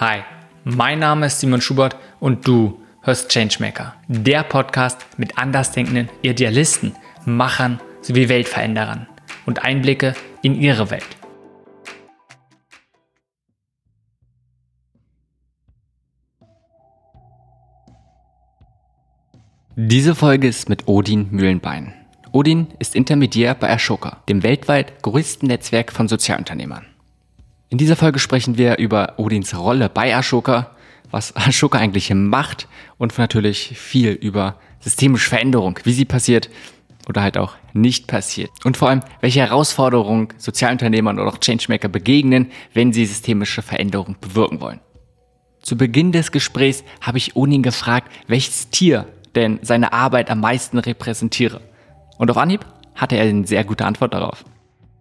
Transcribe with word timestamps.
Hi, 0.00 0.20
mein 0.62 1.00
Name 1.00 1.26
ist 1.26 1.40
Simon 1.40 1.60
Schubert 1.60 1.96
und 2.20 2.46
du 2.46 2.80
hörst 3.02 3.30
Changemaker, 3.32 3.96
der 4.06 4.44
Podcast 4.44 5.04
mit 5.16 5.36
andersdenkenden 5.36 6.08
Idealisten, 6.22 6.94
Machern 7.24 7.80
sowie 8.00 8.28
Weltveränderern 8.28 9.08
und 9.44 9.64
Einblicke 9.64 10.14
in 10.40 10.54
ihre 10.54 10.92
Welt. 10.92 11.02
Diese 19.74 20.14
Folge 20.14 20.46
ist 20.46 20.68
mit 20.68 20.86
Odin 20.86 21.26
Mühlenbein. 21.32 21.92
Odin 22.30 22.68
ist 22.78 22.94
Intermediär 22.94 23.56
bei 23.56 23.68
Ashoka, 23.72 24.18
dem 24.28 24.44
weltweit 24.44 25.02
größten 25.02 25.48
Netzwerk 25.48 25.90
von 25.90 26.06
Sozialunternehmern. 26.06 26.86
In 27.70 27.76
dieser 27.76 27.96
Folge 27.96 28.18
sprechen 28.18 28.56
wir 28.56 28.78
über 28.78 29.18
Odins 29.18 29.54
Rolle 29.54 29.90
bei 29.90 30.16
Ashoka, 30.16 30.74
was 31.10 31.36
Ashoka 31.36 31.78
eigentlich 31.78 32.12
macht 32.14 32.66
und 32.96 33.16
natürlich 33.18 33.78
viel 33.78 34.12
über 34.12 34.58
systemische 34.80 35.28
Veränderung, 35.28 35.78
wie 35.84 35.92
sie 35.92 36.06
passiert 36.06 36.48
oder 37.08 37.22
halt 37.22 37.36
auch 37.36 37.56
nicht 37.74 38.06
passiert. 38.06 38.50
Und 38.64 38.78
vor 38.78 38.88
allem, 38.88 39.00
welche 39.20 39.40
Herausforderungen 39.40 40.28
Sozialunternehmern 40.38 41.18
oder 41.18 41.28
auch 41.28 41.38
Changemaker 41.38 41.88
begegnen, 41.88 42.50
wenn 42.72 42.94
sie 42.94 43.04
systemische 43.04 43.60
Veränderung 43.60 44.16
bewirken 44.18 44.60
wollen. 44.62 44.80
Zu 45.60 45.76
Beginn 45.76 46.12
des 46.12 46.32
Gesprächs 46.32 46.84
habe 47.02 47.18
ich 47.18 47.36
Odin 47.36 47.62
gefragt, 47.62 48.10
welches 48.28 48.70
Tier 48.70 49.06
denn 49.34 49.58
seine 49.60 49.92
Arbeit 49.92 50.30
am 50.30 50.40
meisten 50.40 50.78
repräsentiere. 50.78 51.60
Und 52.16 52.30
auf 52.30 52.38
Anhieb 52.38 52.64
hatte 52.94 53.16
er 53.16 53.24
eine 53.24 53.46
sehr 53.46 53.64
gute 53.64 53.84
Antwort 53.84 54.14
darauf. 54.14 54.44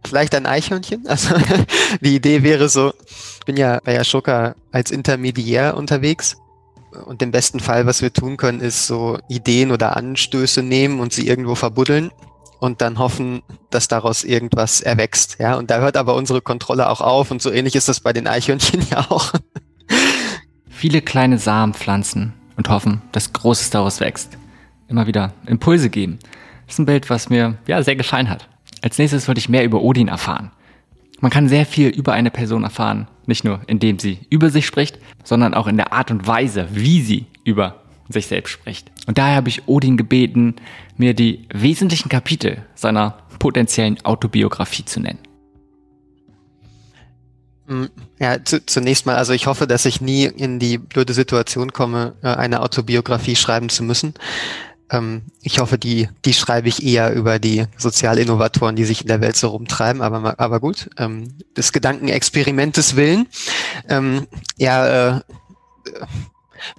Vielleicht 0.07 0.35
ein 0.35 0.45
Eichhörnchen. 0.45 1.07
Also 1.07 1.35
die 2.02 2.16
Idee 2.16 2.43
wäre 2.43 2.70
so, 2.70 2.93
ich 3.39 3.45
bin 3.45 3.57
ja 3.57 3.79
bei 3.84 3.99
Ashoka 3.99 4.55
als 4.71 4.91
Intermediär 4.91 5.75
unterwegs. 5.75 6.38
Und 7.05 7.21
im 7.21 7.31
besten 7.31 7.59
Fall, 7.59 7.86
was 7.86 8.02
wir 8.02 8.11
tun 8.11 8.38
können, 8.38 8.61
ist 8.61 8.88
so 8.88 9.19
Ideen 9.28 9.72
oder 9.72 9.97
Anstöße 9.97 10.63
nehmen 10.63 11.00
und 11.00 11.13
sie 11.13 11.28
irgendwo 11.28 11.53
verbuddeln 11.53 12.11
und 12.59 12.81
dann 12.81 12.97
hoffen, 12.97 13.44
dass 13.69 13.88
daraus 13.88 14.23
irgendwas 14.23 14.81
erwächst. 14.81 15.38
Ja, 15.39 15.55
und 15.55 15.69
da 15.69 15.80
hört 15.80 15.97
aber 15.97 16.16
unsere 16.16 16.41
Kontrolle 16.41 16.89
auch 16.89 17.02
auf 17.02 17.31
und 17.31 17.41
so 17.41 17.52
ähnlich 17.52 17.75
ist 17.75 17.88
das 17.89 18.00
bei 18.00 18.13
den 18.13 18.28
Eichhörnchen 18.28 18.85
ja 18.91 19.05
auch. 19.09 19.33
Viele 20.69 21.02
kleine 21.02 21.38
Samen 21.38 21.73
pflanzen 21.73 22.33
und 22.55 22.69
hoffen, 22.69 23.02
dass 23.11 23.33
Großes 23.33 23.69
daraus 23.69 24.00
wächst. 24.00 24.38
Immer 24.88 25.08
wieder 25.08 25.33
Impulse 25.45 25.89
geben. 25.89 26.19
Das 26.66 26.75
ist 26.75 26.80
ein 26.80 26.85
Bild, 26.85 27.09
was 27.09 27.30
mir 27.30 27.58
ja 27.67 27.83
sehr 27.83 27.95
gefallen 27.95 28.30
hat. 28.30 28.47
Als 28.81 28.97
nächstes 28.97 29.28
wollte 29.28 29.39
ich 29.39 29.50
mehr 29.50 29.64
über 29.64 29.81
Odin 29.81 30.08
erfahren. 30.08 30.52
Man 31.20 31.31
kann 31.31 31.50
sehr 31.50 31.66
viel 31.66 31.89
über 31.89 32.14
eine 32.14 32.30
Person 32.30 32.64
erfahren, 32.64 33.08
nicht 33.25 33.44
nur 33.44 33.61
indem 33.67 33.97
sie 33.97 34.19
über 34.30 34.50
sich 34.50 34.67
spricht, 34.67 35.00
sondern 35.23 35.53
auch 35.53 35.67
in 35.67 35.78
der 35.78 35.94
Art 35.94 36.11
und 36.11 36.28
Weise, 36.28 36.67
wie 36.72 37.02
sie 37.02 37.25
über 37.44 37.81
sich 38.09 38.28
selbst 38.28 38.52
spricht. 38.52 38.92
Und 39.08 39.17
daher 39.17 39.36
habe 39.36 39.50
ich 39.50 39.67
Odin 39.67 39.97
gebeten, 39.97 40.56
mir 40.95 41.14
die 41.14 41.47
wesentlichen 41.53 42.09
Kapitel 42.09 42.64
seiner 42.75 43.17
potenziellen 43.39 44.03
Autobiografie 44.06 44.86
zu 44.86 45.00
nennen. 45.00 45.19
Hm, 47.67 47.89
ja, 48.19 48.44
zu, 48.44 48.66
zunächst 48.66 49.06
mal, 49.06 49.16
also 49.16 49.34
ich 49.34 49.45
hoffe, 49.47 49.67
dass 49.67 49.86
ich 49.86 50.00
nie 50.00 50.25
in 50.25 50.58
die 50.58 50.78
blöde 50.78 51.14
Situation 51.14 51.73
komme, 51.73 52.16
äh, 52.22 52.28
eine 52.28 52.62
Autobiografie 52.62 53.36
schreiben 53.36 53.67
zu 53.67 53.84
müssen. 53.84 54.14
Ähm, 54.89 55.23
ich 55.41 55.59
hoffe, 55.59 55.77
die, 55.77 56.09
die 56.25 56.33
schreibe 56.33 56.69
ich 56.69 56.83
eher 56.83 57.13
über 57.13 57.39
die 57.39 57.66
Sozialinnovatoren, 57.77 58.75
die 58.75 58.85
sich 58.85 59.02
in 59.02 59.07
der 59.07 59.21
Welt 59.21 59.35
so 59.35 59.49
rumtreiben, 59.49 60.02
aber, 60.02 60.39
aber 60.39 60.59
gut, 60.59 60.89
ähm, 60.97 61.38
des 61.55 61.73
Gedankenexperimentes 61.73 62.95
willen. 62.95 63.27
Ähm, 63.89 64.27
ja, 64.57 65.17
äh, 65.17 65.21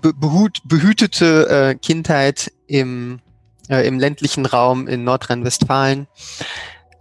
behut, 0.01 0.61
behütete 0.65 1.49
äh, 1.49 1.75
Kindheit 1.75 2.53
im, 2.67 3.21
äh, 3.69 3.87
im 3.87 3.99
ländlichen 3.99 4.47
Raum 4.47 4.89
in 4.89 5.05
Nordrhein-Westfalen. 5.05 6.07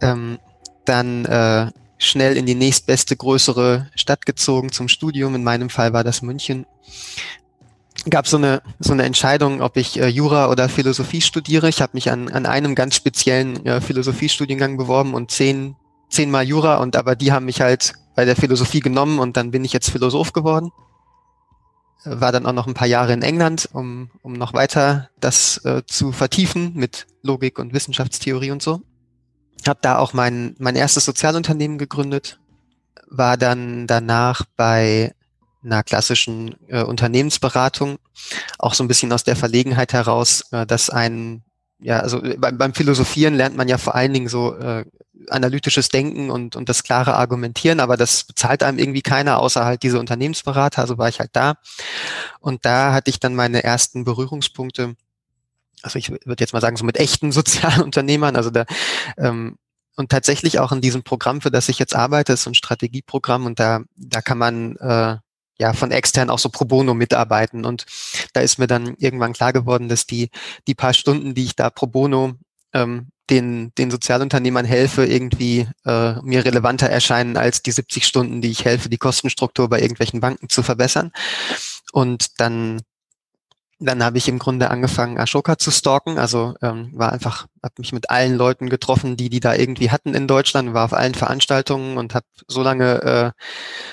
Ähm, 0.00 0.38
dann 0.84 1.24
äh, 1.24 1.70
schnell 1.98 2.36
in 2.36 2.46
die 2.46 2.54
nächstbeste 2.54 3.16
größere 3.16 3.90
Stadt 3.94 4.24
gezogen 4.24 4.72
zum 4.72 4.88
Studium. 4.88 5.34
In 5.34 5.44
meinem 5.44 5.70
Fall 5.70 5.92
war 5.92 6.04
das 6.04 6.22
München. 6.22 6.66
Gab 8.08 8.28
so 8.28 8.36
eine 8.36 8.62
so 8.78 8.92
eine 8.92 9.04
Entscheidung, 9.04 9.60
ob 9.60 9.76
ich 9.76 9.98
äh, 9.98 10.06
Jura 10.08 10.50
oder 10.50 10.68
Philosophie 10.68 11.20
studiere. 11.20 11.68
Ich 11.68 11.82
habe 11.82 11.92
mich 11.94 12.10
an, 12.10 12.28
an 12.28 12.46
einem 12.46 12.74
ganz 12.74 12.94
speziellen 12.94 13.64
äh, 13.66 13.80
Philosophiestudiengang 13.80 14.76
beworben 14.76 15.14
und 15.14 15.30
zehn 15.30 15.76
zehnmal 16.08 16.44
Jura 16.44 16.76
und 16.76 16.96
aber 16.96 17.16
die 17.16 17.32
haben 17.32 17.44
mich 17.44 17.60
halt 17.60 17.94
bei 18.14 18.24
der 18.24 18.36
Philosophie 18.36 18.80
genommen 18.80 19.18
und 19.18 19.36
dann 19.36 19.50
bin 19.50 19.64
ich 19.64 19.72
jetzt 19.72 19.90
Philosoph 19.90 20.32
geworden. 20.32 20.70
War 22.04 22.32
dann 22.32 22.46
auch 22.46 22.52
noch 22.52 22.66
ein 22.66 22.74
paar 22.74 22.86
Jahre 22.86 23.12
in 23.12 23.22
England, 23.22 23.68
um, 23.72 24.10
um 24.22 24.32
noch 24.32 24.54
weiter 24.54 25.10
das 25.20 25.58
äh, 25.64 25.82
zu 25.86 26.12
vertiefen 26.12 26.72
mit 26.74 27.06
Logik 27.22 27.58
und 27.58 27.74
Wissenschaftstheorie 27.74 28.52
und 28.52 28.62
so 28.62 28.80
habe 29.68 29.80
da 29.82 29.98
auch 29.98 30.12
mein, 30.12 30.56
mein 30.58 30.74
erstes 30.74 31.04
Sozialunternehmen 31.04 31.78
gegründet, 31.78 32.40
war 33.06 33.36
dann 33.36 33.86
danach 33.86 34.44
bei 34.56 35.14
einer 35.72 35.82
klassischen 35.82 36.54
äh, 36.68 36.82
Unternehmensberatung, 36.82 37.98
auch 38.58 38.74
so 38.74 38.84
ein 38.84 38.88
bisschen 38.88 39.12
aus 39.12 39.24
der 39.24 39.36
Verlegenheit 39.36 39.92
heraus, 39.92 40.44
äh, 40.52 40.66
dass 40.66 40.90
ein, 40.90 41.42
ja, 41.78 42.00
also 42.00 42.22
äh, 42.22 42.36
beim, 42.36 42.58
beim 42.58 42.74
Philosophieren 42.74 43.34
lernt 43.34 43.56
man 43.56 43.68
ja 43.68 43.78
vor 43.78 43.94
allen 43.94 44.12
Dingen 44.12 44.28
so 44.28 44.56
äh, 44.56 44.84
analytisches 45.30 45.88
Denken 45.88 46.30
und, 46.30 46.56
und 46.56 46.68
das 46.68 46.82
klare 46.82 47.14
Argumentieren, 47.14 47.80
aber 47.80 47.96
das 47.96 48.24
bezahlt 48.24 48.62
einem 48.62 48.78
irgendwie 48.78 49.02
keiner, 49.02 49.38
außer 49.38 49.64
halt 49.64 49.82
diese 49.82 49.98
Unternehmensberater, 49.98 50.80
also 50.80 50.96
war 50.96 51.08
ich 51.08 51.20
halt 51.20 51.30
da. 51.34 51.54
Und 52.40 52.64
da 52.64 52.92
hatte 52.92 53.10
ich 53.10 53.20
dann 53.20 53.34
meine 53.34 53.62
ersten 53.62 54.04
Berührungspunkte 54.04 54.94
also 55.82 55.98
ich 55.98 56.10
würde 56.10 56.40
jetzt 56.40 56.52
mal 56.52 56.60
sagen, 56.60 56.76
so 56.76 56.84
mit 56.84 56.96
echten 56.96 57.32
Sozialunternehmern, 57.32 58.36
also 58.36 58.50
da 58.50 58.64
ähm, 59.16 59.56
und 59.96 60.10
tatsächlich 60.10 60.60
auch 60.60 60.70
in 60.70 60.80
diesem 60.80 61.02
Programm, 61.02 61.40
für 61.40 61.50
das 61.50 61.68
ich 61.68 61.80
jetzt 61.80 61.96
arbeite, 61.96 62.32
ist 62.32 62.44
so 62.44 62.50
ein 62.50 62.54
Strategieprogramm 62.54 63.46
und 63.46 63.58
da, 63.58 63.80
da 63.96 64.22
kann 64.22 64.38
man 64.38 64.76
äh, 64.76 65.16
ja 65.58 65.72
von 65.72 65.90
extern 65.90 66.30
auch 66.30 66.38
so 66.38 66.48
pro 66.48 66.64
bono 66.64 66.94
mitarbeiten. 66.94 67.64
Und 67.64 67.86
da 68.32 68.40
ist 68.40 68.58
mir 68.58 68.66
dann 68.66 68.94
irgendwann 68.98 69.32
klar 69.32 69.52
geworden, 69.52 69.88
dass 69.88 70.06
die, 70.06 70.30
die 70.66 70.74
paar 70.74 70.94
Stunden, 70.94 71.34
die 71.34 71.44
ich 71.44 71.56
da 71.56 71.70
pro 71.70 71.86
bono 71.86 72.34
ähm, 72.72 73.08
den, 73.30 73.72
den 73.76 73.90
Sozialunternehmern 73.90 74.64
helfe, 74.64 75.04
irgendwie 75.04 75.68
äh, 75.84 76.14
mir 76.22 76.44
relevanter 76.44 76.88
erscheinen 76.88 77.36
als 77.36 77.62
die 77.62 77.72
70 77.72 78.06
Stunden, 78.06 78.40
die 78.40 78.50
ich 78.50 78.64
helfe, 78.64 78.88
die 78.88 78.96
Kostenstruktur 78.96 79.68
bei 79.68 79.80
irgendwelchen 79.80 80.20
Banken 80.20 80.48
zu 80.48 80.62
verbessern. 80.62 81.12
Und 81.92 82.40
dann 82.40 82.80
dann 83.80 84.02
habe 84.02 84.18
ich 84.18 84.28
im 84.28 84.38
Grunde 84.38 84.70
angefangen, 84.70 85.18
Ashoka 85.18 85.56
zu 85.56 85.70
stalken. 85.70 86.18
Also 86.18 86.54
ähm, 86.62 86.90
war 86.94 87.12
einfach, 87.12 87.46
habe 87.62 87.74
mich 87.78 87.92
mit 87.92 88.10
allen 88.10 88.36
Leuten 88.36 88.68
getroffen, 88.68 89.16
die 89.16 89.30
die 89.30 89.40
da 89.40 89.54
irgendwie 89.54 89.90
hatten 89.90 90.14
in 90.14 90.26
Deutschland, 90.26 90.74
war 90.74 90.84
auf 90.84 90.92
allen 90.92 91.14
Veranstaltungen 91.14 91.96
und 91.96 92.14
habe 92.14 92.26
so 92.48 92.62
lange 92.62 93.02
äh, 93.02 93.42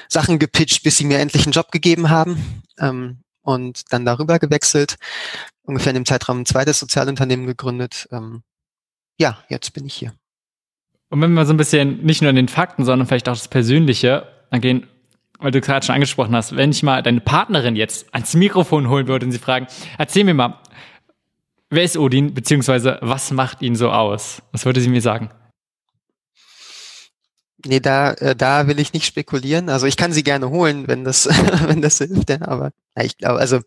Sachen 0.10 0.40
gepitcht, 0.40 0.84
bis 0.84 0.98
sie 0.98 1.06
mir 1.06 1.20
endlich 1.20 1.46
einen 1.46 1.54
Job 1.54 1.72
gegeben 1.72 2.10
haben. 2.10 2.64
Ähm, 2.80 3.22
und 3.42 3.94
dann 3.94 4.06
darüber 4.06 4.40
gewechselt, 4.40 4.96
ungefähr 5.62 5.92
in 5.92 5.96
dem 5.96 6.06
Zeitraum 6.06 6.42
ein 6.42 6.46
zweites 6.48 6.80
Sozialunternehmen 6.80 7.46
gegründet. 7.46 8.08
Ähm, 8.12 8.42
ja, 9.20 9.38
jetzt 9.50 9.72
bin 9.74 9.86
ich 9.86 9.94
hier. 9.94 10.14
Und 11.10 11.22
wenn 11.22 11.34
wir 11.34 11.46
so 11.46 11.54
ein 11.54 11.58
bisschen 11.58 12.04
nicht 12.04 12.22
nur 12.22 12.32
in 12.32 12.36
den 12.36 12.48
Fakten, 12.48 12.84
sondern 12.84 13.08
vielleicht 13.08 13.30
auch 13.30 13.36
das 13.36 13.48
Persönliche 13.48 14.28
angehen, 14.50 14.88
weil 15.46 15.52
du 15.52 15.62
gerade 15.62 15.86
schon 15.86 15.94
angesprochen 15.94 16.36
hast, 16.36 16.58
wenn 16.58 16.72
ich 16.72 16.82
mal 16.82 17.04
deine 17.04 17.22
Partnerin 17.22 17.76
jetzt 17.76 18.12
ans 18.12 18.34
Mikrofon 18.34 18.90
holen 18.90 19.08
würde 19.08 19.28
und 19.28 19.32
sie 19.32 19.38
fragen, 19.38 19.68
erzähl 20.00 20.24
mir 20.24 20.34
mal, 20.34 20.60
wer 21.70 21.84
ist 21.84 21.98
Odin, 21.98 22.34
beziehungsweise 22.34 22.98
was 23.02 23.30
macht 23.30 23.62
ihn 23.62 23.76
so 23.76 23.92
aus? 23.92 24.42
Was 24.52 24.66
würde 24.66 24.82
sie 24.82 24.90
mir 24.90 25.02
sagen? 25.02 25.30
Nee, 27.64 27.80
da, 27.80 28.14
äh, 28.14 28.36
da 28.36 28.66
will 28.66 28.80
ich 28.80 28.94
nicht 28.94 29.06
spekulieren. 29.06 29.70
Also 29.70 29.86
ich 29.86 29.98
kann 29.98 30.12
sie 30.12 30.24
gerne 30.24 30.50
holen, 30.50 30.88
wenn 30.88 31.04
das, 31.04 31.28
wenn 31.68 31.84
das 31.84 32.00
hilft, 32.00 32.32
ja, 32.32 32.42
aber 32.42 32.72
ich 33.00 33.16
glaube, 33.20 33.40
also 33.40 33.60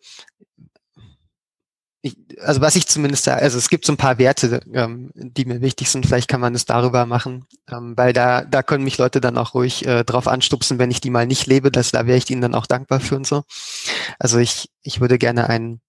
ich, 2.01 2.17
also 2.41 2.61
was 2.61 2.77
ich 2.77 2.87
zumindest 2.87 3.25
sage, 3.25 3.43
also 3.43 3.59
es 3.59 3.69
gibt 3.69 3.85
so 3.85 3.93
ein 3.93 3.97
paar 3.97 4.19
Werte, 4.19 4.61
ähm, 4.73 5.11
die 5.15 5.45
mir 5.45 5.61
wichtig 5.61 5.91
sind. 5.91 6.07
Vielleicht 6.07 6.29
kann 6.29 6.41
man 6.41 6.55
es 6.55 6.65
darüber 6.65 7.07
machen, 7.07 7.47
ähm, 7.71 7.97
weil 7.97 8.13
da, 8.13 8.43
da 8.43 8.63
können 8.63 8.85
mich 8.85 8.99
Leute 8.99 9.21
dann 9.21 9.37
auch 9.37 9.55
ruhig 9.55 9.85
äh, 9.87 10.05
drauf 10.05 10.29
anstupsen, 10.29 10.79
wenn 10.79 10.91
ich 10.91 11.01
die 11.01 11.11
mal 11.11 11.27
nicht 11.27 11.47
lebe. 11.47 11.73
Das, 11.73 11.91
da 11.91 12.07
wäre 12.07 12.19
ich 12.19 12.31
ihnen 12.31 12.41
dann 12.41 12.55
auch 12.55 12.67
dankbar 12.67 13.01
für 13.01 13.17
und 13.17 13.27
so. 13.27 13.43
Also 14.19 14.39
ich, 14.39 14.71
ich 14.83 15.01
würde 15.01 15.19
gerne 15.19 15.49
ein, 15.51 15.81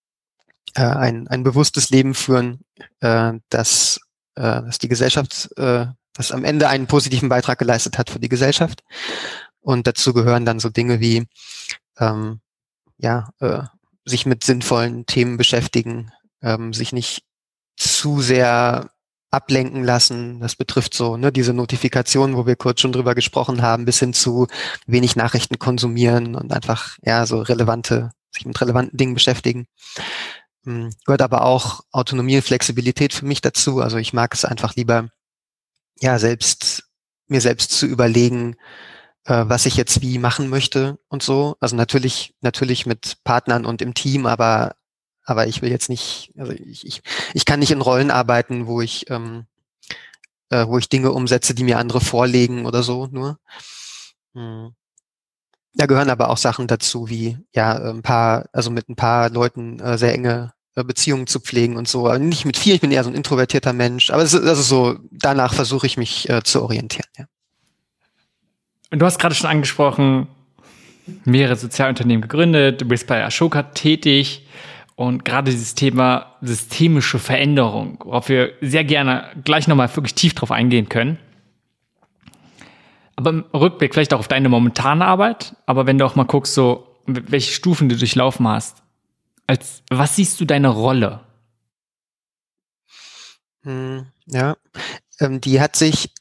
äh, 0.76 0.82
ein, 0.82 1.28
ein 1.28 1.44
bewusstes 1.44 1.92
Leben 1.92 2.16
führen, 2.16 2.62
äh, 3.02 3.34
das, 3.50 4.00
äh, 4.36 4.42
dass 4.42 4.80
die 4.80 4.90
Gesellschaft, 4.90 5.50
äh, 5.58 5.86
das 6.14 6.32
am 6.32 6.44
Ende 6.44 6.70
einen 6.70 6.88
positiven 6.88 7.30
Beitrag 7.30 7.60
geleistet 7.60 8.00
hat 8.00 8.10
für 8.10 8.20
die 8.20 8.30
Gesellschaft. 8.30 8.84
Und 9.62 9.86
dazu 9.86 10.14
gehören 10.14 10.46
dann 10.46 10.60
so 10.60 10.70
Dinge 10.70 11.00
wie 11.00 11.28
ähm, 12.00 12.40
ja, 12.98 13.30
äh, 13.40 13.64
sich 14.06 14.26
mit 14.26 14.44
sinnvollen 14.44 15.06
Themen 15.06 15.38
beschäftigen, 15.38 16.12
ähm, 16.42 16.74
sich 16.74 16.92
nicht 16.92 17.24
zu 17.76 18.22
sehr 18.22 18.90
ablenken 19.32 19.84
lassen. 19.84 20.40
Das 20.40 20.56
betrifft 20.56 20.94
so 20.94 21.18
ne, 21.18 21.32
diese 21.32 21.54
Notifikationen, 21.54 22.36
wo 22.36 22.46
wir 22.46 22.56
kurz 22.56 22.82
schon 22.82 22.92
drüber 22.92 23.16
gesprochen 23.16 23.62
haben, 23.62 23.86
bis 23.86 24.00
hin 24.00 24.14
zu 24.14 24.48
wenig 24.88 25.16
Nachrichten 25.16 25.60
konsumieren 25.60 26.36
und 26.36 26.52
einfach 26.52 26.98
ja 27.04 27.26
so 27.26 27.42
relevante, 27.42 28.12
sich 28.32 28.46
mit 28.46 28.60
relevanten 28.60 28.98
Dingen 28.98 29.14
beschäftigen. 29.14 29.68
Hm, 30.66 30.92
gehört 31.06 31.22
aber 31.22 31.44
auch 31.44 31.82
Autonomie 31.92 32.38
und 32.38 32.44
Flexibilität 32.44 33.14
für 33.14 33.26
mich 33.26 33.42
dazu. 33.42 33.82
Also 33.82 33.98
ich 33.98 34.14
mag 34.14 34.34
es 34.34 34.46
einfach 34.46 34.76
lieber, 34.76 35.10
ja, 36.02 36.18
selbst, 36.18 36.90
mir 37.28 37.42
selbst 37.42 37.72
zu 37.72 37.86
überlegen, 37.86 38.56
äh, 39.30 39.46
was 39.48 39.66
ich 39.66 39.76
jetzt 39.78 40.02
wie 40.02 40.18
machen 40.18 40.50
möchte 40.50 40.98
und 41.08 41.24
so. 41.24 41.56
Also 41.60 41.76
natürlich, 41.76 42.34
natürlich 42.42 42.86
mit 42.86 43.24
Partnern 43.24 43.66
und 43.66 43.82
im 43.82 43.94
Team, 43.94 44.26
aber 44.26 44.76
aber 45.26 45.46
ich 45.46 45.62
will 45.62 45.70
jetzt 45.70 45.90
nicht, 45.90 46.34
also 46.38 46.52
ich, 46.54 46.88
ich, 46.88 47.04
ich 47.36 47.46
kann 47.46 47.60
nicht 47.60 47.70
in 47.70 47.82
Rollen 47.82 48.10
arbeiten, 48.10 48.66
wo 48.66 48.82
ich, 48.82 49.12
ähm, 49.12 49.46
äh, 50.50 50.66
wo 50.66 50.80
ich 50.80 50.90
Dinge 50.90 51.12
umsetze, 51.12 51.54
die 51.54 51.64
mir 51.64 51.78
andere 51.78 52.02
vorlegen 52.02 52.66
oder 52.66 52.82
so 52.82 53.06
nur. 53.12 53.38
Hm. 54.34 54.74
Da 55.76 55.86
gehören 55.86 56.10
aber 56.10 56.30
auch 56.32 56.38
Sachen 56.38 56.66
dazu, 56.66 57.10
wie 57.10 57.38
ja 57.54 57.78
ein 57.92 58.02
paar, 58.02 58.50
also 58.54 58.72
mit 58.72 58.90
ein 58.90 58.96
paar 58.96 59.30
Leuten 59.30 59.80
äh, 59.80 60.00
sehr 60.00 60.16
enge 60.16 60.54
äh, 60.76 60.84
Beziehungen 60.84 61.28
zu 61.28 61.40
pflegen 61.40 61.78
und 61.78 61.88
so. 61.88 62.08
Aber 62.08 62.18
nicht 62.18 62.46
mit 62.46 62.58
vielen, 62.58 62.76
ich 62.76 62.82
bin 62.82 62.92
eher 62.92 63.04
so 63.04 63.12
ein 63.12 63.16
introvertierter 63.16 63.74
Mensch. 63.74 64.10
Aber 64.10 64.24
es 64.24 64.34
ist, 64.34 64.44
also 64.44 64.64
so, 64.64 65.00
danach 65.12 65.54
versuche 65.54 65.86
ich 65.86 65.98
mich 65.98 66.28
äh, 66.28 66.42
zu 66.42 66.64
orientieren, 66.64 67.10
ja. 67.20 67.26
Und 68.92 69.00
du 69.00 69.06
hast 69.06 69.20
gerade 69.20 69.36
schon 69.36 69.50
angesprochen, 69.50 70.28
mehrere 71.26 71.56
Sozialunternehmen 71.56 72.22
gegründet, 72.22 72.82
du 72.82 72.86
bist 72.86 73.08
bei 73.08 73.24
Ashoka 73.24 73.64
tätig. 73.64 74.46
Und 74.96 75.24
gerade 75.24 75.50
dieses 75.50 75.76
Thema 75.76 76.36
systemische 76.42 77.20
Veränderung, 77.20 78.00
worauf 78.04 78.28
wir 78.28 78.52
sehr 78.60 78.84
gerne 78.84 79.30
gleich 79.46 79.66
nochmal 79.68 79.96
wirklich 79.96 80.14
tief 80.14 80.34
drauf 80.34 80.52
eingehen 80.52 80.90
können. 80.90 81.18
Aber 83.16 83.30
im 83.30 83.46
Rückblick 83.54 83.94
vielleicht 83.94 84.14
auch 84.14 84.20
auf 84.20 84.28
deine 84.28 84.50
momentane 84.50 85.06
Arbeit, 85.06 85.56
aber 85.66 85.86
wenn 85.86 85.98
du 85.98 86.06
auch 86.06 86.16
mal 86.16 86.26
guckst, 86.26 86.54
so, 86.54 86.98
welche 87.06 87.54
Stufen 87.54 87.88
du 87.88 87.96
durchlaufen 87.96 88.48
hast, 88.48 88.84
als, 89.48 89.84
was 89.90 90.16
siehst 90.16 90.40
du 90.42 90.46
deine 90.46 90.68
Rolle? 90.68 91.22
Hm, 93.64 94.08
ja, 94.26 94.58
ähm, 95.20 95.42
die 95.42 95.60
hat 95.60 95.76
sich, 95.76 96.12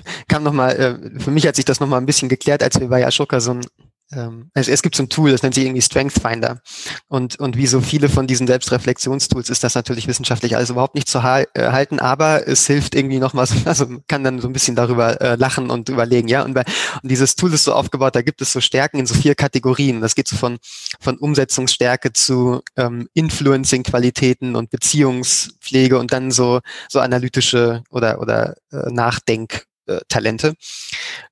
kam 0.28 0.42
nochmal, 0.42 0.76
äh, 0.76 1.20
für 1.20 1.30
mich 1.30 1.46
hat 1.46 1.56
sich 1.56 1.64
das 1.64 1.80
nochmal 1.80 2.00
ein 2.00 2.06
bisschen 2.06 2.28
geklärt, 2.28 2.62
als 2.62 2.78
wir 2.80 2.88
bei 2.88 3.06
Ashoka 3.06 3.40
so 3.40 3.52
ein 3.52 3.66
ähm, 4.14 4.50
es, 4.54 4.68
es 4.68 4.82
gibt 4.82 4.94
so 4.94 5.02
ein 5.02 5.08
Tool, 5.08 5.30
das 5.30 5.42
nennt 5.42 5.54
sich 5.54 5.64
irgendwie 5.64 5.82
Strength 5.82 6.20
Finder. 6.20 6.60
Und, 7.08 7.38
und 7.38 7.56
wie 7.56 7.66
so 7.66 7.80
viele 7.80 8.08
von 8.08 8.26
diesen 8.26 8.46
Selbstreflexionstools 8.46 9.50
ist 9.50 9.64
das 9.64 9.74
natürlich 9.74 10.06
wissenschaftlich 10.06 10.56
alles 10.56 10.70
überhaupt 10.70 10.94
nicht 10.94 11.08
zu 11.08 11.18
äh, 11.18 11.44
halten, 11.56 11.98
aber 11.98 12.46
es 12.46 12.66
hilft 12.66 12.94
irgendwie 12.94 13.18
nochmal, 13.18 13.46
also 13.64 13.86
kann 14.08 14.24
dann 14.24 14.40
so 14.40 14.48
ein 14.48 14.52
bisschen 14.52 14.76
darüber 14.76 15.20
äh, 15.20 15.36
lachen 15.36 15.70
und 15.70 15.88
überlegen, 15.88 16.28
ja. 16.28 16.42
Und, 16.42 16.54
bei, 16.54 16.64
und 17.02 17.10
dieses 17.10 17.36
Tool 17.36 17.52
ist 17.52 17.64
so 17.64 17.72
aufgebaut, 17.72 18.14
da 18.14 18.22
gibt 18.22 18.42
es 18.42 18.52
so 18.52 18.60
Stärken 18.60 18.98
in 18.98 19.06
so 19.06 19.14
vier 19.14 19.34
Kategorien. 19.34 20.00
Das 20.00 20.14
geht 20.14 20.28
so 20.28 20.36
von, 20.36 20.58
von 21.00 21.16
Umsetzungsstärke 21.18 22.12
zu 22.12 22.60
ähm, 22.76 23.08
Influencing-Qualitäten 23.14 24.56
und 24.56 24.70
Beziehungspflege 24.70 25.98
und 25.98 26.12
dann 26.12 26.30
so, 26.30 26.60
so 26.88 27.00
analytische 27.00 27.82
oder, 27.90 28.20
oder 28.20 28.56
äh, 28.72 28.90
Nachdenk 28.90 29.66
Talente. 30.08 30.54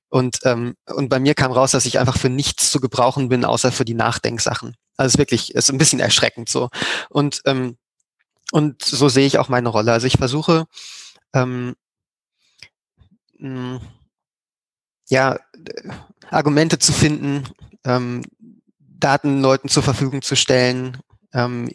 Und, 0.09 0.39
ähm, 0.43 0.75
und 0.87 1.09
bei 1.09 1.19
mir 1.19 1.35
kam 1.35 1.51
raus, 1.51 1.71
dass 1.71 1.85
ich 1.85 1.99
einfach 1.99 2.17
für 2.17 2.29
nichts 2.29 2.71
zu 2.71 2.79
gebrauchen 2.79 3.29
bin, 3.29 3.45
außer 3.45 3.71
für 3.71 3.85
die 3.85 3.93
Nachdenksachen. 3.93 4.75
Also 4.97 5.13
ist 5.13 5.17
wirklich, 5.17 5.55
ist 5.55 5.69
ein 5.69 5.77
bisschen 5.77 5.99
erschreckend 5.99 6.49
so. 6.49 6.69
Und, 7.09 7.41
ähm, 7.45 7.77
und 8.51 8.83
so 8.83 9.09
sehe 9.09 9.25
ich 9.25 9.37
auch 9.39 9.49
meine 9.49 9.69
Rolle. 9.69 9.93
Also 9.93 10.07
ich 10.07 10.17
versuche, 10.17 10.65
ähm, 11.33 11.75
mh, 13.39 13.79
ja, 15.09 15.39
Argumente 16.29 16.79
zu 16.79 16.93
finden, 16.93 17.43
ähm, 17.85 18.23
Daten 18.79 19.41
Leuten 19.41 19.69
zur 19.69 19.83
Verfügung 19.83 20.21
zu 20.21 20.35
stellen, 20.35 20.97
ähm, 21.33 21.69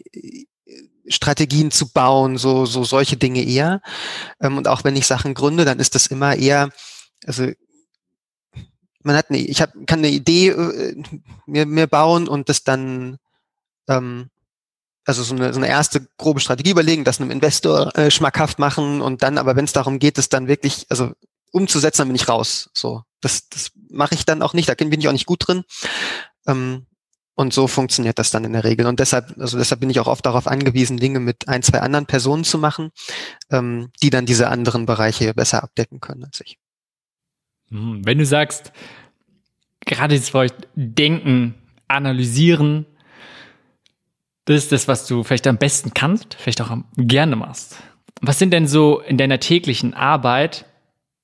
Strategien 1.07 1.71
zu 1.71 1.91
bauen, 1.91 2.37
so, 2.37 2.65
so 2.65 2.83
solche 2.83 3.17
Dinge 3.17 3.43
eher. 3.43 3.81
Ähm, 4.41 4.57
und 4.57 4.67
auch 4.67 4.83
wenn 4.83 4.95
ich 4.95 5.07
Sachen 5.07 5.33
gründe, 5.33 5.65
dann 5.65 5.79
ist 5.79 5.95
das 5.95 6.07
immer 6.07 6.35
eher, 6.35 6.69
also 7.25 7.47
man 9.03 9.15
hat 9.15 9.29
eine, 9.29 9.39
ich 9.39 9.61
hab, 9.61 9.71
kann 9.87 9.99
eine 9.99 10.09
Idee 10.09 10.49
äh, 10.49 11.03
mir, 11.45 11.65
mir 11.65 11.87
bauen 11.87 12.27
und 12.27 12.49
das 12.49 12.63
dann 12.63 13.17
ähm, 13.87 14.29
also 15.07 15.23
so 15.23 15.33
eine, 15.33 15.53
so 15.53 15.59
eine 15.59 15.69
erste 15.69 16.05
grobe 16.17 16.41
Strategie 16.41 16.71
überlegen, 16.71 17.05
das 17.05 17.21
einem 17.21 17.31
Investor 17.31 17.95
äh, 17.95 18.11
schmackhaft 18.11 18.59
machen 18.59 19.01
und 19.01 19.23
dann, 19.23 19.37
aber 19.37 19.55
wenn 19.55 19.63
es 19.63 19.71
darum 19.71 19.99
geht, 19.99 20.17
es 20.17 20.27
dann 20.27 20.49
wirklich, 20.49 20.85
also 20.89 21.13
umzusetzen, 21.53 22.01
dann 22.01 22.09
bin 22.09 22.15
ich 22.15 22.27
raus. 22.27 22.69
So, 22.73 23.03
das, 23.21 23.47
das 23.47 23.71
mache 23.89 24.15
ich 24.15 24.25
dann 24.25 24.41
auch 24.41 24.53
nicht, 24.53 24.67
da 24.67 24.73
bin 24.75 24.99
ich 24.99 25.07
auch 25.07 25.13
nicht 25.13 25.25
gut 25.25 25.47
drin. 25.47 25.63
Ähm, 26.45 26.86
und 27.37 27.53
so 27.53 27.67
funktioniert 27.67 28.17
das 28.17 28.31
dann 28.31 28.45
in 28.45 28.53
der 28.53 28.63
Regel. 28.63 28.87
Und 28.87 28.99
deshalb, 28.99 29.37
also 29.37 29.59
deshalb 29.59 29.79
bin 29.79 29.91
ich 29.91 29.99
auch 29.99 30.07
oft 30.07 30.25
darauf 30.25 30.47
angewiesen, 30.47 30.97
Dinge 30.97 31.19
mit 31.19 31.47
ein, 31.47 31.61
zwei 31.61 31.81
anderen 31.81 32.07
Personen 32.07 32.43
zu 32.43 32.57
machen, 32.57 32.89
ähm, 33.51 33.91
die 34.01 34.09
dann 34.09 34.25
diese 34.25 34.49
anderen 34.49 34.87
Bereiche 34.87 35.35
besser 35.35 35.61
abdecken 35.61 35.99
können 35.99 36.23
als 36.23 36.41
ich. 36.41 36.57
Hm, 37.69 38.03
wenn 38.03 38.17
du 38.17 38.25
sagst, 38.25 38.73
gerade 39.85 40.15
jetzt 40.15 40.33
euch 40.33 40.51
denken, 40.73 41.53
analysieren, 41.87 42.87
das 44.45 44.63
ist 44.63 44.71
das, 44.71 44.87
was 44.87 45.05
du 45.05 45.23
vielleicht 45.23 45.45
am 45.45 45.59
besten 45.59 45.93
kannst, 45.93 46.33
vielleicht 46.39 46.59
auch 46.61 46.75
gerne 46.97 47.35
machst. 47.35 47.77
Was 48.19 48.39
sind 48.39 48.51
denn 48.51 48.65
so 48.65 48.99
in 49.01 49.19
deiner 49.19 49.39
täglichen 49.39 49.93
Arbeit 49.93 50.65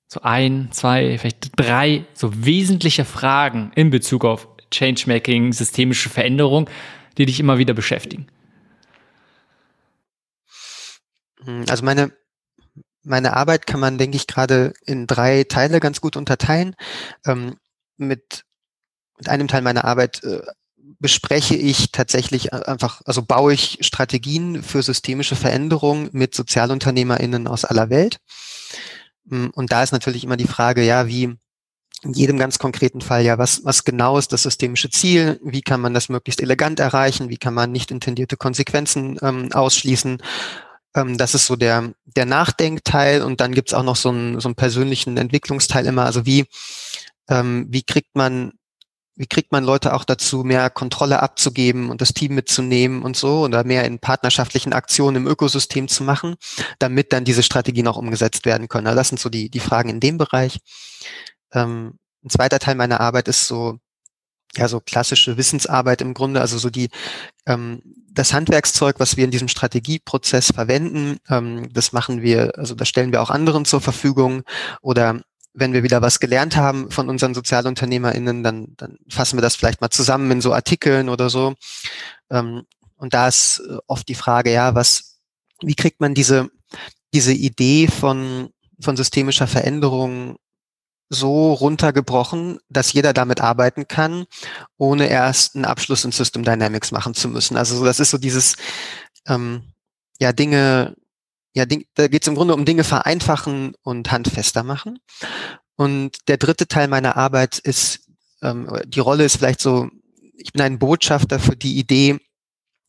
so 0.07 0.21
ein, 0.21 0.67
zwei, 0.73 1.17
vielleicht 1.17 1.49
drei 1.55 2.05
so 2.13 2.45
wesentliche 2.45 3.03
Fragen 3.03 3.71
in 3.73 3.89
Bezug 3.89 4.25
auf 4.25 4.52
Changemaking, 4.73 5.53
systemische 5.53 6.09
Veränderung, 6.09 6.69
die 7.17 7.25
dich 7.25 7.39
immer 7.39 7.57
wieder 7.57 7.73
beschäftigen? 7.73 8.27
Hm, 11.43 11.65
also 11.69 11.85
meine 11.85 12.11
meine 13.03 13.35
Arbeit 13.35 13.67
kann 13.67 13.79
man, 13.79 13.97
denke 13.97 14.17
ich, 14.17 14.27
gerade 14.27 14.73
in 14.85 15.07
drei 15.07 15.43
Teile 15.43 15.79
ganz 15.79 16.01
gut 16.01 16.15
unterteilen. 16.15 16.75
Ähm, 17.25 17.57
mit, 17.97 18.45
mit 19.17 19.29
einem 19.29 19.47
Teil 19.47 19.61
meiner 19.61 19.85
Arbeit 19.85 20.23
äh, 20.23 20.41
bespreche 20.99 21.55
ich 21.55 21.91
tatsächlich 21.91 22.53
einfach, 22.53 23.01
also 23.05 23.21
baue 23.21 23.53
ich 23.53 23.79
Strategien 23.81 24.63
für 24.63 24.81
systemische 24.81 25.35
Veränderungen 25.35 26.09
mit 26.13 26.33
SozialunternehmerInnen 26.33 27.47
aus 27.47 27.65
aller 27.65 27.89
Welt. 27.89 28.19
Hm, 29.29 29.51
und 29.53 29.71
da 29.71 29.83
ist 29.83 29.91
natürlich 29.91 30.23
immer 30.23 30.37
die 30.37 30.47
Frage, 30.47 30.83
ja, 30.83 31.07
wie 31.07 31.35
in 32.03 32.13
jedem 32.13 32.37
ganz 32.37 32.59
konkreten 32.59 33.01
Fall, 33.01 33.23
ja, 33.23 33.37
was, 33.37 33.63
was 33.63 33.83
genau 33.83 34.17
ist 34.17 34.33
das 34.33 34.43
systemische 34.43 34.89
Ziel? 34.89 35.39
Wie 35.43 35.61
kann 35.61 35.81
man 35.81 35.93
das 35.93 36.09
möglichst 36.09 36.41
elegant 36.41 36.79
erreichen? 36.79 37.29
Wie 37.29 37.37
kann 37.37 37.53
man 37.53 37.71
nicht 37.71 37.91
intendierte 37.91 38.37
Konsequenzen 38.37 39.17
ähm, 39.21 39.51
ausschließen? 39.53 40.21
Ähm, 40.95 41.17
das 41.17 41.33
ist 41.33 41.45
so 41.45 41.55
der, 41.55 41.93
der 42.05 42.25
Nachdenkteil 42.25 43.21
und 43.21 43.41
dann 43.41 43.53
gibt's 43.53 43.73
auch 43.73 43.83
noch 43.83 43.95
so 43.95 44.09
einen, 44.09 44.39
so 44.39 44.49
einen 44.49 44.55
persönlichen 44.55 45.17
Entwicklungsteil 45.17 45.85
immer. 45.85 46.05
Also 46.05 46.25
wie, 46.25 46.45
ähm, 47.29 47.67
wie 47.69 47.83
kriegt 47.83 48.15
man 48.15 48.53
wie 49.15 49.27
kriegt 49.27 49.51
man 49.51 49.63
Leute 49.63 49.93
auch 49.93 50.05
dazu, 50.05 50.43
mehr 50.43 50.69
Kontrolle 50.71 51.21
abzugeben 51.21 51.91
und 51.91 52.01
das 52.01 52.13
Team 52.13 52.33
mitzunehmen 52.33 53.03
und 53.03 53.15
so 53.15 53.41
oder 53.41 53.63
mehr 53.63 53.85
in 53.85 53.99
partnerschaftlichen 53.99 54.73
Aktionen 54.73 55.17
im 55.17 55.27
Ökosystem 55.27 55.87
zu 55.87 56.03
machen, 56.03 56.35
damit 56.79 57.13
dann 57.13 57.23
diese 57.23 57.43
Strategien 57.43 57.87
auch 57.87 57.97
umgesetzt 57.97 58.45
werden 58.45 58.69
können. 58.69 58.87
Also 58.87 58.97
das 58.97 59.09
sind 59.09 59.19
so 59.19 59.29
die, 59.29 59.49
die 59.49 59.59
Fragen 59.59 59.89
in 59.89 59.99
dem 59.99 60.17
Bereich. 60.17 60.59
Ähm, 61.53 61.99
ein 62.23 62.29
zweiter 62.29 62.59
Teil 62.59 62.75
meiner 62.75 62.99
Arbeit 62.99 63.27
ist 63.27 63.47
so, 63.47 63.79
ja, 64.55 64.67
so 64.67 64.79
klassische 64.79 65.37
Wissensarbeit 65.37 66.01
im 66.01 66.13
Grunde, 66.13 66.41
also 66.41 66.57
so 66.57 66.69
die, 66.69 66.89
ähm, 67.45 67.81
das 68.11 68.33
Handwerkszeug, 68.33 68.99
was 68.99 69.17
wir 69.17 69.25
in 69.25 69.31
diesem 69.31 69.47
Strategieprozess 69.47 70.51
verwenden, 70.51 71.17
ähm, 71.29 71.69
das 71.73 71.91
machen 71.91 72.21
wir, 72.21 72.57
also 72.57 72.75
das 72.75 72.87
stellen 72.87 73.11
wir 73.11 73.21
auch 73.21 73.31
anderen 73.31 73.65
zur 73.65 73.81
Verfügung 73.81 74.43
oder 74.81 75.21
wenn 75.53 75.73
wir 75.73 75.83
wieder 75.83 76.01
was 76.01 76.19
gelernt 76.19 76.55
haben 76.55 76.89
von 76.89 77.09
unseren 77.09 77.33
SozialunternehmerInnen, 77.33 78.43
dann, 78.43 78.73
dann 78.77 78.97
fassen 79.09 79.37
wir 79.37 79.41
das 79.41 79.55
vielleicht 79.55 79.81
mal 79.81 79.91
zusammen 79.91 80.31
in 80.31 80.41
so 80.41 80.53
Artikeln 80.53 81.09
oder 81.09 81.29
so. 81.29 81.53
Ähm, 82.31 82.63
und 82.97 83.13
da 83.13 83.27
ist 83.27 83.59
äh, 83.59 83.77
oft 83.87 84.07
die 84.07 84.15
Frage, 84.15 84.51
ja, 84.51 84.73
was, 84.75 85.19
wie 85.61 85.75
kriegt 85.75 86.01
man 86.01 86.15
diese, 86.15 86.49
diese 87.13 87.33
Idee 87.33 87.87
von, 87.87 88.49
von 88.79 88.97
systemischer 88.97 89.45
Veränderung 89.45 90.37
so 91.09 91.53
runtergebrochen, 91.53 92.59
dass 92.69 92.93
jeder 92.93 93.13
damit 93.13 93.41
arbeiten 93.41 93.87
kann, 93.87 94.25
ohne 94.77 95.07
erst 95.07 95.55
einen 95.55 95.65
Abschluss 95.65 96.05
in 96.05 96.11
System 96.11 96.43
Dynamics 96.43 96.91
machen 96.91 97.13
zu 97.13 97.27
müssen. 97.27 97.57
Also 97.57 97.83
das 97.85 97.99
ist 97.99 98.11
so 98.11 98.17
dieses, 98.17 98.55
ähm, 99.27 99.73
ja, 100.19 100.33
Dinge, 100.33 100.95
ja, 101.53 101.65
Ding, 101.65 101.85
da 101.93 102.07
geht 102.07 102.23
es 102.23 102.27
im 102.27 102.35
Grunde 102.35 102.55
um 102.55 102.65
Dinge 102.65 102.83
vereinfachen 102.83 103.73
und 103.83 104.11
handfester 104.11 104.63
machen. 104.63 104.99
Und 105.75 106.17
der 106.27 106.37
dritte 106.37 106.67
Teil 106.67 106.87
meiner 106.87 107.17
Arbeit 107.17 107.59
ist, 107.59 108.07
ähm, 108.41 108.69
die 108.85 108.99
Rolle 108.99 109.25
ist 109.25 109.37
vielleicht 109.37 109.61
so, 109.61 109.89
ich 110.35 110.51
bin 110.51 110.61
ein 110.61 110.79
Botschafter 110.79 111.39
für 111.39 111.55
die 111.55 111.77
Idee 111.77 112.19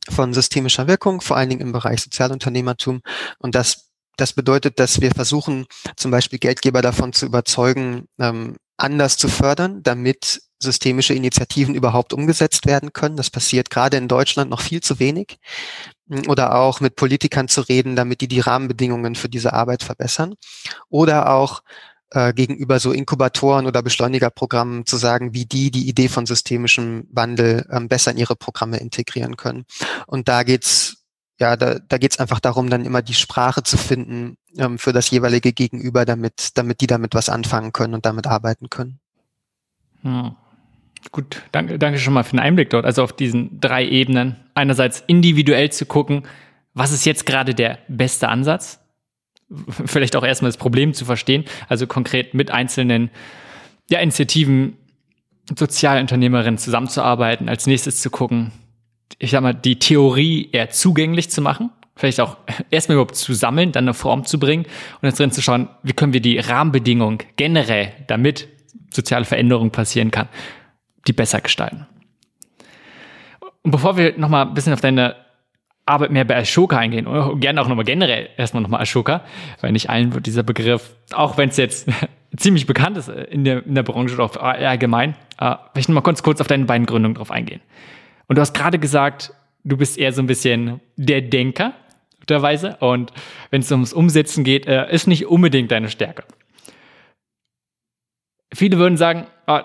von 0.09 0.35
systemischer 0.35 0.87
Wirkung, 0.87 1.21
vor 1.21 1.37
allen 1.37 1.49
Dingen 1.49 1.63
im 1.63 1.73
Bereich 1.73 2.03
Sozialunternehmertum. 2.03 3.03
Und 3.39 3.55
das 3.55 3.84
das 4.17 4.33
bedeutet, 4.33 4.79
dass 4.79 5.01
wir 5.01 5.11
versuchen, 5.11 5.67
zum 5.97 6.11
Beispiel 6.11 6.39
Geldgeber 6.39 6.83
davon 6.83 7.13
zu 7.13 7.27
überzeugen, 7.27 8.07
ähm, 8.19 8.57
anders 8.77 9.17
zu 9.17 9.29
fördern, 9.29 9.83
damit 9.83 10.43
systemische 10.59 11.15
Initiativen 11.15 11.75
überhaupt 11.75 12.13
umgesetzt 12.13 12.67
werden 12.67 12.93
können. 12.93 13.17
Das 13.17 13.31
passiert 13.31 13.71
gerade 13.71 13.97
in 13.97 14.09
Deutschland 14.09 14.51
noch 14.51 14.61
viel 14.61 14.81
zu 14.81 14.99
wenig. 14.99 15.39
Oder 16.29 16.55
auch 16.57 16.81
mit 16.81 16.97
Politikern 16.97 17.49
zu 17.49 17.63
reden, 17.63 17.97
damit 17.97 18.21
die 18.21 18.29
die 18.29 18.41
Rahmenbedingungen 18.41 19.15
für 19.15 19.29
diese 19.29 19.53
Arbeit 19.53 19.83
verbessern. 19.83 20.35
Oder 20.91 21.31
auch 21.31 21.63
äh, 22.11 22.33
gegenüber 22.33 22.79
so 22.79 22.93
Inkubatoren 22.93 23.67
oder 23.67 23.83
Beschleunigerprogrammen 23.83 24.87
zu 24.87 24.97
sagen, 24.97 25.35
wie 25.35 25.47
die 25.47 25.71
die 25.71 25.89
Idee 25.89 26.09
von 26.09 26.27
systemischem 26.27 27.09
Wandel 27.11 27.67
ähm, 27.71 27.89
besser 27.89 28.11
in 28.11 28.19
ihre 28.19 28.37
Programme 28.37 28.79
integrieren 28.79 29.37
können. 29.37 29.65
Und 30.07 30.29
da 30.29 30.43
geht's 30.43 31.04
ja, 31.41 31.57
da, 31.57 31.79
da 31.81 31.99
geht 31.99 32.13
es 32.13 32.21
einfach 32.21 32.41
darum, 32.41 32.71
dann 32.71 32.85
immer 32.85 33.03
die 33.03 33.15
Sprache 33.15 33.63
zu 33.63 33.77
finden 33.77 34.37
ähm, 34.57 34.79
für 34.79 34.93
das 34.93 35.11
jeweilige 35.11 35.53
Gegenüber, 35.53 36.05
damit, 36.05 36.51
damit 36.55 36.81
die 36.81 36.87
damit 36.87 37.15
was 37.15 37.29
anfangen 37.29 37.73
können 37.73 37.95
und 37.95 38.07
damit 38.07 38.27
arbeiten 38.27 38.71
können. 38.71 39.01
Hm. 40.03 40.37
Gut, 41.13 41.43
danke, 41.53 41.79
danke 41.79 41.99
schon 41.99 42.15
mal 42.15 42.23
für 42.23 42.33
den 42.33 42.41
Einblick 42.41 42.71
dort. 42.71 42.85
Also 42.85 43.03
auf 43.03 43.13
diesen 43.13 43.61
drei 43.61 43.87
Ebenen. 43.87 44.37
Einerseits 44.55 45.03
individuell 45.07 45.71
zu 45.71 45.87
gucken, 45.87 46.23
was 46.73 46.93
ist 46.93 47.05
jetzt 47.05 47.27
gerade 47.27 47.55
der 47.55 47.79
beste 47.89 48.29
Ansatz? 48.29 48.81
Vielleicht 49.69 50.17
auch 50.17 50.25
erstmal 50.25 50.49
das 50.49 50.57
Problem 50.57 50.95
zu 50.95 51.05
verstehen. 51.05 51.45
Also 51.69 51.87
konkret 51.87 52.33
mit 52.35 52.51
einzelnen 52.51 53.11
ja, 53.91 53.99
Initiativen, 53.99 54.77
Sozialunternehmerinnen 55.57 56.59
zusammenzuarbeiten. 56.59 57.49
Als 57.49 57.67
nächstes 57.67 58.01
zu 58.01 58.09
gucken, 58.09 58.53
ich 59.19 59.31
sag 59.31 59.43
mal, 59.43 59.55
die 59.55 59.79
Theorie 59.79 60.51
eher 60.53 60.71
zugänglich 60.71 61.31
zu 61.31 61.41
machen, 61.43 61.71
vielleicht 61.97 62.21
auch 62.21 62.37
erstmal 62.71 62.97
überhaupt 62.97 63.17
zu 63.17 63.35
sammeln, 63.35 63.73
dann 63.73 63.85
eine 63.85 63.95
Form 63.95 64.25
zu 64.25 64.39
bringen 64.39 64.65
und 65.01 65.09
jetzt 65.09 65.19
drin 65.19 65.31
zu 65.31 65.43
schauen, 65.43 65.69
wie 65.83 65.93
können 65.93 66.13
wir 66.13 66.21
die 66.21 66.39
Rahmenbedingungen 66.39 67.19
generell, 67.37 67.93
damit 68.07 68.49
soziale 68.91 69.25
Veränderung 69.25 69.71
passieren 69.71 70.11
kann, 70.11 70.29
die 71.07 71.13
besser 71.13 71.41
gestalten. 71.41 71.87
Und 73.63 73.71
bevor 73.71 73.97
wir 73.97 74.17
nochmal 74.19 74.47
ein 74.47 74.55
bisschen 74.55 74.73
auf 74.73 74.81
deine 74.81 75.17
Arbeit 75.87 76.11
mehr 76.11 76.25
bei 76.25 76.37
Ashoka 76.37 76.79
eingehen, 76.79 77.07
oder 77.07 77.35
gerne 77.37 77.61
auch 77.61 77.69
nochmal 77.69 77.85
generell 77.85 78.31
erstmal 78.37 78.63
nochmal 78.63 78.81
Ashoka, 78.81 79.23
weil 79.61 79.73
nicht 79.73 79.91
allen 79.91 80.15
wird 80.15 80.27
dieser 80.27 80.43
Begriff, 80.43 80.95
auch 81.13 81.37
wenn 81.37 81.51
es 81.51 81.57
jetzt 81.57 81.89
ziemlich 82.37 82.67
bekannt 82.67 82.97
ist 82.97 83.09
in 83.09 83.45
der, 83.45 83.67
in 83.67 83.75
der 83.75 83.83
Branche 83.83 84.15
oder 84.15 84.43
allgemein, 84.43 85.15
äh, 85.39 85.57
vielleicht 85.73 85.89
nochmal 85.89 86.03
kurz, 86.03 86.23
kurz 86.23 86.41
auf 86.41 86.47
deine 86.47 86.65
beiden 86.65 86.87
Gründungen 86.87 87.17
drauf 87.17 87.31
eingehen. 87.31 87.61
Und 88.27 88.37
du 88.37 88.41
hast 88.41 88.55
gerade 88.55 88.79
gesagt, 88.79 89.33
du 89.65 89.77
bist 89.77 89.99
eher 89.99 90.13
so 90.13 90.23
ein 90.23 90.27
bisschen 90.27 90.81
der 90.97 91.23
Denker, 91.23 91.75
Weise. 92.31 92.77
Und 92.81 93.13
wenn 93.51 93.61
es 93.61 93.71
ums 93.71 93.93
Umsetzen 93.93 94.45
geht, 94.45 94.67
äh, 94.67 94.91
ist 94.93 95.07
nicht 95.07 95.27
unbedingt 95.27 95.71
deine 95.71 95.91
Stärke. 95.91 96.25
Viele 98.53 98.79
würden 98.79 98.97
sagen, 98.97 99.27
oh, 99.47 99.61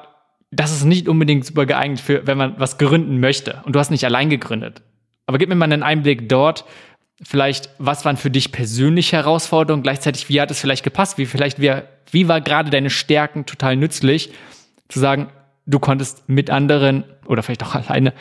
das 0.52 0.72
ist 0.72 0.84
nicht 0.84 1.08
unbedingt 1.08 1.46
super 1.46 1.66
geeignet 1.66 2.00
für, 2.00 2.26
wenn 2.26 2.38
man 2.38 2.60
was 2.60 2.78
gründen 2.78 3.20
möchte. 3.20 3.62
Und 3.66 3.76
du 3.76 3.80
hast 3.80 3.92
nicht 3.92 4.04
allein 4.04 4.30
gegründet. 4.30 4.82
Aber 5.28 5.38
gib 5.38 5.50
mir 5.50 5.56
mal 5.56 5.66
einen 5.66 5.84
Einblick 5.84 6.28
dort. 6.28 6.66
Vielleicht, 7.22 7.70
was 7.78 8.04
waren 8.06 8.18
für 8.18 8.32
dich 8.32 8.52
persönliche 8.52 9.18
Herausforderungen? 9.18 9.84
Gleichzeitig, 9.84 10.28
wie 10.30 10.42
hat 10.42 10.50
es 10.50 10.60
vielleicht 10.60 10.84
gepasst? 10.84 11.18
Wie 11.18 11.28
vielleicht, 11.28 11.62
wie, 11.62 11.72
wie 12.12 12.28
war 12.28 12.42
gerade 12.42 12.72
deine 12.72 12.90
Stärken 12.90 13.46
total 13.46 13.76
nützlich? 13.76 14.32
Zu 14.88 15.00
sagen, 15.00 15.30
du 15.68 15.78
konntest 15.78 16.28
mit 16.28 16.50
anderen 16.50 17.04
oder 17.28 17.44
vielleicht 17.44 17.64
auch 17.64 17.76
alleine 17.76 18.14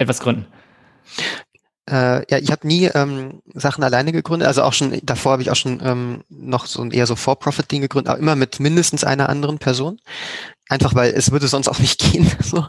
etwas 0.00 0.20
gründen? 0.20 0.46
Äh, 1.90 2.24
ja, 2.30 2.38
ich 2.38 2.52
habe 2.52 2.66
nie 2.66 2.84
ähm, 2.86 3.42
Sachen 3.54 3.82
alleine 3.82 4.12
gegründet. 4.12 4.46
Also 4.46 4.62
auch 4.62 4.72
schon 4.72 4.98
davor 5.02 5.32
habe 5.32 5.42
ich 5.42 5.50
auch 5.50 5.56
schon 5.56 5.80
ähm, 5.82 6.22
noch 6.28 6.66
so 6.66 6.82
ein 6.82 6.92
eher 6.92 7.06
so 7.06 7.16
For-Profit-Ding 7.16 7.80
gegründet, 7.82 8.10
aber 8.10 8.20
immer 8.20 8.36
mit 8.36 8.60
mindestens 8.60 9.02
einer 9.02 9.28
anderen 9.28 9.58
Person. 9.58 10.00
Einfach 10.68 10.94
weil 10.94 11.12
es 11.12 11.32
würde 11.32 11.48
sonst 11.48 11.68
auch 11.68 11.80
nicht 11.80 12.00
gehen. 12.12 12.30
So. 12.42 12.66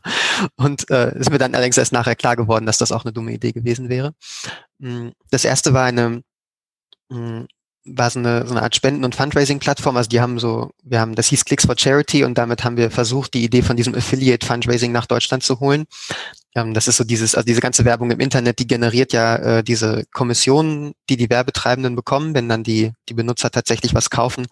Und 0.56 0.90
äh, 0.90 1.18
ist 1.20 1.30
mir 1.30 1.38
dann 1.38 1.54
allerdings 1.54 1.78
erst 1.78 1.94
nachher 1.94 2.16
klar 2.16 2.36
geworden, 2.36 2.66
dass 2.66 2.80
das 2.80 2.92
auch 2.92 3.06
eine 3.06 3.14
dumme 3.14 3.34
Idee 3.34 3.52
gewesen 3.52 3.90
wäre. 3.90 4.14
Mm, 4.80 5.10
das 5.30 5.46
erste 5.46 5.74
war 5.74 5.86
eine 5.86 6.24
mm, 7.10 7.44
war 7.86 8.10
so 8.10 8.20
eine, 8.20 8.46
so 8.46 8.54
eine 8.54 8.62
Art 8.62 8.76
Spenden- 8.76 9.04
und 9.04 9.16
Fundraising-Plattform. 9.16 9.98
Also 9.98 10.10
die 10.10 10.22
haben 10.22 10.40
so, 10.40 10.72
wir 10.84 11.00
haben, 11.00 11.16
das 11.16 11.28
hieß 11.28 11.46
Clicks 11.46 11.66
for 11.66 11.76
Charity 11.78 12.24
und 12.24 12.38
damit 12.38 12.64
haben 12.64 12.78
wir 12.78 12.92
versucht, 12.92 13.34
die 13.34 13.44
Idee 13.44 13.64
von 13.64 13.76
diesem 13.76 13.96
Affiliate-Fundraising 13.96 14.92
nach 14.92 15.08
Deutschland 15.08 15.44
zu 15.44 15.60
holen. 15.60 15.86
Ähm, 16.56 16.74
das 16.74 16.88
ist 16.88 16.98
so 16.98 17.04
dieses, 17.04 17.34
also 17.34 17.46
diese 17.46 17.62
ganze 17.62 17.86
Werbung 17.86 18.12
im 18.12 18.20
Internet, 18.20 18.60
die 18.60 18.68
generiert 18.68 19.14
ja 19.14 19.36
äh, 19.38 19.64
diese 19.64 20.04
Kommissionen, 20.12 20.94
die 21.10 21.18
die 21.18 21.30
Werbetreibenden 21.30 21.96
bekommen, 21.96 22.36
wenn 22.36 22.50
dann 22.50 22.64
die, 22.64 22.92
die 23.10 23.14
Benutzer 23.14 23.50
tatsächlich 23.50 23.96
was 23.96 24.10
kaufen. 24.10 24.48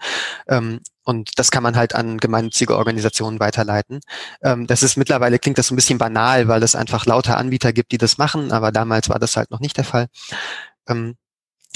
Ähm, 0.48 0.80
und 1.04 1.38
das 1.38 1.52
kann 1.52 1.64
man 1.64 1.76
halt 1.76 1.96
an 1.96 2.18
gemeinnützige 2.18 2.78
Organisationen 2.78 3.40
weiterleiten. 3.40 4.00
Ähm, 4.42 4.66
das 4.66 4.82
ist 4.82 4.98
mittlerweile 4.98 5.40
klingt 5.40 5.58
das 5.58 5.68
so 5.68 5.74
ein 5.74 5.76
bisschen 5.76 5.98
banal, 5.98 6.48
weil 6.48 6.64
es 6.64 6.76
einfach 6.76 7.06
lauter 7.06 7.38
Anbieter 7.38 7.74
gibt, 7.74 7.92
die 7.92 7.98
das 7.98 8.18
machen, 8.18 8.52
aber 8.52 8.72
damals 8.72 9.10
war 9.10 9.20
das 9.20 9.36
halt 9.38 9.52
noch 9.52 9.60
nicht 9.60 9.78
der 9.78 9.84
Fall. 9.84 10.08
Ähm, 10.88 11.16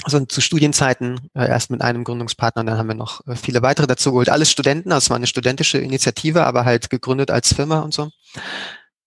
also 0.04 0.24
zu 0.26 0.40
Studienzeiten 0.40 1.30
äh, 1.34 1.48
erst 1.48 1.70
mit 1.70 1.80
einem 1.80 2.04
Gründungspartner 2.04 2.60
und 2.60 2.66
dann 2.66 2.78
haben 2.78 2.88
wir 2.88 2.94
noch 2.94 3.26
äh, 3.26 3.36
viele 3.36 3.62
weitere 3.62 3.86
dazu 3.86 4.10
geholt. 4.10 4.28
Alles 4.28 4.50
Studenten, 4.50 4.92
also 4.92 5.04
es 5.04 5.10
war 5.10 5.16
eine 5.16 5.26
studentische 5.26 5.78
Initiative, 5.78 6.44
aber 6.44 6.64
halt 6.64 6.90
gegründet 6.90 7.30
als 7.30 7.54
Firma 7.54 7.80
und 7.80 7.94
so. 7.94 8.10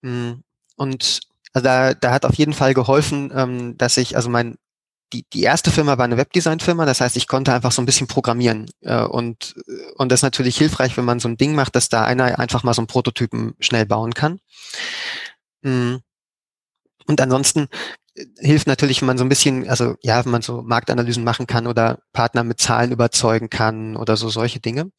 Mm, 0.02 0.42
und 0.76 1.20
also 1.52 1.64
da, 1.64 1.94
da 1.94 2.12
hat 2.12 2.24
auf 2.24 2.34
jeden 2.34 2.52
Fall 2.52 2.74
geholfen, 2.74 3.32
ähm, 3.34 3.78
dass 3.78 3.96
ich, 3.96 4.16
also 4.16 4.28
mein, 4.28 4.56
die, 5.12 5.24
die 5.32 5.42
erste 5.42 5.70
Firma 5.70 5.96
war 5.96 6.04
eine 6.04 6.18
Webdesign-Firma, 6.18 6.84
das 6.84 7.00
heißt, 7.00 7.16
ich 7.16 7.26
konnte 7.28 7.52
einfach 7.52 7.72
so 7.72 7.80
ein 7.80 7.86
bisschen 7.86 8.08
programmieren. 8.08 8.66
Äh, 8.82 9.02
und, 9.02 9.54
und 9.96 10.12
das 10.12 10.18
ist 10.20 10.24
natürlich 10.24 10.58
hilfreich, 10.58 10.96
wenn 10.96 11.04
man 11.04 11.20
so 11.20 11.28
ein 11.28 11.36
Ding 11.36 11.54
macht, 11.54 11.76
dass 11.76 11.88
da 11.88 12.04
einer 12.04 12.38
einfach 12.38 12.62
mal 12.62 12.74
so 12.74 12.82
einen 12.82 12.88
Prototypen 12.88 13.54
schnell 13.60 13.86
bauen 13.86 14.14
kann. 14.14 14.40
Mm. 15.62 15.96
Und 17.06 17.20
ansonsten 17.22 17.68
hilft 18.38 18.66
natürlich, 18.66 19.00
wenn 19.00 19.06
man 19.06 19.18
so 19.18 19.24
ein 19.24 19.28
bisschen, 19.28 19.68
also 19.68 19.96
ja, 20.02 20.24
wenn 20.24 20.32
man 20.32 20.42
so 20.42 20.62
Marktanalysen 20.62 21.24
machen 21.24 21.46
kann 21.46 21.66
oder 21.66 21.98
Partner 22.12 22.44
mit 22.44 22.60
Zahlen 22.60 22.92
überzeugen 22.92 23.50
kann 23.50 23.96
oder 23.96 24.16
so 24.16 24.28
solche 24.28 24.60
Dinge. 24.60 24.90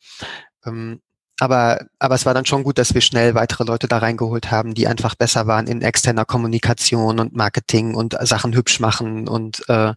Ähm, 0.66 1.02
aber, 1.40 1.86
aber 2.00 2.16
es 2.16 2.26
war 2.26 2.34
dann 2.34 2.46
schon 2.46 2.64
gut, 2.64 2.78
dass 2.78 2.94
wir 2.94 3.02
schnell 3.02 3.34
weitere 3.34 3.64
Leute 3.64 3.88
da 3.88 4.00
reingeholt 4.00 4.52
haben, 4.52 4.74
die 4.74 4.88
einfach 4.88 5.16
besser 5.16 5.48
waren 5.48 5.68
in 5.68 5.82
externer 5.82 6.26
Kommunikation 6.26 7.20
und 7.20 7.34
Marketing 7.34 7.96
und 7.96 8.18
Sachen 8.28 8.54
hübsch 8.54 8.80
machen 8.82 9.28
und, 9.28 9.64
äh, 9.70 9.94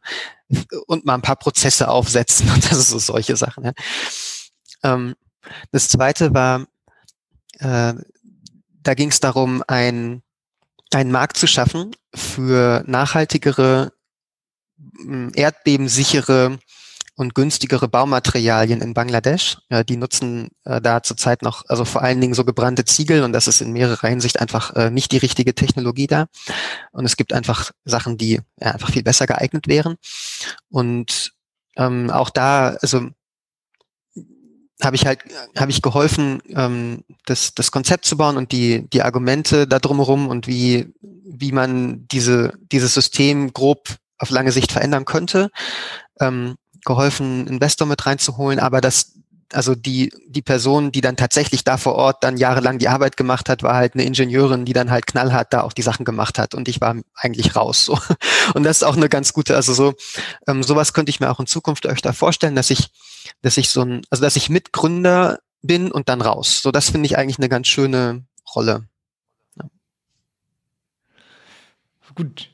und 0.87 1.05
mal 1.05 1.15
ein 1.15 1.23
paar 1.23 1.37
Prozesse 1.37 1.89
aufsetzen 1.89 2.49
und 2.55 2.71
ist 2.71 2.89
so 2.89 2.99
solche 2.99 3.37
Sachen. 3.37 3.65
Ja. 3.65 3.73
Ähm, 4.85 5.15
das 5.73 5.89
zweite 5.89 6.33
war, 6.33 6.67
äh, 7.59 7.95
da 8.83 8.95
ging 8.95 9.11
es 9.11 9.21
darum, 9.21 9.65
ein 9.67 10.23
einen 10.95 11.13
Markt 11.13 11.37
zu 11.37 11.47
schaffen 11.47 11.95
für 12.15 12.85
nachhaltigere, 12.87 13.93
erdbebensichere 15.35 16.59
und 17.15 17.35
günstigere 17.35 17.89
Baumaterialien 17.89 18.81
in 18.81 18.95
Bangladesch. 18.95 19.59
Ja, 19.71 19.85
die 19.85 19.97
nutzen 19.97 20.49
äh, 20.65 20.81
da 20.81 21.03
zurzeit 21.03 21.43
noch, 21.43 21.65
also 21.69 21.85
vor 21.85 22.03
allen 22.03 22.21
Dingen 22.21 22.35
so 22.35 22.45
gebrannte 22.45 22.85
Ziegel 22.85 23.23
und 23.23 23.33
das 23.33 23.49
ist 23.49 23.61
in 23.61 23.73
mehrerer 23.73 24.09
Hinsicht 24.09 24.41
einfach 24.41 24.75
äh, 24.75 24.91
nicht 24.91 25.13
die 25.13 25.19
richtige 25.19 25.55
Technologie 25.55 26.07
da. 26.07 26.27
Und 26.93 27.05
es 27.05 27.17
gibt 27.17 27.33
einfach 27.33 27.71
Sachen, 27.85 28.17
die 28.17 28.41
ja, 28.61 28.73
einfach 28.73 28.91
viel 28.91 29.03
besser 29.03 29.27
geeignet 29.27 29.69
wären. 29.69 29.97
Und 30.69 31.33
ähm, 31.77 32.11
auch 32.11 32.31
da, 32.31 32.77
also 32.81 33.09
habe 34.85 34.97
ich 34.97 35.07
halt, 35.07 35.21
habe 35.57 35.71
ich 35.71 35.83
geholfen, 35.83 36.43
ähm, 36.51 37.05
das, 37.27 37.55
das 37.55 37.71
Konzept 37.71 38.05
zu 38.05 38.17
bauen 38.17 38.37
und 38.37 38.53
die, 38.53 38.89
die 38.91 39.03
Argumente 39.03 39.67
da 39.67 39.79
drumherum 39.79 40.29
und 40.29 40.47
wie, 40.47 40.93
wie 41.01 41.53
man 41.53 42.07
diese, 42.09 42.53
dieses 42.71 42.95
System 42.95 43.53
grob 43.53 43.89
auf 44.19 44.31
lange 44.31 44.53
Sicht 44.53 44.73
verändern 44.73 45.05
könnte. 45.05 45.51
Ähm, 46.21 46.57
geholfen, 46.85 47.47
Investor 47.47 47.87
mit 47.87 48.05
reinzuholen, 48.07 48.59
aber 48.59 48.81
das, 48.81 49.13
also 49.53 49.75
die, 49.75 50.13
die 50.27 50.43
Person, 50.43 50.93
die 50.93 51.01
dann 51.01 51.17
tatsächlich 51.17 51.65
da 51.65 51.77
vor 51.77 51.95
Ort 51.95 52.25
dann 52.25 52.37
jahrelang 52.37 52.79
die 52.79 52.89
Arbeit 52.89 53.17
gemacht 53.17 53.49
hat, 53.49 53.63
war 53.63 53.77
halt 53.77 53.95
eine 53.95 54.05
Ingenieurin, 54.05 54.65
die 54.65 54.73
dann 54.73 54.91
halt 54.91 55.07
knallhart 55.07 55.53
da 55.53 55.63
auch 55.63 55.73
die 55.73 55.83
Sachen 55.83 56.05
gemacht 56.05 56.39
hat 56.39 56.55
und 56.55 56.69
ich 56.69 56.81
war 56.81 56.97
eigentlich 57.15 57.55
raus. 57.55 57.85
So. 57.85 57.99
Und 58.55 58.65
das 58.65 58.79
ist 58.79 58.83
auch 58.83 58.97
eine 58.97 59.09
ganz 59.09 59.33
gute, 59.33 59.55
also 59.55 59.73
so, 59.73 59.95
ähm, 60.49 60.63
sowas 60.63 60.93
könnte 60.93 61.11
ich 61.11 61.21
mir 61.21 61.31
auch 61.31 61.41
in 61.41 61.47
Zukunft 61.47 61.87
öfter 61.87 62.13
vorstellen, 62.13 62.57
dass 62.57 62.71
ich 62.71 62.91
dass 63.43 63.57
ich 63.57 63.69
so 63.69 63.83
ein, 63.83 64.03
also 64.11 64.23
dass 64.23 64.37
ich 64.37 64.49
Mitgründer 64.49 65.41
bin 65.63 65.93
und 65.93 66.09
dann 66.09 66.21
raus. 66.21 66.63
So, 66.63 66.71
das 66.71 66.91
finde 66.91 67.07
ich 67.07 67.19
eigentlich 67.19 67.39
eine 67.39 67.49
ganz 67.49 67.69
schöne 67.69 68.25
Rolle. 68.55 68.87
Ja. 69.57 69.65
Gut. 72.15 72.51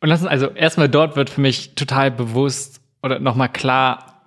Und 0.00 0.08
lass 0.08 0.22
uns 0.22 0.30
also 0.30 0.48
erstmal 0.48 0.88
dort 0.88 1.16
wird 1.16 1.30
für 1.30 1.40
mich 1.40 1.74
total 1.74 2.10
bewusst 2.10 2.80
oder 3.02 3.18
nochmal 3.20 3.50
klar, 3.50 4.24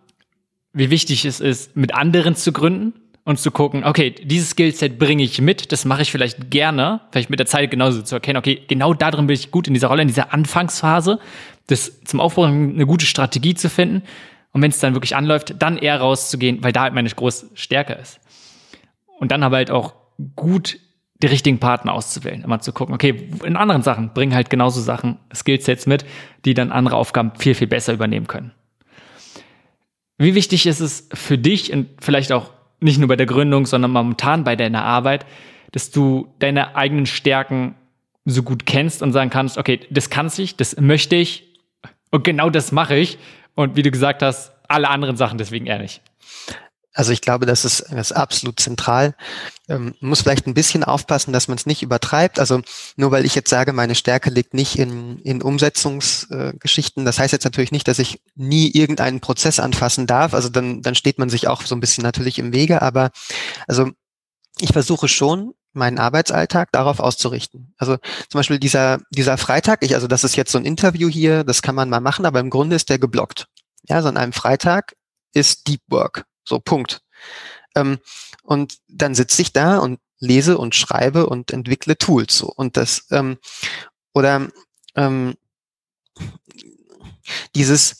wie 0.71 0.89
wichtig 0.89 1.25
es 1.25 1.39
ist, 1.39 1.75
mit 1.75 1.93
anderen 1.93 2.35
zu 2.35 2.51
gründen 2.51 2.93
und 3.25 3.39
zu 3.39 3.51
gucken, 3.51 3.83
okay, 3.83 4.11
dieses 4.11 4.51
Skillset 4.51 4.99
bringe 4.99 5.23
ich 5.23 5.39
mit, 5.39 5.71
das 5.71 5.85
mache 5.85 6.01
ich 6.01 6.11
vielleicht 6.11 6.51
gerne, 6.51 7.01
vielleicht 7.11 7.29
mit 7.29 7.39
der 7.39 7.47
Zeit 7.47 7.71
genauso 7.71 8.01
zu 8.01 8.15
erkennen, 8.15 8.37
okay, 8.37 8.61
genau 8.67 8.93
darin 8.93 9.27
bin 9.27 9.35
ich 9.35 9.49
gut 9.49 9.67
in 9.67 9.73
dieser 9.73 9.87
Rolle, 9.87 10.01
in 10.01 10.07
dieser 10.07 10.33
Anfangsphase, 10.33 11.19
das 11.67 12.03
zum 12.03 12.19
Aufbau 12.19 12.43
eine 12.43 12.85
gute 12.85 13.05
Strategie 13.05 13.55
zu 13.55 13.69
finden 13.69 14.03
Und 14.53 14.61
wenn 14.61 14.71
es 14.71 14.79
dann 14.79 14.93
wirklich 14.93 15.15
anläuft, 15.15 15.55
dann 15.59 15.77
eher 15.77 15.99
rauszugehen, 15.99 16.63
weil 16.63 16.71
da 16.71 16.83
halt 16.83 16.93
meine 16.93 17.09
große 17.09 17.49
Stärke 17.55 17.93
ist. 17.93 18.19
Und 19.19 19.31
dann 19.31 19.43
aber 19.43 19.57
halt 19.57 19.71
auch 19.71 19.93
gut 20.35 20.79
die 21.21 21.27
richtigen 21.27 21.59
Partner 21.59 21.93
auszuwählen. 21.93 22.43
Immer 22.43 22.59
zu 22.59 22.71
gucken, 22.71 22.93
okay, 22.93 23.29
in 23.43 23.55
anderen 23.55 23.81
Sachen 23.81 24.13
bringen 24.13 24.35
halt 24.35 24.49
genauso 24.49 24.81
Sachen, 24.81 25.17
Skillsets 25.33 25.85
mit, 25.85 26.05
die 26.45 26.53
dann 26.53 26.71
andere 26.71 26.97
Aufgaben 26.97 27.31
viel, 27.37 27.55
viel 27.55 27.67
besser 27.67 27.93
übernehmen 27.93 28.27
können. 28.27 28.51
Wie 30.17 30.35
wichtig 30.35 30.67
ist 30.67 30.81
es 30.81 31.09
für 31.13 31.37
dich 31.37 31.73
und 31.73 31.87
vielleicht 31.99 32.31
auch 32.31 32.51
nicht 32.79 32.99
nur 32.99 33.07
bei 33.07 33.15
der 33.15 33.25
Gründung, 33.25 33.65
sondern 33.65 33.91
momentan 33.91 34.43
bei 34.43 34.55
deiner 34.55 34.83
Arbeit, 34.83 35.25
dass 35.71 35.89
du 35.89 36.27
deine 36.39 36.75
eigenen 36.75 37.05
Stärken 37.05 37.75
so 38.25 38.43
gut 38.43 38.65
kennst 38.65 39.01
und 39.01 39.11
sagen 39.11 39.29
kannst, 39.29 39.57
okay, 39.57 39.79
das 39.89 40.09
kannst 40.09 40.39
ich, 40.39 40.55
das 40.55 40.79
möchte 40.79 41.15
ich 41.15 41.53
und 42.11 42.23
genau 42.23 42.49
das 42.49 42.71
mache 42.71 42.95
ich. 42.95 43.17
Und 43.55 43.75
wie 43.75 43.83
du 43.83 43.91
gesagt 43.91 44.21
hast, 44.21 44.51
alle 44.67 44.89
anderen 44.89 45.17
Sachen 45.17 45.37
deswegen 45.37 45.65
eher 45.67 45.79
nicht. 45.79 46.01
Also 46.95 47.11
ich 47.11 47.21
glaube, 47.21 47.47
das 47.47 47.65
ist, 47.65 47.85
das 47.89 48.11
ist 48.11 48.17
absolut 48.17 48.59
zentral. 48.59 49.15
Ähm, 49.67 49.95
muss 49.99 50.21
vielleicht 50.21 50.45
ein 50.45 50.53
bisschen 50.53 50.83
aufpassen, 50.83 51.33
dass 51.33 51.47
man 51.47 51.57
es 51.57 51.65
nicht 51.65 51.81
übertreibt. 51.81 52.37
Also 52.39 52.61
nur 52.97 53.11
weil 53.11 53.25
ich 53.25 53.33
jetzt 53.33 53.49
sage, 53.49 53.73
meine 53.73 53.95
Stärke 53.95 54.29
liegt 54.29 54.53
nicht 54.53 54.77
in, 54.77 55.17
in 55.19 55.41
Umsetzungsgeschichten, 55.41 57.03
äh, 57.03 57.05
das 57.05 57.17
heißt 57.17 57.33
jetzt 57.33 57.45
natürlich 57.45 57.71
nicht, 57.71 57.87
dass 57.87 57.97
ich 57.97 58.21
nie 58.35 58.69
irgendeinen 58.69 59.21
Prozess 59.21 59.59
anfassen 59.59 60.05
darf. 60.05 60.35
Also 60.35 60.49
dann, 60.49 60.83
dann 60.83 60.93
steht 60.93 61.17
man 61.17 61.29
sich 61.29 61.47
auch 61.47 61.63
so 61.63 61.75
ein 61.75 61.79
bisschen 61.79 62.03
natürlich 62.03 62.37
im 62.37 62.53
Wege. 62.53 62.83
Aber 62.83 63.09
also 63.67 63.89
ich 64.59 64.71
versuche 64.71 65.07
schon, 65.07 65.55
meinen 65.73 65.99
Arbeitsalltag 65.99 66.71
darauf 66.71 66.99
auszurichten. 66.99 67.73
Also 67.77 67.97
zum 68.29 68.39
Beispiel 68.39 68.59
dieser, 68.59 68.99
dieser 69.09 69.37
Freitag, 69.37 69.83
ich, 69.83 69.95
also 69.95 70.07
das 70.07 70.23
ist 70.23 70.35
jetzt 70.35 70.51
so 70.51 70.57
ein 70.57 70.65
Interview 70.65 71.09
hier, 71.09 71.43
das 71.43 71.61
kann 71.61 71.75
man 71.75 71.89
mal 71.89 72.01
machen, 72.01 72.25
aber 72.25 72.39
im 72.39 72.49
Grunde 72.49 72.75
ist 72.75 72.89
der 72.89 72.99
geblockt. 72.99 73.47
Ja, 73.83 74.01
so 74.01 74.07
an 74.07 74.17
einem 74.17 74.33
Freitag 74.33 74.95
ist 75.33 75.67
Deep 75.67 75.81
Work. 75.87 76.25
So, 76.47 76.59
Punkt. 76.59 77.01
Ähm, 77.75 77.99
und 78.43 78.77
dann 78.87 79.15
sitze 79.15 79.41
ich 79.41 79.53
da 79.53 79.79
und 79.79 79.99
lese 80.19 80.57
und 80.57 80.75
schreibe 80.75 81.27
und 81.27 81.51
entwickle 81.51 81.97
Tools. 81.97 82.37
So. 82.37 82.47
Und 82.47 82.77
das, 82.77 83.07
ähm, 83.11 83.37
oder 84.13 84.47
ähm, 84.95 85.35
dieses, 87.55 87.97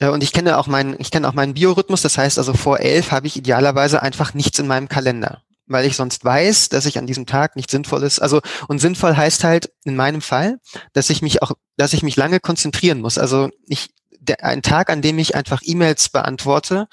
ja, 0.00 0.10
und 0.10 0.22
ich 0.22 0.32
kenne 0.32 0.58
auch 0.58 0.66
meinen, 0.66 0.96
ich 0.98 1.10
kenne 1.10 1.28
auch 1.28 1.34
meinen 1.34 1.54
Biorhythmus, 1.54 2.02
das 2.02 2.18
heißt 2.18 2.38
also 2.38 2.54
vor 2.54 2.80
elf 2.80 3.12
habe 3.12 3.26
ich 3.26 3.36
idealerweise 3.36 4.02
einfach 4.02 4.34
nichts 4.34 4.58
in 4.58 4.66
meinem 4.66 4.88
Kalender 4.88 5.42
weil 5.66 5.86
ich 5.86 5.96
sonst 5.96 6.24
weiß, 6.24 6.68
dass 6.68 6.86
ich 6.86 6.98
an 6.98 7.06
diesem 7.06 7.26
Tag 7.26 7.56
nicht 7.56 7.70
sinnvoll 7.70 8.02
ist. 8.02 8.20
Also 8.20 8.40
und 8.68 8.80
sinnvoll 8.80 9.16
heißt 9.16 9.44
halt 9.44 9.72
in 9.84 9.96
meinem 9.96 10.20
Fall, 10.20 10.58
dass 10.92 11.10
ich 11.10 11.22
mich 11.22 11.42
auch, 11.42 11.52
dass 11.76 11.92
ich 11.92 12.02
mich 12.02 12.16
lange 12.16 12.40
konzentrieren 12.40 13.00
muss. 13.00 13.18
Also 13.18 13.50
ich 13.66 13.90
der, 14.20 14.44
ein 14.44 14.62
Tag, 14.62 14.90
an 14.90 15.02
dem 15.02 15.18
ich 15.18 15.34
einfach 15.34 15.60
E-Mails 15.62 16.08
beantworte, 16.08 16.88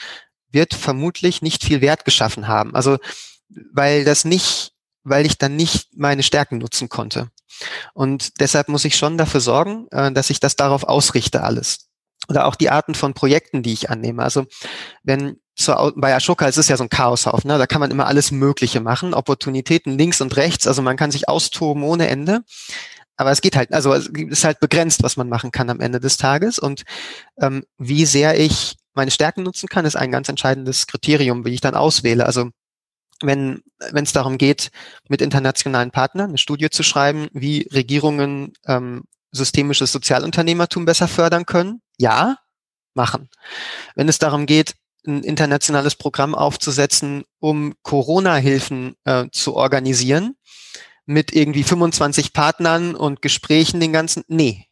wird 0.52 0.74
vermutlich 0.74 1.42
nicht 1.42 1.64
viel 1.64 1.82
Wert 1.82 2.06
geschaffen 2.06 2.48
haben. 2.48 2.76
Also 2.76 2.98
weil 3.74 4.06
das 4.06 4.26
nicht, 4.26 4.74
weil 5.04 5.26
ich 5.26 5.38
dann 5.38 5.56
nicht 5.56 5.90
meine 5.96 6.24
Stärken 6.24 6.58
nutzen 6.58 6.90
konnte. 6.90 7.30
Und 7.94 8.40
deshalb 8.40 8.70
muss 8.70 8.86
ich 8.86 8.98
schon 8.98 9.18
dafür 9.18 9.42
sorgen, 9.42 9.88
äh, 9.92 10.12
dass 10.12 10.30
ich 10.30 10.40
das 10.40 10.56
darauf 10.56 10.84
ausrichte 10.84 11.44
alles. 11.44 11.91
Oder 12.28 12.46
auch 12.46 12.56
die 12.56 12.70
Arten 12.70 12.96
von 12.96 13.14
Projekten, 13.14 13.64
die 13.64 13.74
ich 13.74 13.90
annehme. 13.90 14.24
Also 14.24 14.46
wenn 15.04 15.38
zur, 15.56 15.94
bei 15.96 16.16
Ashoka 16.16 16.48
es 16.48 16.58
ist 16.58 16.70
ja 16.70 16.78
so 16.78 16.84
ein 16.84 16.90
Chaoshaufen, 16.90 17.48
ne? 17.48 17.58
da 17.58 17.68
kann 17.68 17.82
man 17.82 17.92
immer 17.92 18.08
alles 18.08 18.32
Mögliche 18.32 18.80
machen, 18.80 19.14
Opportunitäten 19.14 19.98
links 19.98 20.22
und 20.22 20.36
rechts, 20.38 20.66
also 20.68 20.82
man 20.82 20.98
kann 20.98 21.12
sich 21.12 21.28
austoben 21.28 21.84
ohne 21.84 22.08
Ende. 22.08 22.42
Aber 23.18 23.32
es 23.32 23.42
geht 23.42 23.56
halt, 23.56 23.72
also 23.72 23.94
es 23.94 24.08
ist 24.08 24.44
halt 24.44 24.60
begrenzt, 24.60 25.04
was 25.04 25.16
man 25.16 25.30
machen 25.30 25.52
kann 25.52 25.70
am 25.70 25.80
Ende 25.80 26.00
des 26.00 26.18
Tages. 26.18 26.58
Und 26.58 26.84
ähm, 27.40 27.64
wie 27.78 28.06
sehr 28.06 28.40
ich 28.40 28.78
meine 28.94 29.12
Stärken 29.12 29.44
nutzen 29.44 29.70
kann, 29.70 29.86
ist 29.86 29.96
ein 29.96 30.12
ganz 30.12 30.28
entscheidendes 30.28 30.88
Kriterium, 30.88 31.46
wie 31.46 31.54
ich 31.54 31.62
dann 31.62 31.76
auswähle. 31.76 32.26
Also 32.26 32.50
wenn 33.22 33.62
wenn 33.92 34.06
es 34.06 34.14
darum 34.14 34.40
geht, 34.40 34.72
mit 35.08 35.22
internationalen 35.22 35.92
Partnern 35.92 36.30
eine 36.30 36.40
Studie 36.40 36.72
zu 36.72 36.82
schreiben, 36.82 37.28
wie 37.32 37.68
Regierungen 37.72 38.54
ähm, 38.66 39.04
systemisches 39.32 39.92
Sozialunternehmertum 39.92 40.86
besser 40.86 41.08
fördern 41.08 41.46
können, 41.46 41.82
ja, 42.02 42.38
machen. 42.94 43.30
Wenn 43.96 44.10
es 44.10 44.20
darum 44.20 44.46
geht, 44.46 44.76
ein 45.08 45.24
internationales 45.24 45.96
Programm 45.96 46.36
aufzusetzen, 46.36 47.24
um 47.40 47.74
Corona-Hilfen 47.84 48.96
äh, 49.06 49.26
zu 49.32 49.56
organisieren, 49.56 50.36
mit 51.06 51.34
irgendwie 51.34 51.64
25 51.64 52.34
Partnern 52.34 52.96
und 52.96 53.22
Gesprächen 53.22 53.80
den 53.80 53.94
ganzen, 53.94 54.24
nee, 54.28 54.68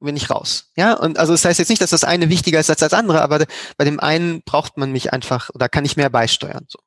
bin 0.00 0.16
ich 0.16 0.30
raus. 0.30 0.70
Ja, 0.76 0.94
und 0.94 1.18
also 1.18 1.32
das 1.32 1.44
heißt 1.44 1.58
jetzt 1.58 1.68
nicht, 1.68 1.82
dass 1.82 1.90
das 1.90 2.04
eine 2.04 2.28
wichtiger 2.28 2.60
ist 2.60 2.70
als 2.70 2.80
das 2.80 2.92
andere, 2.92 3.22
aber 3.22 3.44
bei 3.76 3.84
dem 3.84 4.00
einen 4.00 4.42
braucht 4.42 4.76
man 4.76 4.92
mich 4.92 5.12
einfach 5.12 5.50
oder 5.50 5.68
kann 5.68 5.84
ich 5.84 5.96
mehr 5.96 6.10
beisteuern. 6.10 6.66
So. 6.68 6.78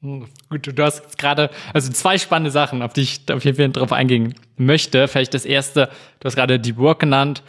Hm, 0.00 0.28
gut, 0.50 0.66
du 0.66 0.84
hast 0.84 1.18
gerade, 1.18 1.50
also 1.72 1.90
zwei 1.90 2.18
spannende 2.18 2.50
Sachen, 2.50 2.82
auf 2.82 2.92
die 2.92 3.02
ich 3.02 3.32
auf 3.32 3.44
jeden 3.44 3.56
Fall 3.56 3.72
drauf 3.72 3.92
eingehen 3.92 4.34
möchte. 4.56 5.08
Vielleicht 5.08 5.34
das 5.34 5.44
erste, 5.44 5.90
du 6.20 6.26
hast 6.26 6.36
gerade 6.36 6.60
Deep 6.60 6.76
Work 6.76 7.00
genannt. 7.00 7.42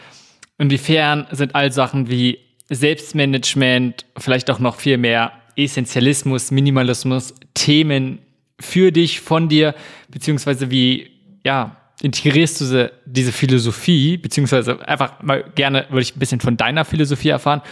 Inwiefern 0.58 1.26
sind 1.30 1.54
all 1.54 1.72
Sachen 1.72 2.08
wie 2.08 2.38
Selbstmanagement, 2.68 4.06
vielleicht 4.16 4.50
auch 4.50 4.58
noch 4.58 4.76
viel 4.76 4.98
mehr 4.98 5.32
Essentialismus, 5.56 6.50
Minimalismus, 6.50 7.34
Themen 7.54 8.18
für 8.60 8.90
dich, 8.90 9.20
von 9.20 9.48
dir, 9.48 9.74
beziehungsweise 10.08 10.70
wie, 10.70 11.10
ja, 11.44 11.76
integrierst 12.02 12.60
du 12.60 12.92
diese 13.06 13.32
Philosophie, 13.32 14.16
beziehungsweise 14.16 14.86
einfach 14.86 15.22
mal 15.22 15.44
gerne 15.54 15.86
würde 15.88 16.02
ich 16.02 16.16
ein 16.16 16.18
bisschen 16.18 16.40
von 16.40 16.56
deiner 16.56 16.84
Philosophie 16.84 17.30
erfahren. 17.30 17.62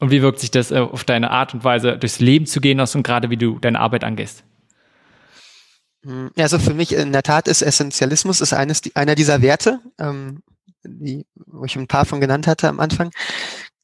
Und 0.00 0.10
wie 0.10 0.22
wirkt 0.22 0.40
sich 0.40 0.50
das 0.50 0.70
äh, 0.70 0.78
auf 0.78 1.04
deine 1.04 1.30
Art 1.30 1.54
und 1.54 1.64
Weise 1.64 1.96
durchs 1.96 2.20
Leben 2.20 2.46
zu 2.46 2.60
gehen 2.60 2.80
aus 2.80 2.94
und 2.94 3.02
gerade 3.02 3.30
wie 3.30 3.36
du 3.36 3.58
deine 3.58 3.80
Arbeit 3.80 4.04
angehst? 4.04 4.44
Hm, 6.04 6.30
also 6.38 6.58
für 6.58 6.74
mich 6.74 6.94
in 6.94 7.12
der 7.12 7.22
Tat 7.22 7.48
ist 7.48 7.62
Essentialismus 7.62 8.40
ist 8.40 8.52
eines, 8.52 8.82
einer 8.94 9.14
dieser 9.14 9.42
Werte, 9.42 9.80
ähm, 9.98 10.42
die, 10.84 11.26
wo 11.34 11.64
ich 11.64 11.76
ein 11.76 11.88
paar 11.88 12.04
von 12.04 12.20
genannt 12.20 12.46
hatte 12.46 12.68
am 12.68 12.80
Anfang. 12.80 13.10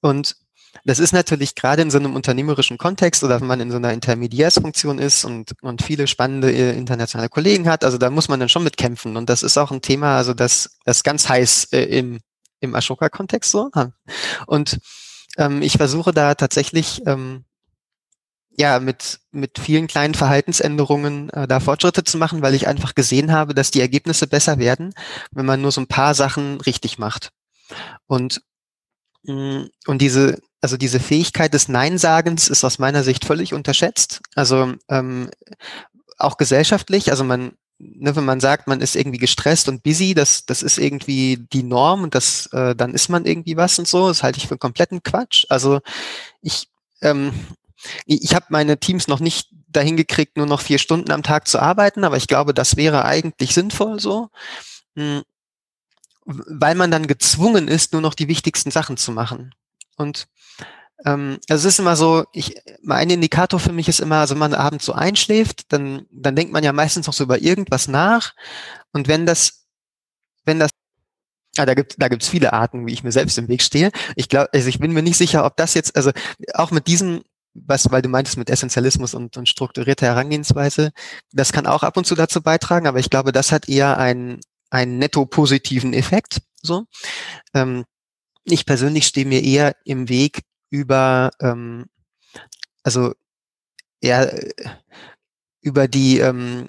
Und 0.00 0.36
das 0.84 0.98
ist 0.98 1.12
natürlich 1.12 1.54
gerade 1.54 1.82
in 1.82 1.90
so 1.90 1.98
einem 1.98 2.14
unternehmerischen 2.14 2.78
Kontext 2.78 3.22
oder 3.22 3.40
wenn 3.40 3.46
man 3.46 3.60
in 3.60 3.70
so 3.70 3.76
einer 3.76 3.92
Intermediärsfunktion 3.92 4.98
ist 4.98 5.24
und, 5.24 5.52
und 5.62 5.82
viele 5.82 6.06
spannende 6.06 6.52
äh, 6.52 6.76
internationale 6.76 7.28
Kollegen 7.28 7.68
hat, 7.68 7.84
also 7.84 7.96
da 7.96 8.10
muss 8.10 8.28
man 8.28 8.40
dann 8.40 8.48
schon 8.48 8.64
mitkämpfen. 8.64 9.16
Und 9.16 9.30
das 9.30 9.42
ist 9.42 9.56
auch 9.56 9.70
ein 9.70 9.82
Thema, 9.82 10.16
also 10.16 10.34
das, 10.34 10.78
das 10.84 11.02
ganz 11.02 11.28
heiß 11.28 11.68
äh, 11.72 11.84
im, 11.84 12.20
im 12.60 12.74
Ashoka-Kontext 12.74 13.50
so. 13.50 13.70
Und 14.46 14.78
ähm, 15.36 15.62
ich 15.62 15.74
versuche 15.76 16.12
da 16.12 16.34
tatsächlich 16.34 17.02
ähm, 17.06 17.44
ja 18.56 18.78
mit 18.78 19.20
mit 19.32 19.58
vielen 19.58 19.86
kleinen 19.86 20.14
Verhaltensänderungen 20.14 21.30
äh, 21.30 21.48
da 21.48 21.60
Fortschritte 21.60 22.04
zu 22.04 22.18
machen, 22.18 22.42
weil 22.42 22.54
ich 22.54 22.68
einfach 22.68 22.94
gesehen 22.94 23.32
habe, 23.32 23.54
dass 23.54 23.70
die 23.70 23.80
Ergebnisse 23.80 24.26
besser 24.26 24.58
werden, 24.58 24.94
wenn 25.32 25.46
man 25.46 25.60
nur 25.60 25.72
so 25.72 25.80
ein 25.80 25.88
paar 25.88 26.14
Sachen 26.14 26.60
richtig 26.60 26.98
macht. 26.98 27.30
Und 28.06 28.42
mm, 29.24 29.64
und 29.86 30.02
diese 30.02 30.38
also 30.64 30.78
diese 30.78 30.98
Fähigkeit 30.98 31.52
des 31.52 31.68
Neinsagens 31.68 32.48
ist 32.48 32.64
aus 32.64 32.78
meiner 32.78 33.04
Sicht 33.04 33.26
völlig 33.26 33.52
unterschätzt. 33.52 34.22
Also 34.34 34.72
ähm, 34.88 35.28
auch 36.16 36.38
gesellschaftlich, 36.38 37.10
also 37.10 37.22
man, 37.22 37.52
ne, 37.78 38.16
wenn 38.16 38.24
man 38.24 38.40
sagt, 38.40 38.66
man 38.66 38.80
ist 38.80 38.96
irgendwie 38.96 39.18
gestresst 39.18 39.68
und 39.68 39.82
busy, 39.82 40.14
das, 40.14 40.46
das 40.46 40.62
ist 40.62 40.78
irgendwie 40.78 41.46
die 41.52 41.64
Norm 41.64 42.02
und 42.02 42.14
das, 42.14 42.46
äh, 42.52 42.74
dann 42.74 42.94
ist 42.94 43.10
man 43.10 43.26
irgendwie 43.26 43.58
was 43.58 43.78
und 43.78 43.86
so. 43.86 44.08
Das 44.08 44.22
halte 44.22 44.38
ich 44.38 44.48
für 44.48 44.56
kompletten 44.56 45.02
Quatsch. 45.02 45.44
Also 45.50 45.80
ich, 46.40 46.68
ähm, 47.02 47.34
ich 48.06 48.34
habe 48.34 48.46
meine 48.48 48.78
Teams 48.78 49.08
noch 49.08 49.20
nicht 49.20 49.48
dahin 49.68 49.96
gekriegt, 49.96 50.36
nur 50.36 50.46
noch 50.46 50.60
vier 50.60 50.78
Stunden 50.78 51.10
am 51.10 51.22
Tag 51.22 51.48
zu 51.48 51.58
arbeiten, 51.58 52.04
aber 52.04 52.16
ich 52.16 52.26
glaube, 52.26 52.54
das 52.54 52.76
wäre 52.76 53.04
eigentlich 53.04 53.54
sinnvoll 53.54 54.00
so. 54.00 54.30
Hm, 54.96 55.22
weil 56.24 56.74
man 56.74 56.90
dann 56.90 57.06
gezwungen 57.06 57.68
ist, 57.68 57.92
nur 57.92 58.00
noch 58.00 58.14
die 58.14 58.28
wichtigsten 58.28 58.70
Sachen 58.70 58.96
zu 58.96 59.12
machen. 59.12 59.54
Und 59.96 60.26
ähm, 61.04 61.38
also 61.48 61.68
es 61.68 61.74
ist 61.74 61.80
immer 61.80 61.96
so, 61.96 62.24
ich, 62.32 62.56
mein 62.82 63.10
Indikator 63.10 63.60
für 63.60 63.72
mich 63.72 63.88
ist 63.88 64.00
immer, 64.00 64.20
also 64.20 64.34
wenn 64.34 64.38
man 64.38 64.54
abends 64.54 64.86
so 64.86 64.92
einschläft, 64.92 65.72
dann, 65.72 66.06
dann 66.10 66.36
denkt 66.36 66.52
man 66.52 66.64
ja 66.64 66.72
meistens 66.72 67.06
noch 67.06 67.14
so 67.14 67.24
über 67.24 67.42
irgendwas 67.42 67.88
nach. 67.88 68.32
Und 68.92 69.08
wenn 69.08 69.26
das, 69.26 69.66
wenn 70.44 70.58
das 70.58 70.70
Ah, 71.56 71.66
da 71.66 71.74
gibt 71.74 72.02
da 72.02 72.08
gibt's 72.08 72.28
viele 72.28 72.52
Arten, 72.52 72.86
wie 72.86 72.92
ich 72.92 73.04
mir 73.04 73.12
selbst 73.12 73.38
im 73.38 73.46
Weg 73.46 73.62
stehe. 73.62 73.92
Ich 74.16 74.28
glaube, 74.28 74.48
also 74.52 74.68
ich 74.68 74.80
bin 74.80 74.92
mir 74.92 75.02
nicht 75.02 75.16
sicher, 75.16 75.44
ob 75.44 75.56
das 75.56 75.74
jetzt, 75.74 75.94
also 75.94 76.10
auch 76.52 76.72
mit 76.72 76.88
diesem, 76.88 77.22
was, 77.54 77.90
weil 77.90 78.02
du 78.02 78.08
meintest 78.08 78.36
mit 78.36 78.50
Essentialismus 78.50 79.14
und, 79.14 79.36
und 79.36 79.48
strukturierter 79.48 80.06
Herangehensweise, 80.06 80.90
das 81.32 81.52
kann 81.52 81.66
auch 81.66 81.82
ab 81.82 81.96
und 81.96 82.06
zu 82.06 82.14
dazu 82.14 82.42
beitragen, 82.42 82.86
aber 82.86 82.98
ich 82.98 83.10
glaube, 83.10 83.32
das 83.32 83.52
hat 83.52 83.68
eher 83.68 83.98
einen, 83.98 84.40
einen 84.70 84.98
netto 84.98 85.24
positiven 85.24 85.92
Effekt. 85.92 86.42
So, 86.62 86.84
ähm, 87.54 87.84
ich 88.44 88.66
persönlich 88.66 89.06
stehe 89.06 89.26
mir 89.26 89.42
eher 89.42 89.76
im 89.84 90.08
Weg, 90.08 90.42
über, 90.70 91.30
ähm, 91.40 91.86
also 92.82 93.14
ja, 94.02 94.28
über 95.62 95.88
die, 95.88 96.18
ähm, 96.18 96.68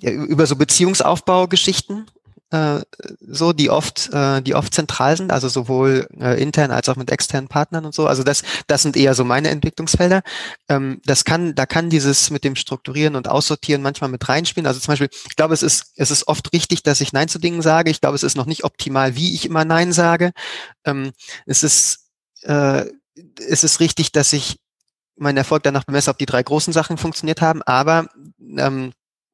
ja, 0.00 0.10
über 0.12 0.46
so 0.46 0.56
Beziehungsaufbaugeschichten. 0.56 2.08
Äh, 2.50 2.80
so, 3.20 3.52
die 3.52 3.70
oft, 3.70 4.10
äh, 4.12 4.40
die 4.40 4.54
oft 4.54 4.72
zentral 4.72 5.16
sind, 5.16 5.32
also 5.32 5.48
sowohl 5.48 6.08
äh, 6.18 6.40
intern 6.40 6.70
als 6.70 6.88
auch 6.88 6.96
mit 6.96 7.10
externen 7.10 7.48
Partnern 7.48 7.84
und 7.84 7.94
so. 7.94 8.06
Also 8.06 8.22
das, 8.22 8.42
das 8.66 8.82
sind 8.82 8.96
eher 8.96 9.14
so 9.14 9.24
meine 9.24 9.50
Entwicklungsfelder. 9.50 10.22
Ähm, 10.68 11.00
das 11.04 11.24
kann, 11.24 11.54
da 11.54 11.66
kann 11.66 11.90
dieses 11.90 12.30
mit 12.30 12.44
dem 12.44 12.56
Strukturieren 12.56 13.16
und 13.16 13.28
Aussortieren 13.28 13.82
manchmal 13.82 14.10
mit 14.10 14.28
reinspielen. 14.28 14.66
Also 14.66 14.80
zum 14.80 14.92
Beispiel, 14.92 15.10
ich 15.28 15.36
glaube, 15.36 15.54
es 15.54 15.62
ist, 15.62 15.92
es 15.96 16.10
ist 16.10 16.26
oft 16.26 16.52
richtig, 16.52 16.82
dass 16.82 17.00
ich 17.00 17.12
Nein 17.12 17.28
zu 17.28 17.38
Dingen 17.38 17.60
sage. 17.60 17.90
Ich 17.90 18.00
glaube, 18.00 18.16
es 18.16 18.22
ist 18.22 18.36
noch 18.36 18.46
nicht 18.46 18.64
optimal, 18.64 19.14
wie 19.14 19.34
ich 19.34 19.44
immer 19.44 19.64
Nein 19.64 19.92
sage. 19.92 20.32
Ähm, 20.84 21.12
es 21.44 21.62
ist, 21.62 22.08
äh, 22.42 22.86
es 23.46 23.64
ist 23.64 23.80
richtig, 23.80 24.12
dass 24.12 24.32
ich 24.32 24.58
meinen 25.16 25.36
Erfolg 25.36 25.64
danach 25.64 25.84
bemesse, 25.84 26.10
ob 26.10 26.18
die 26.18 26.26
drei 26.26 26.42
großen 26.42 26.72
Sachen 26.72 26.96
funktioniert 26.96 27.42
haben, 27.42 27.62
aber 27.62 28.06
ähm, 28.56 28.92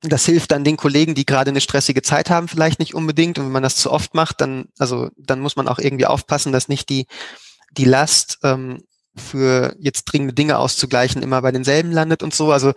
das 0.09 0.27
hilft 0.27 0.51
dann 0.51 0.64
den 0.64 0.77
Kollegen, 0.77 1.14
die 1.14 1.27
gerade 1.27 1.51
eine 1.51 1.61
stressige 1.61 2.03
Zeit 2.03 2.31
haben, 2.31 2.49
vielleicht 2.49 2.79
nicht 2.79 2.95
unbedingt. 2.95 3.38
Und 3.38 3.47
wenn 3.47 3.53
man 3.53 3.62
das 3.62 3.77
zu 3.77 3.90
oft 3.90 4.14
macht, 4.14 4.40
dann, 4.40 4.67
also, 4.79 5.11
dann 5.17 5.40
muss 5.40 5.57
man 5.57 5.69
auch 5.69 5.79
irgendwie 5.79 6.07
aufpassen, 6.07 6.53
dass 6.53 6.69
nicht 6.69 6.88
die, 6.88 7.07
die 7.73 7.85
Last 7.85 8.38
ähm, 8.43 8.85
für 9.17 9.75
jetzt 9.79 10.05
dringende 10.05 10.35
Dinge 10.35 10.59
auszugleichen 10.59 11.23
immer 11.23 11.40
bei 11.43 11.53
denselben 11.53 11.93
landet 11.93 12.23
und 12.23 12.35
so. 12.35 12.53
Also 12.53 12.73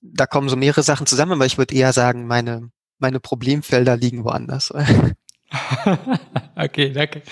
da 0.00 0.26
kommen 0.26 0.48
so 0.48 0.56
mehrere 0.56 0.82
Sachen 0.82 1.06
zusammen, 1.06 1.32
aber 1.32 1.46
ich 1.46 1.58
würde 1.58 1.74
eher 1.74 1.92
sagen, 1.92 2.26
meine, 2.26 2.70
meine 2.98 3.20
Problemfelder 3.20 3.96
liegen 3.96 4.24
woanders. 4.24 4.72
okay, 6.56 6.90
danke. 6.92 7.22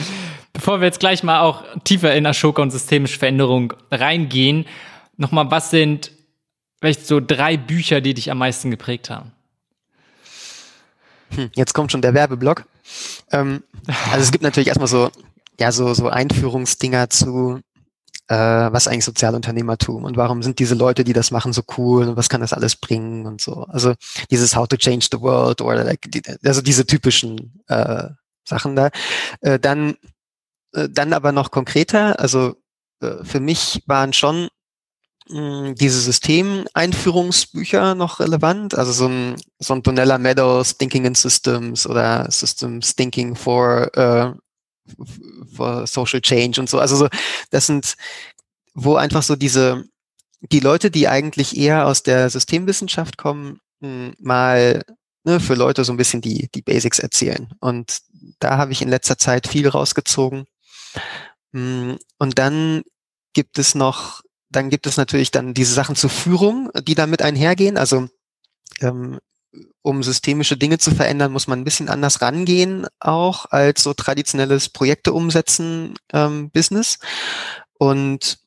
Bevor 0.53 0.81
wir 0.81 0.87
jetzt 0.87 1.01
gleich 1.01 1.23
mal 1.23 1.41
auch 1.41 1.65
tiefer 1.85 2.15
in 2.15 2.27
Ashoka 2.27 2.63
und 2.63 2.71
systemische 2.71 3.19
Veränderung 3.19 3.75
reingehen, 3.91 4.67
nochmal, 5.17 5.51
was 5.51 5.71
sind 5.71 6.13
Vielleicht 6.81 7.07
so 7.07 7.21
drei 7.21 7.57
Bücher, 7.57 8.01
die 8.01 8.15
dich 8.15 8.31
am 8.31 8.39
meisten 8.39 8.71
geprägt 8.71 9.11
haben. 9.11 9.33
Hm, 11.31 11.51
jetzt 11.55 11.75
kommt 11.75 11.93
schon 11.93 12.03
der 12.03 12.15
Werbeblock. 12.15 12.65
Ähm, 13.33 13.63
also 14.13 14.23
es 14.23 14.31
gibt 14.31 14.45
natürlich 14.45 14.69
erstmal 14.69 14.89
so, 14.89 15.11
ja, 15.59 15.73
so, 15.73 15.95
so 15.95 16.09
Einführungsdinger 16.09 17.11
zu, 17.11 17.61
äh, 18.29 18.35
was 18.37 18.89
eigentlich 18.89 19.05
Sozialunternehmertum 19.05 20.05
und 20.05 20.17
warum 20.17 20.43
sind 20.43 20.59
diese 20.59 20.75
Leute, 20.75 21.05
die 21.05 21.13
das 21.13 21.31
machen, 21.31 21.53
so 21.53 21.63
cool 21.77 22.09
und 22.09 22.17
was 22.17 22.29
kann 22.29 22.41
das 22.41 22.53
alles 22.53 22.77
bringen 22.77 23.27
und 23.27 23.41
so. 23.41 23.65
Also 23.65 23.95
dieses 24.31 24.55
How 24.55 24.69
to 24.69 24.77
Change 24.77 25.09
the 25.11 25.21
World 25.21 25.61
oder 25.61 25.85
like, 25.85 26.03
die, 26.09 26.23
also 26.45 26.61
diese 26.61 26.87
typischen 26.87 27.63
äh, 27.69 28.09
Sachen 28.45 28.77
da. 28.77 28.91
Äh, 29.41 29.59
dann, 29.59 29.97
äh, 30.73 30.89
dann 30.91 31.13
aber 31.13 31.33
noch 31.33 31.51
konkreter, 31.51 32.21
also 32.21 32.57
äh, 33.01 33.25
für 33.25 33.41
mich 33.41 33.83
waren 33.87 34.13
schon 34.13 34.49
diese 35.29 36.01
Systemeinführungsbücher 36.01 37.95
noch 37.95 38.21
relevant? 38.21 38.77
Also 38.77 38.93
so 38.93 39.09
ein, 39.09 39.37
so 39.59 39.75
ein 39.75 39.83
Donella 39.83 40.19
Meadows 40.19 40.77
Thinking 40.79 41.05
in 41.05 41.15
Systems 41.15 41.87
oder 41.87 42.31
Systems 42.31 42.95
Thinking 42.95 43.35
for, 43.35 43.91
uh, 43.97 44.35
for 45.55 45.87
Social 45.87 46.21
Change 46.21 46.61
und 46.61 46.71
so. 46.71 46.79
Also 46.79 46.97
so, 46.97 47.09
das 47.51 47.67
sind, 47.67 47.97
wo 48.75 48.95
einfach 48.97 49.23
so 49.23 49.35
diese, 49.35 49.85
die 50.41 50.61
Leute, 50.61 50.91
die 50.91 51.09
eigentlich 51.09 51.57
eher 51.57 51.87
aus 51.87 52.03
der 52.03 52.31
Systemwissenschaft 52.31 53.17
kommen, 53.17 53.61
mal 53.81 54.85
ne, 55.25 55.41
für 55.41 55.55
Leute 55.55 55.85
so 55.85 55.93
ein 55.93 55.97
bisschen 55.97 56.21
die, 56.21 56.49
die 56.55 56.63
Basics 56.63 56.99
erzählen. 56.99 57.49
Und 57.61 58.01
da 58.39 58.59
habe 58.59 58.73
ich 58.73 58.81
in 58.81 58.89
letzter 58.89 59.19
Zeit 59.19 59.49
viel 59.49 59.69
rausgezogen. 59.69 60.47
Und 61.53 61.99
dann 62.19 62.83
gibt 63.33 63.59
es 63.59 63.75
noch 63.75 64.23
dann 64.57 64.71
gibt 64.71 64.87
es 64.87 64.97
natürlich 64.97 65.31
dann 65.31 65.55
diese 65.55 65.75
Sachen 65.75 65.97
zur 65.97 66.11
Führung, 66.11 66.71
die 66.83 66.95
damit 66.95 67.23
einhergehen. 67.23 67.77
Also 67.77 68.09
ähm, 68.81 69.19
um 69.83 70.03
systemische 70.03 70.57
Dinge 70.57 70.79
zu 70.79 70.91
verändern, 70.91 71.33
muss 71.33 71.47
man 71.47 71.61
ein 71.61 71.65
bisschen 71.65 71.89
anders 71.89 72.23
rangehen, 72.23 72.87
auch 72.99 73.47
als 73.51 73.83
so 73.83 73.95
traditionelles 73.95 74.69
Projekte 74.69 75.13
umsetzen 75.13 75.95
ähm, 76.13 76.51
Business. 76.51 76.99
Und 77.79 78.39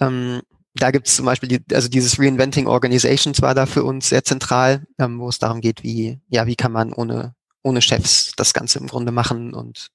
ähm, 0.00 0.40
da 0.74 0.90
gibt 0.90 1.08
es 1.08 1.16
zum 1.16 1.26
Beispiel, 1.26 1.48
die, 1.48 1.74
also 1.74 1.88
dieses 1.88 2.18
Reinventing 2.18 2.66
Organizations 2.66 3.42
war 3.42 3.54
da 3.54 3.66
für 3.66 3.84
uns 3.84 4.08
sehr 4.08 4.24
zentral, 4.24 4.86
ähm, 4.98 5.18
wo 5.18 5.28
es 5.28 5.38
darum 5.38 5.60
geht, 5.60 5.82
wie, 5.82 6.20
ja, 6.28 6.46
wie 6.46 6.56
kann 6.56 6.72
man 6.72 6.92
ohne, 6.92 7.34
ohne 7.62 7.82
Chefs 7.82 8.32
das 8.36 8.54
Ganze 8.54 8.78
im 8.78 8.86
Grunde 8.86 9.12
machen 9.12 9.52
und 9.52 9.88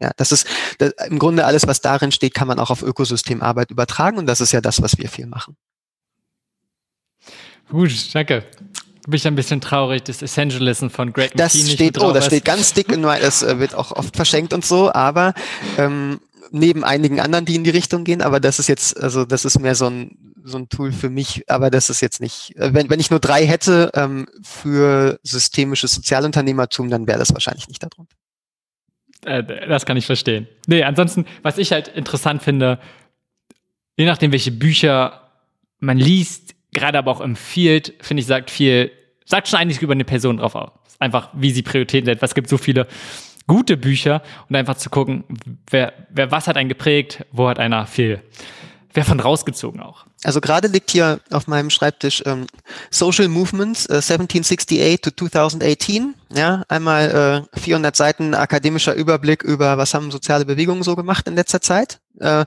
ja, 0.00 0.12
das 0.16 0.32
ist 0.32 0.46
das, 0.78 0.92
im 1.08 1.18
Grunde 1.18 1.44
alles, 1.44 1.66
was 1.66 1.80
darin 1.80 2.12
steht, 2.12 2.34
kann 2.34 2.48
man 2.48 2.58
auch 2.58 2.70
auf 2.70 2.82
Ökosystemarbeit 2.82 3.70
übertragen 3.70 4.18
und 4.18 4.26
das 4.26 4.40
ist 4.40 4.52
ja 4.52 4.60
das, 4.60 4.82
was 4.82 4.98
wir 4.98 5.08
viel 5.08 5.26
machen. 5.26 5.56
Gut, 7.68 8.14
danke. 8.14 8.44
Bin 9.06 9.16
ich 9.16 9.26
ein 9.26 9.34
bisschen 9.34 9.60
traurig, 9.60 10.02
das 10.04 10.20
Essentialism 10.20 10.88
von 10.88 11.12
Greg 11.12 11.32
Das 11.34 11.54
McKee 11.54 11.70
steht, 11.70 11.98
oh, 12.00 12.12
das 12.12 12.26
steht 12.26 12.44
ganz 12.44 12.74
dick 12.74 12.92
in 12.92 13.04
es 13.04 13.42
äh, 13.42 13.58
wird 13.58 13.74
auch 13.74 13.92
oft 13.92 14.14
verschenkt 14.14 14.52
und 14.52 14.64
so, 14.64 14.92
aber 14.92 15.32
ähm, 15.78 16.20
neben 16.50 16.84
einigen 16.84 17.20
anderen, 17.20 17.44
die 17.44 17.54
in 17.54 17.64
die 17.64 17.70
Richtung 17.70 18.04
gehen, 18.04 18.22
aber 18.22 18.38
das 18.38 18.58
ist 18.58 18.68
jetzt, 18.68 19.00
also 19.00 19.24
das 19.24 19.44
ist 19.44 19.58
mehr 19.58 19.74
so 19.74 19.86
ein 19.86 20.16
so 20.44 20.58
ein 20.58 20.68
Tool 20.68 20.92
für 20.92 21.10
mich, 21.10 21.44
aber 21.48 21.70
das 21.70 21.90
ist 21.90 22.00
jetzt 22.00 22.20
nicht, 22.20 22.56
äh, 22.56 22.72
wenn, 22.72 22.90
wenn 22.90 23.00
ich 23.00 23.10
nur 23.10 23.20
drei 23.20 23.46
hätte 23.46 23.90
ähm, 23.94 24.26
für 24.42 25.20
systemisches 25.22 25.92
Sozialunternehmertum, 25.92 26.90
dann 26.90 27.06
wäre 27.06 27.18
das 27.18 27.32
wahrscheinlich 27.32 27.68
nicht 27.68 27.82
darunter. 27.82 28.16
Äh, 29.28 29.68
das 29.68 29.84
kann 29.84 29.96
ich 29.96 30.06
verstehen. 30.06 30.48
Nee, 30.66 30.82
ansonsten, 30.82 31.26
was 31.42 31.58
ich 31.58 31.72
halt 31.72 31.88
interessant 31.88 32.42
finde, 32.42 32.78
je 33.96 34.06
nachdem, 34.06 34.32
welche 34.32 34.52
Bücher 34.52 35.30
man 35.80 35.98
liest, 35.98 36.54
gerade 36.72 36.98
aber 36.98 37.10
auch 37.10 37.20
empfiehlt, 37.20 37.94
finde 38.00 38.22
ich, 38.22 38.26
sagt 38.26 38.50
viel, 38.50 38.90
sagt 39.24 39.48
schon 39.48 39.58
eigentlich 39.58 39.82
über 39.82 39.92
eine 39.92 40.04
Person 40.04 40.38
drauf 40.38 40.54
aus. 40.54 40.70
Einfach, 40.98 41.28
wie 41.34 41.50
sie 41.50 41.62
Prioritäten 41.62 42.06
setzt. 42.06 42.22
Es 42.22 42.34
gibt 42.34 42.48
so 42.48 42.58
viele 42.58 42.86
gute 43.46 43.76
Bücher 43.76 44.22
und 44.48 44.56
einfach 44.56 44.76
zu 44.76 44.90
gucken, 44.90 45.24
wer, 45.70 45.92
wer 46.10 46.30
was 46.30 46.48
hat 46.48 46.56
einen 46.56 46.68
geprägt, 46.68 47.24
wo 47.30 47.48
hat 47.48 47.58
einer 47.58 47.86
viel, 47.86 48.20
wer 48.92 49.04
von 49.04 49.20
rausgezogen 49.20 49.80
auch. 49.80 50.06
Also 50.24 50.40
gerade 50.40 50.68
liegt 50.68 50.90
hier 50.90 51.20
auf 51.30 51.46
meinem 51.46 51.70
Schreibtisch 51.70 52.22
ähm, 52.26 52.46
Social 52.90 53.28
Movements 53.28 53.86
äh, 53.86 53.94
1768 53.94 55.00
to 55.00 55.10
2018. 55.10 56.14
Ja, 56.34 56.64
einmal 56.68 57.46
äh, 57.54 57.60
400 57.60 57.94
Seiten 57.94 58.34
akademischer 58.34 58.94
Überblick 58.94 59.42
über, 59.42 59.78
was 59.78 59.94
haben 59.94 60.10
soziale 60.10 60.44
Bewegungen 60.44 60.82
so 60.82 60.96
gemacht 60.96 61.28
in 61.28 61.34
letzter 61.34 61.60
Zeit. 61.60 62.00
Äh, 62.20 62.44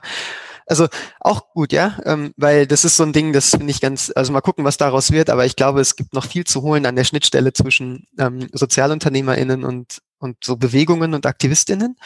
also 0.66 0.88
auch 1.20 1.50
gut, 1.52 1.72
ja, 1.72 1.98
ähm, 2.04 2.32
weil 2.36 2.66
das 2.66 2.84
ist 2.84 2.96
so 2.96 3.02
ein 3.02 3.12
Ding, 3.12 3.32
das 3.32 3.50
finde 3.50 3.70
ich 3.70 3.80
ganz, 3.80 4.12
also 4.14 4.32
mal 4.32 4.40
gucken, 4.40 4.64
was 4.64 4.76
daraus 4.76 5.10
wird, 5.10 5.28
aber 5.28 5.44
ich 5.44 5.56
glaube, 5.56 5.80
es 5.80 5.96
gibt 5.96 6.14
noch 6.14 6.24
viel 6.24 6.44
zu 6.44 6.62
holen 6.62 6.86
an 6.86 6.96
der 6.96 7.04
Schnittstelle 7.04 7.52
zwischen 7.52 8.06
ähm, 8.18 8.48
SozialunternehmerInnen 8.52 9.64
und, 9.64 9.98
und 10.18 10.36
so 10.42 10.56
Bewegungen 10.56 11.14
und 11.14 11.26
AktivistInnen. 11.26 11.96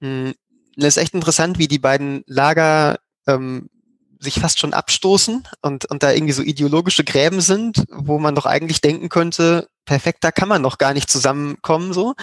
Mhm. 0.00 0.34
Das 0.76 0.96
ist 0.96 1.02
echt 1.02 1.14
interessant, 1.14 1.58
wie 1.58 1.68
die 1.68 1.78
beiden 1.78 2.24
Lager 2.26 2.98
ähm, 3.26 3.68
sich 4.22 4.34
fast 4.34 4.60
schon 4.60 4.72
abstoßen 4.72 5.42
und, 5.62 5.84
und 5.86 6.02
da 6.02 6.12
irgendwie 6.12 6.32
so 6.32 6.42
ideologische 6.42 7.02
Gräben 7.02 7.40
sind, 7.40 7.84
wo 7.90 8.18
man 8.18 8.34
doch 8.34 8.46
eigentlich 8.46 8.80
denken 8.80 9.08
könnte, 9.08 9.68
perfekt, 9.84 10.18
da 10.22 10.30
kann 10.30 10.48
man 10.48 10.62
noch 10.62 10.78
gar 10.78 10.94
nicht 10.94 11.10
zusammenkommen 11.10 11.92
so. 11.92 12.14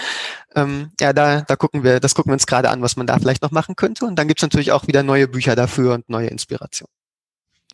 Ähm, 0.56 0.92
ja, 1.00 1.12
da, 1.12 1.42
da 1.42 1.56
gucken 1.58 1.84
wir, 1.84 2.00
das 2.00 2.16
gucken 2.16 2.30
wir 2.32 2.34
uns 2.34 2.48
gerade 2.48 2.70
an, 2.70 2.82
was 2.82 2.96
man 2.96 3.06
da 3.06 3.20
vielleicht 3.20 3.42
noch 3.42 3.52
machen 3.52 3.76
könnte. 3.76 4.06
Und 4.06 4.16
dann 4.16 4.28
gibt's 4.28 4.44
natürlich 4.44 4.72
auch 4.72 4.88
wieder 4.88 5.04
neue 5.04 5.28
Bücher 5.28 5.56
dafür 5.56 5.94
und 5.94 6.10
neue 6.10 6.28
Inspirationen. 6.28 6.94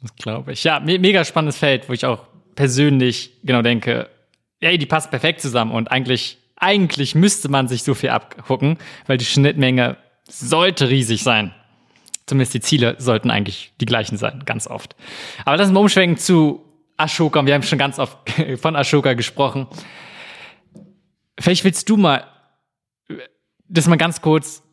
Das 0.01 0.15
glaube 0.15 0.53
ich. 0.53 0.63
Ja, 0.63 0.79
me 0.79 0.97
mega 0.97 1.23
spannendes 1.23 1.57
Feld, 1.57 1.87
wo 1.87 1.93
ich 1.93 2.05
auch 2.05 2.25
persönlich 2.55 3.39
genau 3.43 3.61
denke, 3.61 4.09
ja, 4.59 4.75
die 4.75 4.85
passt 4.85 5.11
perfekt 5.11 5.41
zusammen 5.41 5.71
und 5.71 5.91
eigentlich, 5.91 6.37
eigentlich 6.55 7.13
müsste 7.13 7.49
man 7.49 7.67
sich 7.67 7.83
so 7.83 7.93
viel 7.93 8.09
abgucken, 8.09 8.77
weil 9.05 9.17
die 9.17 9.25
Schnittmenge 9.25 9.97
sollte 10.27 10.89
riesig 10.89 11.23
sein. 11.23 11.53
Zumindest 12.27 12.53
die 12.55 12.61
Ziele 12.61 12.95
sollten 12.97 13.29
eigentlich 13.29 13.73
die 13.79 13.85
gleichen 13.85 14.17
sein, 14.17 14.43
ganz 14.45 14.67
oft. 14.67 14.95
Aber 15.45 15.57
lass 15.57 15.67
uns 15.67 15.73
mal 15.73 15.81
umschwenken 15.81 16.17
zu 16.17 16.63
Ashoka. 16.97 17.45
Wir 17.45 17.53
haben 17.53 17.63
schon 17.63 17.77
ganz 17.77 17.99
oft 17.99 18.17
von 18.57 18.75
Ashoka 18.75 19.13
gesprochen. 19.13 19.67
Vielleicht 21.39 21.63
willst 21.63 21.89
du 21.89 21.97
mal, 21.97 22.25
das 23.67 23.87
mal 23.87 23.97
ganz 23.97 24.21
kurz, 24.21 24.63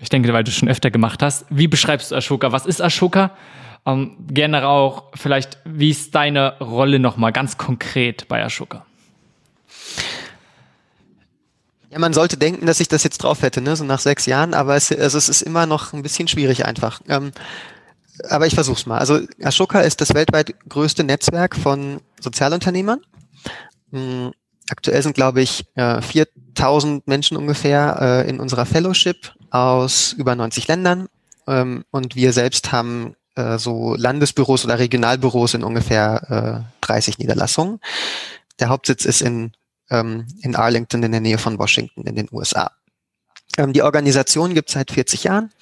ich 0.00 0.08
denke, 0.08 0.32
weil 0.32 0.44
du 0.44 0.50
es 0.50 0.56
schon 0.56 0.68
öfter 0.68 0.90
gemacht 0.90 1.22
hast, 1.22 1.46
wie 1.50 1.68
beschreibst 1.68 2.12
du 2.12 2.16
Ashoka? 2.16 2.52
Was 2.52 2.64
ist 2.64 2.80
Ashoka? 2.80 3.36
Ähm, 3.84 4.16
gerne 4.28 4.66
auch 4.66 5.10
vielleicht, 5.14 5.58
wie 5.64 5.90
ist 5.90 6.14
deine 6.14 6.58
Rolle 6.60 6.98
nochmal 6.98 7.32
ganz 7.32 7.58
konkret 7.58 8.28
bei 8.28 8.42
Ashoka? 8.42 8.86
Ja, 11.90 11.98
man 11.98 12.12
sollte 12.12 12.36
denken, 12.36 12.66
dass 12.66 12.78
ich 12.78 12.86
das 12.86 13.02
jetzt 13.02 13.18
drauf 13.18 13.42
hätte, 13.42 13.60
ne? 13.60 13.74
so 13.74 13.82
nach 13.82 13.98
sechs 13.98 14.24
Jahren, 14.26 14.54
aber 14.54 14.76
es, 14.76 14.92
also 14.92 15.18
es 15.18 15.28
ist 15.28 15.42
immer 15.42 15.66
noch 15.66 15.92
ein 15.92 16.02
bisschen 16.02 16.28
schwierig 16.28 16.64
einfach. 16.64 17.00
Ähm, 17.08 17.32
aber 18.28 18.46
ich 18.46 18.54
versuch's 18.54 18.86
mal. 18.86 18.98
Also 18.98 19.20
Ashoka 19.42 19.80
ist 19.80 20.00
das 20.00 20.14
weltweit 20.14 20.54
größte 20.68 21.02
Netzwerk 21.02 21.56
von 21.56 22.00
Sozialunternehmern. 22.20 23.00
Ähm, 23.92 24.32
aktuell 24.70 25.02
sind, 25.02 25.14
glaube 25.14 25.42
ich, 25.42 25.64
äh, 25.74 26.00
4000 26.00 27.08
Menschen 27.08 27.36
ungefähr 27.36 27.96
äh, 28.00 28.30
in 28.30 28.38
unserer 28.38 28.66
Fellowship 28.66 29.32
aus 29.50 30.12
über 30.12 30.36
90 30.36 30.68
Ländern. 30.68 31.08
Ähm, 31.48 31.84
und 31.90 32.14
wir 32.14 32.32
selbst 32.32 32.70
haben 32.70 33.16
äh, 33.34 33.58
so 33.58 33.96
Landesbüros 33.96 34.64
oder 34.64 34.78
Regionalbüros 34.78 35.54
in 35.54 35.64
ungefähr 35.64 36.66
30 36.82 37.14
äh, 37.14 37.22
Niederlassungen. 37.22 37.80
Der 38.60 38.68
Hauptsitz 38.68 39.04
ist 39.04 39.22
in 39.22 39.52
ähm, 39.90 40.26
in 40.40 40.56
Arlington 40.56 41.02
in 41.02 41.12
der 41.12 41.20
Nähe 41.20 41.38
von 41.38 41.58
Washington 41.58 42.06
in 42.06 42.14
den 42.14 42.28
USA. 42.32 42.70
Ähm, 43.56 43.72
die 43.72 43.82
Organisation 43.82 44.54
gibt 44.54 44.68
es 44.68 44.74
seit 44.74 44.90
40 44.90 45.24
Jahren, 45.24 45.52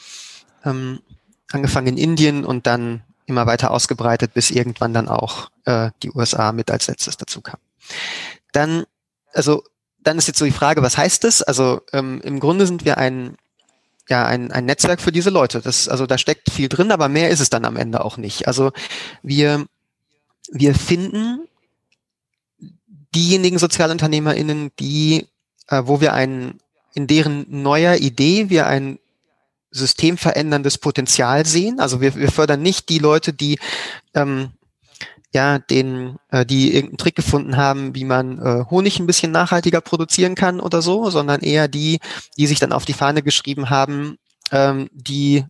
ähm, 0.64 1.00
angefangen 1.50 1.88
in 1.88 1.96
Indien 1.96 2.44
und 2.44 2.66
dann 2.66 3.02
immer 3.26 3.46
weiter 3.46 3.70
ausgebreitet, 3.70 4.34
bis 4.34 4.50
irgendwann 4.50 4.94
dann 4.94 5.08
auch 5.08 5.50
äh, 5.64 5.90
die 6.02 6.10
USA 6.12 6.52
mit 6.52 6.70
als 6.70 6.86
letztes 6.86 7.16
dazu 7.16 7.40
kam. 7.40 7.60
Dann, 8.52 8.84
also 9.32 9.62
dann 10.00 10.18
ist 10.18 10.28
jetzt 10.28 10.38
so 10.38 10.44
die 10.44 10.50
Frage, 10.50 10.82
was 10.82 10.96
heißt 10.96 11.24
das? 11.24 11.42
Also 11.42 11.82
ähm, 11.92 12.20
im 12.22 12.40
Grunde 12.40 12.66
sind 12.66 12.84
wir 12.84 12.98
ein 12.98 13.36
ja 14.08 14.24
ein, 14.24 14.50
ein 14.52 14.64
Netzwerk 14.64 15.02
für 15.02 15.12
diese 15.12 15.28
Leute. 15.28 15.60
Das, 15.60 15.86
also 15.86 16.06
da 16.06 16.16
steckt 16.16 16.50
viel 16.50 16.70
drin, 16.70 16.92
aber 16.92 17.08
mehr 17.08 17.28
ist 17.28 17.40
es 17.40 17.50
dann 17.50 17.66
am 17.66 17.76
Ende 17.76 18.02
auch 18.02 18.16
nicht. 18.16 18.46
Also 18.46 18.72
wir 19.22 19.66
wir 20.50 20.74
finden 20.74 21.46
diejenigen 23.18 23.58
SozialunternehmerInnen, 23.58 24.70
die, 24.78 25.26
äh, 25.66 25.82
wo 25.84 26.00
wir 26.00 26.12
ein, 26.14 26.60
in 26.94 27.08
deren 27.08 27.46
neuer 27.48 27.96
Idee 27.96 28.48
wir 28.48 28.66
ein 28.68 29.00
systemveränderndes 29.70 30.78
Potenzial 30.78 31.44
sehen. 31.44 31.80
Also 31.80 32.00
wir, 32.00 32.14
wir 32.14 32.30
fördern 32.30 32.62
nicht 32.62 32.88
die 32.88 32.98
Leute, 32.98 33.32
die 33.32 33.58
ähm, 34.14 34.50
ja, 35.34 35.58
den, 35.58 36.16
äh, 36.30 36.46
die 36.46 36.74
irgendeinen 36.74 36.98
Trick 36.98 37.16
gefunden 37.16 37.56
haben, 37.56 37.94
wie 37.94 38.04
man 38.04 38.38
äh, 38.38 38.64
Honig 38.70 38.98
ein 38.98 39.06
bisschen 39.06 39.32
nachhaltiger 39.32 39.80
produzieren 39.80 40.36
kann 40.36 40.60
oder 40.60 40.80
so, 40.80 41.10
sondern 41.10 41.40
eher 41.40 41.68
die, 41.68 41.98
die 42.38 42.46
sich 42.46 42.60
dann 42.60 42.72
auf 42.72 42.86
die 42.86 42.94
Fahne 42.94 43.22
geschrieben 43.22 43.68
haben, 43.68 44.16
ähm, 44.52 44.88
die 44.92 45.44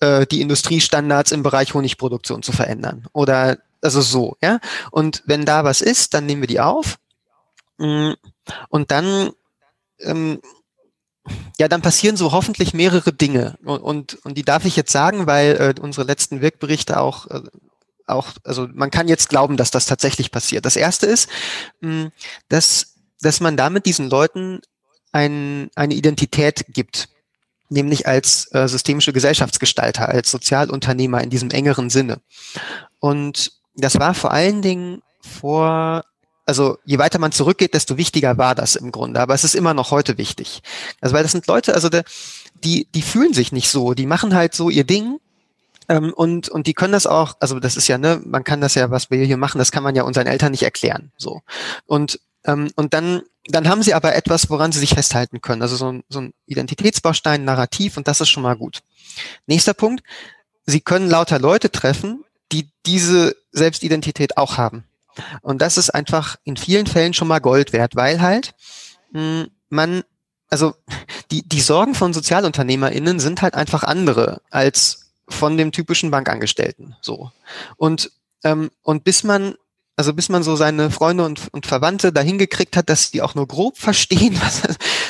äh, 0.00 0.26
die 0.26 0.40
Industriestandards 0.40 1.32
im 1.32 1.42
Bereich 1.42 1.74
Honigproduktion 1.74 2.42
zu 2.42 2.52
verändern 2.52 3.06
oder 3.12 3.58
also 3.82 4.00
so, 4.00 4.36
ja. 4.40 4.60
Und 4.90 5.22
wenn 5.26 5.44
da 5.44 5.64
was 5.64 5.80
ist, 5.80 6.14
dann 6.14 6.26
nehmen 6.26 6.42
wir 6.42 6.48
die 6.48 6.60
auf. 6.60 6.98
Mm, 7.78 8.12
und 8.68 8.90
dann, 8.90 9.30
ähm, 10.00 10.40
ja, 11.58 11.68
dann 11.68 11.82
passieren 11.82 12.16
so 12.16 12.32
hoffentlich 12.32 12.74
mehrere 12.74 13.12
Dinge. 13.12 13.58
Und, 13.64 13.80
und, 13.80 14.14
und 14.24 14.38
die 14.38 14.44
darf 14.44 14.64
ich 14.64 14.76
jetzt 14.76 14.92
sagen, 14.92 15.26
weil 15.26 15.56
äh, 15.56 15.80
unsere 15.80 16.06
letzten 16.06 16.40
Wirkberichte 16.40 16.98
auch, 17.00 17.26
äh, 17.26 17.42
auch, 18.06 18.30
also 18.44 18.68
man 18.72 18.90
kann 18.90 19.08
jetzt 19.08 19.28
glauben, 19.28 19.56
dass 19.56 19.70
das 19.70 19.86
tatsächlich 19.86 20.30
passiert. 20.30 20.64
Das 20.64 20.76
erste 20.76 21.06
ist, 21.06 21.28
mh, 21.80 22.04
mm, 22.04 22.12
dass, 22.48 22.94
dass 23.20 23.40
man 23.40 23.56
damit 23.56 23.86
diesen 23.86 24.08
Leuten 24.08 24.60
ein, 25.12 25.70
eine 25.74 25.94
Identität 25.94 26.66
gibt 26.68 27.08
nämlich 27.72 28.06
als 28.06 28.52
äh, 28.52 28.68
systemische 28.68 29.14
Gesellschaftsgestalter, 29.14 30.08
als 30.08 30.30
Sozialunternehmer 30.30 31.22
in 31.22 31.30
diesem 31.30 31.50
engeren 31.50 31.88
Sinne. 31.88 32.20
Und 33.00 33.61
das 33.74 33.98
war 33.98 34.14
vor 34.14 34.32
allen 34.32 34.62
Dingen 34.62 35.02
vor, 35.20 36.04
also 36.46 36.78
je 36.84 36.98
weiter 36.98 37.18
man 37.18 37.32
zurückgeht, 37.32 37.74
desto 37.74 37.96
wichtiger 37.96 38.38
war 38.38 38.54
das 38.54 38.76
im 38.76 38.92
Grunde. 38.92 39.20
Aber 39.20 39.34
es 39.34 39.44
ist 39.44 39.54
immer 39.54 39.74
noch 39.74 39.90
heute 39.90 40.18
wichtig. 40.18 40.62
Also 41.00 41.14
weil 41.14 41.22
das 41.22 41.32
sind 41.32 41.46
Leute, 41.46 41.74
also 41.74 41.88
der, 41.88 42.04
die, 42.54 42.86
die 42.94 43.02
fühlen 43.02 43.32
sich 43.32 43.52
nicht 43.52 43.70
so, 43.70 43.94
die 43.94 44.06
machen 44.06 44.34
halt 44.34 44.54
so 44.54 44.70
ihr 44.70 44.84
Ding 44.84 45.18
ähm, 45.88 46.12
und, 46.12 46.48
und 46.48 46.66
die 46.66 46.74
können 46.74 46.92
das 46.92 47.06
auch, 47.06 47.34
also 47.40 47.58
das 47.60 47.76
ist 47.76 47.88
ja, 47.88 47.98
ne, 47.98 48.20
man 48.24 48.44
kann 48.44 48.60
das 48.60 48.74
ja, 48.74 48.90
was 48.90 49.10
wir 49.10 49.24
hier 49.24 49.36
machen, 49.36 49.58
das 49.58 49.72
kann 49.72 49.82
man 49.82 49.94
ja 49.94 50.02
unseren 50.02 50.26
Eltern 50.26 50.52
nicht 50.52 50.62
erklären. 50.62 51.12
So. 51.16 51.42
Und, 51.86 52.20
ähm, 52.44 52.70
und 52.76 52.94
dann, 52.94 53.22
dann 53.46 53.68
haben 53.68 53.82
sie 53.82 53.94
aber 53.94 54.14
etwas, 54.14 54.50
woran 54.50 54.72
sie 54.72 54.78
sich 54.78 54.94
festhalten 54.94 55.40
können. 55.40 55.62
Also 55.62 55.76
so 55.76 55.90
ein, 55.90 56.04
so 56.08 56.20
ein 56.20 56.34
Identitätsbaustein, 56.46 57.44
Narrativ 57.44 57.96
und 57.96 58.06
das 58.08 58.20
ist 58.20 58.28
schon 58.28 58.42
mal 58.42 58.56
gut. 58.56 58.82
Nächster 59.46 59.74
Punkt, 59.74 60.02
sie 60.66 60.80
können 60.80 61.10
lauter 61.10 61.38
Leute 61.38 61.70
treffen, 61.70 62.24
die 62.52 62.68
diese 62.86 63.34
Selbstidentität 63.52 64.36
auch 64.36 64.56
haben. 64.56 64.84
Und 65.42 65.60
das 65.60 65.76
ist 65.76 65.90
einfach 65.90 66.36
in 66.44 66.56
vielen 66.56 66.86
Fällen 66.86 67.14
schon 67.14 67.28
mal 67.28 67.38
Gold 67.38 67.72
wert, 67.72 67.96
weil 67.96 68.20
halt 68.20 68.54
mh, 69.12 69.20
hm, 69.20 69.50
man, 69.68 70.02
also 70.48 70.74
die, 71.30 71.46
die 71.48 71.60
Sorgen 71.60 71.94
von 71.94 72.12
SozialunternehmerInnen 72.12 73.20
sind 73.20 73.42
halt 73.42 73.54
einfach 73.54 73.84
andere 73.84 74.42
als 74.50 75.12
von 75.28 75.56
dem 75.56 75.72
typischen 75.72 76.10
Bankangestellten. 76.10 76.96
So. 77.00 77.30
Und, 77.76 78.10
ähm, 78.44 78.70
und 78.82 79.04
bis 79.04 79.24
man 79.24 79.54
also 79.96 80.14
bis 80.14 80.28
man 80.28 80.42
so 80.42 80.56
seine 80.56 80.90
Freunde 80.90 81.24
und, 81.24 81.48
und 81.52 81.66
Verwandte 81.66 82.12
dahin 82.12 82.38
gekriegt 82.38 82.76
hat, 82.76 82.88
dass 82.88 83.10
die 83.10 83.20
auch 83.20 83.34
nur 83.34 83.46
grob 83.46 83.76
verstehen, 83.76 84.40
was 84.40 84.62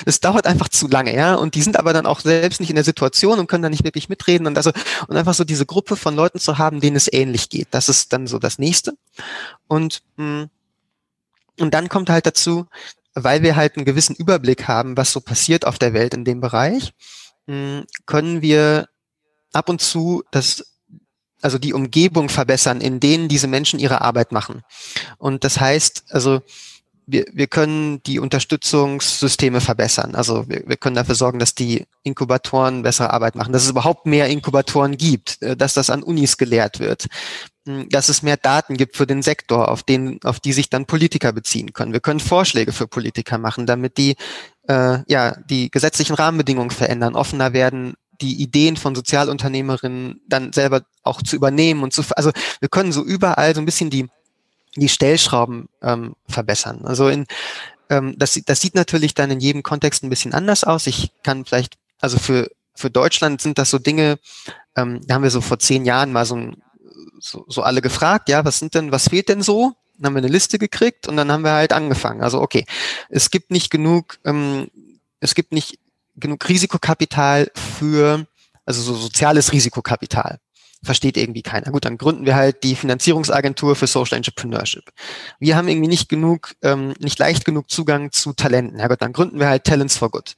das 0.05 0.21
dauert 0.21 0.47
einfach 0.47 0.69
zu 0.69 0.89
lange, 0.89 1.15
ja. 1.15 1.35
Und 1.35 1.55
die 1.55 1.63
sind 1.63 1.79
aber 1.79 1.93
dann 1.93 2.07
auch 2.07 2.21
selbst 2.21 2.61
nicht 2.61 2.71
in 2.71 2.77
der 2.77 2.85
Situation 2.85 3.39
und 3.39 3.47
können 3.47 3.63
da 3.63 3.71
nicht 3.71 3.85
wirklich 3.85 4.09
mitreden 4.09 4.47
und 4.47 4.57
also 4.57 4.73
und 5.07 5.17
einfach 5.17 5.35
so 5.35 5.45
diese 5.45 5.67
Gruppe 5.67 5.97
von 5.97 6.17
Leuten 6.17 6.39
zu 6.39 6.59
haben, 6.59 6.81
denen 6.81 6.97
es 6.97 7.13
ähnlich 7.13 7.49
geht. 7.49 7.69
Das 7.71 7.89
ist 7.89 8.13
dann 8.13 8.27
so 8.27 8.39
das 8.39 8.59
nächste. 8.59 8.95
Und 9.69 10.03
mh, 10.17 10.45
mm, 10.45 10.51
und 11.61 11.75
dann 11.75 11.89
kommt 11.89 12.11
halt 12.11 12.27
dazu, 12.27 12.67
weil 13.15 13.43
wir 13.43 13.57
halt 13.57 13.77
einen 13.77 13.85
gewissen 13.85 14.17
Überblick 14.17 14.69
haben, 14.69 14.97
was 14.97 15.13
so 15.13 15.21
passiert 15.21 15.67
auf 15.67 15.79
der 15.79 15.93
Welt 15.93 16.15
in 16.15 16.25
dem 16.25 16.41
Bereich, 16.41 16.93
mh, 17.47 17.81
mm, 17.81 17.87
können 18.07 18.43
wir 18.43 18.89
ab 19.53 19.69
und 19.69 19.81
zu 19.81 20.25
das 20.31 20.72
also 21.43 21.59
die 21.59 21.75
Umgebung 21.75 22.29
verbessern, 22.29 22.81
in 22.81 23.01
denen 23.01 23.29
diese 23.29 23.49
Menschen 23.49 23.79
ihre 23.79 24.01
Arbeit 24.01 24.33
machen. 24.33 24.63
Und 25.19 25.45
das 25.45 25.61
heißt, 25.61 26.05
also 26.11 26.41
wir, 27.07 27.27
wir 27.33 27.47
können 27.47 28.03
die 28.05 28.19
Unterstützungssysteme 28.19 29.61
verbessern. 29.61 30.15
Also 30.15 30.49
wir, 30.49 30.63
wir 30.67 30.77
können 30.77 30.97
dafür 30.97 31.15
sorgen, 31.15 31.39
dass 31.39 31.55
die 31.55 31.85
Inkubatoren 32.03 32.83
bessere 32.83 33.13
Arbeit 33.13 33.35
machen, 33.35 33.53
dass 33.53 33.65
es 33.65 33.71
überhaupt 33.71 34.07
mehr 34.07 34.29
Inkubatoren 34.29 34.97
gibt, 34.97 35.43
äh, 35.43 35.57
dass 35.57 35.75
das 35.75 35.91
an 35.91 36.03
Unis 36.03 36.37
gelehrt 36.37 36.81
wird, 36.81 37.07
hm, 37.67 37.89
dass 37.89 38.09
es 38.09 38.23
mehr 38.23 38.37
Daten 38.37 38.77
gibt 38.77 38.97
für 38.97 39.07
den 39.07 39.23
Sektor, 39.23 39.69
auf 39.69 39.83
den, 39.83 40.21
auf 40.23 40.41
die 40.41 40.53
sich 40.53 40.71
dann 40.71 40.87
Politiker 40.87 41.33
beziehen 41.33 41.73
können. 41.73 41.93
Wir 41.93 42.01
können 42.01 42.21
Vorschläge 42.21 42.73
für 42.73 42.87
Politiker 42.87 43.39
machen, 43.39 43.67
damit 43.67 43.99
die 43.99 44.17
äh, 44.69 44.99
ja 45.07 45.37
die 45.49 45.71
gesetzlichen 45.71 46.15
Rahmenbedingungen 46.15 46.71
verändern, 46.71 47.17
offener 47.17 47.53
werden, 47.53 47.95
die 48.21 48.41
Ideen 48.41 48.77
von 48.77 48.95
Sozialunternehmerinnen 48.95 50.21
dann 50.29 50.53
selber 50.53 50.83
auch 51.03 51.23
zu 51.23 51.37
übernehmen 51.37 51.83
und 51.83 51.93
zu, 51.93 52.03
also 52.17 52.31
wir 52.61 52.69
können 52.69 52.93
so 52.93 53.03
überall 53.03 53.55
so 53.55 53.61
ein 53.61 53.67
bisschen 53.67 53.91
die, 53.91 54.09
die 54.77 54.89
Stellschrauben 54.89 55.69
ähm, 55.83 56.15
verbessern. 56.29 56.83
Also 56.85 57.09
in, 57.09 57.27
ähm, 57.91 58.15
das, 58.17 58.41
das 58.47 58.61
sieht 58.61 58.75
natürlich 58.75 59.15
dann 59.15 59.31
in 59.31 59.41
jedem 59.41 59.63
Kontext 59.63 60.03
ein 60.03 60.11
bisschen 60.11 60.35
anders 60.35 60.65
aus. 60.65 60.87
Ich 60.87 61.13
kann 61.23 61.45
vielleicht, 61.45 61.79
also 62.01 62.19
für, 62.19 62.51
für 62.75 62.91
Deutschland 62.91 63.41
sind 63.41 63.59
das 63.59 63.71
so 63.71 63.79
Dinge, 63.79 64.19
ähm, 64.77 65.01
da 65.07 65.15
haben 65.15 65.23
wir 65.23 65.31
so 65.31 65.41
vor 65.41 65.59
zehn 65.59 65.85
Jahren 65.85 66.13
mal 66.13 66.25
so, 66.25 66.37
ein, 66.37 66.63
so, 67.21 67.45
so 67.49 67.63
alle 67.63 67.83
gefragt, 67.83 68.29
ja, 68.29 68.45
was 68.45 68.59
sind 68.59 68.75
denn, 68.75 68.93
was 68.93 69.09
fehlt 69.09 69.29
denn 69.29 69.43
so? 69.43 69.73
Dann 69.99 70.07
haben 70.07 70.15
wir 70.15 70.23
eine 70.23 70.33
Liste 70.33 70.59
gekriegt 70.59 71.07
und 71.07 71.17
dann 71.17 71.31
haben 71.31 71.45
wir 71.45 71.53
halt 71.53 71.73
angefangen. 71.73 72.23
Also 72.23 72.41
okay, 72.41 72.65
es 73.09 73.31
gibt 73.31 73.51
nicht 73.51 73.71
genug, 73.71 74.19
ähm, 74.25 74.69
es 75.21 75.35
gibt 75.35 75.53
nicht 75.53 75.79
genug 76.15 76.49
Risikokapital 76.49 77.51
für, 77.55 78.27
also 78.65 78.83
so 78.83 78.95
soziales 78.95 79.53
Risikokapital 79.53 80.39
versteht 80.83 81.17
irgendwie 81.17 81.43
keiner. 81.43 81.71
Gut, 81.71 81.85
dann 81.85 81.97
gründen 81.97 82.27
wir 82.27 82.35
halt 82.35 82.65
die 82.65 82.75
Finanzierungsagentur 82.75 83.77
für 83.77 83.87
Social 83.87 84.17
Entrepreneurship. 84.17 84.91
Wir 85.39 85.57
haben 85.57 85.69
irgendwie 85.69 85.89
nicht 85.89 86.09
genug, 86.09 86.55
ähm, 86.63 86.95
nicht 86.99 87.19
leicht 87.19 87.45
genug 87.45 87.71
Zugang 87.71 88.11
zu 88.11 88.33
Talenten. 88.33 88.79
Ja 88.81 88.89
Gott, 88.89 89.01
dann 89.01 89.13
gründen 89.13 89.39
wir 89.39 89.49
halt 89.49 89.65
Talents 89.65 89.97
for 89.97 90.11
Good. 90.11 90.35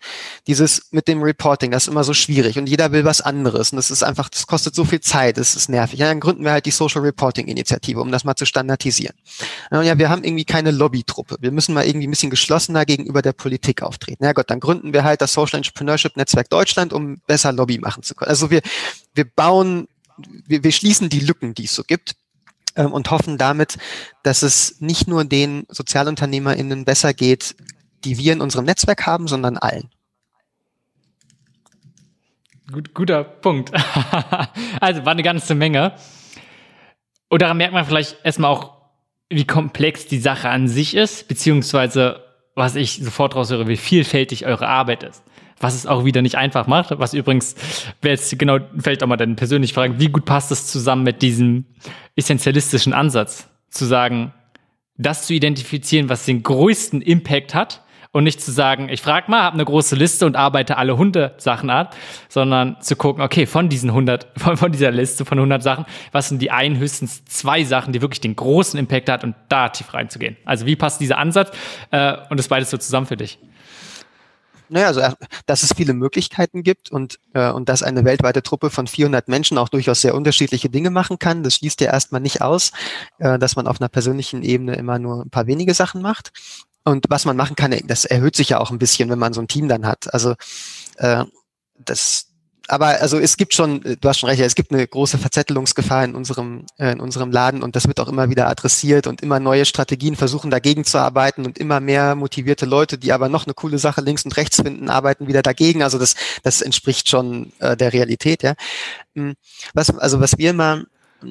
Dieses 0.47 0.89
mit 0.91 1.09
dem 1.09 1.23
Reporting, 1.23 1.71
das 1.71 1.85
ist 1.85 1.89
immer 1.89 2.05
so 2.05 2.13
schwierig 2.13 2.59
und 2.59 2.69
jeder 2.69 2.93
will 2.93 3.05
was 3.05 3.23
anderes 3.23 3.73
und 3.73 3.77
das 3.77 3.91
ist 3.91 4.03
einfach, 4.03 4.29
das 4.29 4.47
kostet 4.47 4.75
so 4.75 4.85
viel 4.85 5.01
Zeit, 5.01 5.39
das 5.39 5.57
ist 5.57 5.69
nervig. 5.71 5.99
Ja, 5.99 6.09
dann 6.09 6.21
gründen 6.21 6.45
wir 6.45 6.53
halt 6.53 6.67
die 6.67 6.71
Social 6.71 7.01
Reporting 7.01 7.47
Initiative, 7.47 8.01
um 8.01 8.13
das 8.13 8.25
mal 8.25 8.37
zu 8.37 8.45
standardisieren. 8.45 9.15
Ja, 9.71 9.99
wir 9.99 10.11
haben 10.11 10.25
irgendwie 10.25 10.45
keine 10.45 10.71
Lobbytruppe. 10.73 11.37
Wir 11.41 11.53
müssen 11.53 11.75
mal 11.75 11.87
irgendwie 11.87 12.07
ein 12.07 12.11
bisschen 12.11 12.31
geschlossener 12.31 12.85
gegenüber 12.85 13.23
der 13.23 13.33
Politik 13.33 13.83
auftreten. 13.83 14.25
Ja 14.25 14.33
Gott, 14.33 14.51
dann 14.51 14.61
gründen 14.61 14.93
wir 14.93 15.05
halt 15.05 15.23
das 15.23 15.33
Social 15.33 15.57
Entrepreneurship 15.57 16.17
Netzwerk 16.17 16.51
Deutschland, 16.51 16.93
um 16.93 17.21
besser 17.27 17.53
Lobby 17.53 17.79
machen 17.79 18.03
zu 18.03 18.15
können. 18.15 18.29
Also 18.29 18.51
wir, 18.51 18.61
wir 19.15 19.25
bauen 19.25 19.89
wir, 20.17 20.65
wir 20.65 20.73
schließen 20.73 21.09
die 21.09 21.21
Lücken, 21.21 21.55
die 21.55 21.65
es 21.65 21.75
so 21.75 21.83
gibt 21.83 22.17
ähm, 22.77 22.93
und 22.93 23.11
hoffen 23.11 23.39
damit, 23.39 23.79
dass 24.23 24.43
es 24.43 24.81
nicht 24.81 25.09
nur 25.09 25.25
den 25.25 25.67
SozialunternehmerInnen 25.69 26.85
besser 26.85 27.15
geht, 27.15 27.57
die 28.05 28.19
wir 28.19 28.33
in 28.33 28.41
unserem 28.41 28.65
Netzwerk 28.65 29.07
haben, 29.07 29.29
sondern 29.29 29.57
allen. 29.57 29.91
Gut, 32.71 32.95
guter 32.95 33.25
Punkt. 33.25 33.73
also 34.81 35.05
war 35.05 35.13
eine 35.13 35.23
ganze 35.23 35.55
Menge. 35.55 35.95
Und 37.29 37.43
daran 37.43 37.57
merkt 37.57 37.75
man 37.75 37.85
vielleicht 37.85 38.17
erstmal 38.25 38.51
auch, 38.51 38.75
wie 39.29 39.47
komplex 39.47 40.07
die 40.07 40.21
Sache 40.21 40.49
an 40.49 40.69
sich 40.69 40.95
ist, 40.95 41.29
beziehungsweise 41.29 42.23
was 42.55 42.77
ich 42.77 43.03
sofort 43.03 43.35
raushöre, 43.35 43.67
wie 43.67 43.77
vielfältig 43.77 44.47
eure 44.47 44.69
Arbeit 44.69 45.03
ist 45.03 45.23
was 45.65 45.75
es 45.75 45.87
auch 45.87 46.05
wieder 46.05 46.21
nicht 46.21 46.37
einfach 46.37 46.67
macht. 46.67 46.91
Was 46.99 47.15
übrigens, 47.15 47.55
wer 48.03 48.13
jetzt 48.13 48.39
genau, 48.39 48.59
vielleicht 48.79 49.03
auch 49.03 49.07
mal 49.07 49.17
dann 49.17 49.35
persönlich 49.35 49.73
fragen, 49.73 49.99
wie 49.99 50.09
gut 50.09 50.27
passt 50.27 50.51
das 50.51 50.67
zusammen 50.67 51.05
mit 51.05 51.23
diesem 51.23 51.65
essentialistischen 52.17 52.93
Ansatz, 52.93 53.49
zu 53.71 53.87
sagen, 53.87 54.35
das 54.99 55.27
zu 55.27 55.33
identifizieren, 55.33 56.11
was 56.11 56.27
den 56.27 56.43
größten 56.43 57.01
Impact 57.01 57.55
hat 57.55 57.83
und 58.13 58.25
nicht 58.25 58.43
zu 58.43 58.53
sagen, 58.53 58.91
ich 58.91 59.01
frage 59.01 59.31
mal, 59.31 59.43
habe 59.43 59.55
eine 59.55 59.65
große 59.65 59.97
Liste 59.97 60.27
und 60.27 60.37
arbeite 60.37 60.77
alle 60.77 60.93
100 60.93 61.41
Sachen 61.41 61.71
ab, 61.71 61.97
sondern 62.29 62.79
zu 62.83 62.95
gucken, 62.95 63.25
okay, 63.25 63.47
von 63.47 63.71
diesen 63.71 63.89
100, 63.89 64.29
von, 64.37 64.59
von 64.59 64.71
dieser 64.71 64.91
Liste 64.91 65.25
von 65.25 65.39
100 65.39 65.63
Sachen, 65.63 65.87
was 66.13 66.29
sind 66.29 66.43
die 66.43 66.51
einen, 66.51 66.79
höchstens 66.79 67.25
zwei 67.25 67.65
Sachen, 67.65 67.95
die 67.95 68.03
wirklich 68.03 68.21
den 68.21 68.37
großen 68.37 68.79
Impact 68.79 69.09
hat 69.09 69.25
und 69.25 69.35
da 69.49 69.71
tief 69.71 69.95
reinzugehen. 69.95 70.37
Also 70.45 70.67
wie 70.67 70.77
passt 70.77 71.01
dieser 71.01 71.17
Ansatz 71.17 71.57
äh, 71.91 72.19
und 72.29 72.39
das 72.39 72.49
beides 72.49 72.69
so 72.69 72.77
zusammen 72.77 73.07
für 73.07 73.17
dich? 73.17 73.39
Naja, 74.69 74.87
also, 74.87 75.03
dass 75.47 75.63
es 75.63 75.75
viele 75.75 75.93
Möglichkeiten 75.93 76.63
gibt 76.63 76.91
und, 76.91 77.19
äh, 77.35 77.51
und 77.51 77.69
dass 77.69 77.83
eine 77.83 78.05
weltweite 78.05 78.43
Truppe 78.43 78.71
von 78.71 78.87
400 78.87 79.29
Menschen 79.29 79.59
auch 79.59 79.69
durchaus 79.69 80.01
sehr 80.01 80.15
unterschiedliche 80.15 80.71
Dinge 80.71 80.91
machen 80.91 81.19
kann, 81.19 81.43
das 81.43 81.57
schließt 81.57 81.81
ja 81.81 81.93
erstmal 81.93 82.21
nicht 82.21 82.43
aus, 82.43 82.73
äh, 83.19 83.39
dass 83.39 83.57
man 83.57 83.67
auf 83.67 83.81
einer 83.81 83.89
persönlichen 83.89 84.43
Ebene 84.43 84.77
immer 84.77 84.99
nur 84.99 85.23
ein 85.23 85.31
paar 85.31 85.47
wenige 85.47 85.75
Sachen 85.75 86.03
macht. 86.03 86.33
Und 86.85 87.07
was 87.09 87.25
man 87.25 87.37
machen 87.37 87.57
kann, 87.57 87.75
das 87.87 88.05
erhöht 88.05 88.37
sich 88.37 88.51
ja 88.51 88.61
auch 88.61 88.71
ein 88.71 88.79
bisschen, 88.79 89.09
wenn 89.09 89.19
man 89.19 89.33
so 89.33 89.41
ein 89.41 89.49
Team 89.49 89.69
dann 89.69 89.87
hat. 89.87 90.13
Also 90.13 90.35
äh, 90.97 91.25
das, 91.79 92.34
aber 92.69 93.01
also 93.01 93.19
es 93.19 93.37
gibt 93.37 93.55
schon, 93.55 93.81
du 93.81 94.09
hast 94.09 94.21
schon 94.21 94.29
recht, 94.29 94.41
es 94.41 94.55
gibt 94.55 94.73
eine 94.73 94.87
große 94.87 95.19
Verzettelungsgefahr 95.19 96.05
in 96.05 96.15
unserem, 96.15 96.65
äh, 96.79 96.93
in 96.93 97.01
unserem 97.01 97.31
Laden 97.31 97.63
und 97.63 97.77
das 97.77 97.87
wird 97.87 98.01
auch 98.01 98.09
immer 98.09 98.31
wieder 98.31 98.49
adressiert 98.49 99.07
und 99.07 99.21
immer 99.21 99.39
neue 99.41 99.65
Strategien 99.65 100.17
versuchen 100.17 100.51
dagegen 100.51 100.85
zu 100.85 100.99
arbeiten 100.99 101.45
und 101.45 101.59
immer 101.59 101.81
mehr 101.81 102.15
motivierte 102.15 102.65
Leute, 102.67 102.97
die 102.97 103.13
aber 103.13 103.29
noch 103.29 103.47
eine 103.47 103.55
coole 103.55 103.79
Sache 103.79 104.01
links 104.01 104.25
und 104.25 104.37
rechts 104.37 104.57
finden, 104.63 104.89
arbeiten 104.89 105.27
wieder 105.29 105.43
dagegen. 105.43 105.83
Also 105.83 105.99
das, 105.99 106.15
das 106.43 106.63
entspricht 106.63 107.09
schon 107.09 107.53
äh, 107.59 107.77
der 107.77 107.93
Realität, 107.93 108.43
ja. 108.43 108.55
Hm, 109.15 109.35
was, 109.75 109.91
also 109.99 110.21
was 110.21 110.39
wir 110.39 110.51
immer, 110.51 110.85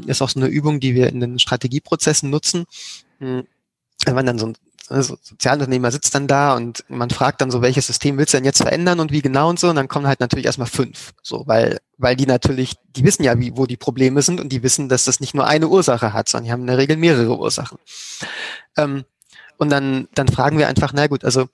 ist 0.05 0.21
auch 0.21 0.29
so 0.29 0.39
eine 0.39 0.49
Übung, 0.49 0.79
die 0.79 0.95
wir 0.95 1.07
in 1.07 1.19
den 1.19 1.39
Strategieprozessen 1.39 2.29
nutzen, 2.29 2.65
hm, 3.19 3.47
wenn 4.05 4.15
man 4.15 4.25
dann 4.25 4.39
so 4.39 4.47
ein 4.47 4.57
also 4.89 5.17
Sozialunternehmer 5.21 5.91
sitzt 5.91 6.13
dann 6.13 6.27
da 6.27 6.55
und 6.55 6.83
man 6.89 7.09
fragt 7.09 7.41
dann 7.41 7.51
so, 7.51 7.61
welches 7.61 7.87
System 7.87 8.17
willst 8.17 8.33
du 8.33 8.37
denn 8.37 8.45
jetzt 8.45 8.61
verändern 8.61 8.99
und 8.99 9.11
wie 9.11 9.21
genau 9.21 9.49
und 9.49 9.59
so, 9.59 9.69
und 9.69 9.75
dann 9.75 9.87
kommen 9.87 10.07
halt 10.07 10.19
natürlich 10.19 10.45
erstmal 10.45 10.67
fünf, 10.67 11.13
so, 11.21 11.43
weil, 11.47 11.79
weil 11.97 12.15
die 12.15 12.25
natürlich, 12.25 12.75
die 12.95 13.03
wissen 13.03 13.23
ja, 13.23 13.39
wie, 13.39 13.55
wo 13.55 13.65
die 13.65 13.77
Probleme 13.77 14.21
sind 14.21 14.39
und 14.39 14.49
die 14.49 14.63
wissen, 14.63 14.89
dass 14.89 15.05
das 15.05 15.19
nicht 15.19 15.33
nur 15.33 15.47
eine 15.47 15.67
Ursache 15.67 16.13
hat, 16.13 16.27
sondern 16.27 16.45
die 16.45 16.51
haben 16.51 16.61
in 16.61 16.67
der 16.67 16.77
Regel 16.77 16.97
mehrere 16.97 17.37
Ursachen. 17.37 17.77
Ähm, 18.77 19.05
und 19.57 19.69
dann, 19.69 20.07
dann 20.15 20.27
fragen 20.27 20.57
wir 20.57 20.67
einfach, 20.67 20.91
na 20.93 21.07
gut, 21.07 21.23
also 21.23 21.47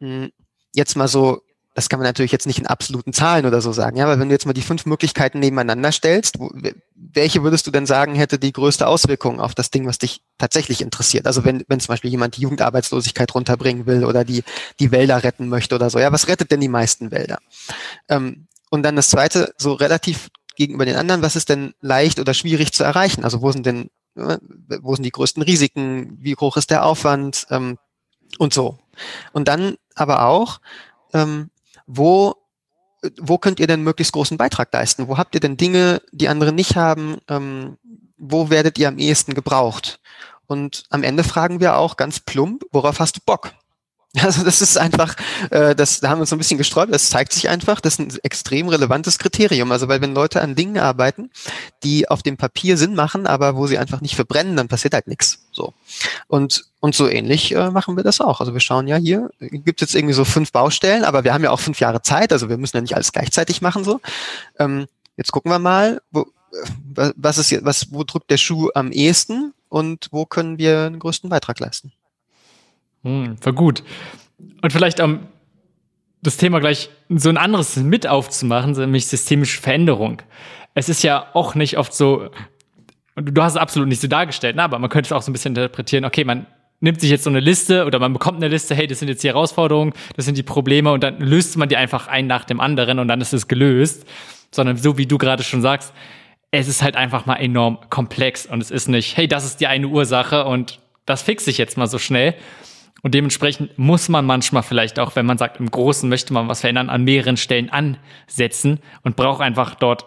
mh, 0.00 0.24
hm, 0.24 0.32
jetzt 0.74 0.96
mal 0.96 1.08
so 1.08 1.42
das 1.74 1.88
kann 1.88 1.98
man 1.98 2.06
natürlich 2.06 2.30
jetzt 2.30 2.46
nicht 2.46 2.60
in 2.60 2.66
absoluten 2.66 3.12
Zahlen 3.12 3.46
oder 3.46 3.60
so 3.60 3.72
sagen, 3.72 3.96
ja, 3.96 4.04
aber 4.04 4.18
wenn 4.18 4.28
du 4.28 4.34
jetzt 4.34 4.46
mal 4.46 4.52
die 4.52 4.62
fünf 4.62 4.86
Möglichkeiten 4.86 5.40
nebeneinander 5.40 5.90
stellst, 5.90 6.38
wo, 6.38 6.50
welche 6.94 7.42
würdest 7.42 7.66
du 7.66 7.72
denn 7.72 7.84
sagen, 7.84 8.14
hätte 8.14 8.38
die 8.38 8.52
größte 8.52 8.86
Auswirkung 8.86 9.40
auf 9.40 9.56
das 9.56 9.70
Ding, 9.70 9.84
was 9.86 9.98
dich 9.98 10.22
tatsächlich 10.38 10.80
interessiert? 10.80 11.26
Also 11.26 11.44
wenn, 11.44 11.64
wenn 11.66 11.80
zum 11.80 11.92
Beispiel 11.92 12.10
jemand 12.10 12.36
die 12.36 12.42
Jugendarbeitslosigkeit 12.42 13.34
runterbringen 13.34 13.86
will 13.86 14.04
oder 14.04 14.24
die, 14.24 14.44
die 14.78 14.92
Wälder 14.92 15.24
retten 15.24 15.48
möchte 15.48 15.74
oder 15.74 15.90
so, 15.90 15.98
ja, 15.98 16.12
was 16.12 16.28
rettet 16.28 16.52
denn 16.52 16.60
die 16.60 16.68
meisten 16.68 17.10
Wälder? 17.10 17.38
Ähm, 18.08 18.46
und 18.70 18.84
dann 18.84 18.94
das 18.94 19.08
zweite, 19.08 19.52
so 19.58 19.72
relativ 19.72 20.28
gegenüber 20.56 20.84
den 20.84 20.96
anderen, 20.96 21.22
was 21.22 21.34
ist 21.34 21.48
denn 21.48 21.74
leicht 21.80 22.20
oder 22.20 22.34
schwierig 22.34 22.72
zu 22.72 22.84
erreichen? 22.84 23.24
Also 23.24 23.42
wo 23.42 23.50
sind 23.50 23.66
denn, 23.66 23.90
äh, 24.16 24.38
wo 24.80 24.94
sind 24.94 25.04
die 25.04 25.10
größten 25.10 25.42
Risiken? 25.42 26.18
Wie 26.20 26.36
hoch 26.36 26.56
ist 26.56 26.70
der 26.70 26.84
Aufwand? 26.84 27.48
Ähm, 27.50 27.78
und 28.38 28.54
so. 28.54 28.78
Und 29.32 29.48
dann 29.48 29.76
aber 29.94 30.26
auch, 30.26 30.60
ähm, 31.12 31.50
wo, 31.86 32.34
wo 33.20 33.38
könnt 33.38 33.60
ihr 33.60 33.66
denn 33.66 33.82
möglichst 33.82 34.12
großen 34.12 34.36
Beitrag 34.36 34.72
leisten? 34.72 35.08
Wo 35.08 35.18
habt 35.18 35.34
ihr 35.34 35.40
denn 35.40 35.56
Dinge, 35.56 36.02
die 36.12 36.28
andere 36.28 36.52
nicht 36.52 36.76
haben? 36.76 37.18
Ähm, 37.28 37.76
wo 38.16 38.50
werdet 38.50 38.78
ihr 38.78 38.88
am 38.88 38.98
ehesten 38.98 39.34
gebraucht? 39.34 40.00
Und 40.46 40.84
am 40.90 41.02
Ende 41.02 41.24
fragen 41.24 41.60
wir 41.60 41.76
auch 41.76 41.96
ganz 41.96 42.20
plump, 42.20 42.64
worauf 42.70 43.00
hast 43.00 43.16
du 43.16 43.20
Bock? 43.24 43.52
Also 44.22 44.44
das 44.44 44.62
ist 44.62 44.78
einfach, 44.78 45.16
äh, 45.50 45.74
das, 45.74 46.00
da 46.00 46.08
haben 46.08 46.18
wir 46.18 46.22
uns 46.22 46.30
so 46.30 46.36
ein 46.36 46.38
bisschen 46.38 46.58
gesträubt, 46.58 46.94
das 46.94 47.10
zeigt 47.10 47.32
sich 47.32 47.48
einfach, 47.48 47.80
das 47.80 47.94
ist 47.94 47.98
ein 47.98 48.18
extrem 48.22 48.68
relevantes 48.68 49.18
Kriterium. 49.18 49.72
Also 49.72 49.88
weil 49.88 50.00
wenn 50.00 50.14
Leute 50.14 50.40
an 50.40 50.54
Dingen 50.54 50.78
arbeiten, 50.78 51.30
die 51.82 52.08
auf 52.08 52.22
dem 52.22 52.36
Papier 52.36 52.76
Sinn 52.76 52.94
machen, 52.94 53.26
aber 53.26 53.56
wo 53.56 53.66
sie 53.66 53.76
einfach 53.76 54.00
nicht 54.00 54.14
verbrennen, 54.14 54.56
dann 54.56 54.68
passiert 54.68 54.94
halt 54.94 55.08
nichts. 55.08 55.46
So. 55.50 55.74
Und, 56.28 56.64
und 56.80 56.94
so 56.94 57.08
ähnlich 57.08 57.54
äh, 57.54 57.70
machen 57.70 57.96
wir 57.96 58.04
das 58.04 58.20
auch. 58.20 58.40
Also 58.40 58.52
wir 58.52 58.60
schauen 58.60 58.86
ja 58.86 58.96
hier, 58.96 59.30
gibt 59.40 59.82
es 59.82 59.88
jetzt 59.88 59.94
irgendwie 59.96 60.14
so 60.14 60.24
fünf 60.24 60.52
Baustellen, 60.52 61.04
aber 61.04 61.24
wir 61.24 61.34
haben 61.34 61.44
ja 61.44 61.50
auch 61.50 61.60
fünf 61.60 61.80
Jahre 61.80 62.02
Zeit, 62.02 62.32
also 62.32 62.48
wir 62.48 62.56
müssen 62.56 62.76
ja 62.76 62.82
nicht 62.82 62.94
alles 62.94 63.12
gleichzeitig 63.12 63.62
machen. 63.62 63.82
so. 63.82 64.00
Ähm, 64.58 64.86
jetzt 65.16 65.32
gucken 65.32 65.50
wir 65.50 65.58
mal, 65.58 66.00
wo, 66.12 66.22
äh, 66.96 67.10
was 67.16 67.38
ist 67.38 67.50
jetzt, 67.50 67.64
was, 67.64 67.92
wo 67.92 68.04
drückt 68.04 68.30
der 68.30 68.38
Schuh 68.38 68.70
am 68.74 68.92
ehesten 68.92 69.54
und 69.68 70.08
wo 70.12 70.24
können 70.24 70.58
wir 70.58 70.88
den 70.88 71.00
größten 71.00 71.28
Beitrag 71.28 71.58
leisten. 71.58 71.92
Hm, 73.04 73.36
war 73.42 73.52
gut. 73.52 73.82
Und 74.62 74.72
vielleicht 74.72 75.00
um 75.00 75.20
das 76.22 76.36
Thema 76.38 76.58
gleich 76.58 76.88
so 77.10 77.28
ein 77.28 77.36
anderes 77.36 77.76
mit 77.76 78.06
aufzumachen, 78.06 78.72
nämlich 78.72 79.06
systemische 79.06 79.60
Veränderung. 79.60 80.22
Es 80.74 80.88
ist 80.88 81.02
ja 81.02 81.26
auch 81.34 81.54
nicht 81.54 81.78
oft 81.78 81.94
so, 81.94 82.30
du 83.14 83.42
hast 83.42 83.52
es 83.52 83.58
absolut 83.58 83.88
nicht 83.88 84.00
so 84.00 84.08
dargestellt, 84.08 84.56
ne, 84.56 84.62
aber 84.62 84.78
man 84.78 84.90
könnte 84.90 85.08
es 85.08 85.12
auch 85.12 85.22
so 85.22 85.30
ein 85.30 85.34
bisschen 85.34 85.54
interpretieren, 85.54 86.04
okay, 86.04 86.24
man 86.24 86.46
nimmt 86.80 87.00
sich 87.00 87.10
jetzt 87.10 87.24
so 87.24 87.30
eine 87.30 87.40
Liste 87.40 87.84
oder 87.86 87.98
man 87.98 88.12
bekommt 88.12 88.38
eine 88.38 88.48
Liste, 88.48 88.74
hey, 88.74 88.86
das 88.86 88.98
sind 88.98 89.08
jetzt 89.08 89.22
die 89.22 89.28
Herausforderungen, 89.28 89.92
das 90.16 90.24
sind 90.24 90.36
die 90.36 90.42
Probleme 90.42 90.92
und 90.92 91.04
dann 91.04 91.20
löst 91.20 91.56
man 91.56 91.68
die 91.68 91.76
einfach 91.76 92.08
ein 92.08 92.26
nach 92.26 92.44
dem 92.44 92.60
anderen 92.60 92.98
und 92.98 93.08
dann 93.08 93.20
ist 93.20 93.32
es 93.32 93.46
gelöst. 93.46 94.06
Sondern 94.50 94.76
so 94.76 94.98
wie 94.98 95.06
du 95.06 95.18
gerade 95.18 95.42
schon 95.42 95.62
sagst, 95.62 95.92
es 96.52 96.68
ist 96.68 96.82
halt 96.82 96.96
einfach 96.96 97.26
mal 97.26 97.36
enorm 97.36 97.78
komplex 97.90 98.46
und 98.46 98.62
es 98.62 98.70
ist 98.70 98.88
nicht, 98.88 99.16
hey, 99.16 99.26
das 99.26 99.44
ist 99.44 99.60
die 99.60 99.66
eine 99.66 99.88
Ursache 99.88 100.44
und 100.44 100.78
das 101.06 101.22
fixe 101.22 101.50
ich 101.50 101.58
jetzt 101.58 101.76
mal 101.76 101.86
so 101.86 101.98
schnell, 101.98 102.34
und 103.04 103.14
dementsprechend 103.14 103.78
muss 103.78 104.08
man 104.08 104.24
manchmal 104.24 104.62
vielleicht 104.62 104.98
auch, 104.98 105.14
wenn 105.14 105.26
man 105.26 105.36
sagt, 105.36 105.60
im 105.60 105.70
Großen 105.70 106.08
möchte 106.08 106.32
man 106.32 106.48
was 106.48 106.62
verändern, 106.62 106.88
an 106.88 107.04
mehreren 107.04 107.36
Stellen 107.36 107.68
ansetzen 107.68 108.80
und 109.02 109.14
braucht 109.14 109.42
einfach 109.42 109.74
dort 109.74 110.06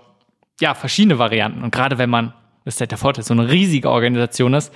ja 0.60 0.74
verschiedene 0.74 1.20
Varianten. 1.20 1.62
Und 1.62 1.72
gerade 1.72 2.00
wenn 2.00 2.10
man, 2.10 2.34
das 2.66 2.74
ist 2.74 2.80
halt 2.80 2.90
der 2.90 2.98
Vorteil, 2.98 3.24
so 3.24 3.36
eine 3.36 3.52
riesige 3.52 3.92
Organisation 3.92 4.56
ist, 4.56 4.74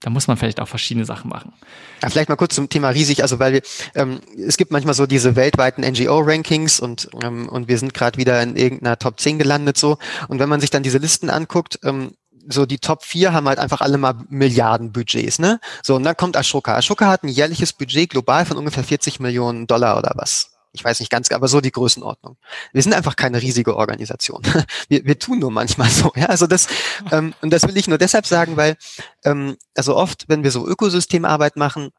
da 0.00 0.10
muss 0.10 0.28
man 0.28 0.36
vielleicht 0.36 0.60
auch 0.60 0.68
verschiedene 0.68 1.06
Sachen 1.06 1.30
machen. 1.30 1.54
Ja, 2.02 2.10
vielleicht 2.10 2.28
mal 2.28 2.36
kurz 2.36 2.54
zum 2.54 2.68
Thema 2.68 2.90
riesig, 2.90 3.22
also 3.22 3.38
weil 3.38 3.54
wir, 3.54 3.62
ähm, 3.94 4.20
es 4.46 4.58
gibt 4.58 4.70
manchmal 4.70 4.92
so 4.92 5.06
diese 5.06 5.34
weltweiten 5.34 5.82
NGO-Rankings 5.82 6.80
und, 6.80 7.08
ähm, 7.22 7.48
und 7.48 7.66
wir 7.66 7.78
sind 7.78 7.94
gerade 7.94 8.18
wieder 8.18 8.42
in 8.42 8.56
irgendeiner 8.56 8.98
Top 8.98 9.18
10 9.18 9.38
gelandet 9.38 9.78
so. 9.78 9.96
Und 10.28 10.38
wenn 10.38 10.50
man 10.50 10.60
sich 10.60 10.68
dann 10.68 10.82
diese 10.82 10.98
Listen 10.98 11.30
anguckt, 11.30 11.80
ähm, 11.82 12.12
so 12.48 12.66
die 12.66 12.78
Top 12.78 13.04
4 13.04 13.32
haben 13.32 13.46
halt 13.46 13.58
einfach 13.58 13.80
alle 13.80 13.98
mal 13.98 14.14
Milliardenbudgets, 14.28 15.38
ne? 15.38 15.60
So, 15.82 15.96
und 15.96 16.02
dann 16.02 16.16
kommt 16.16 16.36
Ashoka. 16.36 16.76
Ashoka 16.76 17.06
hat 17.06 17.22
ein 17.22 17.28
jährliches 17.28 17.72
Budget 17.72 18.10
global 18.10 18.46
von 18.46 18.56
ungefähr 18.56 18.84
40 18.84 19.20
Millionen 19.20 19.66
Dollar 19.66 19.98
oder 19.98 20.12
was. 20.14 20.50
Ich 20.72 20.84
weiß 20.84 21.00
nicht 21.00 21.10
ganz, 21.10 21.30
aber 21.30 21.48
so 21.48 21.60
die 21.60 21.72
Größenordnung. 21.72 22.36
Wir 22.72 22.82
sind 22.82 22.94
einfach 22.94 23.16
keine 23.16 23.40
riesige 23.40 23.76
Organisation. 23.76 24.42
Wir, 24.88 25.04
wir 25.04 25.18
tun 25.18 25.38
nur 25.38 25.50
manchmal 25.50 25.88
so. 25.90 26.12
Ja, 26.14 26.26
also 26.26 26.46
das 26.46 26.68
ähm, 27.10 27.34
und 27.40 27.50
das 27.50 27.66
will 27.66 27.76
ich 27.76 27.88
nur 27.88 27.98
deshalb 27.98 28.26
sagen, 28.26 28.56
weil 28.56 28.76
ähm, 29.24 29.56
also 29.74 29.96
oft, 29.96 30.28
wenn 30.28 30.44
wir 30.44 30.50
so 30.50 30.66
Ökosystemarbeit 30.66 31.56
machen, 31.56 31.90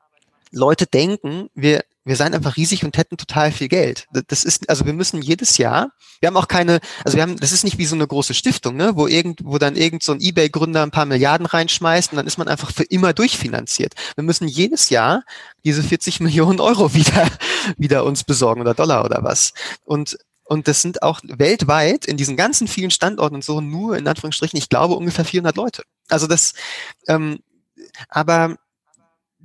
Leute 0.52 0.86
denken, 0.88 1.50
wir 1.54 1.84
wir 2.10 2.16
seien 2.16 2.34
einfach 2.34 2.58
riesig 2.58 2.84
und 2.84 2.98
hätten 2.98 3.18
total 3.18 3.52
viel 3.52 3.68
Geld. 3.68 4.08
Das 4.28 4.44
ist, 4.44 4.68
also 4.68 4.86
wir 4.86 4.94
müssen 4.94 5.22
jedes 5.22 5.58
Jahr, 5.60 5.92
wir 6.20 6.28
haben 6.28 6.38
auch 6.38 6.48
keine, 6.48 6.80
also 7.06 7.16
wir 7.16 7.22
haben, 7.22 7.38
das 7.40 7.52
ist 7.52 7.64
nicht 7.64 7.78
wie 7.78 7.86
so 7.86 7.94
eine 7.94 8.08
große 8.08 8.34
Stiftung, 8.34 8.76
ne, 8.76 8.96
wo 8.96 9.06
irgend, 9.06 9.42
wo 9.44 9.60
dann 9.60 9.76
irgend 9.76 10.02
so 10.02 10.12
ein 10.12 10.20
Ebay-Gründer 10.20 10.82
ein 10.82 10.90
paar 10.90 11.06
Milliarden 11.06 11.46
reinschmeißt 11.46 12.12
und 12.12 12.18
dann 12.18 12.26
ist 12.26 12.40
man 12.40 12.48
einfach 12.48 12.72
für 12.72 12.84
immer 12.84 13.14
durchfinanziert. 13.14 13.94
Wir 14.16 14.24
müssen 14.24 14.48
jedes 14.48 14.90
Jahr 14.90 15.24
diese 15.64 15.84
40 15.84 16.20
Millionen 16.20 16.60
Euro 16.60 16.96
wieder, 16.96 17.30
wieder 17.78 18.04
uns 18.04 18.24
besorgen 18.24 18.62
oder 18.62 18.74
Dollar 18.74 19.06
oder 19.06 19.24
was. 19.24 19.54
Und 19.86 20.18
und 20.46 20.68
das 20.68 20.82
sind 20.82 21.04
auch 21.04 21.22
weltweit 21.24 22.06
in 22.06 22.18
diesen 22.18 22.36
ganzen 22.36 22.68
vielen 22.68 22.90
Standorten 22.90 23.36
und 23.36 23.44
so 23.44 23.62
nur 23.62 23.96
in 23.96 24.08
Anführungsstrichen, 24.08 24.58
ich 24.58 24.68
glaube 24.68 24.96
ungefähr 24.96 25.24
400 25.24 25.56
Leute. 25.56 25.84
Also 26.08 26.26
das, 26.26 26.56
ähm, 27.08 27.38
aber 28.10 28.56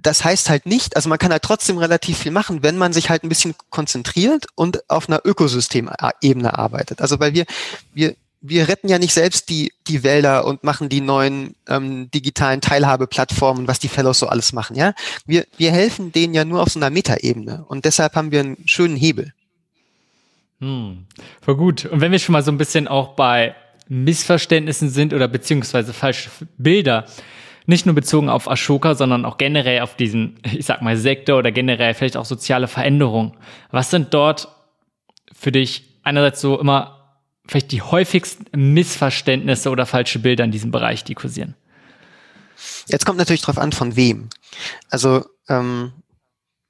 das 0.05 0.23
heißt 0.23 0.51
halt 0.51 0.67
nicht, 0.67 0.97
also 0.97 1.09
man 1.09 1.19
kann 1.19 1.33
halt 1.33 1.43
trotzdem 1.43 1.79
relativ 1.79 2.19
viel 2.19 2.31
machen, 2.31 2.62
wenn 2.62 2.77
man 2.77 2.93
sich 2.93 3.09
halt 3.09 3.25
ein 3.25 3.29
bisschen 3.31 3.55
konzentriert 3.71 4.47
und 4.55 4.88
auf 4.90 5.09
einer 5.09 5.23
Ökosystemebene 5.25 6.57
arbeitet. 6.57 7.01
Also 7.01 7.19
weil 7.21 7.33
wir, 7.33 7.47
wir, 7.95 8.14
wir 8.43 8.69
retten 8.69 8.88
ja 8.88 8.99
nicht 8.99 9.14
selbst 9.14 9.49
die, 9.49 9.73
die 9.88 10.03
Wälder 10.03 10.45
und 10.45 10.62
machen 10.62 10.90
die 10.90 11.01
neuen 11.01 11.55
ähm, 11.67 12.11
digitalen 12.11 12.61
Teilhabeplattformen, 12.61 13.67
was 13.67 13.79
die 13.79 13.88
Fellows 13.88 14.19
so 14.19 14.27
alles 14.27 14.53
machen, 14.53 14.77
ja. 14.77 14.93
Wir, 15.25 15.47
wir 15.57 15.73
helfen 15.73 16.12
denen 16.12 16.35
ja 16.35 16.45
nur 16.45 16.62
auf 16.62 16.69
so 16.69 16.79
einer 16.79 16.90
Metaebene 16.90 17.64
und 17.67 17.87
deshalb 17.87 18.14
haben 18.14 18.31
wir 18.31 18.40
einen 18.40 18.59
schönen 18.67 18.97
Hebel. 18.97 19.33
Hm, 20.61 21.07
voll 21.40 21.57
gut. 21.57 21.87
Und 21.87 22.03
wenn 22.03 22.12
wir 22.12 22.19
schon 22.19 22.35
mal 22.35 22.43
so 22.43 22.53
ein 22.53 22.59
bisschen 22.59 22.88
auch 22.88 23.17
bei 23.17 23.55
Missverständnissen 23.88 24.90
sind 24.90 25.15
oder 25.15 25.29
beziehungsweise 25.29 25.94
falsche 25.94 26.29
Bilder, 26.59 27.07
nicht 27.67 27.87
nur 27.87 27.94
bezogen 27.94 28.29
auf 28.29 28.50
Ashoka, 28.50 28.94
sondern 28.94 29.25
auch 29.25 29.38
generell 29.38 29.81
auf 29.81 29.96
diesen, 29.96 30.38
ich 30.44 30.67
sag 30.67 30.83
mal, 30.83 30.96
Sektor 30.96 31.38
oder 31.38 31.52
generell 31.52 31.94
vielleicht 31.94 32.17
auch 32.17 32.25
soziale 32.25 32.69
Veränderungen. 32.69 33.37
Was 33.71 33.90
sind 33.90 34.12
dort 34.12 34.48
für 35.33 35.52
dich 35.52 35.98
einerseits 36.02 36.40
so 36.40 36.58
immer 36.58 37.19
vielleicht 37.46 37.73
die 37.73 37.83
häufigsten 37.83 38.73
Missverständnisse 38.73 39.71
oder 39.71 39.87
falsche 39.87 40.19
Bilder 40.19 40.44
in 40.44 40.50
diesem 40.50 40.71
Bereich, 40.71 41.04
die 41.04 41.15
kursieren? 41.15 41.54
Jetzt 42.87 43.06
kommt 43.06 43.19
natürlich 43.19 43.42
drauf 43.42 43.58
an, 43.58 43.73
von 43.73 43.96
wem. 43.96 44.29
Also 44.90 45.25
ähm, 45.48 45.92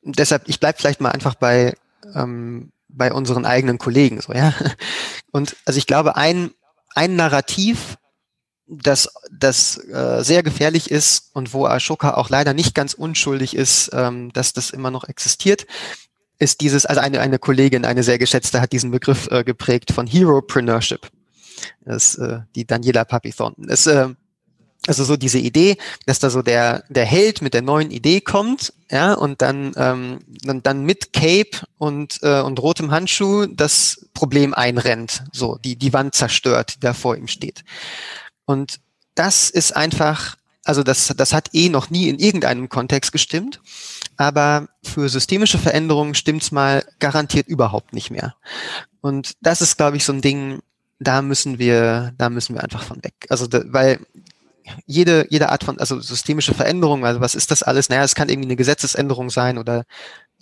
deshalb, 0.02 0.48
ich 0.48 0.60
bleib 0.60 0.78
vielleicht 0.78 1.00
mal 1.00 1.10
einfach 1.10 1.34
bei, 1.34 1.74
ähm, 2.14 2.72
bei 2.88 3.12
unseren 3.12 3.44
eigenen 3.44 3.78
Kollegen, 3.78 4.20
so, 4.20 4.32
ja. 4.32 4.54
Und 5.32 5.56
also 5.64 5.78
ich 5.78 5.86
glaube, 5.86 6.16
ein, 6.16 6.50
ein 6.94 7.16
Narrativ, 7.16 7.98
das, 8.66 9.08
das 9.30 9.76
äh, 9.88 10.22
sehr 10.22 10.42
gefährlich 10.42 10.90
ist 10.90 11.30
und 11.34 11.52
wo 11.52 11.66
Ashoka 11.66 12.14
auch 12.14 12.30
leider 12.30 12.54
nicht 12.54 12.74
ganz 12.74 12.94
unschuldig 12.94 13.54
ist, 13.54 13.90
ähm, 13.92 14.32
dass 14.32 14.52
das 14.52 14.70
immer 14.70 14.90
noch 14.90 15.04
existiert, 15.04 15.66
ist 16.38 16.60
dieses, 16.60 16.86
also 16.86 17.00
eine, 17.00 17.20
eine 17.20 17.38
Kollegin, 17.38 17.84
eine 17.84 18.02
sehr 18.02 18.18
geschätzte, 18.18 18.60
hat 18.60 18.72
diesen 18.72 18.90
Begriff 18.90 19.28
äh, 19.30 19.44
geprägt 19.44 19.92
von 19.92 20.06
Heropreneurship. 20.06 21.10
Das, 21.84 22.16
äh, 22.16 22.40
die 22.54 22.66
Daniela 22.66 23.04
Papi 23.04 23.32
Thornton. 23.32 23.66
Das, 23.68 23.86
äh, 23.86 24.08
also 24.86 25.04
so 25.04 25.16
diese 25.16 25.38
Idee, 25.38 25.78
dass 26.04 26.18
da 26.18 26.28
so 26.28 26.42
der, 26.42 26.84
der 26.88 27.06
Held 27.06 27.40
mit 27.40 27.54
der 27.54 27.62
neuen 27.62 27.90
Idee 27.90 28.20
kommt, 28.20 28.74
ja, 28.90 29.14
und 29.14 29.40
dann, 29.40 29.72
ähm, 29.76 30.18
dann, 30.42 30.62
dann 30.62 30.84
mit 30.84 31.12
Cape 31.12 31.66
und, 31.78 32.18
äh, 32.22 32.40
und 32.40 32.60
rotem 32.60 32.90
Handschuh 32.90 33.46
das 33.46 34.06
Problem 34.12 34.52
einrennt, 34.52 35.24
so, 35.32 35.56
die, 35.64 35.76
die 35.76 35.92
Wand 35.92 36.14
zerstört, 36.14 36.74
die 36.76 36.80
da 36.80 36.92
vor 36.92 37.16
ihm 37.16 37.28
steht. 37.28 37.64
Und 38.46 38.80
das 39.14 39.50
ist 39.50 39.76
einfach, 39.76 40.36
also 40.64 40.82
das, 40.82 41.12
das 41.16 41.32
hat 41.32 41.50
eh 41.52 41.68
noch 41.68 41.90
nie 41.90 42.08
in 42.08 42.18
irgendeinem 42.18 42.68
Kontext 42.68 43.12
gestimmt, 43.12 43.60
aber 44.16 44.68
für 44.82 45.08
systemische 45.08 45.58
Veränderungen 45.58 46.14
stimmt's 46.14 46.52
mal 46.52 46.84
garantiert 46.98 47.48
überhaupt 47.48 47.92
nicht 47.92 48.10
mehr. 48.10 48.34
Und 49.00 49.32
das 49.40 49.60
ist, 49.60 49.76
glaube 49.76 49.96
ich, 49.96 50.04
so 50.04 50.12
ein 50.12 50.20
Ding, 50.20 50.60
da 50.98 51.22
müssen 51.22 51.58
wir, 51.58 52.12
da 52.16 52.30
müssen 52.30 52.54
wir 52.54 52.62
einfach 52.62 52.82
von 52.82 53.02
weg. 53.04 53.14
Also, 53.28 53.46
da, 53.46 53.62
weil 53.66 54.00
jede, 54.86 55.26
jede 55.30 55.50
Art 55.50 55.64
von, 55.64 55.78
also 55.78 56.00
systemische 56.00 56.54
Veränderung, 56.54 57.04
also 57.04 57.20
was 57.20 57.34
ist 57.34 57.50
das 57.50 57.62
alles? 57.62 57.88
Naja, 57.88 58.04
es 58.04 58.14
kann 58.14 58.28
irgendwie 58.28 58.48
eine 58.48 58.56
Gesetzesänderung 58.56 59.30
sein 59.30 59.58
oder 59.58 59.84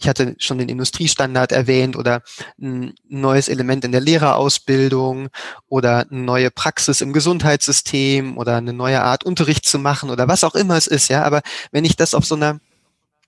ich 0.03 0.09
hatte 0.09 0.35
schon 0.39 0.59
den 0.59 0.69
Industriestandard 0.69 1.53
erwähnt 1.53 1.97
oder 1.97 2.23
ein 2.61 2.95
neues 3.09 3.49
Element 3.49 3.85
in 3.85 3.93
der 3.93 4.01
Lehrerausbildung 4.01 5.29
oder 5.69 6.07
eine 6.11 6.21
neue 6.21 6.51
Praxis 6.51 7.01
im 7.01 7.13
Gesundheitssystem 7.13 8.37
oder 8.37 8.57
eine 8.57 8.73
neue 8.73 9.01
Art 9.03 9.23
Unterricht 9.23 9.65
zu 9.65 9.79
machen 9.79 10.11
oder 10.11 10.27
was 10.27 10.43
auch 10.43 10.57
immer 10.57 10.77
es 10.77 10.89
ist, 10.89 11.09
ja. 11.09 11.23
Aber 11.23 11.41
wenn 11.71 11.85
ich 11.85 11.95
das 11.95 12.15
auf 12.15 12.27
so 12.27 12.35
einer, 12.35 12.59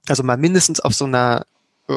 also 0.09 0.25
mal 0.25 0.37
mindestens 0.37 0.81
auf 0.81 0.95
so 0.95 1.05
einer 1.05 1.47
äh, 1.89 1.95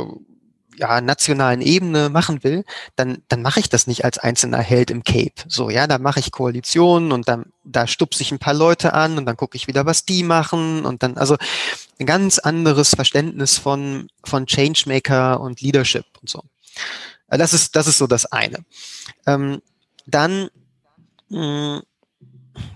ja, 0.77 1.01
nationalen 1.01 1.61
Ebene 1.61 2.09
machen 2.09 2.43
will, 2.43 2.63
dann, 2.95 3.23
dann 3.27 3.41
mache 3.41 3.59
ich 3.59 3.69
das 3.69 3.87
nicht 3.87 4.05
als 4.05 4.17
einzelner 4.17 4.59
Held 4.59 4.91
im 4.91 5.03
Cape. 5.03 5.33
So, 5.47 5.69
ja, 5.69 5.87
da 5.87 5.97
mache 5.97 6.19
ich 6.19 6.31
Koalitionen 6.31 7.11
und 7.11 7.27
dann, 7.27 7.45
da 7.63 7.87
stupse 7.87 8.21
ich 8.21 8.31
ein 8.31 8.39
paar 8.39 8.53
Leute 8.53 8.93
an 8.93 9.17
und 9.17 9.25
dann 9.25 9.37
gucke 9.37 9.55
ich 9.55 9.67
wieder, 9.67 9.85
was 9.85 10.05
die 10.05 10.23
machen 10.23 10.85
und 10.85 11.03
dann, 11.03 11.17
also 11.17 11.37
ein 11.99 12.05
ganz 12.05 12.39
anderes 12.39 12.95
Verständnis 12.95 13.57
von, 13.57 14.07
von 14.23 14.45
Changemaker 14.45 15.39
und 15.39 15.61
Leadership 15.61 16.05
und 16.21 16.29
so. 16.29 16.43
Äh, 17.29 17.37
das 17.37 17.53
ist, 17.53 17.75
das 17.75 17.87
ist 17.87 17.97
so 17.97 18.07
das 18.07 18.25
eine. 18.25 18.59
Ähm, 19.25 19.61
dann, 20.05 20.49
mh, 21.29 21.77
hm, 21.77 21.81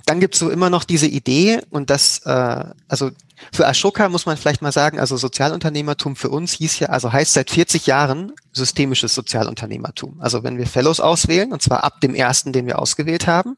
dann 0.06 0.20
gibt's 0.20 0.40
so 0.40 0.50
immer 0.50 0.70
noch 0.70 0.84
diese 0.84 1.08
Idee 1.08 1.62
und 1.70 1.90
das, 1.90 2.20
äh, 2.26 2.64
also 2.88 3.12
für 3.52 3.68
Ashoka 3.68 4.10
muss 4.10 4.26
man 4.26 4.38
vielleicht 4.38 4.62
mal 4.62 4.72
sagen, 4.72 5.00
also 5.00 5.18
Sozialunternehmertum 5.18 6.16
für 6.16 6.30
uns 6.30 6.54
hieß 6.54 6.80
ja, 6.80 6.90
also 6.90 7.12
heißt 7.12 7.34
seit 7.34 7.50
40 7.50 7.88
Jahren 7.88 8.34
systemisches 8.52 9.16
Sozialunternehmertum. 9.16 10.22
Also 10.22 10.44
wenn 10.44 10.58
wir 10.58 10.68
Fellows 10.68 11.00
auswählen, 11.00 11.52
und 11.52 11.62
zwar 11.62 11.84
ab 11.84 12.02
dem 12.02 12.14
ersten, 12.14 12.54
den 12.54 12.68
wir 12.68 12.80
ausgewählt 12.80 13.28
haben, 13.28 13.58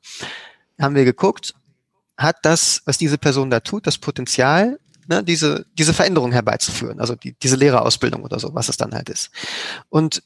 haben 0.79 0.95
wir 0.95 1.05
geguckt, 1.05 1.53
hat 2.17 2.37
das, 2.43 2.81
was 2.85 2.97
diese 2.97 3.17
Person 3.17 3.49
da 3.49 3.59
tut, 3.59 3.87
das 3.87 3.97
Potenzial, 3.97 4.79
ne, 5.07 5.23
diese, 5.23 5.65
diese 5.77 5.93
Veränderung 5.93 6.31
herbeizuführen, 6.31 6.99
also 6.99 7.15
die, 7.15 7.33
diese 7.33 7.55
Lehrerausbildung 7.55 8.23
oder 8.23 8.39
so, 8.39 8.53
was 8.53 8.69
es 8.69 8.77
dann 8.77 8.93
halt 8.93 9.09
ist. 9.09 9.31
Und, 9.89 10.23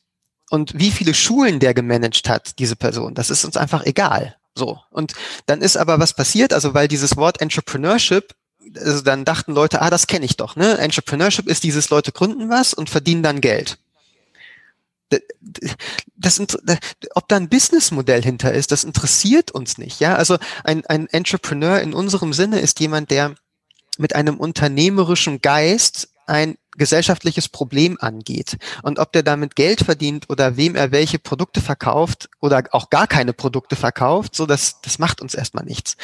und 0.50 0.78
wie 0.78 0.92
viele 0.92 1.14
Schulen 1.14 1.60
der 1.60 1.74
gemanagt 1.74 2.30
hat, 2.30 2.60
diese 2.60 2.76
Person, 2.76 3.16
das 3.16 3.30
ist 3.30 3.46
uns 3.46 3.58
einfach 3.58 3.86
egal. 3.86 4.36
So. 4.58 4.80
Und 4.90 5.14
dann 5.46 5.62
ist 5.62 5.78
aber 5.78 6.00
was 6.00 6.14
passiert, 6.14 6.52
also 6.52 6.74
weil 6.74 6.88
dieses 6.88 7.16
Wort 7.16 7.40
Entrepreneurship 7.42 8.36
also 8.76 9.02
dann 9.02 9.24
dachten 9.24 9.54
Leute, 9.54 9.82
ah, 9.82 9.90
das 9.90 10.08
kenne 10.08 10.26
ich 10.26 10.36
doch. 10.36 10.56
Ne? 10.56 10.78
Entrepreneurship 10.78 11.48
ist 11.48 11.64
dieses, 11.64 11.90
Leute 11.90 12.12
gründen 12.12 12.50
was 12.50 12.74
und 12.74 12.90
verdienen 12.90 13.24
dann 13.24 13.40
Geld. 13.40 13.78
Das, 16.18 16.42
ob 17.14 17.28
da 17.30 17.38
ein 17.38 17.48
Businessmodell 17.48 18.22
hinter 18.22 18.54
ist, 18.54 18.74
das 18.74 18.84
interessiert 18.84 19.52
uns 19.52 19.78
nicht. 19.78 20.02
Ja, 20.02 20.16
also 20.16 20.38
ein, 20.66 20.86
ein 20.86 21.08
Entrepreneur 21.08 21.80
in 21.80 21.94
unserem 21.94 22.34
Sinne 22.34 22.60
ist 22.60 22.82
jemand, 22.82 23.10
der 23.10 23.36
mit 23.98 24.16
einem 24.16 24.38
unternehmerischen 24.38 25.42
Geist 25.42 26.10
ein 26.26 26.58
gesellschaftliches 26.78 27.50
Problem 27.50 27.98
angeht. 28.00 28.58
Und 28.84 29.00
ob 29.00 29.12
der 29.12 29.24
damit 29.24 29.56
Geld 29.56 29.82
verdient 29.82 30.30
oder 30.30 30.58
wem 30.58 30.76
er 30.76 30.92
welche 30.92 31.20
Produkte 31.20 31.62
verkauft 31.62 32.30
oder 32.40 32.64
auch 32.72 32.90
gar 32.90 33.08
keine 33.08 33.34
Produkte 33.34 33.76
verkauft, 33.76 34.36
so 34.36 34.46
das, 34.46 34.82
das 34.82 35.00
macht 35.00 35.22
uns 35.22 35.34
erstmal 35.34 35.66
nichts. 35.66 35.98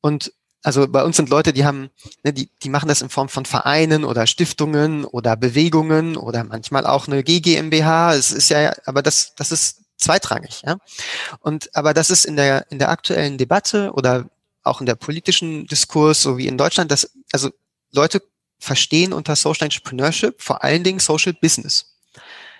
Und 0.00 0.32
also 0.62 0.86
bei 0.86 1.02
uns 1.02 1.16
sind 1.16 1.28
Leute, 1.28 1.52
die 1.52 1.64
haben, 1.64 1.90
ne, 2.22 2.32
die, 2.32 2.48
die 2.62 2.68
machen 2.68 2.88
das 2.88 3.02
in 3.02 3.08
Form 3.08 3.28
von 3.28 3.44
Vereinen 3.44 4.04
oder 4.04 4.26
Stiftungen 4.26 5.04
oder 5.04 5.36
Bewegungen 5.36 6.16
oder 6.16 6.44
manchmal 6.44 6.86
auch 6.86 7.08
eine 7.08 7.24
GGMBH. 7.24 8.14
Es 8.14 8.30
ist 8.30 8.48
ja, 8.48 8.72
aber 8.84 9.02
das, 9.02 9.34
das 9.34 9.50
ist 9.50 9.80
zweitrangig, 9.96 10.62
ja. 10.64 10.76
Und 11.40 11.74
aber 11.74 11.94
das 11.94 12.10
ist 12.10 12.24
in 12.24 12.36
der 12.36 12.70
in 12.70 12.78
der 12.78 12.90
aktuellen 12.90 13.38
Debatte 13.38 13.92
oder 13.92 14.28
auch 14.62 14.80
in 14.80 14.86
der 14.86 14.94
politischen 14.94 15.66
Diskurs, 15.66 16.22
so 16.22 16.38
wie 16.38 16.46
in 16.46 16.58
Deutschland, 16.58 16.90
dass 16.90 17.10
also 17.32 17.50
Leute 17.90 18.22
verstehen 18.62 19.12
unter 19.12 19.34
Social 19.34 19.64
Entrepreneurship 19.64 20.40
vor 20.40 20.62
allen 20.62 20.84
Dingen 20.84 21.00
Social 21.00 21.32
Business. 21.32 21.86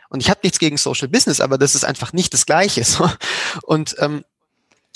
Und 0.09 0.21
ich 0.21 0.29
habe 0.29 0.41
nichts 0.43 0.59
gegen 0.59 0.77
Social 0.77 1.09
Business, 1.09 1.41
aber 1.41 1.59
das 1.59 1.75
ist 1.75 1.85
einfach 1.85 2.13
nicht 2.13 2.35
das 2.35 2.45
Gleiche. 2.45 2.85
So. 2.93 3.09
Und 3.63 3.95
ähm, 3.99 4.25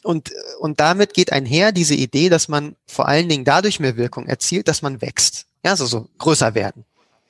und, 0.03 0.31
und 0.61 0.79
damit 0.79 1.15
geht 1.15 1.33
einher 1.33 1.73
diese 1.73 1.95
Idee, 1.95 2.29
dass 2.29 2.47
man 2.47 2.77
vor 2.87 3.09
allen 3.09 3.29
Dingen 3.29 3.45
dadurch 3.45 3.81
mehr 3.81 3.97
Wirkung 3.97 4.27
erzielt, 4.27 4.69
dass 4.69 4.81
man 4.81 5.01
wächst. 5.03 5.47
Ja, 5.65 5.73
also 5.73 5.85
so 5.85 6.09
größer 6.19 6.55
werden. 6.55 6.85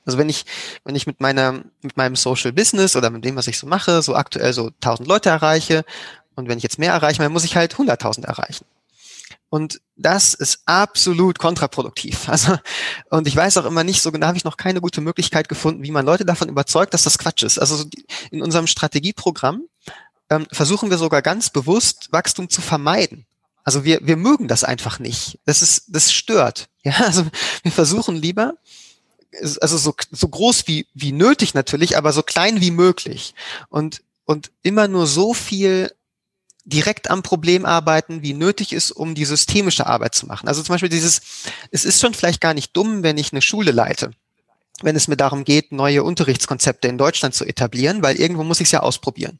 Also 0.05 0.19
wenn 0.19 0.29
ich, 0.29 0.45
wenn 0.83 0.95
ich 0.95 1.07
mit 1.07 1.19
meiner, 1.19 1.63
mit 1.81 1.97
meinem 1.97 2.15
Social 2.15 2.53
Business 2.53 2.95
oder 2.95 3.09
mit 3.09 3.25
dem, 3.25 3.35
was 3.35 3.47
ich 3.47 3.57
so 3.57 3.65
mache, 3.65 4.03
so 4.03 4.15
aktuell 4.15 4.53
so 4.53 4.67
1000 4.67 5.07
Leute 5.07 5.29
erreiche 5.29 5.85
und 6.35 6.47
wenn 6.47 6.59
ich 6.59 6.63
jetzt 6.63 6.77
mehr 6.77 6.93
erreiche, 6.93 7.23
dann 7.23 7.33
muss 7.33 7.45
ich 7.45 7.55
halt 7.55 7.73
100.000 7.73 8.25
erreichen. 8.25 8.65
Und 9.49 9.79
das 9.95 10.33
ist 10.33 10.61
absolut 10.65 11.39
kontraproduktiv. 11.39 12.27
Also, 12.37 12.57
und 13.09 13.27
ich 13.27 13.35
weiß 13.35 13.57
auch 13.57 13.65
immer 13.65 13.83
nicht 13.83 14.01
so 14.01 14.11
genau, 14.11 14.27
habe 14.27 14.37
ich 14.37 14.43
noch 14.43 14.57
keine 14.57 14.81
gute 14.81 15.01
Möglichkeit 15.01 15.49
gefunden, 15.49 15.83
wie 15.83 15.91
man 15.91 16.05
Leute 16.05 16.25
davon 16.25 16.49
überzeugt, 16.49 16.93
dass 16.93 17.03
das 17.03 17.17
Quatsch 17.17 17.43
ist. 17.43 17.57
Also 17.57 17.85
in 18.31 18.41
unserem 18.41 18.67
Strategieprogramm 18.67 19.63
ähm, 20.29 20.45
versuchen 20.51 20.89
wir 20.89 20.97
sogar 20.97 21.21
ganz 21.21 21.49
bewusst, 21.49 22.09
Wachstum 22.11 22.49
zu 22.49 22.61
vermeiden. 22.61 23.25
Also 23.63 23.83
wir, 23.83 23.99
wir 24.01 24.17
mögen 24.17 24.47
das 24.47 24.63
einfach 24.63 24.99
nicht. 24.99 25.39
Das 25.45 25.61
ist, 25.61 25.85
das 25.87 26.11
stört. 26.11 26.69
Ja, 26.87 27.03
also 27.03 27.25
wir 27.63 27.71
versuchen 27.73 28.15
lieber, 28.15 28.53
also 29.59 29.77
so, 29.77 29.93
so 30.09 30.29
groß 30.29 30.69
wie, 30.69 30.87
wie 30.93 31.11
nötig 31.11 31.53
natürlich, 31.53 31.97
aber 31.97 32.13
so 32.13 32.23
klein 32.23 32.61
wie 32.61 32.71
möglich. 32.71 33.35
Und, 33.67 34.03
und 34.23 34.51
immer 34.63 34.87
nur 34.87 35.05
so 35.05 35.33
viel 35.33 35.91
direkt 36.67 37.09
am 37.09 37.23
Problem 37.23 37.65
arbeiten, 37.65 38.21
wie 38.21 38.33
nötig 38.33 38.73
ist, 38.73 38.91
um 38.91 39.15
die 39.15 39.25
systemische 39.25 39.87
Arbeit 39.87 40.15
zu 40.15 40.27
machen. 40.27 40.47
Also 40.47 40.61
zum 40.61 40.73
Beispiel 40.73 40.89
dieses, 40.89 41.21
es 41.71 41.85
ist 41.85 42.01
schon 42.01 42.13
vielleicht 42.13 42.41
gar 42.41 42.53
nicht 42.53 42.75
dumm, 42.75 43.03
wenn 43.03 43.17
ich 43.17 43.31
eine 43.31 43.41
Schule 43.41 43.71
leite 43.71 44.11
wenn 44.81 44.95
es 44.95 45.07
mir 45.07 45.17
darum 45.17 45.43
geht, 45.43 45.71
neue 45.71 46.03
Unterrichtskonzepte 46.03 46.87
in 46.87 46.97
Deutschland 46.97 47.33
zu 47.33 47.45
etablieren, 47.45 48.03
weil 48.03 48.15
irgendwo 48.15 48.43
muss 48.43 48.59
ich 48.59 48.65
es 48.65 48.71
ja 48.71 48.81
ausprobieren. 48.81 49.39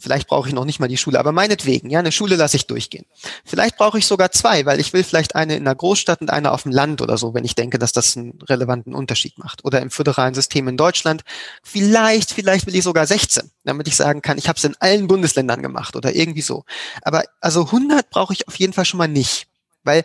Vielleicht 0.00 0.28
brauche 0.28 0.48
ich 0.48 0.54
noch 0.54 0.64
nicht 0.64 0.80
mal 0.80 0.88
die 0.88 0.96
Schule, 0.96 1.18
aber 1.18 1.30
meinetwegen, 1.30 1.90
ja, 1.90 1.98
eine 1.98 2.10
Schule 2.10 2.36
lasse 2.36 2.56
ich 2.56 2.66
durchgehen. 2.66 3.04
Vielleicht 3.44 3.76
brauche 3.76 3.98
ich 3.98 4.06
sogar 4.06 4.32
zwei, 4.32 4.64
weil 4.64 4.80
ich 4.80 4.92
will 4.92 5.04
vielleicht 5.04 5.34
eine 5.36 5.56
in 5.56 5.66
einer 5.66 5.74
Großstadt 5.74 6.22
und 6.22 6.30
eine 6.30 6.52
auf 6.52 6.62
dem 6.62 6.72
Land 6.72 7.02
oder 7.02 7.18
so, 7.18 7.34
wenn 7.34 7.44
ich 7.44 7.54
denke, 7.54 7.78
dass 7.78 7.92
das 7.92 8.16
einen 8.16 8.40
relevanten 8.42 8.94
Unterschied 8.94 9.38
macht. 9.38 9.64
Oder 9.64 9.82
im 9.82 9.90
föderalen 9.90 10.32
System 10.32 10.68
in 10.68 10.78
Deutschland. 10.78 11.22
Vielleicht, 11.62 12.32
vielleicht 12.32 12.66
will 12.66 12.74
ich 12.74 12.82
sogar 12.82 13.06
16, 13.06 13.50
damit 13.64 13.88
ich 13.88 13.96
sagen 13.96 14.22
kann, 14.22 14.38
ich 14.38 14.48
habe 14.48 14.56
es 14.56 14.64
in 14.64 14.74
allen 14.80 15.06
Bundesländern 15.06 15.60
gemacht 15.62 15.94
oder 15.96 16.14
irgendwie 16.14 16.42
so. 16.42 16.64
Aber 17.02 17.24
also 17.40 17.66
100 17.66 18.08
brauche 18.08 18.32
ich 18.32 18.48
auf 18.48 18.56
jeden 18.56 18.72
Fall 18.72 18.86
schon 18.86 18.98
mal 18.98 19.08
nicht, 19.08 19.48
weil 19.84 20.02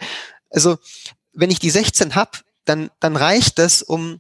also 0.50 0.78
wenn 1.34 1.52
ich 1.52 1.60
die 1.60 1.70
16 1.70 2.16
habe, 2.16 2.40
dann 2.66 2.90
dann 3.00 3.16
reicht 3.16 3.60
das, 3.60 3.82
um 3.82 4.20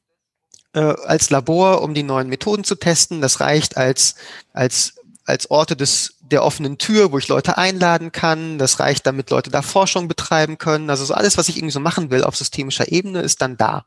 äh, 0.73 0.79
als 0.79 1.29
Labor, 1.29 1.81
um 1.81 1.93
die 1.93 2.03
neuen 2.03 2.29
Methoden 2.29 2.63
zu 2.63 2.75
testen. 2.75 3.21
Das 3.21 3.39
reicht 3.39 3.77
als 3.77 4.15
als 4.53 4.95
als 5.25 5.49
Orte 5.49 5.75
des, 5.75 6.15
der 6.21 6.43
offenen 6.43 6.77
Tür, 6.77 7.11
wo 7.11 7.17
ich 7.17 7.27
Leute 7.27 7.57
einladen 7.57 8.11
kann. 8.11 8.57
Das 8.57 8.79
reicht, 8.79 9.05
damit 9.05 9.29
Leute 9.29 9.49
da 9.49 9.61
Forschung 9.61 10.07
betreiben 10.07 10.57
können. 10.57 10.89
Also 10.89 11.03
so 11.05 11.13
alles, 11.13 11.37
was 11.37 11.49
ich 11.49 11.57
irgendwie 11.57 11.73
so 11.73 11.79
machen 11.79 12.11
will 12.11 12.23
auf 12.23 12.35
systemischer 12.35 12.91
Ebene, 12.91 13.21
ist 13.21 13.41
dann 13.41 13.57
da. 13.57 13.85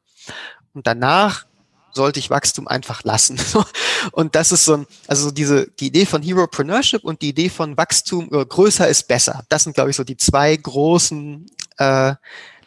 Und 0.75 0.87
danach 0.87 1.47
sollte 1.93 2.19
ich 2.19 2.31
Wachstum 2.31 2.69
einfach 2.69 3.03
lassen. 3.05 3.41
Und 4.13 4.35
das 4.35 4.53
ist 4.53 4.65
so 4.65 4.79
ein, 4.79 4.87
also 5.07 5.31
diese, 5.31 5.69
die 5.69 5.87
Idee 5.87 6.07
von 6.07 6.23
Heropreneurship 6.23 7.03
und 7.03 7.23
die 7.23 7.31
Idee 7.31 7.49
von 7.49 7.77
Wachstum 7.77 8.29
äh, 8.33 8.45
größer 8.45 8.87
ist 8.87 9.09
besser. 9.09 9.45
Das 9.49 9.65
sind, 9.65 9.75
glaube 9.75 9.91
ich, 9.91 9.97
so 9.97 10.05
die 10.05 10.17
zwei 10.17 10.55
großen 10.55 11.47
äh, 11.79 12.15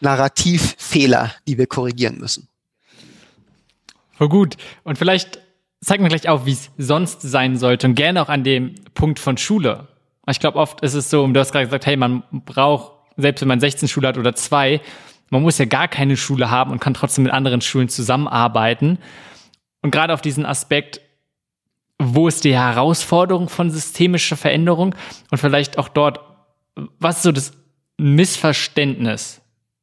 Narrativfehler, 0.02 1.34
die 1.48 1.58
wir 1.58 1.68
korrigieren 1.68 2.18
müssen. 2.18 2.50
Voll 4.18 4.30
gut. 4.30 4.58
Und 4.84 4.98
vielleicht 4.98 5.41
zeig 5.84 6.00
mir 6.00 6.10
gleich 6.10 6.30
auf, 6.30 6.46
wie 6.46 6.52
es 6.52 6.72
sonst 6.78 7.22
sein 7.22 7.58
sollte 7.58 7.88
und 7.88 7.96
gerne 7.96 8.22
auch 8.22 8.30
an 8.30 8.44
dem 8.44 8.76
Punkt 8.94 9.20
von 9.20 9.38
Schule. 9.38 9.88
Ich 10.30 10.40
glaube, 10.40 10.60
oft 10.60 10.82
ist 10.82 10.94
es 10.94 11.10
so, 11.10 11.26
du 11.28 11.40
hast 11.40 11.52
gerade 11.52 11.66
gesagt, 11.66 11.86
hey, 11.86 11.98
man 11.98 12.24
braucht, 12.32 12.94
selbst 13.18 13.42
wenn 13.42 13.48
man 13.48 13.60
16 13.60 13.90
Schule 13.90 14.08
hat 14.08 14.18
oder 14.18 14.36
zwei, 14.36 14.82
man 15.32 15.42
muss 15.42 15.58
ja 15.58 15.66
gar 15.66 15.88
keine 15.88 16.18
Schule 16.18 16.52
haben 16.52 16.72
und 16.72 16.80
kann 16.80 16.94
trotzdem 16.94 17.24
mit 17.24 17.34
anderen 17.34 17.62
Schulen 17.62 17.90
zusammenarbeiten. 17.90 19.00
Und 19.82 19.92
gerade 19.92 20.14
auf 20.14 20.22
diesen 20.22 20.46
Aspekt, 20.46 21.02
wo 21.98 22.28
ist 22.28 22.44
die 22.44 22.56
Herausforderung 22.56 23.50
von 23.50 23.72
systemischer 23.72 24.38
Veränderung 24.38 24.94
und 25.32 25.38
vielleicht 25.38 25.78
auch 25.78 25.88
dort, 25.88 26.20
was 27.00 27.18
ist 27.18 27.24
so 27.24 27.32
das 27.32 27.54
Missverständnis, 27.98 29.42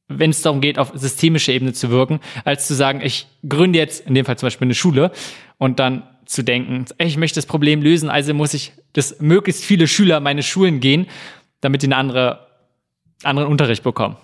wenn 0.09 0.31
es 0.31 0.43
darum 0.43 0.61
geht, 0.61 0.79
auf 0.79 0.93
systemischer 0.95 1.53
Ebene 1.53 1.73
zu 1.73 1.91
wirken, 1.91 2.21
als 2.45 2.67
zu 2.67 2.75
sagen, 2.75 3.01
ich 3.03 3.27
gründe 3.49 3.79
jetzt 3.79 4.07
in 4.07 4.15
dem 4.15 4.25
Fall 4.25 4.39
zum 4.39 4.47
Beispiel 4.47 4.67
eine 4.67 4.75
Schule 4.75 5.13
und 5.59 5.79
dann 5.79 6.03
zu 6.27 6.43
denken, 6.43 6.85
ich 6.99 7.17
möchte 7.17 7.39
das 7.39 7.47
Problem 7.47 7.83
lösen, 7.83 8.11
also 8.11 8.35
muss 8.35 8.55
ich, 8.55 8.73
dass 8.93 9.21
möglichst 9.21 9.65
viele 9.65 9.89
Schüler 9.89 10.21
meine 10.21 10.43
Schulen 10.43 10.81
gehen, 10.81 11.07
damit 11.61 11.83
die 11.83 11.87
einen 11.87 11.95
andere, 11.95 12.47
anderen 13.23 13.49
Unterricht 13.49 13.83
bekommen. 13.83 14.17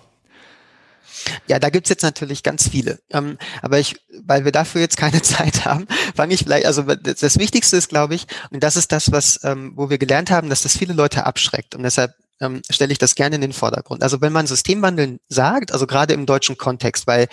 Ja, 1.47 1.59
da 1.59 1.71
gibt's 1.71 1.89
jetzt 1.89 2.03
natürlich 2.03 2.43
ganz 2.43 2.69
viele. 2.69 2.99
Ähm, 3.11 3.39
aber 3.63 3.79
ich, 3.79 3.97
weil 4.25 4.45
wir 4.45 4.53
dafür 4.53 4.81
jetzt 4.81 4.97
keine 4.97 5.23
Zeit 5.23 5.65
haben, 5.65 5.87
fange 6.15 6.35
ich 6.35 6.41
vielleicht, 6.41 6.67
also 6.67 6.83
das, 6.83 7.21
das 7.21 7.39
Wichtigste 7.39 7.77
ist, 7.77 7.89
glaube 7.89 8.15
ich, 8.15 8.27
und 8.51 8.63
das 8.63 8.77
ist 8.77 8.93
das, 8.93 9.11
was, 9.13 9.41
ähm, 9.45 9.73
wo 9.75 9.91
wir 9.91 9.99
gelernt 9.99 10.31
haben, 10.31 10.51
dass 10.51 10.63
das 10.63 10.77
viele 10.77 10.93
Leute 10.93 11.25
abschreckt. 11.25 11.75
Und 11.75 11.83
deshalb 11.83 12.15
ähm, 12.41 12.63
stelle 12.69 12.93
ich 12.93 12.99
das 12.99 13.15
gerne 13.15 13.37
in 13.37 13.41
den 13.41 13.53
Vordergrund. 13.53 14.03
Also 14.03 14.21
wenn 14.21 14.33
man 14.33 14.47
Systemwandeln 14.47 15.21
sagt, 15.29 15.73
also 15.73 15.87
gerade 15.87 16.15
im 16.15 16.27
deutschen 16.27 16.59
Kontext, 16.59 17.07
weil, 17.07 17.29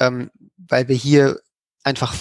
ähm, 0.00 0.30
weil 0.56 0.88
wir 0.88 0.96
hier 0.96 1.40
einfach 1.82 2.14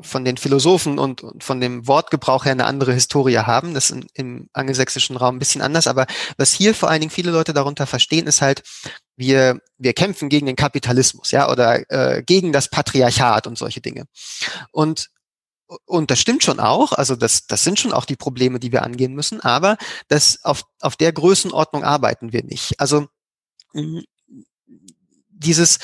von 0.00 0.24
den 0.24 0.36
Philosophen 0.36 0.98
und, 0.98 1.22
und, 1.22 1.44
von 1.44 1.60
dem 1.60 1.86
Wortgebrauch 1.86 2.44
her 2.44 2.52
eine 2.52 2.66
andere 2.66 2.92
Historie 2.92 3.38
haben. 3.38 3.74
Das 3.74 3.90
ist 3.90 4.04
im 4.14 4.48
angelsächsischen 4.52 5.16
Raum 5.16 5.36
ein 5.36 5.38
bisschen 5.38 5.62
anders. 5.62 5.86
Aber 5.86 6.06
was 6.36 6.52
hier 6.52 6.74
vor 6.74 6.90
allen 6.90 7.00
Dingen 7.00 7.10
viele 7.10 7.30
Leute 7.30 7.52
darunter 7.52 7.86
verstehen, 7.86 8.26
ist 8.26 8.42
halt, 8.42 8.62
wir, 9.16 9.60
wir 9.78 9.92
kämpfen 9.92 10.28
gegen 10.28 10.46
den 10.46 10.56
Kapitalismus, 10.56 11.30
ja, 11.30 11.50
oder 11.50 11.88
äh, 11.90 12.22
gegen 12.22 12.52
das 12.52 12.68
Patriarchat 12.68 13.46
und 13.46 13.56
solche 13.58 13.80
Dinge. 13.80 14.04
Und 14.70 15.10
und 15.86 16.10
das 16.10 16.20
stimmt 16.20 16.44
schon 16.44 16.60
auch, 16.60 16.92
also 16.92 17.16
das, 17.16 17.46
das 17.46 17.64
sind 17.64 17.80
schon 17.80 17.94
auch 17.94 18.04
die 18.04 18.16
Probleme, 18.16 18.60
die 18.60 18.70
wir 18.70 18.82
angehen 18.82 19.14
müssen, 19.14 19.40
aber 19.40 19.78
das 20.08 20.44
auf, 20.44 20.64
auf 20.80 20.94
der 20.96 21.10
Größenordnung 21.10 21.82
arbeiten 21.82 22.34
wir 22.34 22.44
nicht. 22.44 22.78
Also 22.78 23.08
dieses 25.30 25.78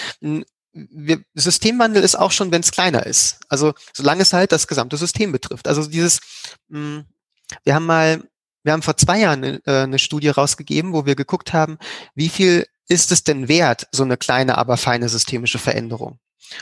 wir, 0.72 1.22
Systemwandel 1.34 2.02
ist 2.02 2.16
auch 2.16 2.32
schon, 2.32 2.52
wenn 2.52 2.60
es 2.60 2.70
kleiner 2.70 3.06
ist. 3.06 3.40
Also 3.48 3.74
solange 3.94 4.22
es 4.22 4.32
halt 4.32 4.52
das 4.52 4.66
gesamte 4.66 4.96
System 4.96 5.32
betrifft. 5.32 5.68
Also 5.68 5.86
dieses, 5.86 6.20
mh, 6.68 6.78
hm, 6.78 7.04
wir 7.64 7.74
haben 7.74 7.86
mal, 7.86 8.22
wir 8.62 8.72
haben 8.72 8.82
vor 8.82 8.96
zwei 8.96 9.18
Jahren 9.20 9.42
äh, 9.42 9.60
eine 9.64 9.98
Studie 9.98 10.28
rausgegeben, 10.28 10.92
wo 10.92 11.06
wir 11.06 11.16
geguckt 11.16 11.52
haben, 11.52 11.78
wie 12.14 12.28
viel 12.28 12.66
ist 12.88 13.12
es 13.12 13.24
denn 13.24 13.48
wert, 13.48 13.88
so 13.92 14.02
eine 14.02 14.16
kleine, 14.16 14.58
aber 14.58 14.76
feine 14.76 15.08
systemische 15.08 15.58
Veränderung? 15.58 16.18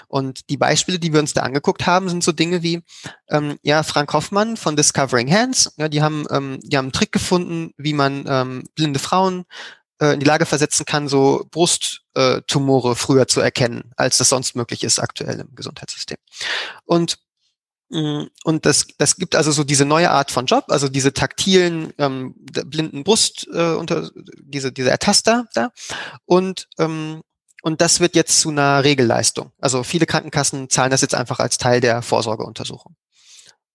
Und 0.07 0.49
die 0.51 0.59
Beispiele, 0.59 0.99
die 0.99 1.13
wir 1.13 1.21
uns 1.21 1.33
da 1.33 1.43
angeguckt 1.43 1.87
haben, 1.87 2.09
sind 2.09 2.23
so 2.23 2.33
Dinge 2.33 2.63
wie, 2.63 2.83
ähm, 3.31 3.59
ja, 3.63 3.83
Frank 3.83 4.13
Hoffmann 4.13 4.57
von 4.57 4.77
Discovering 4.77 5.33
Hands, 5.33 5.73
ja, 5.77 5.89
die 5.89 6.03
haben, 6.03 6.27
ähm, 6.31 6.61
die 6.63 6.77
haben 6.77 6.87
einen 6.87 6.93
Trick 6.93 7.13
gefunden, 7.13 7.73
wie 7.79 7.95
man 7.95 8.25
ähm, 8.29 8.65
blinde 8.75 8.99
Frauen 8.99 9.45
äh, 10.01 10.15
in 10.15 10.21
die 10.21 10.27
Lage 10.27 10.47
versetzen 10.47 10.85
kann, 10.87 11.09
so 11.09 11.47
Brusttumore 11.51 12.97
früher 12.97 13.27
zu 13.29 13.41
erkennen, 13.41 13.93
als 13.97 14.19
das 14.19 14.29
sonst 14.29 14.57
möglich 14.57 14.85
ist 14.85 14.99
aktuell 14.99 15.41
im 15.41 15.55
Gesundheitssystem. 15.55 16.19
Und 16.85 17.19
mm, 17.91 18.25
und 18.45 18.67
das, 18.67 18.87
das 18.99 19.17
gibt 19.17 19.35
also 19.35 19.53
so 19.53 19.65
diese 19.65 19.85
neue 19.85 20.11
Art 20.11 20.31
von 20.31 20.47
Job, 20.47 20.65
also 20.69 20.89
diese 20.89 21.13
taktilen 21.13 21.93
ähm, 21.99 22.35
blinden 22.37 23.05
Brust 23.05 23.47
äh, 23.53 23.75
unter 23.75 24.11
diese 24.41 24.73
diese 24.73 24.91
Ertaster 24.91 25.47
da 25.55 25.71
und 26.27 26.69
ähm, 26.79 27.23
und 27.63 27.81
das 27.81 28.01
wird 28.01 28.15
jetzt 28.15 28.41
zu 28.41 28.51
einer 28.51 28.85
Regelleistung. 28.85 29.53
Also 29.61 29.83
viele 29.83 30.07
Krankenkassen 30.07 30.71
zahlen 30.71 30.93
das 30.93 31.01
jetzt 31.01 31.15
einfach 31.15 31.41
als 31.41 31.59
Teil 31.59 31.81
der 31.81 32.03
Vorsorgeuntersuchung. 32.03 32.95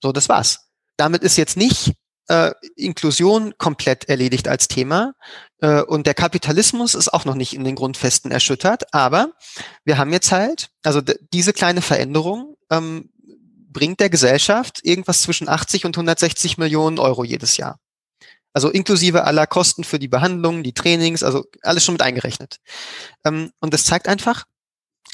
So, 0.01 0.13
das 0.13 0.29
war's. 0.29 0.69
Damit 0.95 1.21
ist 1.21 1.37
jetzt 1.37 1.57
nicht 1.57 1.93
äh, 2.27 2.51
Inklusion 2.75 3.53
komplett 3.57 4.09
erledigt 4.09 4.47
als 4.47 4.67
Thema. 4.67 5.13
Äh, 5.61 5.81
und 5.81 6.07
der 6.07 6.13
Kapitalismus 6.13 6.95
ist 6.95 7.13
auch 7.13 7.25
noch 7.25 7.35
nicht 7.35 7.53
in 7.53 7.63
den 7.63 7.75
Grundfesten 7.75 8.31
erschüttert. 8.31 8.93
Aber 8.93 9.31
wir 9.85 9.97
haben 9.97 10.13
jetzt 10.13 10.31
halt, 10.31 10.69
also 10.83 11.01
diese 11.33 11.53
kleine 11.53 11.81
Veränderung 11.81 12.55
ähm, 12.69 13.09
bringt 13.73 13.99
der 13.99 14.09
Gesellschaft 14.09 14.79
irgendwas 14.83 15.21
zwischen 15.23 15.49
80 15.49 15.85
und 15.85 15.97
160 15.97 16.57
Millionen 16.57 16.99
Euro 16.99 17.23
jedes 17.23 17.57
Jahr. 17.57 17.79
Also 18.53 18.69
inklusive 18.69 19.23
aller 19.23 19.47
Kosten 19.47 19.83
für 19.83 19.97
die 19.97 20.07
Behandlung, 20.07 20.61
die 20.61 20.73
Trainings, 20.73 21.23
also 21.23 21.45
alles 21.63 21.83
schon 21.83 21.95
mit 21.95 22.03
eingerechnet. 22.03 22.57
Ähm, 23.25 23.51
und 23.59 23.73
das 23.73 23.85
zeigt 23.85 24.07
einfach, 24.07 24.45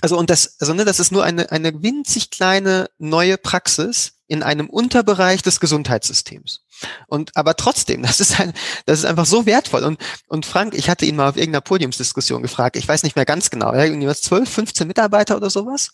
also 0.02 0.18
und 0.18 0.30
das, 0.30 0.60
also 0.60 0.74
ne, 0.74 0.86
das 0.86 1.00
ist 1.00 1.12
nur 1.12 1.24
eine, 1.24 1.52
eine 1.52 1.82
winzig 1.82 2.32
kleine 2.32 2.90
neue 2.98 3.38
Praxis 3.38 4.19
in 4.30 4.44
einem 4.44 4.70
Unterbereich 4.70 5.42
des 5.42 5.60
Gesundheitssystems. 5.60 6.62
Und 7.08 7.36
aber 7.36 7.56
trotzdem, 7.56 8.02
das 8.04 8.22
ist 8.22 8.40
ein, 8.40 8.54
das 8.86 9.00
ist 9.00 9.06
einfach 9.06 9.26
so 9.26 9.46
wertvoll. 9.46 9.84
Und, 9.84 10.00
und 10.28 10.46
Frank, 10.46 10.76
ich 10.76 10.90
hatte 10.90 11.06
ihn 11.06 11.18
mal 11.18 11.28
auf 11.28 11.36
irgendeiner 11.36 11.62
Podiumsdiskussion 11.62 12.42
gefragt, 12.42 12.78
ich 12.78 12.88
weiß 12.88 13.04
nicht 13.04 13.16
mehr 13.16 13.26
ganz 13.26 13.50
genau, 13.50 13.74
irgendwie 13.74 14.08
was 14.08 14.22
12, 14.22 14.50
15 14.50 14.88
Mitarbeiter 14.88 15.36
oder 15.36 15.50
sowas. 15.50 15.90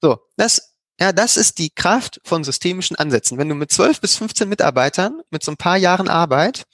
So, 0.00 0.18
das, 0.36 0.74
ja, 0.98 1.12
das 1.12 1.36
ist 1.36 1.58
die 1.58 1.70
Kraft 1.70 2.20
von 2.24 2.42
systemischen 2.42 2.96
Ansätzen. 2.96 3.38
Wenn 3.38 3.48
du 3.48 3.54
mit 3.54 3.70
12 3.70 4.00
bis 4.00 4.16
15 4.16 4.48
Mitarbeitern 4.48 5.20
mit 5.30 5.44
so 5.44 5.52
ein 5.52 5.56
paar 5.56 5.76
Jahren 5.76 6.08
Arbeit 6.08 6.64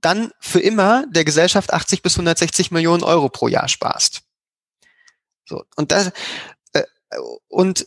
dann 0.00 0.32
für 0.40 0.60
immer 0.60 1.06
der 1.08 1.24
Gesellschaft 1.24 1.72
80 1.72 2.02
bis 2.02 2.14
160 2.14 2.70
Millionen 2.70 3.02
Euro 3.02 3.28
pro 3.28 3.48
Jahr 3.48 3.68
sparst. 3.68 4.22
So, 5.44 5.64
und 5.76 5.92
das, 5.92 6.12
äh, 6.72 6.82
und, 7.48 7.86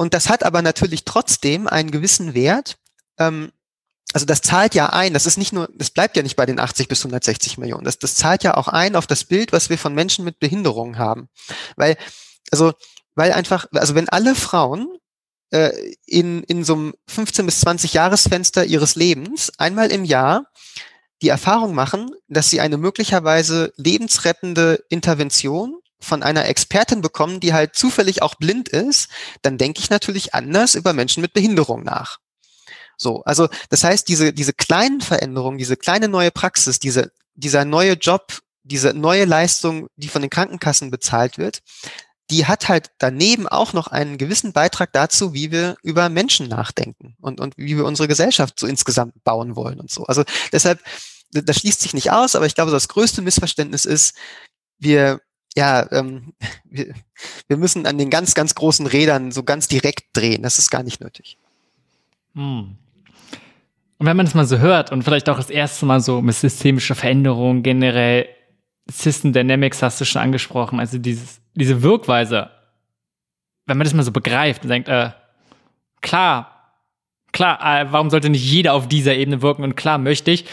und 0.00 0.14
das 0.14 0.30
hat 0.30 0.44
aber 0.44 0.62
natürlich 0.62 1.04
trotzdem 1.04 1.66
einen 1.66 1.90
gewissen 1.90 2.32
Wert. 2.32 2.78
Ähm, 3.18 3.52
also 4.14 4.24
das 4.24 4.40
zahlt 4.40 4.74
ja 4.74 4.86
ein, 4.86 5.12
das 5.12 5.26
ist 5.26 5.36
nicht 5.36 5.52
nur, 5.52 5.68
das 5.74 5.90
bleibt 5.90 6.16
ja 6.16 6.22
nicht 6.22 6.36
bei 6.36 6.46
den 6.46 6.58
80 6.58 6.88
bis 6.88 7.00
160 7.00 7.58
Millionen. 7.58 7.84
Das, 7.84 7.98
das 7.98 8.14
zahlt 8.14 8.42
ja 8.42 8.56
auch 8.56 8.68
ein 8.68 8.96
auf 8.96 9.06
das 9.06 9.24
Bild, 9.24 9.52
was 9.52 9.68
wir 9.68 9.76
von 9.76 9.92
Menschen 9.92 10.24
mit 10.24 10.38
Behinderungen 10.38 10.96
haben. 10.96 11.28
Weil, 11.76 11.98
also, 12.50 12.72
weil 13.14 13.32
einfach, 13.32 13.66
also 13.74 13.94
wenn 13.94 14.08
alle 14.08 14.34
Frauen 14.34 14.88
äh, 15.50 15.70
in, 16.06 16.44
in 16.44 16.64
so 16.64 16.76
einem 16.76 16.94
15 17.06 17.44
bis 17.44 17.60
20 17.60 17.92
Jahresfenster 17.92 18.64
ihres 18.64 18.94
Lebens 18.94 19.52
einmal 19.58 19.92
im 19.92 20.06
Jahr 20.06 20.46
die 21.20 21.28
Erfahrung 21.28 21.74
machen, 21.74 22.10
dass 22.26 22.48
sie 22.48 22.62
eine 22.62 22.78
möglicherweise 22.78 23.74
lebensrettende 23.76 24.82
Intervention 24.88 25.79
von 26.00 26.22
einer 26.22 26.46
Expertin 26.46 27.00
bekommen, 27.00 27.40
die 27.40 27.52
halt 27.52 27.74
zufällig 27.76 28.22
auch 28.22 28.34
blind 28.36 28.68
ist, 28.68 29.08
dann 29.42 29.58
denke 29.58 29.80
ich 29.80 29.90
natürlich 29.90 30.34
anders 30.34 30.74
über 30.74 30.92
Menschen 30.92 31.20
mit 31.20 31.32
Behinderung 31.32 31.82
nach. 31.82 32.18
So, 32.96 33.22
also 33.24 33.48
das 33.70 33.84
heißt, 33.84 34.08
diese, 34.08 34.32
diese 34.32 34.52
kleinen 34.52 35.00
Veränderungen, 35.00 35.58
diese 35.58 35.76
kleine 35.76 36.08
neue 36.08 36.30
Praxis, 36.30 36.78
diese, 36.78 37.12
dieser 37.34 37.64
neue 37.64 37.94
Job, 37.94 38.40
diese 38.62 38.92
neue 38.92 39.24
Leistung, 39.24 39.88
die 39.96 40.08
von 40.08 40.20
den 40.20 40.30
Krankenkassen 40.30 40.90
bezahlt 40.90 41.38
wird, 41.38 41.60
die 42.30 42.46
hat 42.46 42.68
halt 42.68 42.90
daneben 42.98 43.48
auch 43.48 43.72
noch 43.72 43.88
einen 43.88 44.16
gewissen 44.16 44.52
Beitrag 44.52 44.92
dazu, 44.92 45.34
wie 45.34 45.50
wir 45.50 45.76
über 45.82 46.08
Menschen 46.08 46.48
nachdenken 46.48 47.16
und, 47.20 47.40
und 47.40 47.56
wie 47.56 47.76
wir 47.76 47.84
unsere 47.84 48.06
Gesellschaft 48.06 48.60
so 48.60 48.66
insgesamt 48.66 49.24
bauen 49.24 49.56
wollen 49.56 49.80
und 49.80 49.90
so. 49.90 50.04
Also 50.04 50.24
deshalb, 50.52 50.80
das 51.32 51.56
schließt 51.56 51.80
sich 51.80 51.94
nicht 51.94 52.12
aus, 52.12 52.36
aber 52.36 52.46
ich 52.46 52.54
glaube, 52.54 52.70
das 52.70 52.88
größte 52.88 53.22
Missverständnis 53.22 53.84
ist, 53.84 54.14
wir, 54.78 55.20
ja, 55.56 55.90
ähm, 55.92 56.34
wir, 56.64 56.94
wir 57.48 57.56
müssen 57.56 57.86
an 57.86 57.98
den 57.98 58.10
ganz, 58.10 58.34
ganz 58.34 58.54
großen 58.54 58.86
Rädern 58.86 59.32
so 59.32 59.42
ganz 59.42 59.68
direkt 59.68 60.16
drehen. 60.16 60.42
Das 60.42 60.58
ist 60.58 60.70
gar 60.70 60.82
nicht 60.82 61.00
nötig. 61.00 61.38
Hm. 62.34 62.76
Und 63.98 64.06
wenn 64.06 64.16
man 64.16 64.24
das 64.24 64.34
mal 64.34 64.46
so 64.46 64.58
hört 64.58 64.92
und 64.92 65.02
vielleicht 65.02 65.28
auch 65.28 65.36
das 65.36 65.50
erste 65.50 65.84
Mal 65.84 66.00
so 66.00 66.22
mit 66.22 66.34
systemischer 66.34 66.94
Veränderung 66.94 67.62
generell 67.62 68.28
System 68.90 69.32
Dynamics 69.32 69.82
hast 69.82 70.00
du 70.00 70.04
schon 70.04 70.22
angesprochen, 70.22 70.80
also 70.80 70.98
dieses, 70.98 71.40
diese 71.54 71.82
Wirkweise, 71.82 72.50
wenn 73.66 73.76
man 73.76 73.84
das 73.84 73.94
mal 73.94 74.02
so 74.02 74.10
begreift 74.10 74.62
und 74.62 74.70
denkt, 74.70 74.88
äh, 74.88 75.10
klar, 76.00 76.74
klar, 77.32 77.60
äh, 77.62 77.92
warum 77.92 78.10
sollte 78.10 78.30
nicht 78.30 78.44
jeder 78.44 78.72
auf 78.72 78.88
dieser 78.88 79.14
Ebene 79.14 79.42
wirken 79.42 79.62
und 79.62 79.76
klar 79.76 79.98
möchte 79.98 80.30
ich 80.30 80.46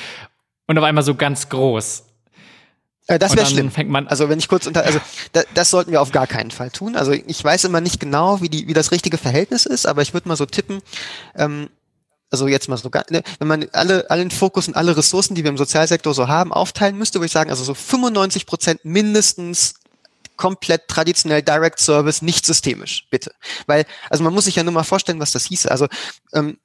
und 0.68 0.78
auf 0.78 0.84
einmal 0.84 1.04
so 1.04 1.16
ganz 1.16 1.50
groß. 1.50 2.07
Äh, 3.08 3.20
das 3.20 3.36
wäre 3.36 3.46
schlimm. 3.46 3.72
Fängt 3.72 3.90
man 3.90 4.08
also 4.08 4.30
wenn 4.30 4.40
ich 4.40 4.48
kurz 4.48 4.68
unter, 4.68 4.84
also 4.84 5.00
da, 5.32 5.42
das 5.54 5.72
sollten 5.72 5.92
wir 5.92 6.02
auf 6.02 6.12
gar 6.12 6.28
keinen 6.28 6.52
Fall 6.52 6.70
tun. 6.70 6.96
Also 6.96 7.12
ich 7.12 7.44
weiß 7.44 7.64
immer 7.64 7.82
nicht 7.82 8.00
genau, 8.00 8.42
wie 8.42 8.50
die, 8.50 8.68
wie 8.68 8.74
das 8.74 8.92
richtige 8.92 9.18
Verhältnis 9.18 9.66
ist, 9.66 9.86
aber 9.86 10.02
ich 10.02 10.14
würde 10.14 10.28
mal 10.28 10.38
so 10.38 10.46
tippen. 10.46 10.82
Ähm, 11.36 11.70
also 12.30 12.48
jetzt 12.48 12.68
mal 12.68 12.78
so, 12.78 12.90
ne, 13.10 13.24
wenn 13.40 13.48
man 13.48 13.68
alle, 13.72 14.10
allen 14.10 14.32
Fokus 14.32 14.68
und 14.68 14.76
alle 14.76 14.98
Ressourcen, 14.98 15.34
die 15.36 15.44
wir 15.44 15.50
im 15.50 15.58
Sozialsektor 15.58 16.14
so 16.14 16.28
haben, 16.28 16.52
aufteilen 16.52 16.98
müsste, 16.98 17.20
würde 17.20 17.28
ich 17.28 17.32
sagen, 17.32 17.50
also 17.50 17.64
so 17.64 17.74
95 17.74 18.46
Prozent 18.46 18.84
mindestens 18.84 19.76
komplett 20.36 20.88
traditionell 20.90 21.42
Direct 21.42 21.80
Service, 21.80 22.22
nicht 22.22 22.46
systemisch, 22.46 23.08
bitte. 23.10 23.32
Weil, 23.66 23.86
also 24.10 24.24
man 24.24 24.34
muss 24.34 24.46
sich 24.46 24.56
ja 24.56 24.64
nur 24.64 24.74
mal 24.74 24.84
vorstellen, 24.84 25.20
was 25.20 25.32
das 25.32 25.46
hieße. 25.46 25.72
Also 25.72 25.88
ähm, 26.34 26.58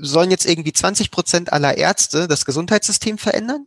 sollen 0.00 0.30
jetzt 0.30 0.46
irgendwie 0.46 0.72
20 0.72 1.10
Prozent 1.12 1.52
aller 1.52 1.78
Ärzte 1.78 2.26
das 2.26 2.44
Gesundheitssystem 2.44 3.16
verändern? 3.16 3.66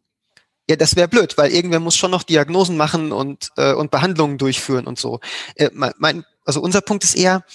Ja, 0.69 0.75
das 0.75 0.95
wäre 0.95 1.07
blöd, 1.07 1.37
weil 1.37 1.51
irgendwer 1.51 1.79
muss 1.79 1.95
schon 1.95 2.11
noch 2.11 2.23
Diagnosen 2.23 2.75
machen 2.75 3.11
und, 3.11 3.49
äh, 3.55 3.73
und 3.73 3.89
Behandlungen 3.89 4.37
durchführen 4.37 4.85
und 4.85 4.99
so. 4.99 5.21
Äh, 5.55 5.69
mein, 5.73 6.25
also 6.45 6.61
unser 6.61 6.81
Punkt 6.81 7.03
ist 7.05 7.15
eher, 7.15 7.45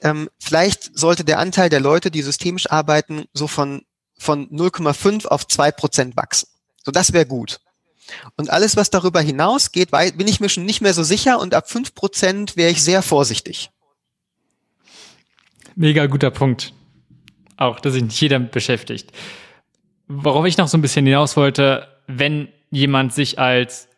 ähm, 0.00 0.30
vielleicht 0.38 0.96
sollte 0.96 1.24
der 1.24 1.38
Anteil 1.40 1.68
der 1.68 1.80
Leute, 1.80 2.10
die 2.10 2.22
systemisch 2.22 2.70
arbeiten, 2.70 3.24
so 3.32 3.48
von, 3.48 3.82
von 4.16 4.48
0,5 4.50 5.26
auf 5.26 5.48
2 5.48 5.72
Prozent 5.72 6.16
wachsen. 6.16 6.48
So, 6.84 6.92
das 6.92 7.12
wäre 7.12 7.26
gut. 7.26 7.60
Und 8.36 8.50
alles, 8.50 8.76
was 8.76 8.90
darüber 8.90 9.20
hinausgeht, 9.20 9.90
bin 9.90 10.28
ich 10.28 10.38
mir 10.38 10.48
schon 10.48 10.66
nicht 10.66 10.82
mehr 10.82 10.94
so 10.94 11.02
sicher 11.02 11.40
und 11.40 11.54
ab 11.54 11.70
5 11.70 11.94
Prozent 11.94 12.56
wäre 12.56 12.70
ich 12.70 12.82
sehr 12.82 13.02
vorsichtig. 13.02 13.70
Mega 15.74 16.06
guter 16.06 16.30
Punkt. 16.30 16.72
Auch, 17.56 17.80
dass 17.80 17.94
sich 17.94 18.02
nicht 18.02 18.20
jeder 18.20 18.38
beschäftigt. 18.38 19.10
Worauf 20.06 20.44
ich 20.44 20.58
noch 20.58 20.68
so 20.68 20.76
ein 20.76 20.82
bisschen 20.82 21.06
hinaus 21.06 21.36
wollte, 21.36 21.88
wenn 22.06 22.48
jemand 22.70 23.12
sich 23.12 23.38
als 23.38 23.88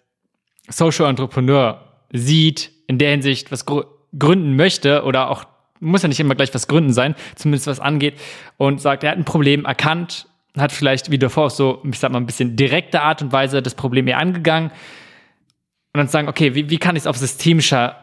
Social 0.68 1.08
Entrepreneur 1.08 1.82
sieht, 2.12 2.70
in 2.86 2.98
der 2.98 3.10
Hinsicht 3.10 3.50
was 3.50 3.64
gründen 3.66 4.56
möchte 4.56 5.04
oder 5.04 5.30
auch 5.30 5.44
muss 5.80 6.02
ja 6.02 6.08
nicht 6.08 6.20
immer 6.20 6.34
gleich 6.34 6.54
was 6.54 6.68
gründen 6.68 6.92
sein, 6.92 7.14
zumindest 7.34 7.66
was 7.66 7.80
angeht, 7.80 8.14
und 8.56 8.80
sagt, 8.80 9.04
er 9.04 9.10
hat 9.10 9.18
ein 9.18 9.24
Problem 9.24 9.64
erkannt, 9.64 10.26
hat 10.56 10.72
vielleicht 10.72 11.10
wie 11.10 11.18
davor 11.18 11.50
so, 11.50 11.82
ich 11.84 11.98
sag 11.98 12.12
mal, 12.12 12.18
ein 12.18 12.26
bisschen 12.26 12.56
direkte 12.56 13.02
Art 13.02 13.22
und 13.22 13.32
Weise 13.32 13.62
das 13.62 13.74
Problem 13.74 14.08
eher 14.08 14.18
angegangen 14.18 14.70
und 14.70 15.98
dann 15.98 16.08
sagen, 16.08 16.28
okay, 16.28 16.54
wie, 16.54 16.70
wie 16.70 16.78
kann 16.78 16.96
ich 16.96 17.02
es 17.02 17.06
auf 17.06 17.18
systemischer 17.18 17.96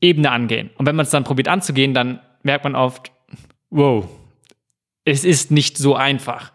Ebene 0.00 0.30
angehen? 0.30 0.70
Und 0.76 0.86
wenn 0.86 0.96
man 0.96 1.04
es 1.04 1.10
dann 1.10 1.24
probiert 1.24 1.48
anzugehen, 1.48 1.94
dann 1.94 2.20
merkt 2.42 2.64
man 2.64 2.74
oft, 2.74 3.12
wow, 3.70 4.08
es 5.04 5.24
ist 5.24 5.50
nicht 5.50 5.76
so 5.76 5.94
einfach. 5.94 6.52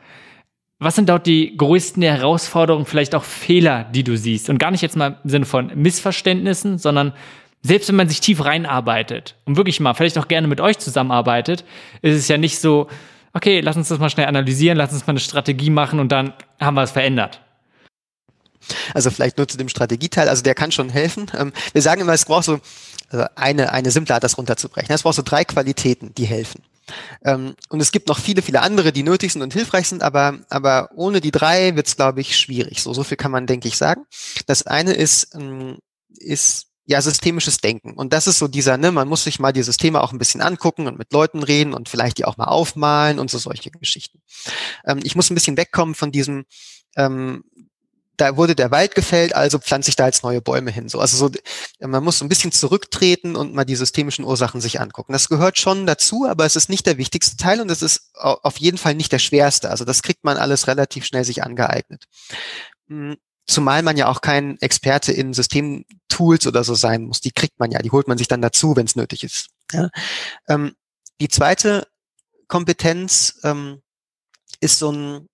Was 0.79 0.95
sind 0.95 1.09
dort 1.09 1.27
die 1.27 1.57
größten 1.57 2.01
Herausforderungen, 2.01 2.85
vielleicht 2.85 3.13
auch 3.13 3.25
Fehler, 3.25 3.83
die 3.83 4.05
du 4.05 4.17
siehst? 4.17 4.49
Und 4.49 4.59
gar 4.59 4.71
nicht 4.71 4.81
jetzt 4.81 4.95
mal 4.95 5.19
im 5.23 5.29
Sinne 5.29 5.45
von 5.45 5.71
Missverständnissen, 5.75 6.77
sondern 6.77 7.13
selbst 7.61 7.89
wenn 7.89 7.97
man 7.97 8.07
sich 8.07 8.21
tief 8.21 8.45
reinarbeitet 8.45 9.35
und 9.43 9.57
wirklich 9.57 9.81
mal 9.81 9.93
vielleicht 9.93 10.17
auch 10.17 10.29
gerne 10.29 10.47
mit 10.47 10.61
euch 10.61 10.79
zusammenarbeitet, 10.79 11.65
ist 12.01 12.15
es 12.15 12.29
ja 12.29 12.37
nicht 12.37 12.59
so, 12.59 12.87
okay, 13.33 13.59
lass 13.59 13.75
uns 13.75 13.89
das 13.89 13.99
mal 13.99 14.09
schnell 14.09 14.27
analysieren, 14.27 14.77
lass 14.77 14.93
uns 14.93 15.05
mal 15.05 15.11
eine 15.11 15.19
Strategie 15.19 15.69
machen 15.69 15.99
und 15.99 16.13
dann 16.13 16.33
haben 16.61 16.75
wir 16.75 16.83
es 16.83 16.91
verändert. 16.91 17.41
Also 18.93 19.11
vielleicht 19.11 19.37
nur 19.37 19.49
zu 19.49 19.57
dem 19.57 19.67
Strategieteil, 19.67 20.29
also 20.29 20.43
der 20.43 20.55
kann 20.55 20.71
schon 20.71 20.89
helfen. 20.89 21.29
Ähm, 21.37 21.51
wir 21.73 21.81
sagen 21.81 22.01
immer, 22.01 22.13
es 22.13 22.23
braucht 22.23 22.45
so 22.45 22.59
also 23.09 23.25
eine, 23.35 23.73
eine 23.73 23.91
simple 23.91 24.13
Art, 24.13 24.23
das 24.23 24.37
runterzubrechen. 24.37 24.93
Es 24.93 25.03
braucht 25.03 25.15
so 25.15 25.23
drei 25.23 25.43
Qualitäten, 25.43 26.13
die 26.15 26.25
helfen. 26.25 26.61
Ähm, 27.23 27.55
und 27.69 27.81
es 27.81 27.91
gibt 27.91 28.07
noch 28.07 28.19
viele, 28.19 28.41
viele 28.41 28.61
andere, 28.61 28.91
die 28.91 29.03
nötig 29.03 29.33
sind 29.33 29.41
und 29.41 29.53
hilfreich 29.53 29.87
sind, 29.87 30.03
aber, 30.03 30.39
aber 30.49 30.89
ohne 30.95 31.21
die 31.21 31.31
drei 31.31 31.75
wird 31.75 31.87
es, 31.87 31.95
glaube 31.95 32.21
ich, 32.21 32.37
schwierig. 32.37 32.81
So, 32.81 32.93
so 32.93 33.03
viel 33.03 33.17
kann 33.17 33.31
man, 33.31 33.47
denke 33.47 33.67
ich, 33.67 33.77
sagen. 33.77 34.05
Das 34.47 34.65
eine 34.65 34.93
ist, 34.93 35.35
ähm, 35.35 35.77
ist 36.17 36.67
ja 36.89 37.01
systemisches 37.01 37.59
Denken. 37.59 37.93
Und 37.93 38.13
das 38.13 38.25
ist 38.25 38.39
so 38.39 38.47
dieser, 38.47 38.77
ne, 38.77 38.91
man 38.91 39.07
muss 39.07 39.23
sich 39.23 39.39
mal 39.39 39.51
die 39.51 39.61
Systeme 39.61 40.01
auch 40.01 40.11
ein 40.11 40.17
bisschen 40.17 40.41
angucken 40.41 40.87
und 40.87 40.97
mit 40.97 41.13
Leuten 41.13 41.43
reden 41.43 41.75
und 41.75 41.87
vielleicht 41.87 42.17
die 42.17 42.25
auch 42.25 42.37
mal 42.37 42.47
aufmalen 42.47 43.19
und 43.19 43.29
so 43.29 43.37
solche 43.37 43.69
Geschichten. 43.69 44.23
Ähm, 44.85 44.99
ich 45.03 45.15
muss 45.15 45.29
ein 45.29 45.35
bisschen 45.35 45.55
wegkommen 45.55 45.93
von 45.93 46.11
diesem, 46.11 46.45
ähm, 46.95 47.43
da 48.19 48.35
wurde 48.37 48.55
der 48.55 48.71
Wald 48.71 48.95
gefällt, 48.95 49.33
also 49.33 49.59
pflanze 49.59 49.89
ich 49.89 49.95
da 49.95 50.05
jetzt 50.05 50.23
neue 50.23 50.41
Bäume 50.41 50.71
hin. 50.71 50.89
So, 50.89 50.99
also 50.99 51.15
so, 51.15 51.31
man 51.79 52.03
muss 52.03 52.19
so 52.19 52.25
ein 52.25 52.29
bisschen 52.29 52.51
zurücktreten 52.51 53.35
und 53.35 53.53
mal 53.53 53.65
die 53.65 53.75
systemischen 53.75 54.25
Ursachen 54.25 54.61
sich 54.61 54.81
angucken. 54.81 55.13
Das 55.13 55.29
gehört 55.29 55.57
schon 55.57 55.85
dazu, 55.85 56.25
aber 56.27 56.45
es 56.45 56.55
ist 56.55 56.69
nicht 56.69 56.85
der 56.85 56.97
wichtigste 56.97 57.37
Teil 57.37 57.61
und 57.61 57.71
es 57.71 57.81
ist 57.81 58.11
auf 58.13 58.57
jeden 58.57 58.77
Fall 58.77 58.95
nicht 58.95 59.11
der 59.11 59.19
schwerste. 59.19 59.69
Also 59.69 59.85
das 59.85 60.03
kriegt 60.03 60.23
man 60.23 60.37
alles 60.37 60.67
relativ 60.67 61.05
schnell 61.05 61.23
sich 61.23 61.43
angeeignet. 61.43 62.05
Hm, 62.87 63.15
zumal 63.47 63.83
man 63.83 63.97
ja 63.97 64.07
auch 64.07 64.21
kein 64.21 64.59
Experte 64.59 65.13
in 65.13 65.33
Systemtools 65.33 66.45
oder 66.45 66.63
so 66.63 66.75
sein 66.75 67.03
muss. 67.03 67.21
Die 67.21 67.31
kriegt 67.31 67.59
man 67.59 67.71
ja, 67.71 67.79
die 67.79 67.91
holt 67.91 68.07
man 68.07 68.17
sich 68.17 68.27
dann 68.27 68.41
dazu, 68.41 68.75
wenn 68.75 68.85
es 68.85 68.95
nötig 68.95 69.23
ist. 69.23 69.47
Ja? 69.71 69.89
Ähm, 70.47 70.75
die 71.21 71.29
zweite 71.29 71.87
Kompetenz 72.47 73.39
ähm, 73.43 73.81
ist 74.59 74.79
so 74.79 74.91
ein 74.91 75.29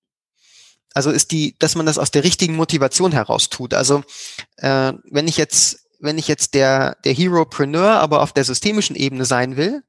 also 0.95 1.11
ist 1.11 1.31
die, 1.31 1.55
dass 1.59 1.75
man 1.75 1.85
das 1.85 1.99
aus 1.99 2.09
der 2.09 2.23
richtigen 2.23 2.55
Motivation 2.55 3.11
heraus 3.11 3.49
tut. 3.49 3.73
Also 3.73 4.03
äh, 4.57 4.93
wenn 5.11 5.27
ich 5.27 5.37
jetzt, 5.37 5.85
wenn 5.99 6.17
ich 6.17 6.27
jetzt 6.27 6.53
der, 6.53 6.95
der 7.03 7.13
Heropreneur 7.13 7.99
aber 7.99 8.23
auf 8.23 8.31
der 8.31 8.45
systemischen 8.45 8.95
Ebene 8.95 9.25
sein 9.25 9.57
will, 9.57 9.83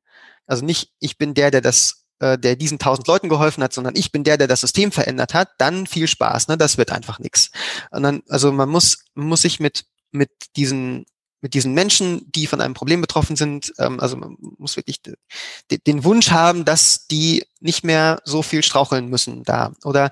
also 0.47 0.65
nicht 0.65 0.91
ich 0.99 1.17
bin 1.17 1.33
der, 1.33 1.53
der 1.53 1.61
das, 1.61 2.05
äh, 2.19 2.37
der 2.37 2.57
diesen 2.57 2.81
tausend 2.81 3.07
Leuten 3.07 3.29
geholfen 3.29 3.63
hat, 3.63 3.73
sondern 3.73 3.95
ich 3.95 4.11
bin 4.11 4.25
der, 4.25 4.37
der 4.37 4.49
das 4.49 4.61
System 4.61 4.91
verändert 4.91 5.33
hat, 5.33 5.51
dann 5.59 5.87
viel 5.87 6.09
Spaß, 6.09 6.49
ne? 6.49 6.59
Das 6.59 6.77
wird 6.77 6.91
einfach 6.91 7.21
nichts. 7.21 7.51
Und 7.93 8.03
dann, 8.03 8.23
also 8.29 8.51
man 8.51 8.69
muss, 8.69 9.05
muss 9.15 9.43
sich 9.43 9.61
mit, 9.61 9.85
mit 10.11 10.31
diesen 10.57 11.07
mit 11.43 11.55
diesen 11.55 11.75
Menschen, 11.75 12.31
die 12.33 12.47
von 12.49 12.61
einem 12.61 12.75
Problem 12.75 13.01
betroffen 13.01 13.37
sind, 13.37 13.73
ähm, 13.79 14.01
also 14.01 14.17
man 14.17 14.37
muss 14.59 14.77
wirklich 14.77 15.01
den 15.03 16.05
Wunsch 16.05 16.31
haben, 16.31 16.65
dass 16.65 17.07
die 17.07 17.45
nicht 17.61 17.85
mehr 17.85 18.21
so 18.25 18.43
viel 18.43 18.65
straucheln 18.65 19.09
müssen 19.09 19.45
da. 19.45 19.73
Oder 19.85 20.11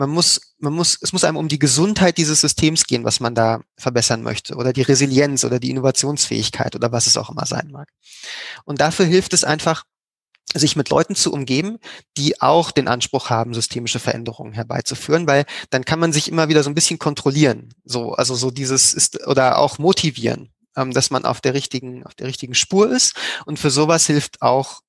man 0.00 0.08
muss, 0.08 0.54
man 0.58 0.72
muss, 0.72 0.98
es 1.02 1.12
muss 1.12 1.24
einem 1.24 1.36
um 1.36 1.48
die 1.48 1.58
Gesundheit 1.58 2.16
dieses 2.16 2.40
Systems 2.40 2.86
gehen, 2.86 3.04
was 3.04 3.20
man 3.20 3.34
da 3.34 3.60
verbessern 3.76 4.22
möchte, 4.22 4.56
oder 4.56 4.72
die 4.72 4.80
Resilienz 4.80 5.44
oder 5.44 5.60
die 5.60 5.70
Innovationsfähigkeit 5.70 6.74
oder 6.74 6.90
was 6.90 7.06
es 7.06 7.18
auch 7.18 7.28
immer 7.28 7.44
sein 7.44 7.68
mag. 7.70 7.88
Und 8.64 8.80
dafür 8.80 9.04
hilft 9.04 9.34
es 9.34 9.44
einfach, 9.44 9.84
sich 10.54 10.74
mit 10.74 10.88
Leuten 10.88 11.14
zu 11.14 11.32
umgeben, 11.32 11.76
die 12.16 12.40
auch 12.40 12.70
den 12.70 12.88
Anspruch 12.88 13.28
haben, 13.28 13.52
systemische 13.52 14.00
Veränderungen 14.00 14.54
herbeizuführen, 14.54 15.26
weil 15.26 15.44
dann 15.68 15.84
kann 15.84 16.00
man 16.00 16.14
sich 16.14 16.28
immer 16.28 16.48
wieder 16.48 16.62
so 16.62 16.70
ein 16.70 16.74
bisschen 16.74 16.98
kontrollieren, 16.98 17.74
so, 17.84 18.14
also 18.14 18.34
so 18.34 18.50
dieses 18.50 18.94
ist, 18.94 19.26
oder 19.26 19.58
auch 19.58 19.78
motivieren, 19.78 20.50
ähm, 20.76 20.92
dass 20.92 21.10
man 21.10 21.26
auf 21.26 21.42
der 21.42 21.52
richtigen, 21.52 22.06
auf 22.06 22.14
der 22.14 22.26
richtigen 22.26 22.54
Spur 22.54 22.90
ist. 22.90 23.14
Und 23.44 23.58
für 23.58 23.70
sowas 23.70 24.06
hilft 24.06 24.40
auch 24.40 24.80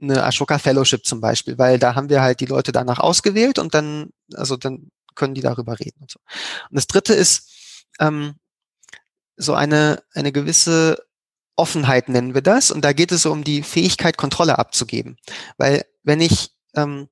eine 0.00 0.24
Ashoka 0.24 0.58
Fellowship 0.58 1.04
zum 1.04 1.20
Beispiel, 1.20 1.58
weil 1.58 1.78
da 1.78 1.94
haben 1.94 2.08
wir 2.08 2.22
halt 2.22 2.40
die 2.40 2.46
Leute 2.46 2.72
danach 2.72 2.98
ausgewählt 2.98 3.58
und 3.58 3.74
dann, 3.74 4.10
also 4.32 4.56
dann 4.56 4.90
können 5.14 5.34
die 5.34 5.40
darüber 5.40 5.78
reden 5.78 6.00
und 6.00 6.10
so. 6.10 6.20
Und 6.70 6.76
das 6.76 6.86
dritte 6.86 7.14
ist 7.14 7.86
ähm, 8.00 8.34
so 9.36 9.54
eine, 9.54 10.02
eine 10.12 10.32
gewisse 10.32 11.04
Offenheit 11.56 12.08
nennen 12.08 12.34
wir 12.34 12.42
das. 12.42 12.70
Und 12.70 12.84
da 12.84 12.92
geht 12.92 13.12
es 13.12 13.22
so 13.22 13.32
um 13.32 13.44
die 13.44 13.62
Fähigkeit, 13.62 14.16
Kontrolle 14.16 14.58
abzugeben. 14.58 15.16
Weil 15.56 15.84
wenn 16.02 16.20
ich, 16.20 16.50
ähm, 16.74 17.08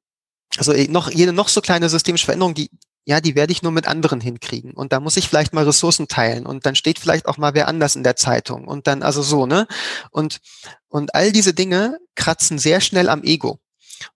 also 0.56 0.72
noch, 0.88 1.10
jede 1.10 1.32
noch 1.32 1.48
so 1.48 1.60
kleine 1.60 1.88
systemische 1.88 2.26
Veränderung, 2.26 2.54
die, 2.54 2.70
ja, 3.04 3.20
die 3.20 3.34
werde 3.34 3.52
ich 3.52 3.62
nur 3.62 3.72
mit 3.72 3.86
anderen 3.86 4.20
hinkriegen. 4.20 4.72
Und 4.72 4.92
da 4.92 5.00
muss 5.00 5.16
ich 5.16 5.28
vielleicht 5.28 5.52
mal 5.52 5.64
Ressourcen 5.64 6.08
teilen. 6.08 6.46
Und 6.46 6.66
dann 6.66 6.74
steht 6.74 6.98
vielleicht 6.98 7.26
auch 7.26 7.36
mal 7.36 7.54
wer 7.54 7.68
anders 7.68 7.96
in 7.96 8.04
der 8.04 8.16
Zeitung. 8.16 8.66
Und 8.66 8.86
dann, 8.86 9.02
also 9.02 9.22
so, 9.22 9.46
ne? 9.46 9.66
Und, 10.10 10.40
und 10.88 11.14
all 11.14 11.32
diese 11.32 11.54
Dinge 11.54 11.98
kratzen 12.14 12.58
sehr 12.58 12.80
schnell 12.80 13.08
am 13.08 13.22
Ego. 13.22 13.58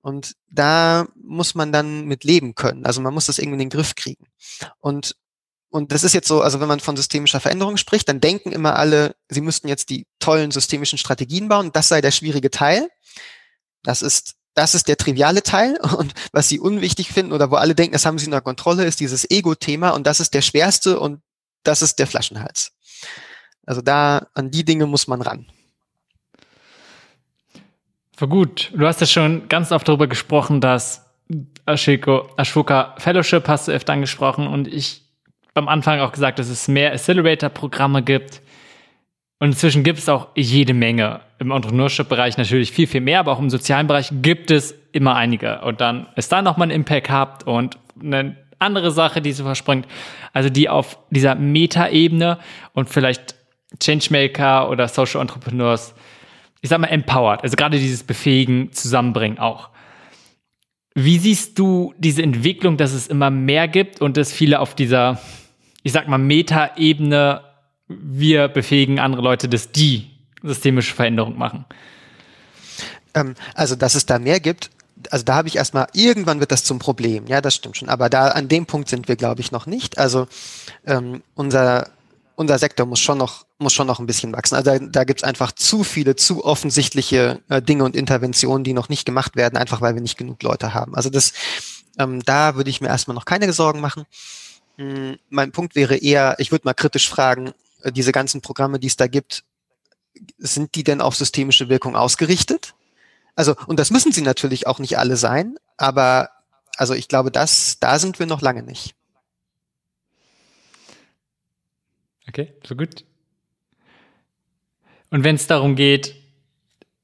Und 0.01 0.35
da 0.49 1.07
muss 1.15 1.55
man 1.55 1.73
dann 1.73 2.07
mit 2.07 2.25
leben 2.25 2.55
können. 2.55 2.87
Also 2.87 3.01
man 3.01 3.15
muss 3.15 3.27
das 3.27 3.39
irgendwie 3.39 3.55
in 3.55 3.69
den 3.69 3.71
Griff 3.71 3.95
kriegen. 3.95 4.27
Und, 4.79 5.17
und 5.71 5.93
das 5.93 6.05
ist 6.05 6.15
jetzt 6.15 6.29
so, 6.29 6.43
also 6.43 6.61
wenn 6.61 6.69
man 6.69 6.81
von 6.81 6.97
systemischer 6.97 7.41
Veränderung 7.41 7.77
spricht, 7.77 8.09
dann 8.09 8.21
denken 8.21 8.53
immer 8.53 8.77
alle, 8.77 9.17
sie 9.29 9.41
müssten 9.41 9.69
jetzt 9.69 9.91
die 9.91 10.07
tollen 10.19 10.51
systemischen 10.51 10.99
Strategien 10.99 11.49
bauen. 11.49 11.73
Das 11.73 11.89
sei 11.89 12.01
der 12.01 12.13
schwierige 12.13 12.51
Teil. 12.51 12.89
Das 13.83 14.03
ist 14.03 14.37
das 14.57 14.75
ist 14.75 14.89
der 14.89 14.97
triviale 14.97 15.43
Teil 15.43 15.79
und 15.97 16.15
was 16.33 16.49
sie 16.49 16.59
unwichtig 16.59 17.13
finden 17.13 17.33
oder 17.33 17.51
wo 17.51 17.57
alle 17.57 17.77
denken, 17.77 17.93
das 17.93 18.07
haben 18.07 18.19
sie 18.19 18.27
unter 18.27 18.41
Kontrolle, 18.41 18.85
ist 18.85 18.99
dieses 19.01 19.31
Ego-Thema 19.31 19.91
und 19.91 20.07
das 20.07 20.19
ist 20.19 20.35
der 20.35 20.43
schwerste 20.43 20.99
und 20.99 21.21
das 21.63 21.83
ist 21.83 21.99
der 21.99 22.07
Flaschenhals. 22.07 22.73
Also 23.67 23.83
da, 23.83 24.29
an 24.35 24.51
die 24.51 24.65
Dinge 24.65 24.87
muss 24.87 25.07
man 25.07 25.21
ran. 25.21 25.47
War 28.19 28.29
gut. 28.29 28.71
Du 28.75 28.87
hast 28.87 29.01
ja 29.01 29.07
schon 29.07 29.49
ganz 29.49 29.73
oft 29.73 29.87
darüber 29.87 30.07
gesprochen, 30.07 30.61
dass 30.61 31.05
Ashiko, 31.67 32.29
Ashoka 32.37 32.95
Fellowship 32.99 33.49
hast 33.49 33.69
du 33.69 33.73
öfter 33.73 33.93
angesprochen 33.93 34.47
und 34.47 34.69
ich 34.69 35.03
beim 35.53 35.69
Anfang 35.69 36.01
auch 36.01 36.13
gesagt, 36.13 36.39
dass 36.39 36.49
es 36.49 36.69
mehr 36.69 36.93
Accelerator-Programme 36.93 38.03
gibt. 38.03 38.43
Und 39.39 39.49
inzwischen 39.49 39.85
gibt 39.85 39.99
es 39.99 40.09
auch 40.09 40.29
jede 40.35 40.73
Menge. 40.73 41.21
Im 41.39 41.51
Entrepreneurship-Bereich 41.51 42.39
natürlich 42.39 42.73
viel, 42.73 42.87
viel 42.87 43.01
mehr, 43.01 43.21
aber 43.21 43.33
auch 43.33 43.39
im 43.39 43.51
sozialen 43.51 43.87
Bereich 43.87 44.11
gibt 44.23 44.51
es 44.51 44.75
immer 44.93 45.15
einige. 45.15 45.61
Und 45.63 45.81
dann 45.81 46.07
ist 46.17 46.33
da 46.33 46.41
nochmal 46.41 46.69
ein 46.69 46.73
Impact 46.73 47.11
habt 47.11 47.47
und 47.47 47.79
eine 48.01 48.37
andere 48.59 48.91
Sache, 48.91 49.21
die 49.21 49.33
so 49.33 49.45
verspringt. 49.45 49.87
Also 50.33 50.49
die 50.49 50.69
auf 50.69 50.99
dieser 51.11 51.35
Meta-Ebene 51.35 52.39
und 52.73 52.89
vielleicht 52.89 53.35
Changemaker 53.81 54.71
oder 54.71 54.89
Social 54.89 55.21
Entrepreneurs, 55.21 55.95
ich 56.67 56.71
sag 56.71 56.81
mal, 56.81 56.89
empowered. 56.89 57.45
Also 57.45 57.55
gerade 57.55 57.79
dieses 57.79 58.03
Befähigen, 58.03 58.73
Zusammenbringen 58.73 59.39
auch. 59.39 59.71
Wie 60.97 61.17
siehst 61.19 61.61
du 61.61 61.95
diese 61.97 62.25
Entwicklung, 62.25 62.77
dass 62.77 62.93
es 62.93 63.07
immer 63.07 63.31
mehr 63.31 63.69
gibt 63.69 64.01
und 64.01 64.17
dass 64.17 64.33
viele 64.33 64.59
auf 64.59 64.75
dieser, 64.75 65.21
ich 65.85 65.93
sag 65.93 66.09
mal, 66.09 66.19
Meta-Ebene 66.19 67.43
wir 67.87 68.49
befähigen 68.49 68.99
andere 68.99 69.23
Leute, 69.23 69.49
dass 69.49 69.71
die 69.71 70.11
systemische 70.43 70.93
Veränderung 70.93 71.39
machen? 71.39 71.67
Ähm, 73.15 73.37
also, 73.55 73.77
dass 73.77 73.95
es 73.95 74.07
da 74.07 74.19
mehr 74.19 74.41
gibt, 74.41 74.71
also 75.13 75.25
da 75.25 75.37
habe 75.37 75.47
ich 75.47 75.55
erstmal, 75.55 75.87
irgendwann 75.93 76.41
wird 76.41 76.51
das 76.51 76.65
zum 76.65 76.81
Problem, 76.81 77.29
ja, 77.29 77.41
das 77.41 77.55
stimmt 77.55 77.77
schon. 77.77 77.89
Aber 77.89 78.09
da 78.09 78.29
an 78.29 78.49
dem 78.49 78.67
Punkt 78.67 78.89
sind 78.89 79.07
wir, 79.07 79.15
glaube 79.15 79.41
ich, 79.41 79.53
noch 79.53 79.67
nicht. 79.67 79.99
Also 79.99 80.27
ähm, 80.85 81.23
unser, 81.37 81.91
unser 82.37 82.59
Sektor 82.59 82.87
muss 82.87 83.01
schon 83.01 83.19
noch, 83.19 83.47
muss 83.59 83.73
schon 83.73 83.87
noch 83.87 83.99
ein 83.99 84.07
bisschen 84.07 84.33
wachsen. 84.33 84.55
Also 84.55 84.71
da, 84.71 84.79
da 84.79 85.05
gibt 85.05 85.21
es 85.21 85.25
einfach 85.25 85.53
zu 85.53 85.83
viele, 85.83 86.17
zu 86.17 86.45
offensichtliche 86.45 87.41
äh, 87.49 87.61
Dinge 87.61 87.85
und 87.85 87.97
Interventionen, 87.97 88.63
die 88.63 88.75
noch 88.75 88.89
nicht 88.89 89.07
gemacht 89.07 89.37
werden, 89.37 89.57
einfach 89.57 89.81
weil 89.81 89.95
wir 89.95 90.03
nicht 90.03 90.19
genug 90.19 90.43
Leute 90.43 90.75
haben. 90.75 90.95
Also 90.95 91.11
das, 91.11 91.33
ähm, 91.99 92.23
da 92.25 92.55
würde 92.55 92.71
ich 92.71 92.81
mir 92.81 92.89
erstmal 92.89 93.15
noch 93.15 93.25
keine 93.25 93.53
Sorgen 93.53 93.81
machen. 93.81 94.05
Hm, 94.77 95.19
mein 95.31 95.51
Punkt 95.51 95.75
wäre 95.75 95.97
eher, 95.97 96.37
ich 96.39 96.53
würde 96.53 96.67
mal 96.67 96.75
kritisch 96.75 97.09
fragen, 97.09 97.53
äh, 97.83 97.91
diese 97.91 98.13
ganzen 98.13 98.43
Programme, 98.43 98.79
die 98.79 98.89
es 98.89 98.97
da 98.97 99.07
gibt, 99.07 99.45
sind 100.39 100.75
die 100.75 100.85
denn 100.85 101.01
auf 101.01 101.17
systemische 101.17 101.69
Wirkung 101.69 101.97
ausgerichtet? 101.97 102.75
Also, 103.35 103.55
und 103.67 103.79
das 103.79 103.91
müssen 103.91 104.13
sie 104.13 104.23
natürlich 104.23 104.67
auch 104.67 104.79
nicht 104.79 104.99
alle 104.99 105.17
sein, 105.17 105.57
aber 105.77 106.31
also 106.77 106.95
ich 106.95 107.09
glaube, 107.09 107.31
das, 107.31 107.79
da 107.81 107.99
sind 107.99 108.19
wir 108.19 108.27
noch 108.27 108.43
lange 108.43 108.63
nicht. 108.63 108.96
Okay, 112.29 112.53
so 112.65 112.75
gut. 112.75 113.05
Und 115.11 115.25
wenn 115.25 115.37
es 115.37 115.47
darum 115.47 115.77
geht, 115.77 116.15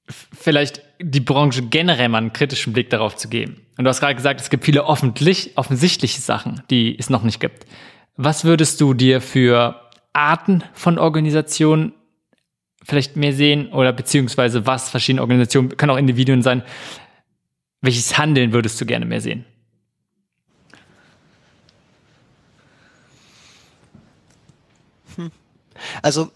vielleicht 0.09 0.83
die 1.01 1.21
Branche 1.21 1.63
generell 1.63 2.09
mal 2.09 2.19
einen 2.19 2.33
kritischen 2.33 2.73
Blick 2.73 2.91
darauf 2.91 3.17
zu 3.17 3.29
geben. 3.29 3.65
Und 3.79 3.85
du 3.85 3.89
hast 3.89 4.01
gerade 4.01 4.15
gesagt, 4.15 4.41
es 4.41 4.51
gibt 4.51 4.65
viele 4.65 4.85
offensichtliche 4.85 6.21
Sachen, 6.21 6.63
die 6.71 6.99
es 6.99 7.11
noch 7.11 7.23
nicht 7.23 7.41
gibt. 7.41 7.67
Was 8.17 8.45
würdest 8.45 8.81
du 8.81 8.95
dir 8.95 9.21
für 9.21 9.81
Arten 10.13 10.63
von 10.75 10.99
Organisationen 10.99 11.93
vielleicht 12.85 13.17
mehr 13.17 13.33
sehen 13.33 13.73
oder 13.73 13.93
beziehungsweise 13.93 14.67
was 14.67 14.91
verschiedene 14.91 15.23
Organisationen, 15.23 15.77
können 15.77 15.91
auch 15.91 15.97
Individuen 15.97 16.43
sein, 16.43 16.63
welches 17.81 18.19
Handeln 18.19 18.53
würdest 18.53 18.81
du 18.81 18.87
gerne 18.87 19.07
mehr 19.07 19.21
sehen? 19.21 19.45
Also, 26.03 26.31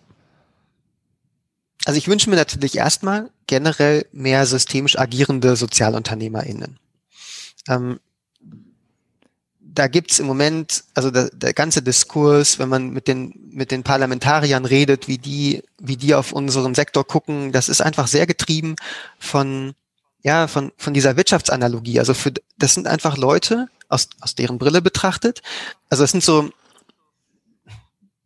also 1.84 1.98
ich 1.98 2.08
wünsche 2.08 2.30
mir 2.30 2.36
natürlich 2.36 2.76
erstmal 2.76 3.30
generell 3.46 4.06
mehr 4.12 4.46
systemisch 4.46 4.98
agierende 4.98 5.56
SozialunternehmerInnen. 5.56 6.78
Ähm, 7.68 8.00
da 9.60 9.88
gibt's 9.88 10.18
im 10.18 10.26
Moment, 10.26 10.84
also 10.94 11.10
der, 11.10 11.28
der 11.30 11.52
ganze 11.52 11.82
Diskurs, 11.82 12.58
wenn 12.58 12.68
man 12.68 12.90
mit 12.90 13.08
den, 13.08 13.34
mit 13.50 13.70
den 13.70 13.82
Parlamentariern 13.82 14.64
redet, 14.64 15.06
wie 15.06 15.18
die, 15.18 15.62
wie 15.78 15.96
die 15.96 16.14
auf 16.14 16.32
unseren 16.32 16.74
Sektor 16.74 17.06
gucken, 17.06 17.52
das 17.52 17.68
ist 17.68 17.82
einfach 17.82 18.06
sehr 18.06 18.26
getrieben 18.26 18.76
von, 19.18 19.74
ja, 20.22 20.48
von, 20.48 20.72
von 20.78 20.94
dieser 20.94 21.16
Wirtschaftsanalogie. 21.16 21.98
Also 21.98 22.14
für, 22.14 22.32
das 22.58 22.72
sind 22.72 22.86
einfach 22.86 23.18
Leute, 23.18 23.68
aus, 23.88 24.08
aus 24.20 24.34
deren 24.34 24.58
Brille 24.58 24.82
betrachtet. 24.82 25.42
Also 25.90 26.04
es 26.04 26.10
sind 26.10 26.24
so, 26.24 26.50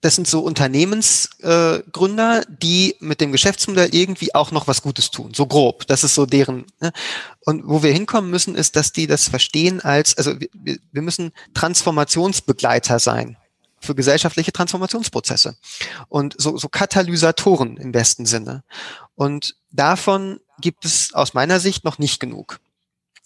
das 0.01 0.14
sind 0.14 0.26
so 0.26 0.40
Unternehmensgründer, 0.40 2.40
äh, 2.40 2.46
die 2.48 2.96
mit 3.01 3.20
dem 3.20 3.32
Geschäftsmodell 3.32 3.94
irgendwie 3.94 4.34
auch 4.34 4.51
noch 4.51 4.66
was 4.66 4.82
Gutes 4.82 5.11
tun. 5.11 5.34
So 5.34 5.46
grob. 5.46 5.86
Das 5.86 6.05
ist 6.05 6.14
so 6.14 6.24
deren. 6.24 6.64
Ne? 6.80 6.92
Und 7.40 7.66
wo 7.66 7.82
wir 7.82 7.92
hinkommen 7.92 8.30
müssen, 8.30 8.55
ist, 8.55 8.76
dass 8.76 8.92
die 8.92 9.07
das 9.07 9.28
verstehen 9.28 9.80
als, 9.80 10.16
also 10.16 10.34
wir, 10.53 10.78
wir 10.90 11.03
müssen 11.03 11.32
Transformationsbegleiter 11.53 12.98
sein 12.98 13.36
für 13.80 13.94
gesellschaftliche 13.94 14.53
Transformationsprozesse 14.53 15.57
und 16.09 16.34
so, 16.38 16.57
so 16.57 16.68
Katalysatoren 16.68 17.76
im 17.76 17.92
besten 17.92 18.26
Sinne. 18.26 18.62
Und 19.16 19.57
davon 19.70 20.40
gibt 20.61 20.84
es 20.84 21.14
aus 21.14 21.34
meiner 21.34 21.61
Sicht 21.61 21.84
noch 21.84 21.98
nicht 21.98 22.20
genug. 22.20 22.61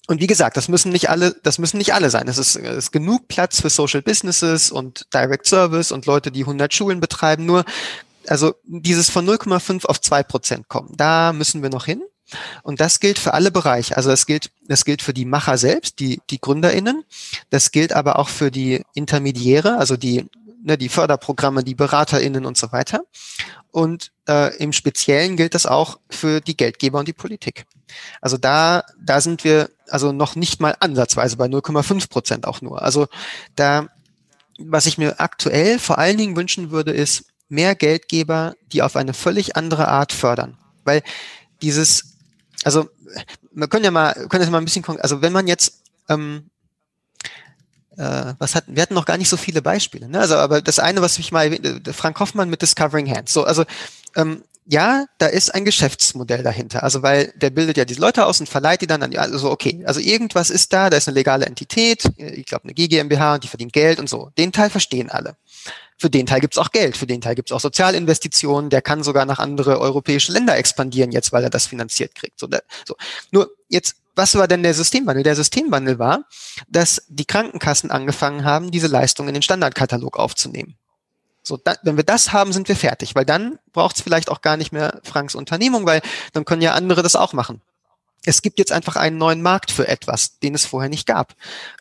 Und 0.07 0.21
wie 0.21 0.27
gesagt, 0.27 0.57
das 0.57 0.69
müssen 0.69 0.93
nicht 0.93 1.09
alle, 1.09 1.35
das 1.43 1.59
müssen 1.59 1.79
nicht 1.79 1.95
alle 1.95 2.11
sein. 2.11 2.29
Es 2.29 2.37
ist, 2.37 2.57
ist 2.57 2.93
genug 2.93 3.27
Platz 3.29 3.61
für 3.61 3.71
Social 3.71 4.03
Businesses 4.03 4.71
und 4.71 5.07
Direct 5.15 5.47
Service 5.47 5.93
und 5.93 6.05
Leute, 6.05 6.31
die 6.31 6.43
100 6.43 6.75
Schulen 6.75 7.01
betreiben. 7.01 7.47
Nur, 7.47 7.65
also 8.27 8.55
dieses 8.65 9.09
von 9.09 9.27
0,5 9.27 9.87
auf 9.87 10.01
2 10.01 10.23
Prozent 10.23 10.69
kommen, 10.69 10.93
da 10.97 11.33
müssen 11.33 11.63
wir 11.63 11.71
noch 11.71 11.87
hin. 11.87 12.03
Und 12.63 12.81
das 12.81 13.01
gilt 13.01 13.19
für 13.19 13.35
alle 13.35 13.51
Bereiche. 13.51 13.97
Also 13.97 14.11
das 14.11 14.27
gilt, 14.27 14.51
das 14.67 14.85
gilt 14.85 15.03
für 15.03 15.15
die 15.15 15.25
Macher 15.25 15.59
selbst, 15.59 16.01
die, 16.01 16.21
die 16.31 16.41
GründerInnen. 16.41 17.05
Das 17.51 17.71
gilt 17.71 17.93
aber 17.93 18.19
auch 18.19 18.29
für 18.29 18.51
die 18.51 18.83
Intermediäre, 18.95 19.79
also 19.79 19.97
die, 19.97 20.27
ne, 20.63 20.77
die 20.77 20.89
Förderprogramme, 20.89 21.65
die 21.65 21.75
BeraterInnen 21.75 22.45
und 22.45 22.57
so 22.57 22.73
weiter. 22.73 23.05
Und 23.71 24.13
äh, 24.29 24.57
im 24.57 24.73
Speziellen 24.73 25.37
gilt 25.37 25.55
das 25.55 25.67
auch 25.67 25.99
für 26.11 26.41
die 26.41 26.57
Geldgeber 26.57 26.99
und 26.99 27.09
die 27.09 27.13
Politik. 27.13 27.67
Also 28.21 28.37
da, 28.37 28.85
da 29.01 29.21
sind 29.21 29.45
wir 29.45 29.71
also 29.89 30.13
noch 30.13 30.35
nicht 30.35 30.61
mal 30.61 30.77
ansatzweise 30.81 31.37
bei 31.37 31.47
0,5 31.47 32.09
Prozent 32.09 32.47
auch 32.47 32.63
nur. 32.63 32.83
Also 32.83 33.07
da, 33.57 33.89
was 34.59 34.87
ich 34.87 34.99
mir 34.99 35.21
aktuell 35.21 35.79
vor 35.79 35.99
allen 35.99 36.19
Dingen 36.19 36.37
wünschen 36.37 36.71
würde, 36.71 36.93
ist 36.93 37.25
mehr 37.49 37.75
Geldgeber, 37.75 38.55
die 38.73 38.83
auf 38.83 38.97
eine 38.97 39.15
völlig 39.15 39.57
andere 39.57 39.89
Art 39.89 40.13
fördern. 40.13 40.59
Weil 40.85 41.03
dieses, 41.63 42.17
also 42.65 42.89
wir 43.53 43.69
können 43.69 43.85
ja 43.85 43.91
mal, 43.91 44.15
können 44.29 44.43
jetzt 44.43 44.51
mal 44.51 44.59
ein 44.59 44.65
bisschen, 44.65 44.85
also 45.01 45.23
wenn 45.23 45.33
man 45.33 45.47
jetzt 45.47 45.83
ähm, 46.09 46.51
äh, 47.97 48.35
was 48.39 48.55
hatten, 48.55 48.75
wir 48.75 48.83
hatten 48.83 48.95
noch 48.95 49.05
gar 49.05 49.19
nicht 49.19 49.29
so 49.29 49.37
viele 49.37 49.63
Beispiele, 49.63 50.09
ne? 50.09 50.19
Also, 50.21 50.35
aber 50.37 50.61
das 50.61 50.79
eine, 50.79 51.01
was 51.01 51.19
ich 51.19 51.33
mal 51.33 51.45
erwähnt, 51.45 51.89
Frank 51.95 52.19
Hoffmann 52.19 52.51
mit 52.51 52.63
Discovering 52.63 53.09
Hands. 53.09 53.33
So, 53.33 53.45
also 53.45 53.65
ähm, 54.17 54.43
ja, 54.67 55.05
da 55.19 55.27
ist 55.27 55.55
ein 55.55 55.65
Geschäftsmodell 55.65 56.43
dahinter. 56.43 56.83
Also 56.83 57.03
weil 57.03 57.33
der 57.37 57.51
bildet 57.51 57.77
ja 57.77 57.85
diese 57.85 58.01
Leute 58.01 58.25
aus 58.25 58.41
und 58.41 58.49
verleiht 58.49 58.81
die 58.81 58.87
dann 58.87 59.03
an, 59.03 59.17
also 59.17 59.51
okay, 59.51 59.83
also 59.87 60.01
irgendwas 60.01 60.51
ist 60.51 60.73
da, 60.73 60.91
da 60.91 60.97
ist 60.97 61.09
eine 61.09 61.15
legale 61.15 61.47
Entität, 61.47 62.05
ich 62.17 62.47
glaube 62.47 62.65
eine 62.65 62.75
GGMBH 62.75 63.35
und 63.35 63.45
die 63.45 63.49
verdient 63.49 63.73
Geld 63.73 63.99
und 63.99 64.09
so. 64.09 64.31
Den 64.39 64.53
Teil 64.53 64.71
verstehen 64.71 65.11
alle. 65.11 65.37
Für 65.99 66.11
den 66.11 66.27
Teil 66.27 66.41
gibt's 66.41 66.59
auch 66.59 66.71
Geld, 66.71 66.97
für 66.97 67.07
den 67.07 67.21
Teil 67.21 67.35
gibt's 67.35 67.53
auch 67.53 67.61
Sozialinvestitionen, 67.61 68.71
der 68.71 68.83
kann 68.83 69.03
sogar 69.03 69.27
nach 69.27 69.39
andere 69.39 69.81
europäische 69.81 70.33
Länder 70.33 70.57
expandieren 70.57 71.13
jetzt, 71.13 71.33
weil 71.33 71.45
er 71.45 71.51
das 71.51 71.67
finanziert 71.67 72.15
kriegt. 72.15 72.41
So, 72.41 72.47
da, 72.47 72.61
so. 72.85 72.97
Nur 73.31 73.51
jetzt 73.69 73.97
was 74.17 74.37
war 74.37 74.47
denn 74.47 74.63
der 74.63 74.75
Systemwandel? 74.75 75.25
Der 75.25 75.35
Systemwandel 75.35 75.99
war, 75.99 76.25
dass 76.69 77.03
die 77.09 77.25
Krankenkassen 77.25 77.91
angefangen 77.91 78.45
haben, 78.45 78.71
diese 78.71 78.87
Leistungen 78.87 79.31
in 79.31 79.35
den 79.35 79.43
Standardkatalog 79.43 80.19
aufzunehmen. 80.19 80.77
So, 81.47 81.59
da, 81.59 81.77
wenn 81.83 81.97
wir 81.97 82.05
das 82.05 82.33
haben, 82.33 82.53
sind 82.53 82.69
wir 82.69 82.77
fertig, 82.77 83.15
weil 83.15 83.27
dann 83.27 83.59
braucht 83.73 83.97
es 83.97 84.03
vielleicht 84.03 84.31
auch 84.31 84.41
gar 84.41 84.57
nicht 84.57 84.73
mehr 84.73 85.01
Franks 85.05 85.35
Unternehmung, 85.35 85.85
weil 85.85 86.01
dann 86.33 86.47
können 86.47 86.63
ja 86.63 86.73
andere 86.73 87.03
das 87.03 87.17
auch 87.17 87.35
machen. 87.35 87.61
Es 88.25 88.41
gibt 88.41 88.59
jetzt 88.59 88.73
einfach 88.73 88.97
einen 88.97 89.19
neuen 89.19 89.43
Markt 89.43 89.71
für 89.71 89.87
etwas, 89.87 90.39
den 90.39 90.55
es 90.55 90.65
vorher 90.65 90.89
nicht 90.89 91.07
gab. 91.07 91.35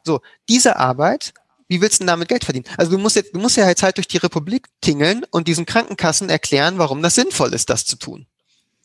So, 0.04 0.20
diese 0.50 0.76
Arbeit, 0.76 1.34
wie 1.70 1.80
willst 1.80 1.96
du 1.96 2.00
denn 2.00 2.08
damit 2.08 2.28
Geld 2.28 2.44
verdienen? 2.44 2.66
Also 2.78 2.92
du 2.92 2.98
musst 2.98 3.16
jetzt, 3.16 3.34
du 3.34 3.40
musst 3.40 3.56
ja 3.56 3.68
jetzt 3.68 3.84
halt 3.84 3.96
durch 3.96 4.10
die 4.10 4.18
Republik 4.18 4.68
tingeln 4.82 5.26
und 5.32 5.48
diesen 5.48 5.66
Krankenkassen 5.66 6.30
erklären, 6.30 6.78
warum 6.78 7.02
das 7.02 7.16
sinnvoll 7.16 7.54
ist, 7.54 7.70
das 7.70 7.86
zu 7.86 7.96
tun. 7.96 8.28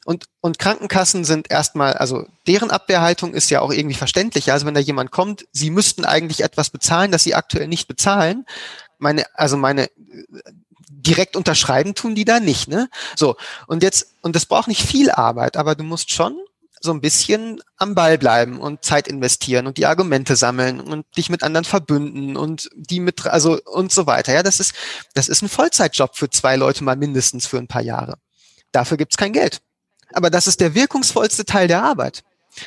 Und, 0.05 0.27
und 0.41 0.61
Krankenkassen 0.61 1.25
sind 1.25 1.51
erstmal, 1.51 1.95
also 1.95 2.25
deren 2.47 2.71
Abwehrhaltung 2.71 3.35
ist 3.35 3.51
ja 3.51 3.61
auch 3.61 3.73
irgendwie 3.73 3.97
verständlich. 3.97 4.53
Also 4.53 4.65
wenn 4.65 4.75
da 4.75 4.81
jemand 4.81 5.11
kommt, 5.11 5.47
sie 5.53 5.71
müssten 5.71 6.05
eigentlich 6.05 6.45
etwas 6.45 6.71
bezahlen, 6.71 7.11
das 7.11 7.25
sie 7.25 7.35
aktuell 7.35 7.67
nicht 7.67 7.89
bezahlen. 7.89 8.47
Meine, 8.99 9.27
also 9.35 9.59
meine 9.59 9.91
direkt 11.03 11.37
unterschreiben 11.37 11.95
tun 11.95 12.15
die 12.15 12.25
da 12.25 12.41
nicht, 12.41 12.69
ne? 12.69 12.89
So. 13.17 13.37
Und 13.67 13.83
jetzt, 13.83 14.15
und 14.21 14.35
das 14.37 14.47
braucht 14.47 14.69
nicht 14.69 14.83
viel 14.83 15.11
Arbeit, 15.11 15.57
aber 15.57 15.75
du 15.75 15.85
musst 15.85 16.11
schon 16.13 16.37
so 16.81 16.93
ein 16.93 17.01
bisschen 17.01 17.61
am 17.77 17.95
Ball 17.95 18.19
bleiben 18.19 18.61
und 18.61 18.85
Zeit 18.85 19.09
investieren 19.09 19.67
und 19.67 19.79
die 19.79 19.87
Argumente 19.87 20.37
sammeln 20.37 20.81
und 20.81 21.07
dich 21.17 21.29
mit 21.29 21.43
anderen 21.43 21.65
verbünden 21.65 22.37
und 22.37 22.71
die 22.75 23.01
mit, 23.01 23.27
also 23.27 23.61
und 23.65 23.93
so 23.93 24.07
weiter. 24.07 24.33
Ja, 24.33 24.43
das 24.43 24.61
ist, 24.61 24.75
das 25.15 25.29
ist 25.29 25.43
ein 25.43 25.49
Vollzeitjob 25.49 26.17
für 26.17 26.31
zwei 26.31 26.57
Leute 26.57 26.85
mal 26.85 26.97
mindestens 26.97 27.47
für 27.47 27.59
ein 27.59 27.69
paar 27.69 27.83
Jahre. 27.83 28.19
Dafür 28.71 28.97
gibt's 28.97 29.17
kein 29.17 29.33
Geld. 29.33 29.61
Aber 30.13 30.31
das 30.31 30.47
ist 30.47 30.61
der 30.61 30.75
wirkungsvollste 30.75 31.45
Teil 31.45 31.69
der 31.69 31.83
Arbeit. 31.83 32.23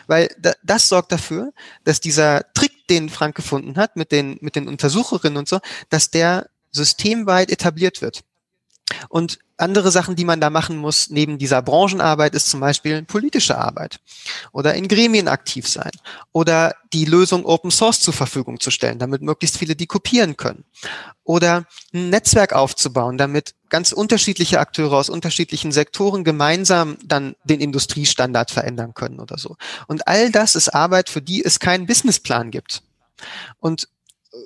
Weil 0.08 0.30
das 0.64 0.88
sorgt 0.88 1.12
dafür, 1.12 1.52
dass 1.84 2.00
dieser 2.00 2.46
Trick, 2.54 2.72
den 2.90 3.10
Frank 3.10 3.36
gefunden 3.36 3.78
hat 3.78 3.96
mit 3.96 4.12
den, 4.12 4.38
mit 4.42 4.58
den 4.58 4.68
Untersucherinnen 4.68 5.38
und 5.38 5.48
so, 5.48 5.60
dass 5.90 6.12
der 6.12 6.50
systemweit 6.72 7.51
etabliert 7.51 8.01
wird. 8.01 8.24
Und 9.09 9.39
andere 9.57 9.91
Sachen, 9.91 10.15
die 10.15 10.26
man 10.26 10.41
da 10.41 10.49
machen 10.49 10.78
muss, 10.78 11.09
neben 11.09 11.38
dieser 11.38 11.61
Branchenarbeit, 11.61 12.34
ist 12.34 12.49
zum 12.49 12.59
Beispiel 12.59 13.03
politische 13.03 13.57
Arbeit 13.57 13.99
oder 14.51 14.74
in 14.74 14.88
Gremien 14.88 15.28
aktiv 15.28 15.67
sein 15.67 15.91
oder 16.32 16.76
die 16.93 17.05
Lösung 17.05 17.45
Open 17.45 17.72
Source 17.72 17.99
zur 17.99 18.13
Verfügung 18.13 18.59
zu 18.59 18.72
stellen, 18.72 18.99
damit 18.99 19.22
möglichst 19.22 19.57
viele 19.57 19.76
die 19.76 19.88
kopieren 19.88 20.36
können 20.36 20.65
oder 21.24 21.65
ein 21.93 22.09
Netzwerk 22.09 22.53
aufzubauen, 22.53 23.17
damit 23.17 23.53
ganz 23.69 23.91
unterschiedliche 23.91 24.59
Akteure 24.59 24.93
aus 24.93 25.09
unterschiedlichen 25.09 25.72
Sektoren 25.72 26.24
gemeinsam 26.24 26.97
dann 27.05 27.36
den 27.43 27.61
Industriestandard 27.61 28.51
verändern 28.51 28.93
können 28.93 29.19
oder 29.19 29.38
so. 29.38 29.55
Und 29.88 30.07
all 30.07 30.32
das 30.32 30.55
ist 30.55 30.69
Arbeit, 30.69 31.09
für 31.09 31.22
die 31.22 31.43
es 31.43 31.59
keinen 31.59 31.86
Businessplan 31.86 32.51
gibt. 32.51 32.82
Und 33.59 33.88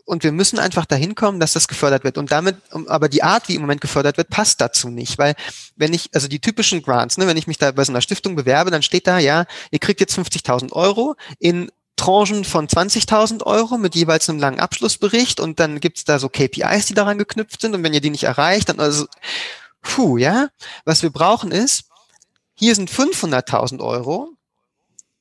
und 0.05 0.23
wir 0.23 0.31
müssen 0.31 0.59
einfach 0.59 0.85
dahin 0.85 1.15
kommen, 1.15 1.39
dass 1.39 1.53
das 1.53 1.67
gefördert 1.67 2.03
wird. 2.03 2.17
Und 2.17 2.31
damit, 2.31 2.57
aber 2.87 3.09
die 3.09 3.23
Art, 3.23 3.47
wie 3.47 3.55
im 3.55 3.61
Moment 3.61 3.81
gefördert 3.81 4.17
wird, 4.17 4.29
passt 4.29 4.61
dazu 4.61 4.89
nicht. 4.89 5.17
Weil 5.17 5.35
wenn 5.75 5.93
ich, 5.93 6.09
also 6.13 6.27
die 6.27 6.39
typischen 6.39 6.81
Grants, 6.81 7.17
ne, 7.17 7.27
wenn 7.27 7.37
ich 7.37 7.47
mich 7.47 7.57
da 7.57 7.71
bei 7.71 7.83
so 7.83 7.91
einer 7.91 8.01
Stiftung 8.01 8.35
bewerbe, 8.35 8.71
dann 8.71 8.83
steht 8.83 9.07
da, 9.07 9.19
ja, 9.19 9.45
ihr 9.71 9.79
kriegt 9.79 9.99
jetzt 9.99 10.17
50.000 10.17 10.71
Euro 10.71 11.15
in 11.39 11.71
Tranchen 11.97 12.43
von 12.43 12.67
20.000 12.67 13.43
Euro 13.43 13.77
mit 13.77 13.95
jeweils 13.95 14.29
einem 14.29 14.39
langen 14.39 14.59
Abschlussbericht 14.59 15.39
und 15.39 15.59
dann 15.59 15.79
gibt's 15.79 16.03
da 16.03 16.19
so 16.19 16.29
KPIs, 16.29 16.87
die 16.87 16.93
daran 16.93 17.17
geknüpft 17.17 17.61
sind 17.61 17.73
und 17.73 17.83
wenn 17.83 17.93
ihr 17.93 18.01
die 18.01 18.09
nicht 18.09 18.25
erreicht, 18.25 18.69
dann 18.69 18.79
also, 18.79 19.05
puh, 19.81 20.17
ja, 20.17 20.49
was 20.83 21.03
wir 21.03 21.09
brauchen 21.09 21.51
ist, 21.51 21.85
hier 22.53 22.75
sind 22.75 22.91
500.000 22.91 23.81
Euro 23.81 24.35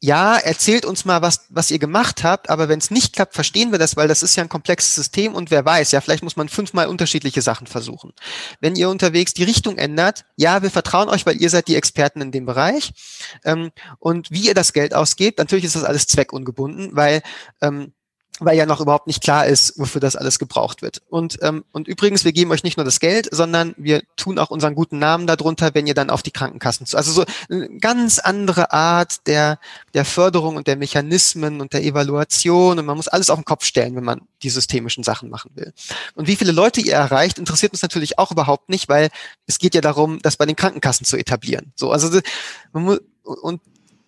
ja, 0.04 0.36
erzählt 0.36 0.84
uns 0.84 1.06
mal, 1.06 1.22
was, 1.22 1.46
was 1.48 1.70
ihr 1.70 1.78
gemacht 1.78 2.24
habt, 2.24 2.50
aber 2.50 2.68
wenn 2.68 2.78
es 2.78 2.90
nicht 2.90 3.14
klappt, 3.14 3.32
verstehen 3.32 3.72
wir 3.72 3.78
das, 3.78 3.96
weil 3.96 4.06
das 4.06 4.22
ist 4.22 4.36
ja 4.36 4.42
ein 4.42 4.50
komplexes 4.50 4.94
System 4.94 5.34
und 5.34 5.50
wer 5.50 5.64
weiß, 5.64 5.92
ja, 5.92 6.02
vielleicht 6.02 6.22
muss 6.22 6.36
man 6.36 6.50
fünfmal 6.50 6.88
unterschiedliche 6.88 7.40
Sachen 7.40 7.66
versuchen. 7.66 8.12
Wenn 8.60 8.76
ihr 8.76 8.90
unterwegs 8.90 9.32
die 9.32 9.44
Richtung 9.44 9.78
ändert, 9.78 10.26
ja, 10.36 10.60
wir 10.60 10.70
vertrauen 10.70 11.08
euch, 11.08 11.24
weil 11.24 11.40
ihr 11.40 11.48
seid 11.48 11.68
die 11.68 11.76
Experten 11.76 12.20
in 12.20 12.32
dem 12.32 12.44
Bereich. 12.44 12.92
Ähm, 13.46 13.70
und 13.98 14.30
wie 14.30 14.46
ihr 14.46 14.52
das 14.52 14.74
Geld 14.74 14.92
ausgebt, 14.92 15.38
natürlich 15.38 15.64
ist 15.64 15.74
das 15.74 15.84
alles 15.84 16.06
zweckungebunden, 16.06 16.94
weil 16.94 17.22
ähm, 17.62 17.94
weil 18.40 18.56
ja 18.56 18.66
noch 18.66 18.80
überhaupt 18.80 19.06
nicht 19.06 19.22
klar 19.22 19.46
ist, 19.46 19.78
wofür 19.78 20.00
das 20.00 20.16
alles 20.16 20.40
gebraucht 20.40 20.82
wird. 20.82 21.02
Und, 21.08 21.38
ähm, 21.42 21.64
und 21.70 21.86
übrigens, 21.86 22.24
wir 22.24 22.32
geben 22.32 22.50
euch 22.50 22.64
nicht 22.64 22.76
nur 22.76 22.84
das 22.84 22.98
Geld, 22.98 23.28
sondern 23.30 23.74
wir 23.78 24.02
tun 24.16 24.40
auch 24.40 24.50
unseren 24.50 24.74
guten 24.74 24.98
Namen 24.98 25.28
darunter, 25.28 25.72
wenn 25.74 25.86
ihr 25.86 25.94
dann 25.94 26.10
auf 26.10 26.22
die 26.22 26.32
Krankenkassen 26.32 26.84
zu. 26.86 26.96
Also 26.96 27.12
so 27.12 27.24
eine 27.48 27.68
ganz 27.78 28.18
andere 28.18 28.72
Art 28.72 29.26
der, 29.28 29.60
der 29.94 30.04
Förderung 30.04 30.56
und 30.56 30.66
der 30.66 30.76
Mechanismen 30.76 31.60
und 31.60 31.72
der 31.72 31.84
Evaluation. 31.84 32.78
Und 32.78 32.86
man 32.86 32.96
muss 32.96 33.06
alles 33.06 33.30
auf 33.30 33.38
den 33.38 33.44
Kopf 33.44 33.64
stellen, 33.64 33.94
wenn 33.94 34.04
man 34.04 34.22
die 34.42 34.50
systemischen 34.50 35.04
Sachen 35.04 35.30
machen 35.30 35.52
will. 35.54 35.72
Und 36.16 36.26
wie 36.26 36.36
viele 36.36 36.52
Leute 36.52 36.80
ihr 36.80 36.94
erreicht, 36.94 37.38
interessiert 37.38 37.72
uns 37.72 37.82
natürlich 37.82 38.18
auch 38.18 38.32
überhaupt 38.32 38.68
nicht, 38.68 38.88
weil 38.88 39.10
es 39.46 39.58
geht 39.58 39.76
ja 39.76 39.80
darum, 39.80 40.18
das 40.22 40.36
bei 40.36 40.46
den 40.46 40.56
Krankenkassen 40.56 41.06
zu 41.06 41.16
etablieren. 41.16 41.72
So, 41.76 41.92
also 41.92 42.20
man 42.72 42.82
muss, 42.82 43.00
und, 43.22 43.60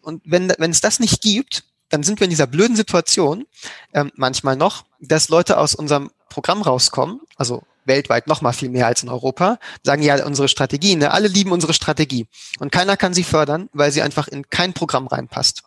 und 0.03 0.23
wenn, 0.25 0.53
wenn 0.59 0.73
es 0.73 0.81
das 0.81 0.99
nicht 0.99 1.21
gibt, 1.21 1.65
dann 1.89 2.03
sind 2.03 2.21
wir 2.21 2.25
in 2.25 2.31
dieser 2.31 2.47
blöden 2.47 2.77
Situation, 2.77 3.47
ähm, 3.93 4.11
manchmal 4.15 4.57
noch, 4.57 4.85
dass 5.01 5.29
Leute 5.29 5.59
aus 5.59 5.75
unserem 5.75 6.11
Programm 6.29 6.63
rauskommen, 6.63 7.21
also 7.37 7.63
weltweit 7.85 8.27
noch 8.27 8.43
mal 8.43 8.53
viel 8.53 8.69
mehr 8.69 8.87
als 8.87 9.03
in 9.03 9.09
Europa, 9.09 9.59
sagen 9.83 10.03
ja 10.03 10.25
unsere 10.25 10.49
Strategie, 10.49 10.97
ne, 10.97 11.13
alle 11.13 11.29
lieben 11.29 11.53
unsere 11.53 11.73
Strategie 11.73 12.27
und 12.59 12.73
keiner 12.73 12.97
kann 12.97 13.15
sie 13.15 13.25
fördern, 13.25 13.69
weil 13.73 13.93
sie 13.93 14.03
einfach 14.03 14.29
in 14.29 14.51
kein 14.51 14.73
Programm 14.73 15.07
reinpasst. 15.07 15.63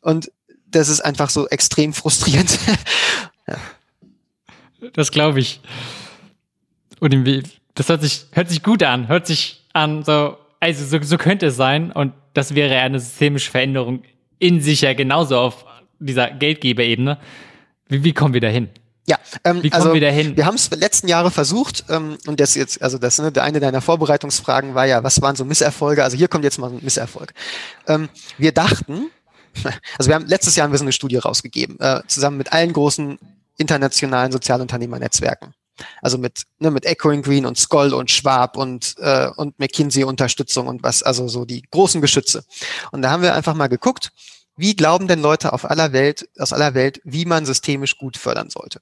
Und 0.00 0.30
das 0.66 0.88
ist 0.88 1.00
einfach 1.00 1.30
so 1.30 1.48
extrem 1.48 1.92
frustrierend. 1.92 2.58
ja. 3.48 3.56
Das 4.92 5.10
glaube 5.10 5.40
ich. 5.40 5.60
Und 7.00 7.12
das 7.74 7.88
hört 7.88 8.02
sich, 8.02 8.26
hört 8.32 8.48
sich 8.48 8.62
gut 8.62 8.82
an, 8.82 9.08
hört 9.08 9.26
sich 9.26 9.66
an, 9.72 10.04
so, 10.04 10.36
also 10.60 10.84
so, 10.84 11.02
so 11.02 11.16
könnte 11.16 11.46
es 11.46 11.56
sein 11.56 11.90
und 11.92 12.12
das 12.34 12.54
wäre 12.54 12.76
eine 12.80 13.00
systemische 13.00 13.50
Veränderung 13.50 14.02
in 14.38 14.60
sich 14.60 14.82
ja 14.82 14.94
genauso 14.94 15.38
auf 15.38 15.64
dieser 15.98 16.30
Geldgeberebene. 16.30 17.18
Wie, 17.88 18.04
wie 18.04 18.12
kommen 18.12 18.34
wir 18.34 18.40
da 18.40 18.48
hin? 18.48 18.68
Ja, 19.08 19.16
ähm, 19.42 19.62
Wie 19.62 19.70
kommen 19.70 19.82
also 19.82 19.94
wir 19.94 20.02
dahin? 20.02 20.36
Wir 20.36 20.44
haben 20.44 20.56
es 20.56 20.70
letzten 20.70 21.08
Jahre 21.08 21.30
versucht 21.30 21.86
ähm, 21.88 22.18
und 22.26 22.40
das 22.40 22.54
jetzt, 22.54 22.82
also 22.82 22.98
das 22.98 23.18
ne, 23.18 23.32
eine 23.40 23.58
deiner 23.58 23.80
Vorbereitungsfragen 23.80 24.74
war 24.74 24.84
ja, 24.84 25.02
was 25.02 25.22
waren 25.22 25.34
so 25.34 25.46
Misserfolge? 25.46 26.04
Also 26.04 26.18
hier 26.18 26.28
kommt 26.28 26.44
jetzt 26.44 26.58
mal 26.58 26.70
ein 26.70 26.80
Misserfolg. 26.82 27.32
Ähm, 27.86 28.10
wir 28.36 28.52
dachten, 28.52 29.10
also 29.98 30.10
wir 30.10 30.14
haben 30.14 30.26
letztes 30.26 30.56
Jahr 30.56 30.64
haben 30.64 30.72
wir 30.72 30.78
so 30.78 30.84
eine 30.84 30.92
Studie 30.92 31.16
rausgegeben, 31.16 31.80
äh, 31.80 32.02
zusammen 32.06 32.36
mit 32.36 32.52
allen 32.52 32.74
großen 32.74 33.18
internationalen 33.56 34.30
Sozialunternehmernetzwerken. 34.30 35.54
Also 36.02 36.18
mit, 36.18 36.44
ne, 36.58 36.70
mit 36.70 36.84
Echoing 36.84 37.22
Green 37.22 37.46
und 37.46 37.58
Skoll 37.58 37.94
und 37.94 38.10
Schwab 38.10 38.56
und, 38.56 38.94
äh, 38.98 39.28
und 39.36 39.58
McKinsey 39.58 40.04
Unterstützung 40.04 40.66
und 40.66 40.82
was, 40.82 41.02
also 41.02 41.28
so 41.28 41.44
die 41.44 41.62
großen 41.70 42.00
Geschütze. 42.00 42.44
Und 42.92 43.02
da 43.02 43.10
haben 43.10 43.22
wir 43.22 43.34
einfach 43.34 43.54
mal 43.54 43.68
geguckt, 43.68 44.10
wie 44.56 44.74
glauben 44.74 45.06
denn 45.06 45.20
Leute 45.20 45.52
auf 45.52 45.70
aller 45.70 45.92
Welt, 45.92 46.28
aus 46.36 46.52
aller 46.52 46.74
Welt, 46.74 47.00
wie 47.04 47.24
man 47.24 47.46
systemisch 47.46 47.96
gut 47.96 48.16
fördern 48.16 48.50
sollte? 48.50 48.80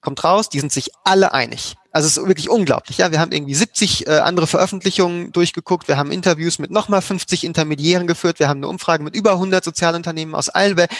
Kommt 0.00 0.22
raus, 0.24 0.48
die 0.48 0.60
sind 0.60 0.72
sich 0.72 0.90
alle 1.04 1.32
einig. 1.32 1.76
Also 1.92 2.06
es 2.06 2.16
ist 2.16 2.26
wirklich 2.26 2.48
unglaublich. 2.48 2.98
Ja, 2.98 3.10
wir 3.10 3.18
haben 3.18 3.32
irgendwie 3.32 3.54
70 3.54 4.06
äh, 4.06 4.18
andere 4.18 4.46
Veröffentlichungen 4.46 5.32
durchgeguckt. 5.32 5.88
Wir 5.88 5.96
haben 5.96 6.12
Interviews 6.12 6.58
mit 6.58 6.70
nochmal 6.70 7.02
50 7.02 7.44
Intermediären 7.44 8.06
geführt. 8.06 8.38
Wir 8.38 8.48
haben 8.48 8.58
eine 8.58 8.68
Umfrage 8.68 9.02
mit 9.02 9.16
über 9.16 9.32
100 9.32 9.64
Sozialunternehmen 9.64 10.34
aus 10.34 10.48
Welt. 10.54 10.90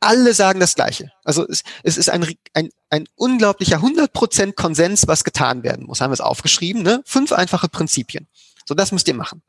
Alle 0.00 0.34
sagen 0.34 0.58
das 0.58 0.74
Gleiche. 0.74 1.12
Also 1.24 1.46
es, 1.46 1.62
es 1.84 1.96
ist 1.96 2.10
ein, 2.10 2.26
ein, 2.54 2.70
ein 2.88 3.04
unglaublicher 3.14 3.76
100% 3.76 4.54
Konsens, 4.54 5.06
was 5.06 5.22
getan 5.22 5.62
werden 5.62 5.86
muss. 5.86 6.00
Haben 6.00 6.10
wir 6.10 6.14
es 6.14 6.20
aufgeschrieben. 6.20 6.82
Ne? 6.82 7.02
Fünf 7.04 7.32
einfache 7.32 7.68
Prinzipien. 7.68 8.26
So, 8.66 8.74
das 8.74 8.90
müsst 8.90 9.06
ihr 9.06 9.14
machen. 9.14 9.42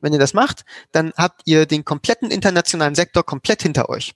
Wenn 0.00 0.12
ihr 0.12 0.18
das 0.18 0.32
macht, 0.32 0.64
dann 0.92 1.12
habt 1.16 1.42
ihr 1.44 1.66
den 1.66 1.84
kompletten 1.84 2.30
internationalen 2.30 2.94
Sektor 2.94 3.24
komplett 3.24 3.62
hinter 3.62 3.88
euch. 3.88 4.14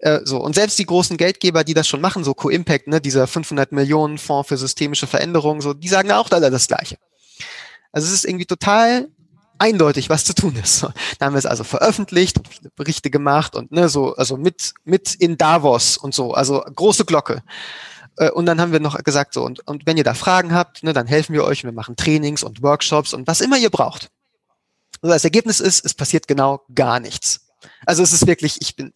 Äh, 0.00 0.20
so 0.24 0.38
und 0.38 0.54
selbst 0.54 0.78
die 0.78 0.86
großen 0.86 1.16
Geldgeber, 1.16 1.64
die 1.64 1.74
das 1.74 1.88
schon 1.88 2.00
machen, 2.00 2.24
so 2.24 2.34
Co-Impact, 2.34 2.86
ne, 2.86 3.00
dieser 3.00 3.26
500 3.26 3.72
Millionen 3.72 4.18
Fonds 4.18 4.48
für 4.48 4.56
systemische 4.56 5.06
Veränderungen, 5.06 5.60
so, 5.60 5.74
die 5.74 5.88
sagen 5.88 6.12
auch 6.12 6.30
alle 6.30 6.50
das 6.50 6.68
Gleiche. 6.68 6.98
Also 7.92 8.06
es 8.06 8.12
ist 8.12 8.24
irgendwie 8.24 8.46
total 8.46 9.08
eindeutig, 9.58 10.08
was 10.08 10.24
zu 10.24 10.34
tun 10.34 10.56
ist. 10.56 10.86
Da 11.18 11.26
haben 11.26 11.34
wir 11.34 11.38
es 11.38 11.46
also 11.46 11.64
veröffentlicht, 11.64 12.38
Berichte 12.76 13.10
gemacht 13.10 13.56
und 13.56 13.72
ne, 13.72 13.88
so, 13.88 14.14
also 14.14 14.36
mit 14.36 14.74
mit 14.84 15.14
in 15.14 15.36
Davos 15.36 15.96
und 15.96 16.14
so, 16.14 16.32
also 16.32 16.60
große 16.60 17.04
Glocke. 17.04 17.42
Äh, 18.16 18.30
und 18.30 18.46
dann 18.46 18.60
haben 18.60 18.72
wir 18.72 18.80
noch 18.80 19.02
gesagt 19.02 19.34
so 19.34 19.44
und, 19.44 19.66
und 19.66 19.84
wenn 19.86 19.96
ihr 19.96 20.04
da 20.04 20.14
Fragen 20.14 20.54
habt, 20.54 20.84
ne, 20.84 20.92
dann 20.92 21.08
helfen 21.08 21.32
wir 21.32 21.44
euch. 21.44 21.64
Wir 21.64 21.72
machen 21.72 21.96
Trainings 21.96 22.44
und 22.44 22.62
Workshops 22.62 23.14
und 23.14 23.26
was 23.26 23.40
immer 23.40 23.58
ihr 23.58 23.70
braucht. 23.70 24.10
Also 25.02 25.12
das 25.12 25.24
Ergebnis 25.24 25.58
ist, 25.60 25.84
es 25.84 25.94
passiert 25.94 26.28
genau 26.28 26.62
gar 26.74 27.00
nichts. 27.00 27.46
Also 27.86 28.02
es 28.02 28.12
ist 28.12 28.26
wirklich, 28.26 28.60
ich 28.60 28.76
bin 28.76 28.92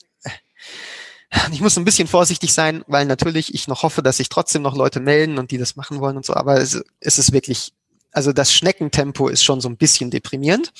ich 1.50 1.60
muss 1.60 1.76
ein 1.76 1.84
bisschen 1.84 2.08
vorsichtig 2.08 2.52
sein, 2.52 2.84
weil 2.86 3.06
natürlich 3.06 3.54
ich 3.54 3.68
noch 3.68 3.82
hoffe, 3.82 4.02
dass 4.02 4.18
sich 4.18 4.28
trotzdem 4.28 4.62
noch 4.62 4.76
Leute 4.76 5.00
melden 5.00 5.38
und 5.38 5.50
die 5.50 5.58
das 5.58 5.76
machen 5.76 6.00
wollen 6.00 6.16
und 6.16 6.26
so, 6.26 6.34
aber 6.34 6.60
es, 6.60 6.82
es 7.00 7.18
ist 7.18 7.32
wirklich, 7.32 7.72
also 8.12 8.32
das 8.32 8.52
Schneckentempo 8.52 9.28
ist 9.28 9.42
schon 9.42 9.60
so 9.60 9.68
ein 9.68 9.76
bisschen 9.76 10.10
deprimierend 10.10 10.72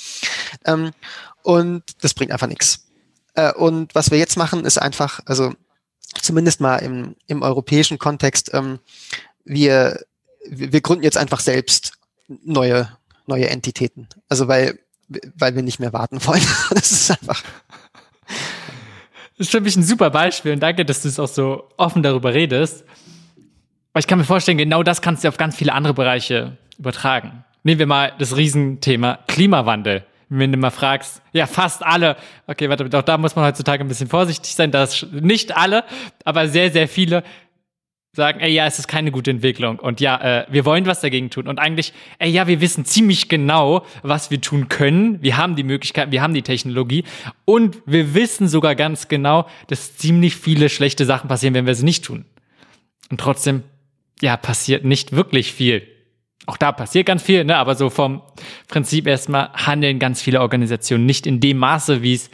ähm, 0.64 0.92
und 1.42 1.82
das 2.03 2.14
bringt 2.14 2.32
einfach 2.32 2.46
nichts. 2.46 2.86
Äh, 3.34 3.53
und 3.55 3.94
was 3.94 4.11
wir 4.11 4.18
jetzt 4.18 4.36
machen, 4.36 4.64
ist 4.64 4.78
einfach, 4.78 5.20
also 5.24 5.55
zumindest 6.20 6.61
mal 6.61 6.76
im, 6.76 7.16
im 7.26 7.42
europäischen 7.42 7.98
Kontext, 7.98 8.53
ähm, 8.53 8.78
wir, 9.44 10.05
wir 10.46 10.80
gründen 10.80 11.05
jetzt 11.05 11.16
einfach 11.16 11.40
selbst 11.40 11.92
neue, 12.28 12.96
neue 13.26 13.48
Entitäten. 13.48 14.09
Also 14.28 14.48
weil, 14.48 14.78
weil 15.09 15.55
wir 15.55 15.62
nicht 15.62 15.80
mehr 15.80 15.92
warten 15.92 16.24
wollen. 16.26 16.42
das 16.70 16.92
ist 16.92 17.11
einfach 17.11 17.42
das 19.38 19.46
ist 19.46 19.50
für 19.50 19.60
mich 19.60 19.76
ein 19.76 19.82
super 19.82 20.10
Beispiel 20.10 20.52
und 20.52 20.60
danke, 20.60 20.84
dass 20.84 21.02
du 21.02 21.08
es 21.08 21.18
auch 21.18 21.28
so 21.28 21.68
offen 21.76 22.02
darüber 22.02 22.34
redest. 22.34 22.84
Weil 23.92 24.00
ich 24.00 24.06
kann 24.06 24.18
mir 24.18 24.24
vorstellen, 24.24 24.58
genau 24.58 24.82
das 24.82 25.02
kannst 25.02 25.24
du 25.24 25.28
auf 25.28 25.36
ganz 25.36 25.56
viele 25.56 25.72
andere 25.72 25.94
Bereiche 25.94 26.56
übertragen. 26.78 27.44
Nehmen 27.62 27.78
wir 27.78 27.86
mal 27.86 28.12
das 28.18 28.36
Riesenthema 28.36 29.18
Klimawandel. 29.28 30.04
Wenn 30.28 30.50
du 30.50 30.56
mal 30.56 30.70
fragst, 30.70 31.20
ja, 31.32 31.46
fast 31.46 31.84
alle, 31.84 32.16
okay, 32.46 32.70
warte, 32.70 32.86
auch 32.98 33.02
da 33.02 33.18
muss 33.18 33.36
man 33.36 33.44
heutzutage 33.44 33.84
ein 33.84 33.88
bisschen 33.88 34.08
vorsichtig 34.08 34.54
sein, 34.54 34.70
dass 34.70 35.06
nicht 35.10 35.54
alle, 35.54 35.84
aber 36.24 36.48
sehr, 36.48 36.70
sehr 36.70 36.88
viele 36.88 37.22
sagen, 38.14 38.40
ey, 38.40 38.52
ja, 38.52 38.66
es 38.66 38.78
ist 38.78 38.88
keine 38.88 39.10
gute 39.10 39.30
Entwicklung 39.30 39.78
und 39.78 39.98
ja, 40.02 40.42
äh, 40.42 40.46
wir 40.50 40.66
wollen 40.66 40.84
was 40.84 41.00
dagegen 41.00 41.30
tun 41.30 41.48
und 41.48 41.58
eigentlich, 41.58 41.94
ey, 42.18 42.30
ja, 42.30 42.46
wir 42.46 42.60
wissen 42.60 42.84
ziemlich 42.84 43.30
genau, 43.30 43.86
was 44.02 44.30
wir 44.30 44.38
tun 44.38 44.68
können. 44.68 45.22
Wir 45.22 45.38
haben 45.38 45.56
die 45.56 45.62
Möglichkeit, 45.62 46.10
wir 46.10 46.20
haben 46.20 46.34
die 46.34 46.42
Technologie 46.42 47.04
und 47.46 47.78
wir 47.86 48.12
wissen 48.12 48.48
sogar 48.48 48.74
ganz 48.74 49.08
genau, 49.08 49.48
dass 49.68 49.96
ziemlich 49.96 50.36
viele 50.36 50.68
schlechte 50.68 51.06
Sachen 51.06 51.28
passieren, 51.28 51.54
wenn 51.54 51.64
wir 51.64 51.74
sie 51.74 51.86
nicht 51.86 52.04
tun. 52.04 52.26
Und 53.10 53.18
trotzdem, 53.18 53.62
ja, 54.20 54.36
passiert 54.36 54.84
nicht 54.84 55.12
wirklich 55.12 55.50
viel. 55.50 55.82
Auch 56.44 56.58
da 56.58 56.70
passiert 56.70 57.06
ganz 57.06 57.22
viel, 57.22 57.44
ne? 57.44 57.56
aber 57.56 57.76
so 57.76 57.88
vom 57.88 58.20
Prinzip 58.68 59.06
erstmal 59.06 59.54
handeln 59.54 59.98
ganz 59.98 60.20
viele 60.20 60.42
Organisationen 60.42 61.06
nicht 61.06 61.26
in 61.26 61.40
dem 61.40 61.56
Maße, 61.56 62.02
wie 62.02 62.12
es 62.12 62.28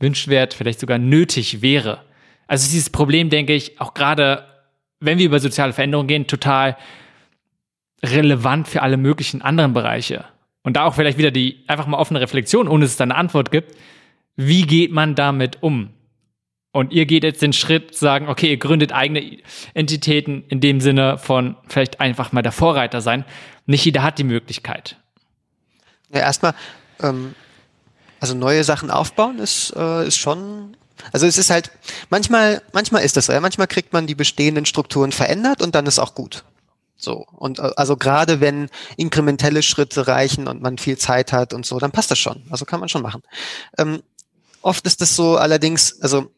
wünschenswert, 0.00 0.52
vielleicht 0.52 0.80
sogar 0.80 0.98
nötig 0.98 1.62
wäre. 1.62 2.04
Also 2.46 2.68
dieses 2.68 2.90
Problem, 2.90 3.30
denke 3.30 3.54
ich, 3.54 3.80
auch 3.80 3.94
gerade 3.94 4.44
wenn 5.00 5.18
wir 5.18 5.26
über 5.26 5.40
soziale 5.40 5.72
Veränderungen 5.72 6.08
gehen, 6.08 6.26
total 6.26 6.76
relevant 8.02 8.68
für 8.68 8.82
alle 8.82 8.96
möglichen 8.96 9.42
anderen 9.42 9.72
Bereiche. 9.72 10.24
Und 10.62 10.76
da 10.76 10.84
auch 10.84 10.94
vielleicht 10.94 11.18
wieder 11.18 11.30
die 11.30 11.64
einfach 11.66 11.86
mal 11.86 11.98
offene 11.98 12.20
Reflexion, 12.20 12.68
ohne 12.68 12.84
dass 12.84 12.92
es 12.92 12.96
da 12.96 13.04
eine 13.04 13.16
Antwort 13.16 13.50
gibt. 13.50 13.74
Wie 14.36 14.62
geht 14.62 14.92
man 14.92 15.14
damit 15.14 15.62
um? 15.62 15.90
Und 16.72 16.92
ihr 16.92 17.06
geht 17.06 17.24
jetzt 17.24 17.42
den 17.42 17.52
Schritt, 17.52 17.94
sagen, 17.94 18.28
okay, 18.28 18.50
ihr 18.50 18.56
gründet 18.58 18.92
eigene 18.92 19.38
Entitäten 19.74 20.44
in 20.48 20.60
dem 20.60 20.80
Sinne 20.80 21.18
von 21.18 21.56
vielleicht 21.66 22.00
einfach 22.00 22.32
mal 22.32 22.42
der 22.42 22.52
Vorreiter 22.52 23.00
sein. 23.00 23.24
Nicht 23.66 23.84
jeder 23.84 24.02
hat 24.02 24.18
die 24.18 24.24
Möglichkeit. 24.24 24.96
Ja, 26.12 26.20
erstmal, 26.20 26.54
ähm, 27.02 27.34
also 28.20 28.34
neue 28.34 28.64
Sachen 28.64 28.90
aufbauen 28.90 29.38
ist, 29.38 29.74
äh, 29.76 30.06
ist 30.06 30.18
schon 30.18 30.76
Also 31.12 31.26
es 31.26 31.38
ist 31.38 31.50
halt, 31.50 31.70
manchmal, 32.10 32.62
manchmal 32.72 33.02
ist 33.04 33.16
das 33.16 33.26
so, 33.26 33.32
ja, 33.32 33.40
manchmal 33.40 33.66
kriegt 33.66 33.92
man 33.92 34.06
die 34.06 34.14
bestehenden 34.14 34.66
Strukturen 34.66 35.12
verändert 35.12 35.62
und 35.62 35.74
dann 35.74 35.86
ist 35.86 35.98
auch 35.98 36.14
gut. 36.14 36.44
So. 36.96 37.24
Und 37.32 37.60
äh, 37.60 37.70
also 37.76 37.96
gerade 37.96 38.40
wenn 38.40 38.68
inkrementelle 38.96 39.62
Schritte 39.62 40.06
reichen 40.08 40.48
und 40.48 40.60
man 40.60 40.78
viel 40.78 40.98
Zeit 40.98 41.32
hat 41.32 41.54
und 41.54 41.64
so, 41.64 41.78
dann 41.78 41.92
passt 41.92 42.10
das 42.10 42.18
schon. 42.18 42.42
Also 42.50 42.64
kann 42.64 42.80
man 42.80 42.88
schon 42.88 43.02
machen. 43.02 43.22
Ähm, 43.78 44.02
oft 44.60 44.86
ist 44.86 45.00
das 45.00 45.14
so 45.14 45.36
allerdings, 45.36 46.00
also 46.02 46.30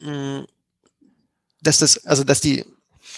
mh, 0.00 0.40
mm, 0.40 0.46
dass 1.60 1.78
das, 1.78 2.04
also 2.06 2.24
dass 2.24 2.40
die 2.40 2.64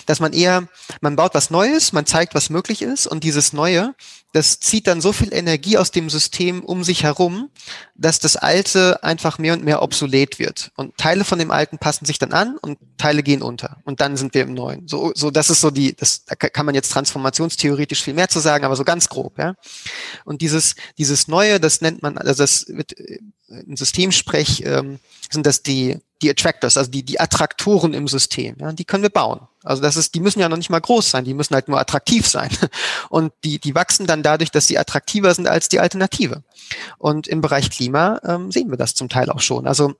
dass 0.06 0.20
man 0.20 0.32
eher, 0.32 0.68
man 1.00 1.16
baut 1.16 1.34
was 1.34 1.50
Neues, 1.50 1.92
man 1.92 2.06
zeigt, 2.06 2.34
was 2.34 2.50
möglich 2.50 2.82
ist 2.82 3.06
und 3.06 3.24
dieses 3.24 3.52
Neue, 3.52 3.94
das 4.32 4.60
zieht 4.60 4.86
dann 4.86 5.00
so 5.00 5.12
viel 5.12 5.32
Energie 5.32 5.78
aus 5.78 5.90
dem 5.90 6.10
System 6.10 6.62
um 6.62 6.84
sich 6.84 7.04
herum, 7.04 7.50
dass 7.94 8.18
das 8.18 8.36
Alte 8.36 9.02
einfach 9.02 9.38
mehr 9.38 9.54
und 9.54 9.64
mehr 9.64 9.82
obsolet 9.82 10.38
wird. 10.38 10.72
Und 10.76 10.96
Teile 10.98 11.24
von 11.24 11.38
dem 11.38 11.50
Alten 11.50 11.78
passen 11.78 12.04
sich 12.04 12.18
dann 12.18 12.32
an 12.32 12.58
und 12.58 12.78
Teile 12.98 13.22
gehen 13.22 13.40
unter. 13.40 13.78
Und 13.84 14.00
dann 14.00 14.16
sind 14.16 14.34
wir 14.34 14.42
im 14.42 14.52
Neuen. 14.52 14.86
So, 14.88 15.12
so 15.14 15.30
das 15.30 15.48
ist 15.48 15.62
so 15.62 15.70
die, 15.70 15.96
das, 15.96 16.24
da 16.26 16.34
kann 16.34 16.66
man 16.66 16.74
jetzt 16.74 16.92
transformationstheoretisch 16.92 18.02
viel 18.02 18.14
mehr 18.14 18.28
zu 18.28 18.40
sagen, 18.40 18.64
aber 18.64 18.76
so 18.76 18.84
ganz 18.84 19.08
grob, 19.08 19.38
ja. 19.38 19.54
Und 20.24 20.42
dieses, 20.42 20.74
dieses 20.98 21.28
Neue, 21.28 21.58
das 21.58 21.80
nennt 21.80 22.02
man, 22.02 22.18
also 22.18 22.42
das 22.42 22.66
wird 22.68 22.98
äh, 22.98 23.20
in 23.48 23.76
Systemsprech 23.76 24.62
ähm, 24.66 24.98
sind 25.30 25.46
das 25.46 25.62
die 25.62 25.98
die 26.22 26.30
Attractors, 26.30 26.76
also 26.76 26.90
die, 26.90 27.02
die 27.02 27.20
Attraktoren 27.20 27.92
im 27.92 28.08
System, 28.08 28.56
ja, 28.58 28.72
die 28.72 28.84
können 28.84 29.02
wir 29.02 29.10
bauen. 29.10 29.40
Also 29.62 29.82
das 29.82 29.96
ist, 29.96 30.14
die 30.14 30.20
müssen 30.20 30.40
ja 30.40 30.48
noch 30.48 30.56
nicht 30.56 30.70
mal 30.70 30.80
groß 30.80 31.10
sein, 31.10 31.24
die 31.24 31.34
müssen 31.34 31.54
halt 31.54 31.68
nur 31.68 31.78
attraktiv 31.78 32.26
sein. 32.26 32.50
Und 33.10 33.32
die, 33.44 33.58
die 33.58 33.74
wachsen 33.74 34.06
dann 34.06 34.22
dadurch, 34.22 34.50
dass 34.50 34.66
sie 34.66 34.78
attraktiver 34.78 35.34
sind 35.34 35.48
als 35.48 35.68
die 35.68 35.80
Alternative. 35.80 36.42
Und 36.98 37.26
im 37.26 37.40
Bereich 37.40 37.70
Klima 37.70 38.20
ähm, 38.24 38.50
sehen 38.50 38.70
wir 38.70 38.78
das 38.78 38.94
zum 38.94 39.08
Teil 39.08 39.28
auch 39.30 39.40
schon. 39.40 39.66
Also 39.66 39.94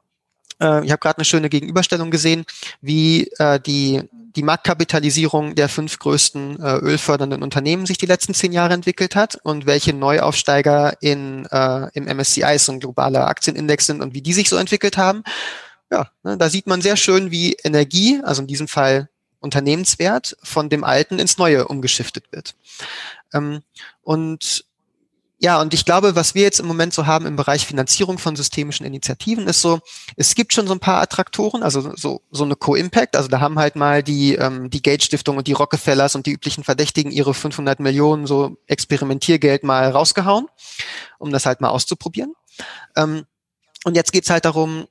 äh, 0.61 0.85
ich 0.85 0.91
habe 0.91 1.01
gerade 1.01 1.19
eine 1.19 1.25
schöne 1.25 1.49
Gegenüberstellung 1.49 2.11
gesehen, 2.11 2.45
wie 2.81 3.29
äh, 3.39 3.61
die, 3.61 4.03
die 4.13 4.43
Marktkapitalisierung 4.43 5.55
der 5.55 5.69
fünf 5.69 5.99
größten 5.99 6.63
äh, 6.63 6.77
ölfördernden 6.77 7.43
Unternehmen 7.43 7.87
sich 7.87 7.99
die 7.99 8.07
letzten 8.07 8.35
zehn 8.35 8.53
Jahre 8.53 8.75
entwickelt 8.75 9.17
hat 9.17 9.37
und 9.43 9.67
welche 9.67 9.93
Neuaufsteiger 9.93 10.95
in, 11.01 11.47
äh, 11.51 11.89
im 11.93 12.05
MSCI, 12.05 12.59
so 12.59 12.73
ein 12.73 12.81
globaler 12.81 13.27
Aktienindex 13.27 13.87
sind 13.87 14.01
und 14.01 14.15
wie 14.15 14.23
die 14.23 14.33
sich 14.33 14.49
so 14.49 14.57
entwickelt 14.57 14.97
haben 14.97 15.25
ja, 15.91 16.11
ne, 16.23 16.37
da 16.37 16.49
sieht 16.49 16.67
man 16.67 16.83
sehr 16.83 16.97
schön, 16.97 17.31
wie 17.31 17.55
Energie, 17.63 18.21
also 18.23 18.43
in 18.43 18.49
diesem 18.49 18.69
Fall 18.69 19.09
Unternehmenswert, 19.41 20.37
von 20.43 20.69
dem 20.69 20.85
Alten 20.85 21.19
ins 21.19 21.39
Neue 21.39 21.69
umgeschiftet 21.69 22.33
wird. 22.33 22.55
Ähm, 23.33 23.63
und 24.03 24.65
ja, 25.39 25.61
und 25.61 25.75
ich 25.75 25.85
glaube, 25.85 26.17
was 26.17 26.35
wir 26.35 26.43
jetzt 26.43 26.61
im 26.61 26.67
Moment 26.67 26.95
so 26.95 27.05
haben 27.05 27.27
im 27.27 27.37
Bereich 27.37 27.67
Finanzierung 27.67 28.17
von 28.17 28.37
systemischen 28.37 28.87
Initiativen, 28.87 29.47
ist 29.47 29.61
so, 29.61 29.81
es 30.17 30.35
gibt 30.35 30.55
schon 30.55 30.67
so 30.67 30.73
ein 30.73 30.81
paar 30.81 31.03
Attraktoren, 31.03 31.63
also 31.63 31.93
so, 31.95 32.23
so 32.31 32.45
eine 32.45 32.57
Co-Impact, 32.57 33.17
also 33.17 33.29
da 33.29 33.39
haben 33.39 33.59
halt 33.59 33.77
mal 33.77 34.03
die, 34.03 34.35
ähm, 34.37 34.71
die 34.71 34.81
Gates-Stiftung 34.81 35.37
und 35.37 35.47
die 35.47 35.53
Rockefellers 35.53 36.15
und 36.15 36.25
die 36.25 36.33
üblichen 36.33 36.65
Verdächtigen 36.65 37.13
ihre 37.13 37.35
500 37.35 37.81
Millionen 37.81 38.27
so 38.27 38.57
Experimentiergeld 38.67 39.63
mal 39.63 39.91
rausgehauen, 39.91 40.47
um 41.19 41.31
das 41.31 41.45
halt 41.45 41.61
mal 41.61 41.69
auszuprobieren. 41.69 42.33
Ähm, 42.97 43.27
und 43.85 43.95
jetzt 43.95 44.13
geht's 44.13 44.31
halt 44.31 44.47
darum, 44.47 44.87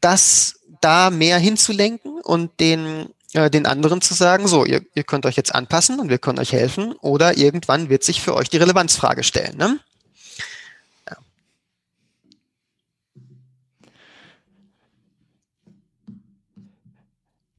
das 0.00 0.60
da 0.80 1.10
mehr 1.10 1.38
hinzulenken 1.38 2.20
und 2.20 2.60
den, 2.60 3.08
äh, 3.32 3.50
den 3.50 3.66
anderen 3.66 4.00
zu 4.00 4.14
sagen, 4.14 4.46
so, 4.46 4.64
ihr, 4.64 4.82
ihr 4.94 5.04
könnt 5.04 5.26
euch 5.26 5.36
jetzt 5.36 5.54
anpassen 5.54 5.98
und 6.00 6.10
wir 6.10 6.18
können 6.18 6.38
euch 6.38 6.52
helfen 6.52 6.92
oder 7.00 7.36
irgendwann 7.36 7.88
wird 7.88 8.04
sich 8.04 8.20
für 8.20 8.34
euch 8.34 8.48
die 8.48 8.58
Relevanzfrage 8.58 9.24
stellen. 9.24 9.56
Ne? 9.56 9.80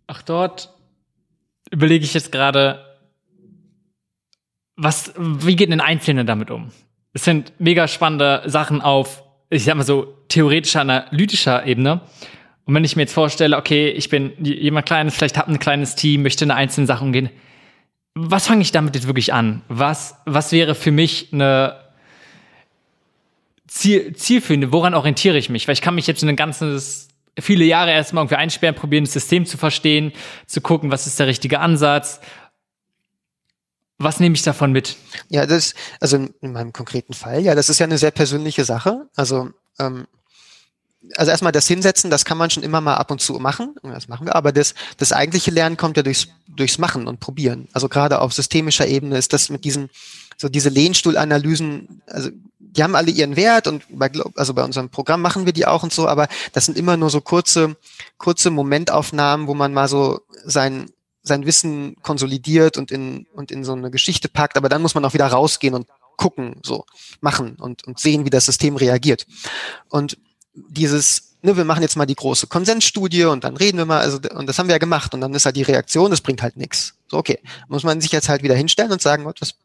Ach, 0.08 0.22
dort 0.22 0.74
überlege 1.72 2.06
ich 2.06 2.14
jetzt 2.14 2.32
gerade, 2.32 2.98
was, 4.76 5.14
wie 5.18 5.56
geht 5.56 5.72
ein 5.72 5.82
Einzelner 5.82 6.24
damit 6.24 6.52
um? 6.52 6.72
Es 7.14 7.24
sind 7.24 7.54
mega 7.60 7.88
spannende 7.88 8.44
Sachen 8.46 8.82
auf 8.82 9.24
ich 9.50 9.64
sag 9.64 9.76
mal 9.76 9.84
so, 9.84 10.14
theoretischer, 10.28 10.82
analytischer 10.82 11.66
Ebene. 11.66 12.02
Und 12.66 12.74
wenn 12.74 12.84
ich 12.84 12.96
mir 12.96 13.04
jetzt 13.04 13.14
vorstelle, 13.14 13.58
okay, 13.58 13.90
ich 13.90 14.10
bin 14.10 14.34
jemand 14.44 14.86
Kleines, 14.86 15.16
vielleicht 15.16 15.38
habe 15.38 15.52
ein 15.52 15.60
kleines 15.60 15.96
Team, 15.96 16.24
möchte 16.24 16.46
eine 16.46 16.56
einzelne 16.56 16.88
Sache 16.88 17.04
umgehen, 17.04 17.30
was 18.16 18.48
fange 18.48 18.62
ich 18.62 18.72
damit 18.72 18.96
jetzt 18.96 19.08
wirklich 19.08 19.34
an? 19.34 19.62
Was, 19.68 20.16
was 20.26 20.52
wäre 20.52 20.74
für 20.74 20.92
mich 20.92 21.30
eine 21.32 21.76
Ziel, 23.68 24.16
Zielführende? 24.16 24.72
Woran 24.72 24.94
orientiere 24.94 25.38
ich 25.38 25.50
mich? 25.50 25.68
Weil 25.68 25.74
ich 25.74 25.82
kann 25.82 25.96
mich 25.96 26.08
jetzt 26.08 26.24
in 26.24 26.30
ein 26.30 26.38
ganzes, 26.38 27.10
viele 27.38 27.66
Jahre 27.66 27.92
erstmal 27.92 28.24
irgendwie 28.24 28.38
einsperren, 28.38 28.74
probieren, 28.74 29.04
das 29.04 29.14
System 29.14 29.46
zu 29.46 29.58
verstehen, 29.58 30.14
zu 30.48 30.62
gucken, 30.62 30.92
was 30.92 31.08
ist 31.08 31.20
der 31.20 31.28
richtige 31.28 31.60
Ansatz 31.60 32.22
was 33.98 34.20
nehme 34.20 34.36
ich 34.36 34.42
davon 34.42 34.72
mit? 34.72 34.98
Ja, 35.30 35.46
das, 35.46 35.74
also 36.00 36.18
in 36.18 36.52
meinem 36.52 36.74
konkreten 36.74 37.14
Fall, 37.14 37.42
ja, 37.42 37.56
das 37.56 37.70
ist 37.70 37.80
ja 37.80 37.86
eine 37.86 37.98
sehr 37.98 38.12
persönliche 38.12 38.66
Sache. 38.66 39.08
Also, 39.16 39.52
ähm, 39.80 40.08
also 41.16 41.32
erstmal 41.32 41.52
das 41.52 41.68
Hinsetzen, 41.68 42.10
das 42.10 42.26
kann 42.26 42.38
man 42.38 42.50
schon 42.50 42.64
immer 42.64 42.82
mal 42.82 42.96
ab 42.96 43.12
und 43.12 43.22
zu 43.22 43.34
machen. 43.34 43.76
Das 43.84 44.08
machen 44.08 44.28
wir, 44.28 44.36
aber 44.36 44.52
das, 44.52 44.74
das 44.98 45.14
eigentliche 45.14 45.52
Lernen 45.52 45.78
kommt 45.78 45.98
ja 45.98 46.04
durchs, 46.04 46.28
durchs 46.48 46.78
Machen 46.78 47.08
und 47.08 47.20
Probieren. 47.20 47.68
Also 47.74 47.88
gerade 47.90 48.22
auf 48.22 48.34
systemischer 48.34 48.88
Ebene 48.88 49.18
ist 49.18 49.32
das 49.32 49.50
mit 49.50 49.64
diesen, 49.64 49.90
so 50.38 50.50
diese 50.50 50.70
Lehnstuhlanalysen, 50.70 52.02
also 52.08 52.32
die 52.60 52.84
haben 52.84 52.96
alle 52.96 53.12
ihren 53.12 53.36
Wert 53.36 53.68
und 53.68 53.84
bei, 53.90 54.12
also 54.36 54.54
bei 54.54 54.64
unserem 54.64 54.90
Programm 54.90 55.22
machen 55.22 55.46
wir 55.46 55.54
die 55.54 55.66
auch 55.66 55.84
und 55.84 55.94
so, 55.94 56.08
aber 56.08 56.28
das 56.52 56.66
sind 56.66 56.78
immer 56.78 56.98
nur 56.98 57.10
so 57.10 57.22
kurze, 57.22 57.78
kurze 58.18 58.50
Momentaufnahmen, 58.50 59.48
wo 59.48 59.54
man 59.54 59.74
mal 59.74 59.88
so 59.88 60.22
sein, 60.44 60.90
sein 61.26 61.46
Wissen 61.46 61.96
konsolidiert 62.02 62.78
und 62.78 62.92
in, 62.92 63.26
und 63.34 63.52
in 63.52 63.64
so 63.64 63.74
eine 63.74 63.92
Geschichte 63.92 64.30
packt, 64.30 64.58
aber 64.58 64.70
dann 64.70 64.82
muss 64.82 64.96
man 64.96 65.04
auch 65.04 65.14
wieder 65.14 65.28
rausgehen 65.28 65.74
und 65.74 65.88
gucken, 66.18 66.58
so 66.64 66.86
machen 67.20 67.58
und, 67.60 67.84
und 67.86 68.00
sehen, 68.00 68.26
wie 68.26 68.30
das 68.30 68.46
System 68.46 68.78
reagiert. 68.78 69.26
Und 69.90 70.18
dieses, 70.54 71.36
ne, 71.42 71.58
wir 71.58 71.66
machen 71.66 71.82
jetzt 71.82 71.98
mal 71.98 72.06
die 72.06 72.16
große 72.16 72.48
Konsensstudie 72.48 73.26
und 73.26 73.44
dann 73.44 73.58
reden 73.58 73.78
wir 73.78 73.86
mal, 73.86 74.00
also, 74.00 74.20
und 74.34 74.48
das 74.48 74.58
haben 74.60 74.68
wir 74.68 74.76
ja 74.76 74.80
gemacht 74.80 75.14
und 75.14 75.22
dann 75.22 75.34
ist 75.34 75.46
halt 75.46 75.56
die 75.56 75.64
Reaktion, 75.64 76.12
das 76.12 76.22
bringt 76.22 76.42
halt 76.42 76.58
nichts. 76.58 76.94
So, 77.08 77.18
okay. 77.18 77.40
Muss 77.68 77.84
man 77.84 78.00
sich 78.00 78.12
jetzt 78.12 78.30
halt 78.30 78.44
wieder 78.44 78.56
hinstellen 78.56 78.92
und 78.92 79.02
sagen, 79.02 79.26
was, 79.26 79.56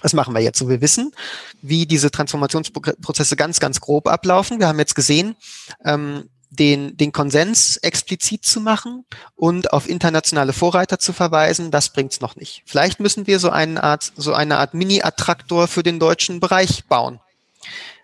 was 0.00 0.12
machen 0.12 0.34
wir 0.34 0.40
jetzt? 0.40 0.58
So, 0.58 0.68
wir 0.68 0.80
wissen, 0.80 1.12
wie 1.60 1.86
diese 1.86 2.10
Transformationsprozesse 2.10 3.36
ganz, 3.36 3.60
ganz 3.60 3.80
grob 3.80 4.08
ablaufen. 4.08 4.58
Wir 4.58 4.68
haben 4.68 4.78
jetzt 4.78 4.94
gesehen, 4.94 5.36
ähm, 5.84 6.30
den, 6.50 6.96
den 6.96 7.12
Konsens 7.12 7.76
explizit 7.78 8.44
zu 8.44 8.60
machen 8.60 9.04
und 9.36 9.72
auf 9.72 9.88
internationale 9.88 10.52
Vorreiter 10.52 10.98
zu 10.98 11.12
verweisen, 11.12 11.70
das 11.70 11.90
bringt's 11.90 12.20
noch 12.20 12.36
nicht. 12.36 12.62
Vielleicht 12.66 12.98
müssen 12.98 13.26
wir 13.26 13.38
so 13.38 13.50
eine 13.50 13.82
Art, 13.82 14.12
so 14.16 14.34
eine 14.34 14.58
Art 14.58 14.74
Mini-Attraktor 14.74 15.68
für 15.68 15.84
den 15.84 16.00
deutschen 16.00 16.40
Bereich 16.40 16.84
bauen. 16.86 17.20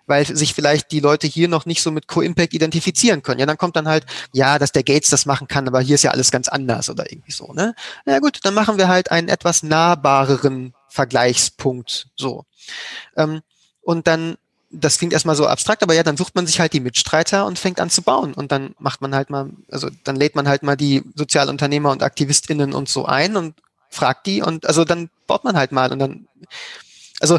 Weil 0.08 0.24
sich 0.24 0.54
vielleicht 0.54 0.92
die 0.92 1.00
Leute 1.00 1.26
hier 1.26 1.48
noch 1.48 1.66
nicht 1.66 1.82
so 1.82 1.90
mit 1.90 2.06
Co-Impact 2.06 2.54
identifizieren 2.54 3.22
können. 3.22 3.40
Ja, 3.40 3.46
dann 3.46 3.58
kommt 3.58 3.74
dann 3.74 3.88
halt, 3.88 4.06
ja, 4.32 4.60
dass 4.60 4.70
der 4.70 4.84
Gates 4.84 5.10
das 5.10 5.26
machen 5.26 5.48
kann, 5.48 5.66
aber 5.66 5.80
hier 5.80 5.96
ist 5.96 6.04
ja 6.04 6.12
alles 6.12 6.30
ganz 6.30 6.46
anders 6.46 6.88
oder 6.88 7.10
irgendwie 7.10 7.32
so, 7.32 7.52
ne? 7.52 7.74
Na 8.04 8.20
gut, 8.20 8.38
dann 8.44 8.54
machen 8.54 8.78
wir 8.78 8.86
halt 8.86 9.10
einen 9.10 9.28
etwas 9.28 9.64
nahbareren 9.64 10.74
Vergleichspunkt, 10.88 12.06
so. 12.14 12.44
Ähm, 13.16 13.40
und 13.82 14.06
dann 14.06 14.36
das 14.80 14.98
klingt 14.98 15.12
erstmal 15.12 15.36
so 15.36 15.46
abstrakt, 15.46 15.82
aber 15.82 15.94
ja, 15.94 16.02
dann 16.02 16.16
sucht 16.16 16.34
man 16.34 16.46
sich 16.46 16.60
halt 16.60 16.72
die 16.72 16.80
Mitstreiter 16.80 17.46
und 17.46 17.58
fängt 17.58 17.80
an 17.80 17.90
zu 17.90 18.02
bauen. 18.02 18.34
Und 18.34 18.52
dann 18.52 18.74
macht 18.78 19.00
man 19.00 19.14
halt 19.14 19.30
mal, 19.30 19.50
also 19.70 19.88
dann 20.04 20.16
lädt 20.16 20.34
man 20.34 20.48
halt 20.48 20.62
mal 20.62 20.76
die 20.76 21.02
Sozialunternehmer 21.14 21.90
und 21.90 22.02
AktivistInnen 22.02 22.72
und 22.72 22.88
so 22.88 23.06
ein 23.06 23.36
und 23.36 23.54
fragt 23.88 24.26
die 24.26 24.42
und 24.42 24.66
also 24.66 24.84
dann 24.84 25.10
baut 25.26 25.44
man 25.44 25.56
halt 25.56 25.72
mal 25.72 25.92
und 25.92 25.98
dann, 25.98 26.28
also 27.20 27.38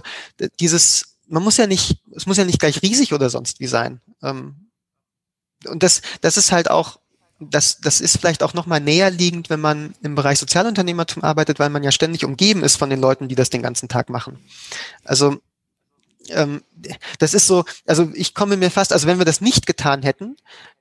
dieses, 0.60 1.18
man 1.28 1.44
muss 1.44 1.58
ja 1.58 1.68
nicht, 1.68 1.98
es 2.16 2.26
muss 2.26 2.38
ja 2.38 2.46
nicht 2.46 2.60
gleich 2.60 2.82
riesig 2.82 3.14
oder 3.14 3.30
sonst 3.30 3.60
wie 3.60 3.68
sein. 3.68 4.02
Ähm, 4.24 4.70
und 5.68 5.84
das, 5.84 6.02
das 6.22 6.38
ist 6.38 6.52
halt 6.52 6.70
auch, 6.70 7.00
das, 7.40 7.80
das 7.80 8.02
ist 8.02 8.18
vielleicht 8.18 8.42
auch 8.42 8.56
nochmal 8.56 8.80
näher 8.80 9.12
liegend, 9.12 9.50
wenn 9.52 9.60
man 9.60 9.94
im 10.02 10.16
Bereich 10.16 10.40
Sozialunternehmertum 10.40 11.24
arbeitet, 11.24 11.60
weil 11.60 11.70
man 11.70 11.84
ja 11.84 11.92
ständig 11.92 12.26
umgeben 12.26 12.64
ist 12.64 12.78
von 12.78 12.90
den 12.90 13.00
Leuten, 13.00 13.28
die 13.28 13.36
das 13.36 13.52
den 13.52 13.62
ganzen 13.62 13.90
Tag 13.90 14.10
machen. 14.10 14.40
Also 15.04 15.38
ähm, 16.30 16.64
das 17.20 17.34
ist 17.34 17.48
so, 17.48 17.66
also 17.86 18.10
ich 18.14 18.34
komme 18.34 18.58
mir 18.58 18.72
fast, 18.72 18.94
also 18.94 19.08
wenn 19.08 19.18
wir 19.18 19.26
das 19.26 19.42
nicht 19.42 19.66
getan 19.66 20.04
hätten, 20.04 20.38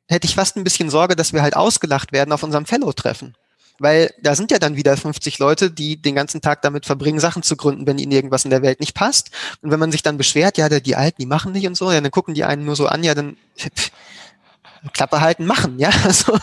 hätte 0.09 0.27
ich 0.27 0.35
fast 0.35 0.57
ein 0.57 0.65
bisschen 0.65 0.91
Sorge, 0.91 1.17
dass 1.17 1.33
wir 1.33 1.43
halt 1.43 1.57
ausgelacht 1.57 2.13
werden 2.13 2.33
auf 2.33 2.43
unserem 2.43 2.67
Fellow-Treffen. 2.67 3.35
Weil 3.79 4.15
da 4.23 4.35
sind 4.35 4.51
ja 4.51 4.59
dann 4.59 4.77
wieder 4.77 4.97
50 4.97 5.39
Leute, 5.39 5.71
die 5.71 6.01
den 6.01 6.15
ganzen 6.15 6.41
Tag 6.41 6.63
damit 6.63 6.87
verbringen, 6.87 7.21
Sachen 7.21 7.43
zu 7.43 7.57
gründen, 7.57 7.87
wenn 7.87 7.99
ihnen 7.99 8.13
irgendwas 8.13 8.45
in 8.45 8.51
der 8.51 8.63
Welt 8.63 8.81
nicht 8.81 8.95
passt. 8.95 9.31
Und 9.61 9.71
wenn 9.71 9.81
man 9.81 9.93
sich 9.93 10.03
dann 10.03 10.17
beschwert, 10.17 10.57
ja, 10.57 10.69
die 10.69 10.97
Alten, 10.97 11.21
die 11.21 11.27
machen 11.27 11.53
nicht 11.53 11.67
und 11.67 11.77
so, 11.77 11.93
ja, 11.93 12.01
dann 12.01 12.11
gucken 12.11 12.33
die 12.35 12.45
einen 12.45 12.65
nur 12.65 12.77
so 12.77 12.87
an, 12.87 13.05
ja, 13.05 13.15
dann 13.15 13.37
pff, 13.59 13.91
Klappe 14.93 15.21
halten, 15.21 15.45
machen, 15.45 15.79
ja. 15.79 15.91
Also. 16.05 16.39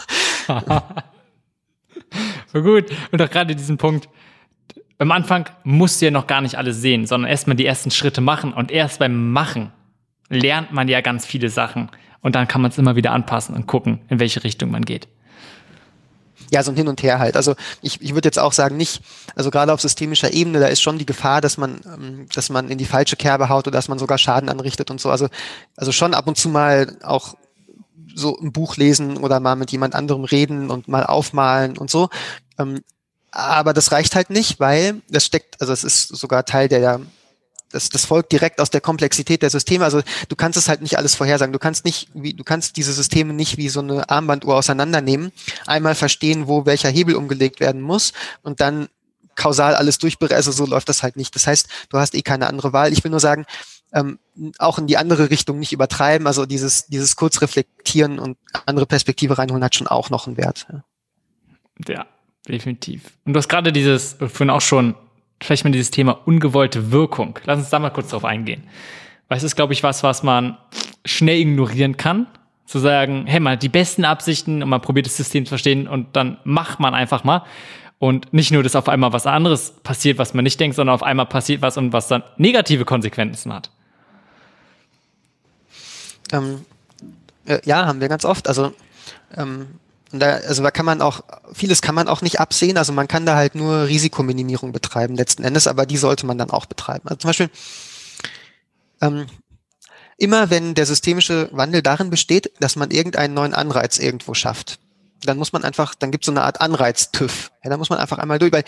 so 2.54 2.62
gut. 2.62 2.86
Und 3.12 3.22
auch 3.22 3.30
gerade 3.30 3.56
diesen 3.56 3.78
Punkt, 3.78 4.10
am 4.98 5.12
Anfang 5.12 5.50
musst 5.64 6.02
du 6.02 6.06
ja 6.06 6.12
noch 6.12 6.28
gar 6.28 6.42
nicht 6.42 6.58
alles 6.58 6.82
sehen, 6.82 7.06
sondern 7.06 7.30
erstmal 7.30 7.56
die 7.56 7.66
ersten 7.66 7.92
Schritte 7.92 8.22
machen 8.22 8.54
und 8.54 8.72
erst 8.72 9.00
beim 9.00 9.32
Machen 9.32 9.72
lernt 10.30 10.72
man 10.72 10.88
ja 10.88 11.02
ganz 11.02 11.26
viele 11.26 11.50
Sachen. 11.50 11.90
Und 12.22 12.36
dann 12.36 12.48
kann 12.48 12.62
man 12.62 12.72
es 12.72 12.78
immer 12.78 12.96
wieder 12.96 13.12
anpassen 13.12 13.54
und 13.54 13.68
gucken, 13.68 14.00
in 14.10 14.20
welche 14.20 14.44
Richtung 14.44 14.72
man 14.72 14.86
geht. 14.86 15.10
Ja, 16.52 16.64
so 16.64 16.72
ein 16.72 16.78
Hin 16.78 16.88
und 16.88 17.04
Her 17.04 17.20
halt. 17.20 17.36
Also 17.36 17.56
ich, 17.82 18.02
ich 18.02 18.14
würde 18.14 18.28
jetzt 18.28 18.40
auch 18.40 18.54
sagen, 18.54 18.78
nicht, 18.78 19.02
also 19.36 19.52
gerade 19.52 19.74
auf 19.74 19.82
systemischer 19.82 20.34
Ebene, 20.34 20.60
da 20.60 20.68
ist 20.68 20.82
schon 20.82 20.98
die 20.98 21.06
Gefahr, 21.06 21.42
dass 21.42 21.58
man, 21.58 21.82
ähm, 21.86 22.28
dass 22.34 22.50
man 22.50 22.70
in 22.70 22.78
die 22.78 22.86
falsche 22.86 23.16
Kerbe 23.16 23.50
haut 23.50 23.68
oder 23.68 23.78
dass 23.78 23.90
man 23.90 24.00
sogar 24.00 24.18
Schaden 24.18 24.50
anrichtet 24.50 24.90
und 24.90 25.02
so. 25.02 25.10
Also, 25.10 25.28
also 25.76 25.92
schon 25.92 26.14
ab 26.14 26.28
und 26.28 26.38
zu 26.38 26.50
mal 26.50 26.98
auch 27.04 27.36
so 28.16 28.38
ein 28.40 28.52
Buch 28.52 28.78
lesen 28.78 29.18
oder 29.18 29.40
mal 29.40 29.56
mit 29.56 29.72
jemand 29.72 29.96
anderem 29.96 30.24
reden 30.24 30.70
und 30.70 30.88
mal 30.88 31.06
aufmalen 31.06 31.78
und 31.78 31.90
so. 31.90 32.10
Aber 33.36 33.74
das 33.74 33.92
reicht 33.92 34.14
halt 34.16 34.30
nicht, 34.30 34.60
weil 34.60 35.02
das 35.10 35.26
steckt, 35.26 35.60
also 35.60 35.74
es 35.74 35.84
ist 35.84 36.08
sogar 36.10 36.46
Teil 36.46 36.68
der, 36.68 37.02
das, 37.72 37.90
das 37.90 38.06
folgt 38.06 38.32
direkt 38.32 38.62
aus 38.62 38.70
der 38.70 38.80
Komplexität 38.80 39.42
der 39.42 39.50
Systeme. 39.50 39.84
Also 39.84 40.04
du 40.30 40.36
kannst 40.36 40.56
es 40.56 40.70
halt 40.70 40.84
nicht 40.84 41.00
alles 41.00 41.16
vorhersagen. 41.16 41.52
Du 41.52 41.58
kannst 41.58 41.84
nicht, 41.84 42.10
wie, 42.14 42.36
du 42.36 42.44
kannst 42.44 42.78
diese 42.78 42.94
Systeme 42.94 43.34
nicht 43.34 43.58
wie 43.58 43.70
so 43.70 43.80
eine 43.80 44.08
Armbanduhr 44.08 44.56
auseinandernehmen, 44.56 45.32
einmal 45.66 45.96
verstehen, 45.96 46.48
wo 46.48 46.68
welcher 46.68 46.90
Hebel 46.90 47.16
umgelegt 47.16 47.60
werden 47.60 47.82
muss 47.82 48.14
und 48.44 48.62
dann 48.62 48.88
kausal 49.34 49.74
alles 49.74 49.98
durchberechnen. 49.98 50.38
Also 50.38 50.52
so 50.52 50.68
läuft 50.68 50.88
das 50.88 51.02
halt 51.02 51.16
nicht. 51.16 51.34
Das 51.34 51.48
heißt, 51.48 51.68
du 51.90 51.98
hast 51.98 52.14
eh 52.14 52.22
keine 52.22 52.46
andere 52.46 52.72
Wahl. 52.72 52.94
Ich 52.94 53.04
will 53.04 53.10
nur 53.10 53.20
sagen, 53.20 53.48
ähm, 53.94 54.20
auch 54.60 54.78
in 54.78 54.86
die 54.86 54.98
andere 54.98 55.32
Richtung 55.32 55.58
nicht 55.58 55.74
übertreiben. 55.74 56.28
Also 56.28 56.46
dieses, 56.46 56.86
dieses 56.86 57.16
kurz 57.16 57.42
reflektieren 57.42 58.20
und 58.20 58.38
andere 58.68 58.86
Perspektive 58.86 59.40
reinholen 59.40 59.64
hat 59.64 59.74
schon 59.74 59.88
auch 59.88 60.12
noch 60.12 60.28
einen 60.28 60.38
Wert. 60.38 60.68
Ja 61.88 62.06
definitiv. 62.48 63.04
Und 63.26 63.34
du 63.34 63.38
hast 63.38 63.48
gerade 63.48 63.72
dieses, 63.72 64.14
vorhin 64.20 64.50
auch 64.50 64.62
schon 64.62 64.96
vielleicht 65.42 65.64
mal 65.64 65.72
dieses 65.72 65.92
Thema 65.92 66.20
ungewollte 66.26 66.92
Wirkung. 66.92 67.40
Lass 67.46 67.60
uns 67.60 67.70
da 67.70 67.80
mal 67.80 67.90
kurz 67.90 68.10
drauf 68.10 68.26
eingehen. 68.26 68.64
Weil 69.28 69.38
es 69.38 69.44
ist, 69.44 69.56
glaube 69.56 69.74
ich, 69.74 69.84
was, 69.84 70.04
was 70.04 70.24
man 70.24 70.58
schnell 71.06 71.40
ignorieren 71.40 71.98
kann. 71.98 72.28
Zu 72.66 72.80
sagen, 72.80 73.26
hey, 73.28 73.40
man 73.40 73.54
hat 73.54 73.64
die 73.64 73.70
besten 73.70 74.06
Absichten 74.06 74.64
und 74.64 74.70
man 74.70 74.82
probiert 74.82 75.06
das 75.06 75.18
System 75.18 75.46
zu 75.46 75.50
verstehen 75.50 75.88
und 75.88 76.16
dann 76.16 76.38
macht 76.46 76.80
man 76.80 76.94
einfach 76.94 77.24
mal. 77.24 77.44
Und 78.00 78.34
nicht 78.34 78.52
nur, 78.52 78.64
dass 78.64 78.76
auf 78.76 78.90
einmal 78.90 79.14
was 79.14 79.28
anderes 79.28 79.76
passiert, 79.84 80.18
was 80.18 80.34
man 80.34 80.44
nicht 80.44 80.60
denkt, 80.60 80.76
sondern 80.76 80.94
auf 80.94 81.04
einmal 81.04 81.26
passiert 81.26 81.62
was 81.62 81.78
und 81.78 81.94
was 81.94 82.08
dann 82.08 82.24
negative 82.38 82.86
Konsequenzen 82.86 83.54
hat. 83.54 83.70
Ähm, 86.32 86.66
äh, 87.46 87.60
ja, 87.66 87.86
haben 87.86 88.02
wir 88.02 88.08
ganz 88.08 88.26
oft. 88.26 88.48
Also 88.48 88.74
ähm, 89.38 89.68
und 90.14 90.20
da, 90.20 90.36
also 90.36 90.62
da 90.62 90.70
kann 90.70 90.86
man 90.86 91.02
auch, 91.02 91.22
vieles 91.54 91.82
kann 91.82 91.96
man 91.96 92.08
auch 92.08 92.22
nicht 92.22 92.40
absehen. 92.40 92.78
Also 92.78 92.94
man 92.94 93.08
kann 93.08 93.26
da 93.26 93.36
halt 93.36 93.56
nur 93.56 93.88
Risikominimierung 93.88 94.72
betreiben 94.72 95.16
letzten 95.16 95.44
Endes, 95.44 95.66
aber 95.66 95.88
die 95.88 95.98
sollte 95.98 96.28
man 96.28 96.38
dann 96.38 96.52
auch 96.52 96.68
betreiben. 96.68 97.08
Also 97.08 97.18
zum 97.18 97.30
Beispiel, 97.30 97.50
ähm, 99.02 99.26
immer 100.18 100.52
wenn 100.52 100.76
der 100.76 100.86
systemische 100.86 101.50
Wandel 101.52 101.82
darin 101.82 102.12
besteht, 102.12 102.54
dass 102.60 102.76
man 102.76 102.92
irgendeinen 102.92 103.34
neuen 103.34 103.56
Anreiz 103.56 103.98
irgendwo 103.98 104.36
schafft, 104.36 104.80
dann 105.24 105.38
muss 105.38 105.52
man 105.52 105.64
einfach, 105.64 105.96
dann 105.96 106.12
gibt 106.12 106.24
es 106.24 106.28
so 106.28 106.32
eine 106.32 106.44
Art 106.44 106.62
Anreiz-TÜV. 106.62 107.52
Ja, 107.64 107.72
da 107.72 107.78
muss 107.78 107.90
man 107.90 107.98
einfach 107.98 108.20
einmal 108.20 108.38
durch, 108.38 108.52
weil 108.52 108.66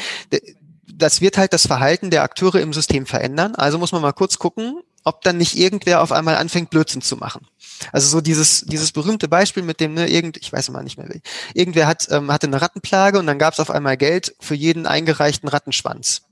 das 0.87 1.21
wird 1.21 1.37
halt 1.37 1.53
das 1.53 1.67
Verhalten 1.67 2.09
der 2.09 2.23
Akteure 2.23 2.55
im 2.55 2.73
System 2.73 3.05
verändern. 3.05 3.53
Also 3.53 3.77
muss 3.77 3.91
man 3.91 4.01
mal 4.01 4.13
kurz 4.13 4.39
gucken, 4.39 4.81
ob 5.05 5.21
dann 5.21 5.37
nicht 5.37 5.55
irgendwer 5.55 6.01
auf 6.01 6.11
einmal 6.11 6.35
anfängt, 6.35 6.71
Blödsinn 6.71 7.01
zu 7.01 7.15
machen. 7.15 7.47
Also 7.91 8.07
so 8.07 8.21
dieses, 8.21 8.61
dieses 8.61 8.91
berühmte 8.91 9.27
Beispiel 9.27 9.63
mit 9.63 9.79
dem, 9.79 9.93
ne, 9.93 10.09
irgend, 10.09 10.37
ich 10.37 10.51
weiß 10.51 10.69
mal 10.71 10.83
nicht 10.83 10.97
mehr, 10.97 11.07
irgendwer 11.53 11.87
hat, 11.87 12.07
ähm, 12.09 12.31
hatte 12.31 12.47
eine 12.47 12.61
Rattenplage 12.61 13.19
und 13.19 13.27
dann 13.27 13.39
gab 13.39 13.53
es 13.53 13.59
auf 13.59 13.69
einmal 13.69 13.97
Geld 13.97 14.35
für 14.39 14.55
jeden 14.55 14.87
eingereichten 14.87 15.47
Rattenschwanz. 15.47 16.23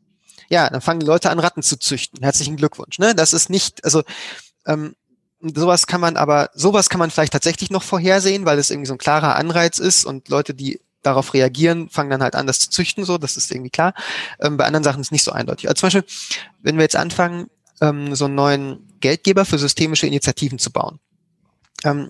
Ja, 0.50 0.70
dann 0.70 0.82
fangen 0.82 1.00
die 1.00 1.06
Leute 1.06 1.30
an, 1.30 1.40
Ratten 1.40 1.62
zu 1.62 1.78
züchten. 1.78 2.22
Herzlichen 2.22 2.58
Glückwunsch. 2.58 2.98
Ne? 2.98 3.14
Das 3.16 3.32
ist 3.34 3.50
nicht, 3.50 3.86
also 3.86 4.04
ähm, 4.66 4.96
sowas 5.40 5.86
kann 5.86 6.02
man 6.02 6.18
aber, 6.18 6.50
sowas 6.56 6.90
kann 6.90 7.00
man 7.00 7.12
vielleicht 7.12 7.34
tatsächlich 7.34 7.70
noch 7.70 7.84
vorhersehen, 7.84 8.46
weil 8.46 8.58
es 8.58 8.72
irgendwie 8.72 8.88
so 8.88 8.94
ein 8.94 9.00
klarer 9.00 9.36
Anreiz 9.36 9.78
ist 9.78 10.04
und 10.04 10.30
Leute, 10.30 10.56
die 10.56 10.82
darauf 11.04 11.34
reagieren, 11.34 11.90
fangen 11.90 12.10
dann 12.10 12.24
halt 12.24 12.34
an, 12.34 12.48
das 12.48 12.60
zu 12.60 12.70
züchten, 12.70 13.06
so, 13.06 13.18
das 13.18 13.38
ist 13.38 13.52
irgendwie 13.52 13.70
klar. 13.70 13.94
Ähm, 14.40 14.58
bei 14.58 14.66
anderen 14.66 14.84
Sachen 14.84 15.02
ist 15.02 15.08
es 15.08 15.12
nicht 15.12 15.24
so 15.24 15.32
eindeutig. 15.32 15.68
Also 15.68 15.82
zum 15.82 15.88
Beispiel, 15.88 16.06
wenn 16.62 16.78
wir 16.78 16.84
jetzt 16.84 16.96
anfangen, 16.96 17.48
ähm, 17.82 18.16
so 18.16 18.26
einen 18.26 18.36
neuen 18.36 18.88
Geldgeber 19.00 19.46
für 19.46 19.58
systemische 19.58 20.08
Initiativen 20.08 20.60
zu 20.60 20.72
bauen. 20.72 21.00
Ähm, 21.84 22.10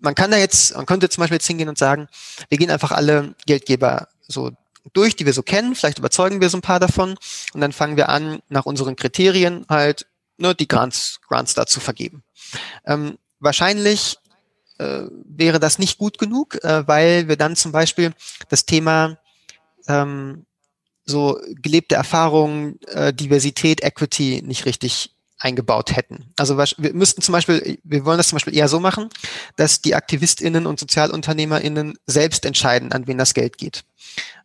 man 0.00 0.14
kann 0.14 0.30
da 0.30 0.36
jetzt, 0.36 0.74
man 0.76 0.86
könnte 0.86 1.08
zum 1.08 1.22
Beispiel 1.22 1.36
jetzt 1.36 1.46
hingehen 1.46 1.68
und 1.68 1.78
sagen, 1.78 2.08
wir 2.48 2.58
gehen 2.58 2.70
einfach 2.70 2.90
alle 2.90 3.34
Geldgeber 3.46 4.08
so 4.26 4.50
durch, 4.92 5.14
die 5.14 5.26
wir 5.26 5.32
so 5.32 5.42
kennen, 5.42 5.74
vielleicht 5.74 5.98
überzeugen 5.98 6.40
wir 6.40 6.50
so 6.50 6.58
ein 6.58 6.62
paar 6.62 6.80
davon 6.80 7.16
und 7.54 7.60
dann 7.60 7.72
fangen 7.72 7.96
wir 7.96 8.08
an, 8.08 8.40
nach 8.48 8.66
unseren 8.66 8.96
Kriterien 8.96 9.64
halt 9.68 10.06
ne, 10.38 10.54
die 10.54 10.66
Grants, 10.66 11.20
Grants 11.28 11.54
dazu 11.54 11.78
vergeben. 11.78 12.24
Ähm, 12.84 13.16
wahrscheinlich 13.38 14.18
äh, 14.78 15.02
wäre 15.24 15.60
das 15.60 15.78
nicht 15.78 15.98
gut 15.98 16.18
genug, 16.18 16.62
äh, 16.64 16.86
weil 16.86 17.28
wir 17.28 17.36
dann 17.36 17.54
zum 17.54 17.70
Beispiel 17.70 18.12
das 18.48 18.66
Thema 18.66 19.18
ähm, 19.86 20.46
so 21.04 21.40
gelebte 21.60 21.94
Erfahrungen, 21.94 22.80
äh, 22.86 23.12
Diversität, 23.12 23.82
Equity 23.82 24.42
nicht 24.44 24.66
richtig 24.66 25.10
eingebaut 25.38 25.96
hätten. 25.96 26.32
Also 26.36 26.56
wir 26.56 26.94
müssten 26.94 27.20
zum 27.20 27.32
Beispiel, 27.32 27.78
wir 27.82 28.04
wollen 28.04 28.18
das 28.18 28.28
zum 28.28 28.36
Beispiel 28.36 28.56
eher 28.56 28.68
so 28.68 28.78
machen, 28.78 29.08
dass 29.56 29.80
die 29.82 29.94
AktivistInnen 29.94 30.66
und 30.66 30.78
SozialunternehmerInnen 30.78 31.98
selbst 32.06 32.44
entscheiden, 32.44 32.92
an 32.92 33.08
wen 33.08 33.18
das 33.18 33.34
Geld 33.34 33.58
geht. 33.58 33.84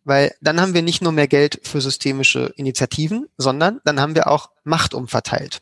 Weil 0.04 0.34
dann 0.42 0.60
haben 0.60 0.74
wir 0.74 0.82
nicht 0.82 1.02
nur 1.02 1.12
mehr 1.12 1.28
Geld 1.28 1.60
für 1.64 1.82
systemische 1.82 2.54
Initiativen, 2.56 3.28
sondern 3.38 3.80
dann 3.86 4.00
haben 4.00 4.16
wir 4.16 4.28
auch 4.28 4.50
Macht 4.64 4.94
umverteilt. 4.94 5.62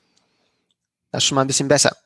Das 1.12 1.24
ist 1.24 1.28
schon 1.28 1.36
mal 1.36 1.42
ein 1.42 1.48
bisschen 1.48 1.68
besser. 1.68 1.98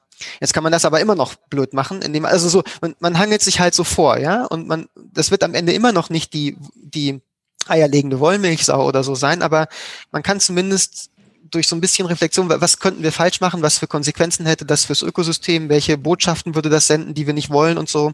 Jetzt 0.42 0.54
kann 0.54 0.64
man 0.64 0.72
das 0.72 0.86
aber 0.86 1.00
immer 1.00 1.16
noch 1.16 1.36
blöd 1.36 1.74
machen, 1.74 2.02
indem 2.02 2.26
also 2.26 2.50
so 2.50 2.64
man, 2.82 2.96
man 3.00 3.18
hangelt 3.18 3.42
sich 3.42 3.60
halt 3.60 3.74
so 3.74 3.84
vor, 3.84 4.18
ja, 4.18 4.46
und 4.46 4.68
man 4.68 4.90
das 4.96 5.32
wird 5.32 5.44
am 5.44 5.54
Ende 5.54 5.72
immer 5.72 5.94
noch 5.94 6.10
nicht 6.10 6.34
die 6.34 6.58
die 6.76 7.22
eierlegende 7.70 8.20
Wollmilchsau 8.20 8.86
oder 8.86 9.04
so 9.04 9.16
sein, 9.16 9.42
aber 9.42 9.68
man 10.12 10.24
kann 10.24 10.40
zumindest 10.40 11.10
durch 11.52 11.68
so 11.68 11.76
ein 11.76 11.82
bisschen 11.82 12.06
Reflexion, 12.06 12.50
was 12.50 12.80
könnten 12.80 13.04
wir 13.04 13.12
falsch 13.12 13.42
machen, 13.42 13.62
was 13.62 13.80
für 13.80 13.88
Konsequenzen 13.88 14.46
hätte 14.46 14.66
das 14.66 14.86
fürs 14.86 15.02
Ökosystem, 15.02 15.70
welche 15.70 15.98
Botschaften 15.98 16.56
würde 16.56 16.70
das 16.70 16.88
senden, 16.88 17.14
die 17.14 17.26
wir 17.26 17.34
nicht 17.34 17.50
wollen 17.50 17.78
und 17.78 17.90
so, 17.90 18.12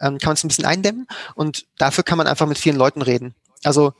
ähm, 0.00 0.18
kann 0.18 0.30
man 0.30 0.34
es 0.34 0.44
ein 0.44 0.48
bisschen 0.48 0.64
eindämmen 0.64 1.06
und 1.34 1.66
dafür 1.78 2.04
kann 2.04 2.18
man 2.18 2.26
einfach 2.26 2.46
mit 2.46 2.58
vielen 2.58 2.76
Leuten 2.76 3.02
reden. 3.02 3.34
Also 3.62 3.92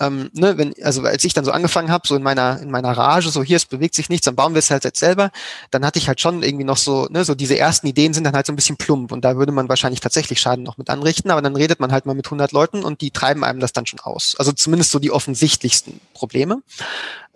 ähm, 0.00 0.30
ne, 0.32 0.58
wenn, 0.58 0.74
also 0.82 1.02
als 1.02 1.24
ich 1.24 1.32
dann 1.32 1.44
so 1.44 1.52
angefangen 1.52 1.90
habe, 1.90 2.06
so 2.06 2.16
in 2.16 2.22
meiner, 2.22 2.60
in 2.60 2.70
meiner 2.70 2.92
Rage, 2.92 3.30
so 3.30 3.42
hier, 3.42 3.56
es 3.56 3.66
bewegt 3.66 3.94
sich 3.94 4.08
nichts, 4.08 4.24
dann 4.24 4.36
bauen 4.36 4.54
wir 4.54 4.58
es 4.58 4.70
halt 4.70 4.84
jetzt 4.84 4.98
selber, 4.98 5.30
dann 5.70 5.84
hatte 5.84 5.98
ich 5.98 6.08
halt 6.08 6.20
schon 6.20 6.42
irgendwie 6.42 6.64
noch 6.64 6.76
so, 6.76 7.06
ne, 7.10 7.24
so 7.24 7.34
diese 7.34 7.58
ersten 7.58 7.86
Ideen 7.86 8.14
sind 8.14 8.24
dann 8.24 8.34
halt 8.34 8.46
so 8.46 8.52
ein 8.52 8.56
bisschen 8.56 8.76
plump 8.76 9.12
und 9.12 9.24
da 9.24 9.36
würde 9.36 9.52
man 9.52 9.68
wahrscheinlich 9.68 10.00
tatsächlich 10.00 10.40
Schaden 10.40 10.64
noch 10.64 10.78
mit 10.78 10.90
anrichten, 10.90 11.30
aber 11.30 11.42
dann 11.42 11.56
redet 11.56 11.80
man 11.80 11.92
halt 11.92 12.06
mal 12.06 12.14
mit 12.14 12.26
100 12.26 12.52
Leuten 12.52 12.84
und 12.84 13.00
die 13.00 13.10
treiben 13.10 13.44
einem 13.44 13.60
das 13.60 13.72
dann 13.72 13.86
schon 13.86 14.00
aus. 14.00 14.34
Also 14.38 14.52
zumindest 14.52 14.90
so 14.90 14.98
die 14.98 15.10
offensichtlichsten 15.10 16.00
Probleme. 16.14 16.62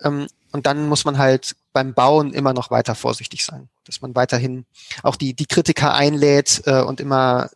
Ähm, 0.03 0.27
und 0.53 0.67
dann 0.67 0.89
muss 0.89 1.05
man 1.05 1.19
halt 1.19 1.55
beim 1.73 1.93
Bauen 1.93 2.33
immer 2.33 2.55
noch 2.55 2.71
weiter 2.71 2.95
vorsichtig 2.95 3.45
sein, 3.45 3.69
dass 3.85 4.01
man 4.01 4.15
weiterhin 4.15 4.65
auch 5.03 5.17
die, 5.17 5.35
die 5.35 5.47
Kritiker 5.47 5.95
einlädt 5.95 6.63
äh, 6.65 6.81
und 6.81 7.01
immer 7.01 7.51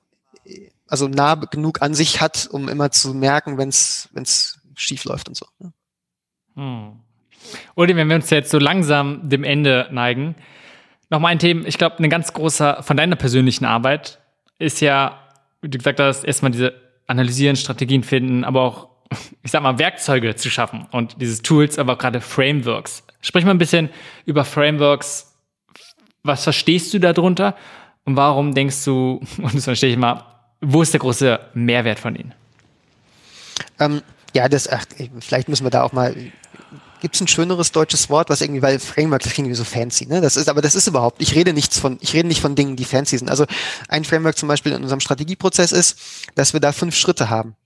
also 0.91 1.07
nah 1.09 1.37
genug 1.37 1.83
an 1.83 1.95
sich 1.95 2.21
hat, 2.21 2.49
um 2.51 2.69
immer 2.69 2.91
zu 2.91 3.15
merken, 3.15 3.57
wenn 3.59 3.69
es 3.69 4.59
schief 4.81 5.05
läuft 5.05 5.29
und 5.29 5.37
so. 5.37 5.47
Ne? 5.59 5.73
Hm. 6.57 7.01
Uli, 7.75 7.97
wenn 7.97 8.09
wir 8.09 8.17
uns 8.17 8.31
jetzt 8.31 8.51
so 8.51 8.59
langsam 8.59 9.29
dem 9.29 9.45
Ende 9.45 9.89
neigen, 9.91 10.35
noch 11.11 11.21
mal 11.21 11.29
ein 11.29 11.39
Thema, 11.39 11.67
ich 11.67 11.79
glaube, 11.79 12.03
ein 12.03 12.11
ganz 12.11 12.33
großer 12.33 12.83
von 12.83 12.97
deiner 12.97 13.17
persönlichen 13.17 13.65
Arbeit 13.65 14.21
ist 14.59 14.81
ja, 14.81 15.19
wie 15.61 15.69
du 15.69 15.79
gesagt 15.79 15.99
hast, 16.01 16.25
erstmal 16.25 16.53
diese 16.53 16.75
analysieren, 17.07 17.57
Strategien 17.57 18.05
finden, 18.05 18.45
aber 18.45 18.63
auch, 18.63 18.89
ich 19.43 19.51
sag 19.51 19.63
mal, 19.63 19.79
Werkzeuge 19.79 20.37
zu 20.37 20.51
schaffen 20.51 20.87
und 20.93 21.21
dieses 21.21 21.43
Tools, 21.43 21.79
aber 21.79 21.97
gerade 21.97 22.21
Frameworks. 22.21 23.05
Sprich 23.21 23.45
mal 23.45 23.51
ein 23.51 23.59
bisschen 23.59 23.91
über 24.25 24.45
Frameworks. 24.45 25.35
Was 26.23 26.45
verstehst 26.45 26.95
du 26.95 27.01
darunter? 27.01 27.57
Und 28.05 28.17
warum 28.17 28.55
denkst 28.55 28.85
du, 28.85 29.21
und 29.39 29.55
das 29.55 29.65
verstehe 29.65 29.91
ich 29.91 29.97
mal, 29.97 30.25
wo 30.61 30.83
ist 30.83 30.93
der 30.93 31.01
große 31.01 31.41
Mehrwert 31.55 31.99
von 31.99 32.15
ihnen? 32.15 32.35
Ähm, 33.79 34.03
ja, 34.35 34.49
das, 34.49 34.69
ach, 34.69 34.85
vielleicht 35.21 35.49
müssen 35.49 35.65
wir 35.65 35.71
da 35.71 35.83
auch 35.83 35.93
mal, 35.93 36.15
gibt 37.01 37.15
es 37.15 37.21
ein 37.21 37.29
schöneres 37.29 37.73
deutsches 37.73 38.11
Wort, 38.11 38.31
was 38.31 38.41
irgendwie, 38.41 38.63
weil 38.63 38.79
Framework, 38.79 39.23
klingt 39.23 39.39
irgendwie 39.39 39.55
so 39.55 39.65
fancy, 39.65 40.07
ne? 40.07 40.21
Das 40.21 40.37
ist, 40.37 40.49
aber 40.49 40.63
das 40.63 40.75
ist 40.75 40.87
überhaupt, 40.87 41.21
ich 41.21 41.35
rede 41.35 41.53
nichts 41.53 41.79
von, 41.79 41.99
ich 42.01 42.15
rede 42.15 42.29
nicht 42.29 42.41
von 42.41 42.55
Dingen, 42.55 42.77
die 42.77 42.85
fancy 42.85 43.19
sind. 43.19 43.31
Also 43.31 43.47
ein 43.89 44.05
Framework 44.05 44.37
zum 44.37 44.49
Beispiel 44.49 44.73
in 44.73 44.83
unserem 44.83 45.01
Strategieprozess 45.01 45.73
ist, 45.73 45.99
dass 46.35 46.53
wir 46.53 46.61
da 46.61 46.73
fünf 46.73 46.95
Schritte 46.95 47.31
haben. 47.31 47.57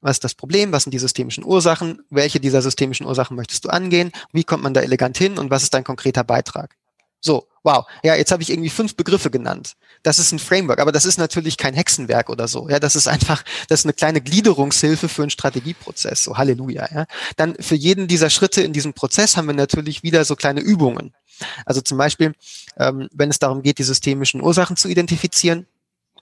Was 0.00 0.16
ist 0.16 0.24
das 0.24 0.34
Problem? 0.34 0.72
Was 0.72 0.82
sind 0.82 0.92
die 0.92 0.98
systemischen 0.98 1.44
Ursachen? 1.44 2.02
Welche 2.10 2.40
dieser 2.40 2.60
systemischen 2.60 3.06
Ursachen 3.06 3.36
möchtest 3.36 3.64
du 3.64 3.68
angehen? 3.68 4.10
Wie 4.32 4.42
kommt 4.42 4.64
man 4.64 4.74
da 4.74 4.80
elegant 4.80 5.16
hin? 5.16 5.38
Und 5.38 5.50
was 5.50 5.62
ist 5.62 5.74
dein 5.74 5.84
konkreter 5.84 6.24
Beitrag? 6.24 6.76
So. 7.20 7.46
Wow, 7.62 7.86
ja, 8.02 8.14
jetzt 8.14 8.32
habe 8.32 8.42
ich 8.42 8.50
irgendwie 8.50 8.70
fünf 8.70 8.96
Begriffe 8.96 9.30
genannt. 9.30 9.74
Das 10.02 10.18
ist 10.18 10.32
ein 10.32 10.38
Framework, 10.38 10.80
aber 10.80 10.92
das 10.92 11.04
ist 11.04 11.18
natürlich 11.18 11.56
kein 11.56 11.74
Hexenwerk 11.74 12.28
oder 12.28 12.48
so. 12.48 12.68
Ja, 12.68 12.80
das 12.80 12.96
ist 12.96 13.06
einfach, 13.06 13.44
das 13.68 13.80
ist 13.80 13.86
eine 13.86 13.92
kleine 13.92 14.20
Gliederungshilfe 14.20 15.08
für 15.08 15.22
einen 15.22 15.30
Strategieprozess. 15.30 16.24
So 16.24 16.36
Halleluja. 16.36 16.88
Ja. 16.92 17.06
Dann 17.36 17.54
für 17.60 17.76
jeden 17.76 18.08
dieser 18.08 18.30
Schritte 18.30 18.62
in 18.62 18.72
diesem 18.72 18.94
Prozess 18.94 19.36
haben 19.36 19.46
wir 19.46 19.54
natürlich 19.54 20.02
wieder 20.02 20.24
so 20.24 20.34
kleine 20.36 20.60
Übungen. 20.60 21.14
Also 21.64 21.80
zum 21.80 21.98
Beispiel, 21.98 22.34
ähm, 22.76 23.08
wenn 23.12 23.30
es 23.30 23.38
darum 23.38 23.62
geht, 23.62 23.78
die 23.78 23.84
systemischen 23.84 24.40
Ursachen 24.40 24.76
zu 24.76 24.88
identifizieren, 24.88 25.66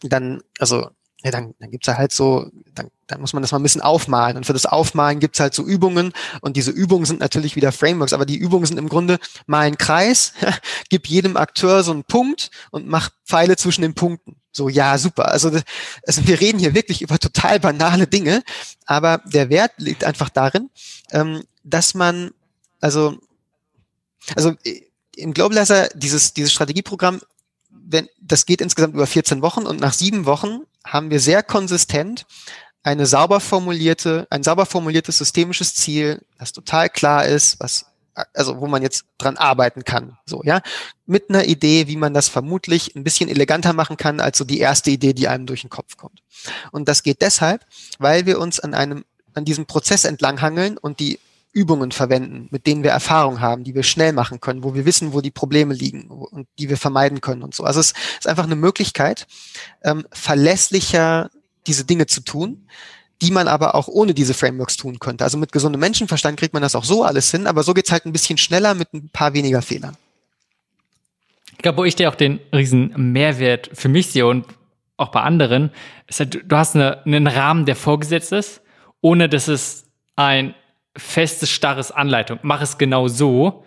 dann, 0.02 0.42
also 0.58 0.90
ja, 1.22 1.30
dann, 1.30 1.54
dann 1.58 1.70
gibt's 1.70 1.86
ja 1.86 1.96
halt 1.96 2.12
so, 2.12 2.50
dann, 2.74 2.90
dann 3.10 3.20
muss 3.20 3.32
man 3.32 3.42
das 3.42 3.52
mal 3.52 3.58
ein 3.58 3.62
bisschen 3.62 3.80
aufmalen. 3.80 4.36
Und 4.36 4.46
für 4.46 4.52
das 4.52 4.66
Aufmalen 4.66 5.20
gibt's 5.20 5.40
halt 5.40 5.54
so 5.54 5.64
Übungen 5.64 6.12
und 6.40 6.56
diese 6.56 6.70
Übungen 6.70 7.04
sind 7.04 7.20
natürlich 7.20 7.56
wieder 7.56 7.72
Frameworks, 7.72 8.12
aber 8.12 8.26
die 8.26 8.36
Übungen 8.36 8.66
sind 8.66 8.78
im 8.78 8.88
Grunde 8.88 9.18
mal 9.46 9.60
ein 9.60 9.78
Kreis, 9.78 10.32
gib 10.88 11.06
jedem 11.06 11.36
Akteur 11.36 11.82
so 11.82 11.92
einen 11.92 12.04
Punkt 12.04 12.50
und 12.70 12.86
mach 12.86 13.10
Pfeile 13.24 13.56
zwischen 13.56 13.82
den 13.82 13.94
Punkten. 13.94 14.36
So, 14.52 14.68
ja, 14.68 14.98
super. 14.98 15.30
Also, 15.30 15.50
also 16.06 16.26
wir 16.26 16.40
reden 16.40 16.58
hier 16.58 16.74
wirklich 16.74 17.02
über 17.02 17.18
total 17.18 17.60
banale 17.60 18.06
Dinge, 18.06 18.42
aber 18.86 19.22
der 19.24 19.48
Wert 19.48 19.72
liegt 19.78 20.04
einfach 20.04 20.28
darin, 20.28 20.70
ähm, 21.12 21.44
dass 21.62 21.94
man, 21.94 22.32
also, 22.80 23.18
also 24.34 24.54
äh, 24.64 24.82
im 25.16 25.34
Globalizer, 25.34 25.88
dieses, 25.94 26.34
dieses 26.34 26.52
Strategieprogramm 26.52 27.20
wenn, 27.90 28.08
das 28.20 28.46
geht 28.46 28.60
insgesamt 28.60 28.94
über 28.94 29.06
14 29.06 29.42
Wochen 29.42 29.66
und 29.66 29.80
nach 29.80 29.92
sieben 29.92 30.24
Wochen 30.24 30.60
haben 30.84 31.10
wir 31.10 31.20
sehr 31.20 31.42
konsistent 31.42 32.26
eine 32.82 33.06
sauber 33.06 33.40
formulierte, 33.40 34.26
ein 34.30 34.42
sauber 34.42 34.66
formuliertes 34.66 35.18
systemisches 35.18 35.74
Ziel, 35.74 36.22
das 36.38 36.52
total 36.52 36.88
klar 36.88 37.26
ist, 37.26 37.60
was 37.60 37.86
also 38.34 38.60
wo 38.60 38.66
man 38.66 38.82
jetzt 38.82 39.04
dran 39.18 39.36
arbeiten 39.36 39.84
kann, 39.84 40.18
so 40.26 40.42
ja, 40.44 40.60
mit 41.06 41.30
einer 41.30 41.44
Idee, 41.44 41.86
wie 41.86 41.96
man 41.96 42.12
das 42.12 42.28
vermutlich 42.28 42.94
ein 42.94 43.04
bisschen 43.04 43.28
eleganter 43.30 43.72
machen 43.72 43.96
kann 43.96 44.20
als 44.20 44.38
so 44.38 44.44
die 44.44 44.58
erste 44.58 44.90
Idee, 44.90 45.12
die 45.12 45.28
einem 45.28 45.46
durch 45.46 45.62
den 45.62 45.70
Kopf 45.70 45.96
kommt. 45.96 46.22
Und 46.72 46.88
das 46.88 47.02
geht 47.02 47.22
deshalb, 47.22 47.64
weil 47.98 48.26
wir 48.26 48.38
uns 48.38 48.60
an 48.60 48.74
einem 48.74 49.04
an 49.32 49.44
diesem 49.44 49.66
Prozess 49.66 50.04
entlanghangeln 50.04 50.76
und 50.76 50.98
die 50.98 51.20
Übungen 51.52 51.92
verwenden, 51.92 52.48
mit 52.50 52.66
denen 52.66 52.82
wir 52.82 52.90
Erfahrung 52.90 53.40
haben, 53.40 53.64
die 53.64 53.74
wir 53.74 53.82
schnell 53.82 54.12
machen 54.12 54.40
können, 54.40 54.62
wo 54.64 54.74
wir 54.74 54.84
wissen, 54.84 55.12
wo 55.12 55.20
die 55.20 55.30
Probleme 55.30 55.74
liegen 55.74 56.08
und 56.08 56.48
die 56.58 56.68
wir 56.68 56.76
vermeiden 56.76 57.20
können 57.20 57.42
und 57.42 57.54
so. 57.54 57.64
Also 57.64 57.80
es 57.80 57.92
ist 58.18 58.28
einfach 58.28 58.44
eine 58.44 58.56
Möglichkeit, 58.56 59.26
ähm, 59.82 60.06
verlässlicher 60.12 61.30
diese 61.66 61.84
Dinge 61.84 62.06
zu 62.06 62.20
tun, 62.22 62.66
die 63.22 63.30
man 63.30 63.48
aber 63.48 63.74
auch 63.74 63.88
ohne 63.88 64.14
diese 64.14 64.34
Frameworks 64.34 64.76
tun 64.76 64.98
könnte. 64.98 65.24
Also 65.24 65.36
mit 65.36 65.52
gesundem 65.52 65.80
Menschenverstand 65.80 66.38
kriegt 66.38 66.54
man 66.54 66.62
das 66.62 66.74
auch 66.74 66.84
so 66.84 67.04
alles 67.04 67.30
hin, 67.30 67.46
aber 67.46 67.62
so 67.62 67.74
geht's 67.74 67.92
halt 67.92 68.06
ein 68.06 68.12
bisschen 68.12 68.38
schneller 68.38 68.74
mit 68.74 68.92
ein 68.94 69.10
paar 69.10 69.34
weniger 69.34 69.62
Fehlern. 69.62 69.96
Ich 71.52 71.58
glaube, 71.62 71.78
wo 71.78 71.84
ich 71.84 71.96
dir 71.96 72.08
auch 72.08 72.14
den 72.14 72.40
riesen 72.54 73.12
Mehrwert 73.12 73.70
für 73.74 73.88
mich 73.88 74.08
sehe 74.08 74.26
und 74.26 74.46
auch 74.96 75.08
bei 75.08 75.20
anderen, 75.20 75.70
ist 76.06 76.20
halt, 76.20 76.40
du 76.46 76.56
hast 76.56 76.74
eine, 76.74 77.04
einen 77.04 77.26
Rahmen, 77.26 77.66
der 77.66 77.76
vorgesetzt 77.76 78.32
ist, 78.32 78.62
ohne 79.00 79.28
dass 79.28 79.48
es 79.48 79.84
ein 80.16 80.54
festes, 80.96 81.50
starres 81.50 81.90
Anleitung. 81.90 82.38
Mach 82.42 82.60
es 82.62 82.78
genau 82.78 83.08
so, 83.08 83.64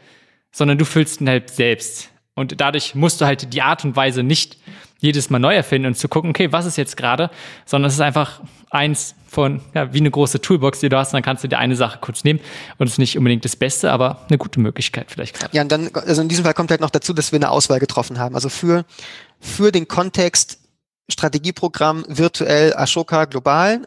sondern 0.51 0.77
du 0.77 0.85
füllst 0.85 1.21
ihn 1.21 1.29
halt 1.29 1.49
selbst. 1.49 2.09
Und 2.35 2.59
dadurch 2.59 2.95
musst 2.95 3.21
du 3.21 3.25
halt 3.25 3.53
die 3.53 3.61
Art 3.61 3.85
und 3.85 3.95
Weise 3.95 4.23
nicht 4.23 4.57
jedes 5.03 5.29
Mal 5.29 5.39
neu 5.39 5.53
erfinden 5.53 5.87
und 5.87 5.95
zu 5.95 6.07
gucken, 6.07 6.29
okay, 6.29 6.51
was 6.51 6.65
ist 6.65 6.77
jetzt 6.77 6.95
gerade, 6.95 7.29
sondern 7.65 7.89
es 7.89 7.95
ist 7.95 8.01
einfach 8.01 8.39
eins 8.69 9.15
von, 9.27 9.61
ja, 9.73 9.93
wie 9.93 9.99
eine 9.99 10.09
große 10.09 10.39
Toolbox, 10.39 10.79
die 10.79 10.89
du 10.89 10.97
hast, 10.97 11.09
und 11.09 11.13
dann 11.17 11.23
kannst 11.23 11.43
du 11.43 11.49
dir 11.49 11.59
eine 11.59 11.75
Sache 11.75 11.99
kurz 11.99 12.23
nehmen 12.23 12.39
und 12.77 12.87
es 12.87 12.93
ist 12.93 12.99
nicht 12.99 13.17
unbedingt 13.17 13.43
das 13.43 13.55
Beste, 13.55 13.91
aber 13.91 14.25
eine 14.29 14.37
gute 14.37 14.61
Möglichkeit 14.61 15.11
vielleicht 15.11 15.37
gerade. 15.37 15.55
Ja, 15.55 15.61
und 15.61 15.71
dann, 15.71 15.89
also 15.93 16.21
in 16.21 16.29
diesem 16.29 16.45
Fall 16.45 16.53
kommt 16.53 16.71
halt 16.71 16.79
noch 16.79 16.89
dazu, 16.89 17.13
dass 17.13 17.33
wir 17.33 17.37
eine 17.37 17.51
Auswahl 17.51 17.79
getroffen 17.79 18.17
haben. 18.17 18.33
Also 18.33 18.47
für, 18.47 18.85
für 19.39 19.71
den 19.71 19.87
Kontext 19.87 20.59
Strategieprogramm 21.09 22.05
virtuell 22.07 22.73
Ashoka 22.73 23.25
global 23.25 23.81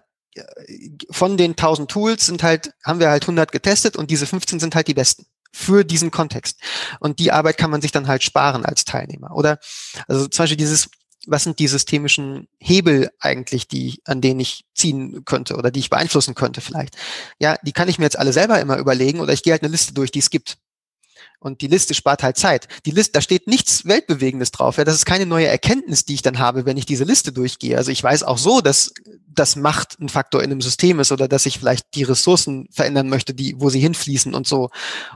von 1.11 1.39
den 1.39 1.53
1000 1.53 1.91
Tools 1.91 2.27
sind 2.27 2.43
halt, 2.43 2.75
haben 2.85 3.01
wir 3.01 3.09
halt 3.09 3.23
100 3.23 3.51
getestet 3.53 3.97
und 3.97 4.11
diese 4.11 4.27
15 4.27 4.61
sind 4.61 4.75
halt 4.75 4.87
die 4.87 4.93
besten 4.93 5.25
für 5.57 5.85
diesen 5.85 6.11
Kontext. 6.11 6.61
Und 7.01 7.19
die 7.19 7.33
Arbeit 7.33 7.57
kann 7.57 7.71
man 7.71 7.81
sich 7.81 7.91
dann 7.91 8.09
halt 8.09 8.23
sparen 8.23 8.67
als 8.67 8.85
Teilnehmer. 8.85 9.35
Oder, 9.35 9.59
also 10.07 10.27
zum 10.27 10.43
Beispiel 10.43 10.59
dieses, 10.59 10.91
was 11.27 11.45
sind 11.45 11.59
die 11.59 11.69
systemischen 11.69 12.49
Hebel 12.59 13.11
eigentlich, 13.21 13.69
die, 13.69 14.01
an 14.05 14.21
denen 14.21 14.41
ich 14.41 14.65
ziehen 14.75 15.25
könnte 15.25 15.57
oder 15.57 15.71
die 15.71 15.81
ich 15.81 15.91
beeinflussen 15.91 16.35
könnte 16.35 16.61
vielleicht? 16.61 16.97
Ja, 17.39 17.57
die 17.63 17.73
kann 17.73 17.89
ich 17.89 17.99
mir 17.99 18.05
jetzt 18.05 18.19
alle 18.19 18.33
selber 18.33 18.61
immer 18.61 18.79
überlegen 18.79 19.21
oder 19.21 19.33
ich 19.33 19.43
gehe 19.43 19.53
halt 19.53 19.63
eine 19.63 19.73
Liste 19.73 19.93
durch, 19.95 20.11
die 20.11 20.21
es 20.21 20.31
gibt. 20.31 20.59
Und 21.41 21.61
die 21.61 21.67
Liste 21.67 21.95
spart 21.95 22.23
halt 22.23 22.37
Zeit. 22.37 22.69
Die 22.87 22.91
Liste, 22.91 23.13
da 23.13 23.21
steht 23.21 23.47
nichts 23.47 23.87
Weltbewegendes 23.87 24.51
drauf. 24.51 24.79
Ja, 24.79 24.85
das 24.85 24.95
ist 24.95 25.07
keine 25.07 25.27
neue 25.27 25.47
Erkenntnis, 25.47 26.05
die 26.05 26.15
ich 26.15 26.23
dann 26.23 26.39
habe, 26.39 26.67
wenn 26.67 26.77
ich 26.77 26.87
diese 26.87 27.05
Liste 27.05 27.33
durchgehe. 27.33 27.77
Also 27.77 27.91
ich 27.91 28.03
weiß 28.03 28.23
auch 28.23 28.39
so, 28.39 28.61
dass 28.61 28.93
das 29.37 29.57
Macht 29.57 30.01
ein 30.01 30.09
Faktor 30.09 30.43
in 30.43 30.51
einem 30.51 30.61
System 30.61 30.99
ist 30.99 31.13
oder 31.13 31.29
dass 31.29 31.47
ich 31.47 31.59
vielleicht 31.59 31.95
die 31.95 32.03
Ressourcen 32.03 32.69
verändern 32.73 33.09
möchte, 33.09 33.35
die, 33.35 33.55
wo 33.59 33.69
sie 33.71 33.81
hinfließen 33.81 34.35
und 34.35 34.47
so. 34.47 34.71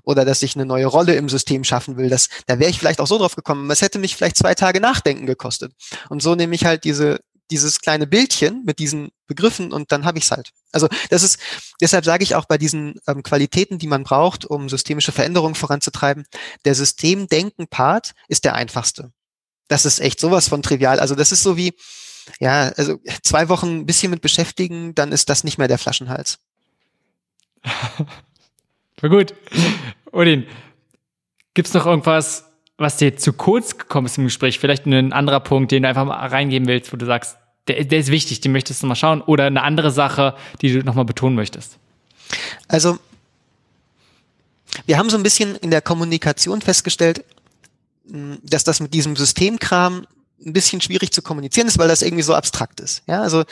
Oder 0.05 0.25
dass 0.25 0.43
ich 0.43 0.55
eine 0.55 0.67
neue 0.67 0.87
Rolle 0.87 1.15
im 1.15 1.29
System 1.29 1.65
schaffen 1.65 1.97
will. 1.97 2.11
Das, 2.11 2.29
da 2.47 2.59
wäre 2.59 2.71
ich 2.71 2.79
vielleicht 2.79 3.01
auch 3.01 3.07
so 3.07 3.19
drauf 3.19 3.35
gekommen. 3.35 3.71
Es 3.71 3.83
hätte 3.83 3.99
mich 3.99 4.17
vielleicht 4.17 4.37
zwei 4.37 4.55
Tage 4.55 4.81
Nachdenken 4.81 5.27
gekostet. 5.27 5.73
Und 6.09 6.23
so 6.23 6.35
nehme 6.35 6.55
ich 6.55 6.65
halt 6.65 6.85
diese 6.85 7.21
dieses 7.51 7.81
kleine 7.81 8.07
Bildchen 8.07 8.65
mit 8.65 8.79
diesen 8.79 9.11
Begriffen 9.27 9.73
und 9.73 9.93
dann 9.93 10.05
habe 10.05 10.19
ich 10.19 10.25
es 10.25 10.31
halt. 10.31 10.51
Also 10.73 10.89
das 11.11 11.23
ist, 11.23 11.39
deshalb 11.81 12.05
sage 12.05 12.23
ich 12.23 12.35
auch 12.35 12.47
bei 12.47 12.59
diesen 12.59 13.01
ähm, 13.07 13.23
Qualitäten, 13.23 13.79
die 13.79 13.87
man 13.87 14.05
braucht, 14.05 14.45
um 14.45 14.69
systemische 14.69 15.13
Veränderungen 15.13 15.55
voranzutreiben, 15.55 16.25
der 16.65 16.75
Systemdenken-Part 16.75 18.13
ist 18.29 18.45
der 18.45 18.55
einfachste. 18.55 19.13
Das 19.69 19.85
ist 19.85 20.01
echt 20.01 20.21
sowas 20.21 20.49
von 20.49 20.63
trivial. 20.63 20.99
Also 20.99 21.15
das 21.15 21.33
ist 21.33 21.43
so 21.43 21.57
wie, 21.57 21.75
ja, 22.41 22.73
also 22.77 22.99
zwei 23.23 23.49
Wochen 23.49 23.79
ein 23.79 23.87
bisschen 23.87 24.11
mit 24.11 24.21
beschäftigen, 24.21 24.95
dann 24.95 25.13
ist 25.13 25.29
das 25.29 25.45
nicht 25.45 25.59
mehr 25.59 25.69
der 25.69 25.79
Flaschenhals. 25.79 26.39
War 29.01 29.11
gut. 29.11 29.35
Odin, 30.13 30.47
gibt's 31.55 31.73
noch 31.73 31.87
irgendwas, 31.87 32.50
was 32.81 32.97
dir 32.97 33.15
zu 33.15 33.35
kurz 33.35 33.77
gekommen 33.77 34.07
ist 34.07 34.17
im 34.17 34.25
Gespräch? 34.25 34.59
Vielleicht 34.59 34.87
ein 34.87 35.13
anderer 35.13 35.41
Punkt, 35.41 35.71
den 35.71 35.83
du 35.83 35.89
einfach 35.89 36.07
mal 36.07 36.27
reingeben 36.27 36.67
willst, 36.67 36.93
wo 36.93 36.97
du 36.97 37.05
sagst, 37.05 37.37
der, 37.69 37.85
der 37.85 37.99
ist 37.99 38.11
wichtig, 38.11 38.41
den 38.41 38.53
möchtest 38.53 38.83
du 38.83 38.87
mal 38.87 38.95
schauen 38.95 39.21
oder 39.21 39.45
eine 39.45 39.63
andere 39.63 39.91
Sache, 39.91 40.35
die 40.63 40.73
du 40.73 40.83
nochmal 40.83 41.05
betonen 41.05 41.37
möchtest? 41.37 41.77
Also, 42.69 42.99
wir 44.87 44.97
haben 44.97 45.11
so 45.11 45.19
ein 45.19 45.23
bisschen 45.23 45.57
in 45.57 45.71
der 45.71 45.83
Kommunikation 45.83 46.63
festgestellt, 46.63 47.23
hm, 48.09 48.39
dass 48.43 48.65
das 48.65 48.81
mit 48.81 48.95
diesem 48.95 49.15
Systemkram 49.15 50.07
ein 50.47 50.53
bisschen 50.55 50.81
schwierig 50.81 51.13
zu 51.13 51.21
kommunizieren 51.21 51.69
ist, 51.69 51.79
weil 51.79 51.89
das 51.89 52.01
irgendwie 52.01 52.23
so 52.23 52.35
abstrakt 52.35 52.81
ist. 52.81 53.03
Ja, 53.07 53.21
also 53.21 53.45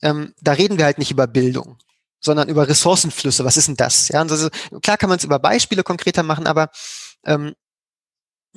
ähm, 0.00 0.32
da 0.40 0.52
reden 0.52 0.78
wir 0.78 0.84
halt 0.84 0.98
nicht 0.98 1.10
über 1.10 1.26
Bildung, 1.26 1.76
sondern 2.20 2.48
über 2.48 2.68
Ressourcenflüsse. 2.68 3.44
Was 3.44 3.56
ist 3.56 3.66
denn 3.66 3.76
das? 3.76 4.06
Ja, 4.10 4.22
also, 4.22 4.48
klar 4.80 4.96
kann 4.96 5.08
man 5.08 5.18
es 5.18 5.24
über 5.24 5.40
Beispiele 5.40 5.82
konkreter 5.82 6.22
machen, 6.22 6.46
aber 6.46 6.70
ähm, 7.24 7.56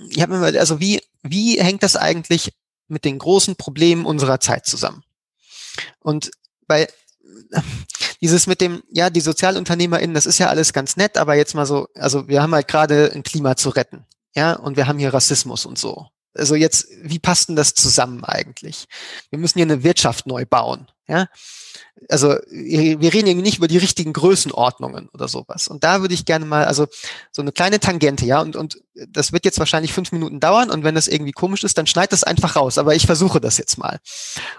ich 0.10 0.22
habe 0.22 0.38
mir 0.38 0.60
also 0.60 0.80
wie 0.80 1.02
wie 1.24 1.60
hängt 1.60 1.84
das 1.84 1.96
eigentlich 1.96 2.54
mit 2.88 3.06
den 3.06 3.20
großen 3.20 3.56
Problemen 3.56 4.06
unserer 4.06 4.40
Zeit 4.40 4.66
zusammen? 4.66 5.04
Und 6.00 6.32
bei 6.68 6.88
dieses 8.22 8.48
mit 8.48 8.62
dem, 8.62 8.84
ja, 8.92 9.10
die 9.10 9.22
SozialunternehmerInnen, 9.22 10.14
das 10.14 10.26
ist 10.26 10.40
ja 10.40 10.48
alles 10.48 10.74
ganz 10.74 10.98
nett, 10.98 11.18
aber 11.18 11.36
jetzt 11.36 11.56
mal 11.56 11.66
so, 11.66 11.88
also 11.96 12.28
wir 12.28 12.42
haben 12.42 12.54
halt 12.54 12.68
gerade 12.68 13.12
ein 13.14 13.24
Klima 13.24 13.56
zu 13.56 13.70
retten, 13.70 14.06
ja, 14.36 14.54
und 14.54 14.78
wir 14.78 14.88
haben 14.88 15.00
hier 15.00 15.14
Rassismus 15.14 15.66
und 15.66 15.78
so. 15.78 16.08
Also 16.36 16.56
jetzt, 16.56 16.88
wie 17.02 17.20
passt 17.20 17.50
denn 17.50 17.56
das 17.56 17.74
zusammen 17.74 18.24
eigentlich? 18.24 18.86
Wir 19.30 19.40
müssen 19.40 19.58
hier 19.58 19.66
eine 19.66 19.84
Wirtschaft 19.84 20.28
neu 20.28 20.46
bauen, 20.46 20.88
ja. 21.10 21.28
Also 22.08 22.30
wir 22.50 23.14
reden 23.14 23.28
irgendwie 23.28 23.46
nicht 23.48 23.58
über 23.58 23.68
die 23.68 23.78
richtigen 23.78 24.14
Größenordnungen 24.14 25.10
oder 25.10 25.28
sowas. 25.28 25.68
Und 25.68 25.84
da 25.84 26.02
würde 26.02 26.14
ich 26.14 26.24
gerne 26.24 26.46
mal, 26.46 26.66
also 26.66 26.88
so 27.32 27.42
eine 27.42 27.52
kleine 27.52 27.80
Tangente, 27.80 28.26
ja, 28.26 28.40
und, 28.40 28.56
und 28.56 28.82
das 29.10 29.34
wird 29.34 29.44
jetzt 29.44 29.60
wahrscheinlich 29.60 29.92
fünf 29.92 30.12
Minuten 30.12 30.40
dauern 30.40 30.70
und 30.70 30.84
wenn 30.84 30.96
das 30.96 31.08
irgendwie 31.08 31.34
komisch 31.34 31.64
ist, 31.64 31.78
dann 31.78 31.88
schneid 31.88 32.14
das 32.14 32.24
einfach 32.24 32.56
raus. 32.56 32.78
Aber 32.78 32.96
ich 32.96 33.06
versuche 33.06 33.42
das 33.42 33.58
jetzt 33.58 33.78
mal. 33.78 34.00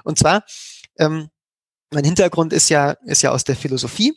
Und 0.04 0.18
zwar, 0.18 0.44
ähm, 0.98 1.30
mein 1.90 2.04
Hintergrund 2.04 2.52
ist 2.52 2.68
ja, 2.68 2.92
ist 3.04 3.22
ja 3.22 3.30
aus 3.30 3.44
der 3.44 3.56
Philosophie. 3.56 4.14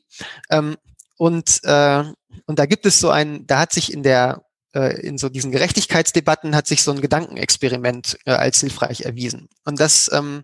Ähm, 0.50 0.76
und, 1.18 1.64
äh, 1.64 2.04
und 2.46 2.60
da 2.60 2.66
gibt 2.66 2.86
es 2.86 3.00
so 3.00 3.10
ein, 3.10 3.48
da 3.48 3.60
hat 3.60 3.74
sich 3.74 3.94
in 3.94 4.04
der, 4.04 4.44
äh, 4.74 5.00
in 5.02 5.18
so 5.18 5.30
diesen 5.30 5.52
Gerechtigkeitsdebatten 5.52 6.56
hat 6.56 6.68
sich 6.68 6.84
so 6.84 6.92
ein 6.92 7.02
Gedankenexperiment 7.02 8.18
äh, 8.26 8.32
als 8.32 8.60
hilfreich 8.60 9.02
erwiesen. 9.02 9.50
Und 9.66 9.80
das, 9.80 10.12
ähm, 10.12 10.44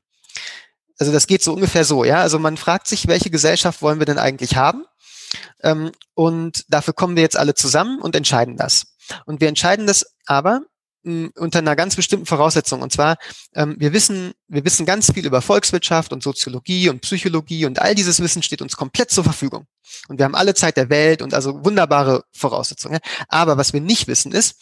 also 0.99 1.11
das 1.11 1.27
geht 1.27 1.41
so 1.41 1.53
ungefähr 1.53 1.85
so, 1.85 2.03
ja. 2.03 2.21
Also 2.21 2.37
man 2.39 2.57
fragt 2.57 2.87
sich, 2.87 3.07
welche 3.07 3.29
Gesellschaft 3.29 3.81
wollen 3.81 3.99
wir 3.99 4.05
denn 4.05 4.19
eigentlich 4.19 4.55
haben? 4.55 4.85
Ähm, 5.63 5.91
und 6.13 6.65
dafür 6.67 6.93
kommen 6.93 7.15
wir 7.15 7.23
jetzt 7.23 7.37
alle 7.37 7.55
zusammen 7.55 7.99
und 7.99 8.15
entscheiden 8.15 8.57
das. 8.57 8.95
Und 9.25 9.41
wir 9.41 9.47
entscheiden 9.47 9.87
das 9.87 10.05
aber 10.25 10.61
unter 11.03 11.59
einer 11.59 11.77
ganz 11.77 11.95
bestimmten 11.95 12.25
Voraussetzung. 12.25 12.81
Und 12.81 12.91
zwar, 12.91 13.15
ähm, 13.55 13.77
wir 13.79 13.93
wissen, 13.93 14.33
wir 14.47 14.65
wissen 14.65 14.85
ganz 14.85 15.11
viel 15.11 15.25
über 15.25 15.41
Volkswirtschaft 15.41 16.11
und 16.11 16.21
Soziologie 16.21 16.89
und 16.89 16.99
Psychologie 17.01 17.65
und 17.65 17.79
all 17.81 17.95
dieses 17.95 18.21
Wissen 18.21 18.43
steht 18.43 18.61
uns 18.61 18.75
komplett 18.75 19.09
zur 19.09 19.23
Verfügung. 19.23 19.65
Und 20.09 20.19
wir 20.19 20.25
haben 20.25 20.35
alle 20.35 20.53
Zeit 20.55 20.75
der 20.75 20.89
Welt 20.89 21.21
und 21.21 21.33
also 21.33 21.63
wunderbare 21.63 22.25
Voraussetzungen. 22.33 22.99
Aber 23.29 23.57
was 23.57 23.71
wir 23.71 23.79
nicht 23.79 24.07
wissen 24.07 24.33
ist, 24.33 24.55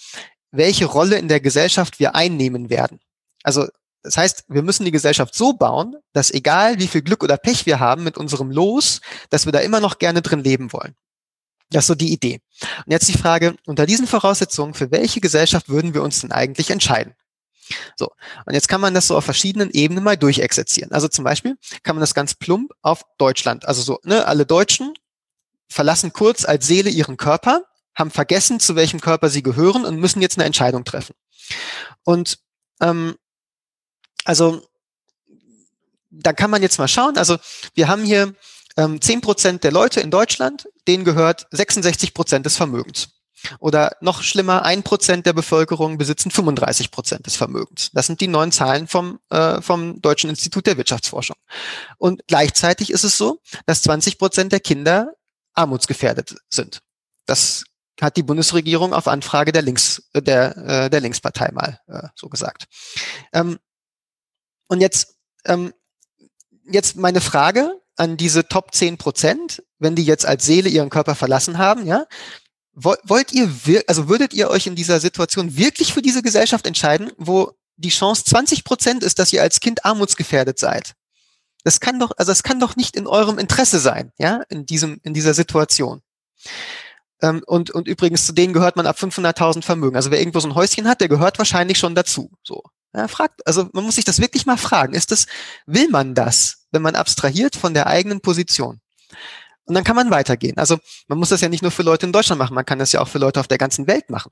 welche 0.51 0.85
Rolle 0.85 1.17
in 1.17 1.27
der 1.27 1.39
Gesellschaft 1.39 1.99
wir 1.99 2.15
einnehmen 2.15 2.69
werden. 2.69 2.99
Also 3.43 3.67
das 4.03 4.17
heißt, 4.17 4.45
wir 4.47 4.63
müssen 4.63 4.85
die 4.85 4.91
Gesellschaft 4.91 5.35
so 5.35 5.53
bauen, 5.53 5.95
dass 6.13 6.31
egal 6.31 6.79
wie 6.79 6.87
viel 6.87 7.01
Glück 7.01 7.23
oder 7.23 7.37
Pech 7.37 7.65
wir 7.65 7.79
haben 7.79 8.03
mit 8.03 8.17
unserem 8.17 8.51
Los, 8.51 9.01
dass 9.29 9.45
wir 9.45 9.51
da 9.51 9.59
immer 9.59 9.79
noch 9.79 9.99
gerne 9.99 10.21
drin 10.21 10.43
leben 10.43 10.71
wollen. 10.71 10.95
Das 11.69 11.83
ist 11.83 11.87
so 11.87 11.95
die 11.95 12.13
Idee. 12.13 12.39
Und 12.85 12.91
jetzt 12.91 13.09
die 13.09 13.17
Frage, 13.17 13.55
unter 13.65 13.85
diesen 13.85 14.07
Voraussetzungen, 14.07 14.73
für 14.73 14.91
welche 14.91 15.19
Gesellschaft 15.19 15.67
würden 15.67 15.93
wir 15.93 16.03
uns 16.03 16.21
denn 16.21 16.31
eigentlich 16.31 16.69
entscheiden? 16.69 17.15
So, 17.97 18.11
und 18.45 18.53
jetzt 18.53 18.69
kann 18.69 18.79
man 18.79 18.93
das 18.93 19.07
so 19.07 19.17
auf 19.17 19.25
verschiedenen 19.25 19.71
Ebenen 19.71 20.03
mal 20.03 20.15
durchexerzieren. 20.15 20.91
Also 20.93 21.09
zum 21.09 21.25
Beispiel 21.25 21.57
kann 21.83 21.97
man 21.97 22.01
das 22.01 22.13
ganz 22.13 22.33
plump 22.33 22.71
auf 22.81 23.03
Deutschland, 23.17 23.67
also 23.67 23.81
so, 23.81 23.99
ne, 24.03 24.25
alle 24.25 24.45
Deutschen 24.45 24.93
verlassen 25.67 26.13
kurz 26.13 26.45
als 26.45 26.65
Seele 26.65 26.89
ihren 26.89 27.17
Körper, 27.17 27.63
haben 27.93 28.11
vergessen, 28.11 28.59
zu 28.59 28.75
welchem 28.75 29.01
Körper 29.01 29.29
sie 29.29 29.43
gehören 29.43 29.83
und 29.83 29.99
müssen 29.99 30.21
jetzt 30.21 30.37
eine 30.37 30.45
Entscheidung 30.45 30.85
treffen. 30.85 31.15
Und 32.03 32.39
ähm, 32.79 33.15
also 34.27 34.61
da 36.09 36.33
kann 36.33 36.51
man 36.51 36.61
jetzt 36.61 36.79
mal 36.79 36.87
schauen. 36.87 37.17
Also 37.17 37.37
wir 37.75 37.87
haben 37.87 38.03
hier 38.03 38.35
ähm, 38.75 39.01
10 39.01 39.21
Prozent 39.21 39.63
der 39.63 39.71
Leute 39.71 40.01
in 40.01 40.11
Deutschland, 40.11 40.67
denen 40.87 41.05
gehört 41.05 41.47
66 41.51 42.13
Prozent 42.13 42.45
des 42.45 42.57
Vermögens. 42.57 43.09
Oder 43.59 43.95
noch 44.01 44.23
schlimmer, 44.23 44.63
ein 44.63 44.83
Prozent 44.83 45.25
der 45.25 45.33
Bevölkerung 45.33 45.97
besitzen 45.97 46.31
35 46.31 46.91
Prozent 46.91 47.25
des 47.25 47.37
Vermögens. 47.37 47.89
Das 47.93 48.07
sind 48.07 48.19
die 48.19 48.27
neuen 48.27 48.51
Zahlen 48.51 48.87
vom, 48.87 49.19
äh, 49.29 49.61
vom 49.61 50.01
Deutschen 50.01 50.29
Institut 50.29 50.65
der 50.65 50.75
Wirtschaftsforschung. 50.75 51.37
Und 51.97 52.23
gleichzeitig 52.27 52.89
ist 52.89 53.03
es 53.03 53.17
so, 53.17 53.39
dass 53.65 53.83
20 53.83 54.17
Prozent 54.17 54.51
der 54.51 54.59
Kinder 54.59 55.13
armutsgefährdet 55.53 56.35
sind. 56.49 56.81
Das 57.25 57.63
hat 58.01 58.17
die 58.17 58.23
Bundesregierung 58.23 58.93
auf 58.93 59.07
Anfrage 59.07 59.51
der 59.51 59.61
Links, 59.61 60.03
äh, 60.13 60.21
der, 60.21 60.57
äh, 60.57 60.89
der 60.89 60.99
Linkspartei 60.99 61.51
mal 61.53 61.79
äh, 61.87 62.09
so 62.15 62.27
gesagt. 62.27 62.65
Ähm, 63.31 63.59
und 64.67 64.81
jetzt, 64.81 65.15
ähm, 65.45 65.73
jetzt 66.65 66.95
meine 66.95 67.21
Frage 67.21 67.81
an 67.95 68.17
diese 68.17 68.47
Top 68.47 68.73
10 68.73 68.97
Prozent, 68.97 69.63
wenn 69.79 69.95
die 69.95 70.05
jetzt 70.05 70.25
als 70.25 70.45
Seele 70.45 70.69
ihren 70.69 70.89
Körper 70.89 71.15
verlassen 71.15 71.57
haben, 71.57 71.85
ja, 71.85 72.05
wollt 72.73 73.33
ihr, 73.33 73.49
also 73.87 74.07
würdet 74.07 74.33
ihr 74.33 74.49
euch 74.49 74.67
in 74.67 74.75
dieser 74.75 74.99
Situation 74.99 75.57
wirklich 75.57 75.93
für 75.93 76.03
diese 76.03 76.21
Gesellschaft 76.21 76.67
entscheiden, 76.67 77.11
wo 77.17 77.53
die 77.75 77.89
Chance 77.89 78.23
20 78.25 78.63
Prozent 78.63 79.03
ist, 79.03 79.17
dass 79.17 79.33
ihr 79.33 79.41
als 79.41 79.59
Kind 79.59 79.83
armutsgefährdet 79.83 80.59
seid? 80.59 80.93
Das 81.63 81.79
kann 81.79 81.99
doch, 81.99 82.11
also 82.17 82.31
das 82.31 82.43
kann 82.43 82.59
doch 82.59 82.75
nicht 82.75 82.95
in 82.95 83.07
eurem 83.07 83.39
Interesse 83.39 83.79
sein, 83.79 84.11
ja, 84.19 84.43
in 84.49 84.65
diesem, 84.65 84.99
in 85.03 85.13
dieser 85.15 85.33
Situation. 85.33 86.01
Ähm, 87.21 87.41
und, 87.47 87.71
und 87.71 87.87
übrigens 87.87 88.27
zu 88.27 88.33
denen 88.33 88.53
gehört 88.53 88.75
man 88.75 88.85
ab 88.85 88.97
500.000 88.99 89.63
Vermögen. 89.63 89.95
Also 89.95 90.11
wer 90.11 90.19
irgendwo 90.19 90.39
so 90.39 90.47
ein 90.47 90.55
Häuschen 90.55 90.87
hat, 90.87 91.01
der 91.01 91.09
gehört 91.09 91.39
wahrscheinlich 91.39 91.79
schon 91.79 91.95
dazu. 91.95 92.31
So. 92.43 92.63
Ja, 92.93 93.07
fragt, 93.07 93.45
also 93.45 93.69
man 93.73 93.83
muss 93.83 93.95
sich 93.95 94.05
das 94.05 94.19
wirklich 94.19 94.45
mal 94.45 94.57
fragen. 94.57 94.93
Ist 94.93 95.11
das, 95.11 95.27
will 95.65 95.89
man 95.89 96.15
das, 96.15 96.67
wenn 96.71 96.81
man 96.81 96.95
abstrahiert 96.95 97.55
von 97.55 97.73
der 97.73 97.87
eigenen 97.87 98.21
Position? 98.21 98.79
Und 99.65 99.75
dann 99.75 99.83
kann 99.83 99.95
man 99.95 100.09
weitergehen. 100.09 100.57
Also 100.57 100.79
man 101.07 101.19
muss 101.19 101.29
das 101.29 101.41
ja 101.41 101.49
nicht 101.49 101.61
nur 101.61 101.71
für 101.71 101.83
Leute 101.83 102.05
in 102.05 102.13
Deutschland 102.13 102.39
machen, 102.39 102.55
man 102.55 102.65
kann 102.65 102.79
das 102.79 102.93
ja 102.93 103.01
auch 103.01 103.07
für 103.07 103.19
Leute 103.19 103.39
auf 103.39 103.47
der 103.47 103.57
ganzen 103.57 103.85
Welt 103.87 104.09
machen. 104.09 104.31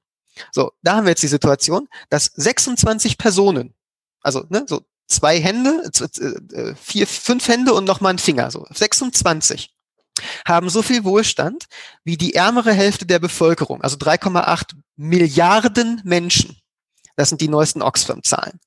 So, 0.51 0.71
da 0.81 0.95
haben 0.95 1.05
wir 1.05 1.11
jetzt 1.11 1.23
die 1.23 1.27
Situation, 1.27 1.87
dass 2.09 2.25
26 2.35 3.17
Personen, 3.17 3.73
also 4.21 4.45
ne, 4.49 4.65
so 4.67 4.81
zwei 5.07 5.39
Hände, 5.39 5.89
äh, 6.53 6.75
vier, 6.75 7.07
fünf 7.07 7.47
Hände 7.47 7.73
und 7.73 7.85
nochmal 7.85 8.13
ein 8.13 8.19
Finger, 8.19 8.51
so 8.51 8.65
26, 8.73 9.73
haben 10.47 10.69
so 10.69 10.81
viel 10.81 11.03
Wohlstand 11.03 11.65
wie 12.03 12.17
die 12.17 12.33
ärmere 12.35 12.73
Hälfte 12.73 13.05
der 13.05 13.19
Bevölkerung, 13.19 13.81
also 13.81 13.97
3,8 13.97 14.73
Milliarden 14.95 16.01
Menschen. 16.05 16.57
Das 17.15 17.29
sind 17.29 17.41
die 17.41 17.47
neuesten 17.47 17.81
Oxfam-Zahlen. 17.81 18.59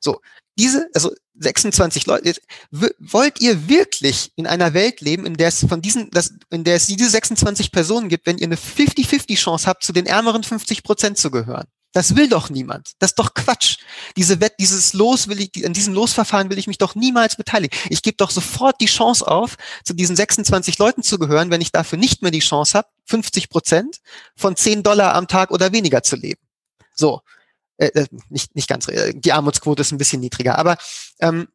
So, 0.00 0.20
diese, 0.58 0.88
also 0.94 1.10
26 1.38 2.06
Leute, 2.06 2.34
wollt 2.70 3.40
ihr 3.40 3.68
wirklich 3.68 4.32
in 4.36 4.46
einer 4.46 4.74
Welt 4.74 5.00
leben, 5.00 5.24
in 5.24 5.34
der 5.34 5.48
es 5.48 5.64
von 5.66 5.80
diesen, 5.80 6.10
das, 6.10 6.34
in 6.50 6.64
der 6.64 6.76
es 6.76 6.86
diese 6.86 7.08
26 7.08 7.72
Personen 7.72 8.08
gibt, 8.08 8.26
wenn 8.26 8.38
ihr 8.38 8.46
eine 8.46 8.56
50-50 8.56 9.36
Chance 9.36 9.66
habt, 9.66 9.82
zu 9.82 9.92
den 9.92 10.06
ärmeren 10.06 10.42
50 10.42 10.82
Prozent 10.82 11.18
zu 11.18 11.30
gehören? 11.30 11.66
Das 11.92 12.16
will 12.16 12.28
doch 12.28 12.48
niemand. 12.48 12.92
Das 13.00 13.10
ist 13.10 13.18
doch 13.18 13.34
Quatsch. 13.34 13.76
Diese 14.16 14.40
Wett, 14.40 14.54
dieses 14.58 14.94
Los 14.94 15.28
will 15.28 15.40
ich, 15.40 15.66
an 15.66 15.74
diesem 15.74 15.92
Losverfahren 15.92 16.48
will 16.48 16.58
ich 16.58 16.66
mich 16.66 16.78
doch 16.78 16.94
niemals 16.94 17.36
beteiligen. 17.36 17.78
Ich 17.90 18.00
gebe 18.00 18.16
doch 18.16 18.30
sofort 18.30 18.80
die 18.80 18.86
Chance 18.86 19.26
auf, 19.26 19.56
zu 19.84 19.92
diesen 19.92 20.16
26 20.16 20.78
Leuten 20.78 21.02
zu 21.02 21.18
gehören, 21.18 21.50
wenn 21.50 21.60
ich 21.60 21.70
dafür 21.70 21.98
nicht 21.98 22.22
mehr 22.22 22.30
die 22.30 22.40
Chance 22.40 22.78
habe, 22.78 22.88
50 23.06 23.50
Prozent 23.50 23.98
von 24.36 24.56
10 24.56 24.82
Dollar 24.82 25.14
am 25.14 25.28
Tag 25.28 25.50
oder 25.50 25.72
weniger 25.72 26.02
zu 26.02 26.16
leben. 26.16 26.40
So. 26.94 27.20
Äh, 27.78 27.86
äh, 27.86 28.06
nicht, 28.28 28.54
nicht 28.54 28.68
ganz, 28.68 28.88
äh, 28.88 29.12
die 29.14 29.32
Armutsquote 29.32 29.80
ist 29.80 29.92
ein 29.92 29.98
bisschen 29.98 30.20
niedriger, 30.20 30.58
aber 30.58 30.76
ähm, 31.20 31.48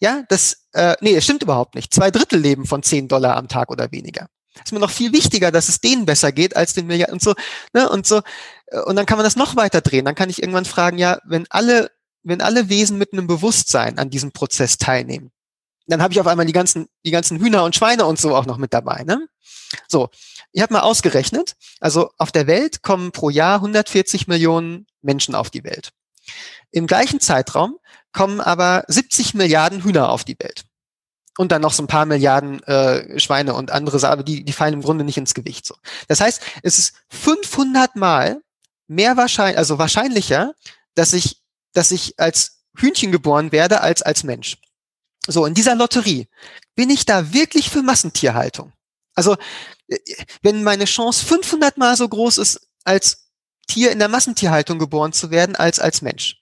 ja, 0.00 0.24
das, 0.28 0.66
äh, 0.72 0.96
nee, 1.00 1.14
es 1.14 1.24
stimmt 1.24 1.42
überhaupt 1.42 1.74
nicht. 1.74 1.92
Zwei 1.92 2.10
Drittel 2.10 2.40
leben 2.40 2.66
von 2.66 2.82
10 2.82 3.08
Dollar 3.08 3.36
am 3.36 3.48
Tag 3.48 3.70
oder 3.70 3.90
weniger. 3.92 4.28
Ist 4.64 4.72
mir 4.72 4.80
noch 4.80 4.90
viel 4.90 5.12
wichtiger, 5.12 5.50
dass 5.50 5.68
es 5.68 5.80
denen 5.80 6.06
besser 6.06 6.32
geht 6.32 6.56
als 6.56 6.72
den 6.72 6.86
Milliarden 6.86 7.14
und 7.14 7.22
so, 7.22 7.34
ne, 7.72 7.88
und 7.88 8.06
so. 8.06 8.22
Äh, 8.66 8.80
und 8.80 8.96
dann 8.96 9.06
kann 9.06 9.18
man 9.18 9.24
das 9.24 9.36
noch 9.36 9.56
weiter 9.56 9.80
drehen. 9.80 10.04
Dann 10.04 10.14
kann 10.14 10.30
ich 10.30 10.42
irgendwann 10.42 10.64
fragen, 10.64 10.98
ja, 10.98 11.18
wenn 11.24 11.46
alle, 11.50 11.90
wenn 12.22 12.40
alle 12.40 12.68
Wesen 12.68 12.98
mit 12.98 13.12
einem 13.12 13.26
Bewusstsein 13.26 13.98
an 13.98 14.10
diesem 14.10 14.32
Prozess 14.32 14.78
teilnehmen, 14.78 15.30
dann 15.86 16.02
habe 16.02 16.12
ich 16.12 16.20
auf 16.20 16.26
einmal 16.26 16.46
die 16.46 16.52
ganzen, 16.52 16.88
die 17.04 17.12
ganzen 17.12 17.38
Hühner 17.38 17.64
und 17.64 17.76
Schweine 17.76 18.06
und 18.06 18.18
so 18.18 18.34
auch 18.34 18.46
noch 18.46 18.56
mit 18.56 18.72
dabei, 18.74 19.04
ne? 19.04 19.28
So. 19.88 20.08
Ich 20.56 20.62
habe 20.62 20.72
mal 20.72 20.80
ausgerechnet, 20.80 21.54
also 21.80 22.10
auf 22.16 22.32
der 22.32 22.46
Welt 22.46 22.80
kommen 22.80 23.12
pro 23.12 23.28
Jahr 23.28 23.56
140 23.56 24.26
Millionen 24.26 24.86
Menschen 25.02 25.34
auf 25.34 25.50
die 25.50 25.64
Welt. 25.64 25.92
Im 26.70 26.86
gleichen 26.86 27.20
Zeitraum 27.20 27.76
kommen 28.10 28.40
aber 28.40 28.82
70 28.88 29.34
Milliarden 29.34 29.84
Hühner 29.84 30.08
auf 30.08 30.24
die 30.24 30.38
Welt. 30.38 30.64
Und 31.36 31.52
dann 31.52 31.60
noch 31.60 31.74
so 31.74 31.82
ein 31.82 31.88
paar 31.88 32.06
Milliarden 32.06 32.62
äh, 32.62 33.20
Schweine 33.20 33.52
und 33.52 33.70
andere, 33.70 34.08
aber 34.08 34.22
die, 34.22 34.44
die 34.44 34.52
fallen 34.54 34.72
im 34.72 34.80
Grunde 34.80 35.04
nicht 35.04 35.18
ins 35.18 35.34
Gewicht. 35.34 35.66
So. 35.66 35.74
Das 36.08 36.22
heißt, 36.22 36.40
es 36.62 36.78
ist 36.78 36.94
500 37.10 37.94
Mal 37.94 38.40
mehr 38.86 39.18
wahrscheinlich, 39.18 39.58
also 39.58 39.78
wahrscheinlicher, 39.78 40.54
dass 40.94 41.12
ich, 41.12 41.42
dass 41.74 41.90
ich 41.90 42.18
als 42.18 42.62
Hühnchen 42.74 43.12
geboren 43.12 43.52
werde 43.52 43.82
als 43.82 44.00
als 44.00 44.24
Mensch. 44.24 44.56
So, 45.26 45.44
in 45.44 45.52
dieser 45.52 45.74
Lotterie 45.74 46.28
bin 46.76 46.88
ich 46.88 47.04
da 47.04 47.34
wirklich 47.34 47.68
für 47.68 47.82
Massentierhaltung. 47.82 48.72
Also, 49.14 49.36
wenn 50.42 50.62
meine 50.62 50.84
Chance 50.84 51.24
500 51.24 51.76
Mal 51.76 51.96
so 51.96 52.08
groß 52.08 52.38
ist, 52.38 52.68
als 52.84 53.28
Tier 53.68 53.90
in 53.90 53.98
der 53.98 54.08
Massentierhaltung 54.08 54.78
geboren 54.78 55.12
zu 55.12 55.30
werden, 55.30 55.56
als 55.56 55.80
als 55.80 56.02
Mensch. 56.02 56.40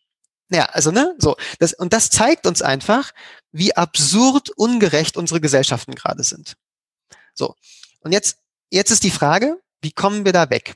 Naja, 0.48 0.66
also, 0.66 0.90
ne, 0.90 1.14
so. 1.18 1.36
Das, 1.58 1.72
und 1.72 1.92
das 1.92 2.10
zeigt 2.10 2.46
uns 2.46 2.62
einfach, 2.62 3.12
wie 3.50 3.76
absurd 3.76 4.50
ungerecht 4.50 5.16
unsere 5.16 5.40
Gesellschaften 5.40 5.94
gerade 5.94 6.22
sind. 6.22 6.56
So. 7.34 7.56
Und 8.00 8.12
jetzt, 8.12 8.38
jetzt 8.70 8.90
ist 8.90 9.04
die 9.04 9.10
Frage, 9.10 9.60
wie 9.80 9.92
kommen 9.92 10.24
wir 10.24 10.32
da 10.32 10.50
weg? 10.50 10.74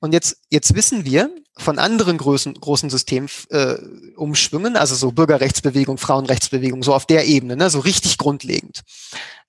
Und 0.00 0.12
jetzt, 0.12 0.38
jetzt 0.50 0.74
wissen 0.74 1.04
wir 1.04 1.30
von 1.56 1.78
anderen 1.78 2.18
großen, 2.18 2.54
großen 2.54 2.90
Systemumschwüngen, 2.90 4.74
äh, 4.76 4.78
also 4.78 4.94
so 4.94 5.12
Bürgerrechtsbewegung, 5.12 5.98
Frauenrechtsbewegung, 5.98 6.82
so 6.82 6.94
auf 6.94 7.06
der 7.06 7.26
Ebene, 7.26 7.56
ne, 7.56 7.70
so 7.70 7.80
richtig 7.80 8.18
grundlegend, 8.18 8.82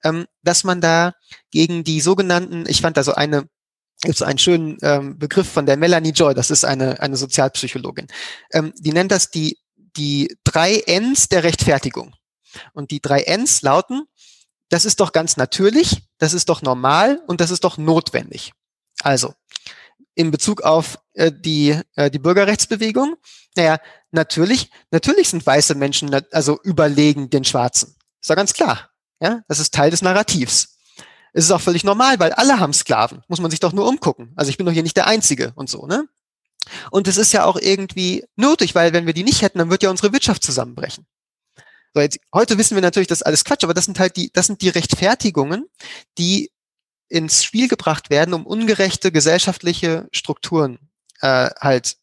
ähm, 0.03 0.25
dass 0.43 0.63
man 0.63 0.81
da 0.81 1.13
gegen 1.51 1.83
die 1.83 2.01
sogenannten, 2.01 2.65
ich 2.67 2.81
fand 2.81 2.97
da 2.97 3.03
so 3.03 3.13
eine, 3.13 3.47
gibt 4.01 4.21
einen 4.23 4.39
schönen 4.39 4.77
ähm, 4.81 5.19
Begriff 5.19 5.49
von 5.49 5.65
der 5.65 5.77
Melanie 5.77 6.11
Joy, 6.11 6.33
das 6.33 6.51
ist 6.51 6.63
eine, 6.63 6.99
eine 6.99 7.17
Sozialpsychologin, 7.17 8.07
ähm, 8.53 8.73
die 8.79 8.93
nennt 8.93 9.11
das 9.11 9.29
die, 9.29 9.57
die 9.75 10.35
drei 10.43 10.83
Ns 10.87 11.29
der 11.29 11.43
Rechtfertigung. 11.43 12.15
Und 12.73 12.89
die 12.91 12.99
drei 12.99 13.21
Ns 13.21 13.61
lauten, 13.61 14.05
das 14.69 14.85
ist 14.85 14.99
doch 14.99 15.11
ganz 15.11 15.37
natürlich, 15.37 16.03
das 16.17 16.33
ist 16.33 16.49
doch 16.49 16.61
normal 16.61 17.21
und 17.27 17.41
das 17.41 17.51
ist 17.51 17.63
doch 17.63 17.77
notwendig. 17.77 18.53
Also, 19.01 19.33
in 20.19 20.31
Bezug 20.31 20.63
auf 20.63 20.99
äh, 21.13 21.31
die, 21.33 21.79
äh, 21.95 22.11
die 22.11 22.19
Bürgerrechtsbewegung? 22.19 23.15
Naja, 23.55 23.77
natürlich, 24.11 24.69
natürlich 24.91 25.29
sind 25.29 25.45
weiße 25.45 25.75
Menschen 25.75 26.13
also 26.31 26.59
überlegen 26.61 27.29
den 27.29 27.45
Schwarzen. 27.45 27.95
Ist 28.19 28.29
doch 28.29 28.35
ganz 28.35 28.51
klar. 28.51 28.89
Ja, 29.21 29.43
das 29.47 29.59
ist 29.59 29.73
Teil 29.73 29.91
des 29.91 30.01
Narrativs. 30.01 30.77
Es 31.31 31.45
ist 31.45 31.51
auch 31.51 31.61
völlig 31.61 31.85
normal, 31.85 32.19
weil 32.19 32.33
alle 32.33 32.59
haben 32.59 32.73
Sklaven. 32.73 33.23
Muss 33.29 33.39
man 33.39 33.49
sich 33.49 33.61
doch 33.61 33.71
nur 33.71 33.87
umgucken. 33.87 34.33
Also 34.35 34.49
ich 34.49 34.57
bin 34.57 34.65
doch 34.65 34.73
hier 34.73 34.83
nicht 34.83 34.97
der 34.97 35.07
Einzige 35.07 35.53
und 35.55 35.69
so, 35.69 35.87
ne? 35.87 36.05
Und 36.91 37.07
es 37.07 37.15
ist 37.15 37.31
ja 37.31 37.45
auch 37.45 37.55
irgendwie 37.55 38.25
nötig, 38.35 38.75
weil 38.75 38.91
wenn 38.91 39.05
wir 39.05 39.13
die 39.13 39.23
nicht 39.23 39.41
hätten, 39.41 39.59
dann 39.59 39.69
wird 39.69 39.83
ja 39.83 39.89
unsere 39.89 40.11
Wirtschaft 40.11 40.43
zusammenbrechen. 40.43 41.07
So, 41.93 42.01
jetzt, 42.01 42.19
heute 42.33 42.57
wissen 42.57 42.75
wir 42.75 42.81
natürlich, 42.81 43.07
das 43.07 43.19
ist 43.19 43.25
alles 43.25 43.45
Quatsch, 43.45 43.63
aber 43.63 43.73
das 43.73 43.85
sind 43.85 43.99
halt 43.99 44.17
die, 44.17 44.31
das 44.33 44.47
sind 44.47 44.61
die 44.61 44.69
Rechtfertigungen, 44.69 45.65
die 46.17 46.51
ins 47.09 47.43
Spiel 47.43 47.67
gebracht 47.67 48.09
werden, 48.09 48.33
um 48.33 48.45
ungerechte 48.45 49.11
gesellschaftliche 49.11 50.07
Strukturen 50.11 50.79
äh, 51.21 51.49
halt 51.59 51.97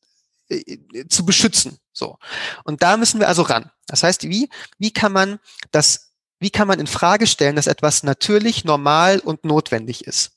äh, 0.49 1.07
zu 1.09 1.25
beschützen. 1.25 1.79
So. 1.93 2.19
Und 2.65 2.83
da 2.83 2.97
müssen 2.97 3.21
wir 3.21 3.29
also 3.29 3.43
ran. 3.43 3.71
Das 3.87 4.03
heißt, 4.03 4.25
wie, 4.25 4.51
wie 4.79 4.93
kann 4.93 5.13
man 5.13 5.39
das, 5.71 6.13
wie 6.39 6.51
kann 6.51 6.69
man 6.69 6.81
in 6.81 6.87
Frage 6.87 7.27
stellen, 7.27 7.57
dass 7.57 7.67
etwas 7.67 8.03
natürlich, 8.03 8.65
normal 8.65 9.21
und 9.21 9.45
notwendig 9.45 10.07
ist? 10.07 10.33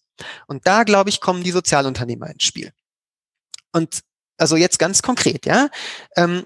Und 0.47 0.67
da, 0.67 0.83
glaube 0.83 1.09
ich, 1.09 1.21
kommen 1.21 1.43
die 1.43 1.51
Sozialunternehmer 1.51 2.29
ins 2.29 2.43
Spiel. 2.43 2.71
Und 3.71 4.01
also 4.37 4.55
jetzt 4.55 4.79
ganz 4.79 5.01
konkret, 5.01 5.45
ja, 5.45 5.69
ähm, 6.15 6.45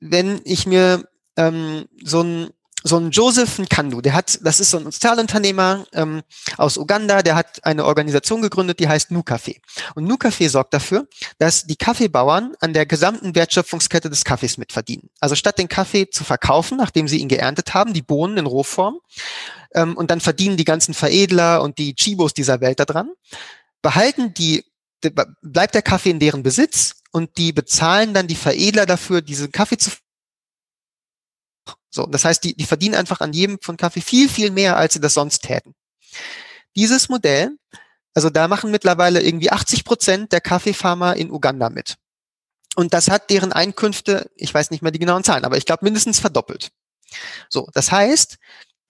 wenn 0.00 0.40
ich 0.44 0.66
mir 0.66 1.08
ähm, 1.36 1.88
so 2.02 2.22
ein 2.22 2.50
so 2.84 2.98
ein 2.98 3.10
Joseph 3.10 3.58
Nkandu, 3.58 4.00
der 4.00 4.14
hat, 4.14 4.38
das 4.42 4.60
ist 4.60 4.70
so 4.70 4.78
ein 4.78 4.84
Sozialunternehmer 4.84 5.84
ähm, 5.92 6.22
aus 6.56 6.76
Uganda, 6.76 7.22
der 7.22 7.34
hat 7.34 7.64
eine 7.64 7.84
Organisation 7.84 8.42
gegründet, 8.42 8.80
die 8.80 8.88
heißt 8.88 9.10
NuCafé. 9.10 9.60
Und 9.94 10.10
NuCafé 10.10 10.48
sorgt 10.48 10.74
dafür, 10.74 11.06
dass 11.38 11.64
die 11.64 11.76
Kaffeebauern 11.76 12.54
an 12.60 12.72
der 12.72 12.86
gesamten 12.86 13.34
Wertschöpfungskette 13.34 14.10
des 14.10 14.24
Kaffees 14.24 14.58
mitverdienen. 14.58 15.10
Also 15.20 15.34
statt 15.34 15.58
den 15.58 15.68
Kaffee 15.68 16.10
zu 16.10 16.24
verkaufen, 16.24 16.76
nachdem 16.76 17.08
sie 17.08 17.18
ihn 17.18 17.28
geerntet 17.28 17.74
haben, 17.74 17.92
die 17.92 18.02
Bohnen 18.02 18.38
in 18.38 18.46
Rohform, 18.46 18.98
ähm, 19.74 19.96
und 19.96 20.10
dann 20.10 20.20
verdienen 20.20 20.56
die 20.56 20.64
ganzen 20.64 20.94
Veredler 20.94 21.62
und 21.62 21.78
die 21.78 21.94
Chibos 21.94 22.34
dieser 22.34 22.60
Welt 22.60 22.80
daran, 22.80 23.10
behalten 23.80 24.34
die, 24.34 24.64
bleibt 25.42 25.74
der 25.74 25.82
Kaffee 25.82 26.10
in 26.10 26.20
deren 26.20 26.42
Besitz 26.42 27.02
und 27.10 27.36
die 27.36 27.52
bezahlen 27.52 28.14
dann 28.14 28.28
die 28.28 28.36
Veredler 28.36 28.86
dafür, 28.86 29.20
diesen 29.20 29.50
Kaffee 29.50 29.76
zu 29.76 29.90
so, 31.90 32.06
das 32.06 32.24
heißt, 32.24 32.42
die, 32.44 32.54
die 32.54 32.64
verdienen 32.64 32.94
einfach 32.94 33.20
an 33.20 33.32
jedem 33.32 33.58
von 33.60 33.76
Kaffee 33.76 34.00
viel, 34.00 34.28
viel 34.28 34.50
mehr, 34.50 34.76
als 34.76 34.94
sie 34.94 35.00
das 35.00 35.14
sonst 35.14 35.40
täten. 35.40 35.74
Dieses 36.74 37.08
Modell, 37.08 37.50
also 38.14 38.30
da 38.30 38.48
machen 38.48 38.70
mittlerweile 38.70 39.22
irgendwie 39.22 39.50
80 39.50 39.84
Prozent 39.84 40.32
der 40.32 40.40
Kaffeefarmer 40.40 41.16
in 41.16 41.30
Uganda 41.30 41.68
mit. 41.68 41.96
Und 42.74 42.94
das 42.94 43.10
hat 43.10 43.28
deren 43.30 43.52
Einkünfte, 43.52 44.30
ich 44.36 44.52
weiß 44.52 44.70
nicht 44.70 44.82
mehr 44.82 44.92
die 44.92 44.98
genauen 44.98 45.24
Zahlen, 45.24 45.44
aber 45.44 45.58
ich 45.58 45.66
glaube 45.66 45.84
mindestens 45.84 46.18
verdoppelt. 46.18 46.70
So, 47.50 47.68
das 47.74 47.92
heißt, 47.92 48.38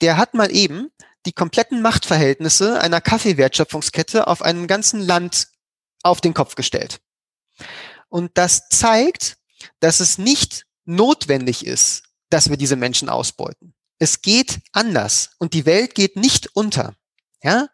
der 0.01 0.16
hat 0.16 0.35
mal 0.35 0.55
eben 0.55 0.90
die 1.27 1.32
kompletten 1.32 1.82
Machtverhältnisse 1.82 2.81
einer 2.81 3.01
Kaffeewertschöpfungskette 3.01 4.27
auf 4.27 4.43
einem 4.43 4.66
ganzen 4.66 5.01
Land 5.01 5.49
auf 6.03 6.20
den 6.20 6.35
Kopf 6.35 6.55
gestellt. 6.55 7.01
Und 8.09 8.32
das 8.35 8.69
zeigt, 8.69 9.36
dass 9.81 10.01
es 10.01 10.19
nicht 10.19 10.66
notwendig 10.85 11.66
ist, 11.66 12.05
dass 12.33 12.51
wir 12.51 12.57
diese 12.57 12.77
Menschen 12.77 13.09
ausbeuten. 13.09 13.75
Es 13.99 14.23
geht 14.23 14.61
anders 14.73 15.31
und 15.39 15.55
die 15.55 15.67
Welt 15.67 15.95
geht 15.95 16.17
nicht 16.17 16.49
unter. 16.55 16.95
Ja? 17.43 17.69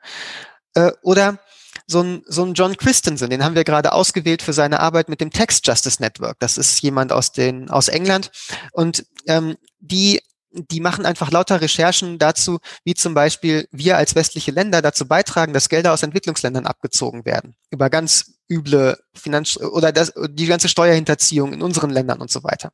Äh, 0.75 0.93
oder 1.03 1.39
so 1.87 2.03
ein, 2.03 2.23
so 2.27 2.45
ein 2.45 2.55
John 2.55 2.77
Christensen, 2.77 3.31
den 3.31 3.45
haben 3.45 3.55
wir 3.55 3.65
gerade 3.65 3.93
ausgewählt 3.93 4.43
für 4.43 4.53
seine 4.53 4.81
Arbeit 4.81 5.09
mit 5.09 5.21
dem 5.21 5.31
Text 5.31 5.67
Justice 5.67 6.03
Network. 6.03 6.39
Das 6.39 6.59
ist 6.59 6.83
jemand 6.83 7.13
aus, 7.13 7.33
den, 7.33 7.71
aus 7.71 7.89
England. 7.89 8.31
Und 8.73 9.07
ähm, 9.27 9.57
die 9.81 10.21
die 10.51 10.81
machen 10.81 11.05
einfach 11.05 11.31
lauter 11.31 11.61
Recherchen 11.61 12.19
dazu, 12.19 12.59
wie 12.85 12.95
zum 12.95 13.15
Beispiel 13.15 13.69
wir 13.71 13.97
als 13.97 14.15
westliche 14.15 14.51
Länder 14.51 14.81
dazu 14.81 15.07
beitragen, 15.07 15.53
dass 15.53 15.69
Gelder 15.69 15.93
aus 15.93 16.03
Entwicklungsländern 16.03 16.67
abgezogen 16.67 17.25
werden. 17.25 17.55
Über 17.71 17.91
ganz 17.91 18.39
üble 18.51 18.99
Finanz- 19.15 19.59
oder 19.59 19.93
das, 19.93 20.13
die 20.31 20.47
ganze 20.47 20.69
Steuerhinterziehung 20.69 21.53
in 21.53 21.63
unseren 21.63 21.91
Ländern 21.91 22.21
und 22.21 22.31
so 22.31 22.45
weiter. 22.45 22.71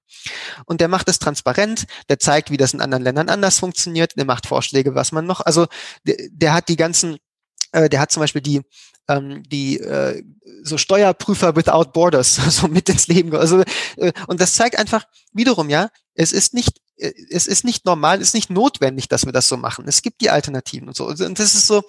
Und 0.66 0.80
der 0.80 0.88
macht 0.88 1.08
es 1.08 1.18
transparent, 1.18 1.86
der 2.08 2.20
zeigt, 2.20 2.50
wie 2.50 2.56
das 2.56 2.74
in 2.74 2.80
anderen 2.80 3.02
Ländern 3.02 3.28
anders 3.28 3.58
funktioniert, 3.58 4.16
der 4.16 4.24
macht 4.24 4.46
Vorschläge, 4.46 4.94
was 4.94 5.10
man 5.10 5.26
noch, 5.26 5.40
also 5.40 5.66
der, 6.04 6.16
der 6.30 6.52
hat 6.52 6.68
die 6.68 6.76
ganzen, 6.76 7.16
äh, 7.72 7.88
der 7.88 8.00
hat 8.00 8.12
zum 8.12 8.20
Beispiel 8.20 8.42
die 8.42 8.62
ähm, 9.08 9.42
die 9.42 9.78
äh, 9.80 10.22
so 10.62 10.78
Steuerprüfer 10.78 11.56
without 11.56 11.92
borders 11.92 12.36
so 12.48 12.68
mit 12.68 12.88
ins 12.88 13.06
Leben. 13.08 13.34
Also 13.34 13.62
äh, 13.96 14.12
und 14.28 14.40
das 14.40 14.54
zeigt 14.54 14.78
einfach 14.78 15.04
wiederum 15.32 15.68
ja, 15.68 15.90
es 16.14 16.32
ist 16.32 16.54
nicht 16.54 16.80
es 16.96 17.46
ist 17.46 17.64
nicht 17.64 17.84
normal, 17.84 18.20
es 18.20 18.28
ist 18.28 18.34
nicht 18.34 18.50
notwendig, 18.50 19.08
dass 19.08 19.24
wir 19.24 19.32
das 19.32 19.48
so 19.48 19.56
machen. 19.56 19.86
Es 19.88 20.02
gibt 20.02 20.20
die 20.20 20.30
Alternativen 20.30 20.88
und 20.88 20.96
so. 20.96 21.06
Und 21.06 21.38
das 21.38 21.54
ist 21.54 21.66
so, 21.66 21.82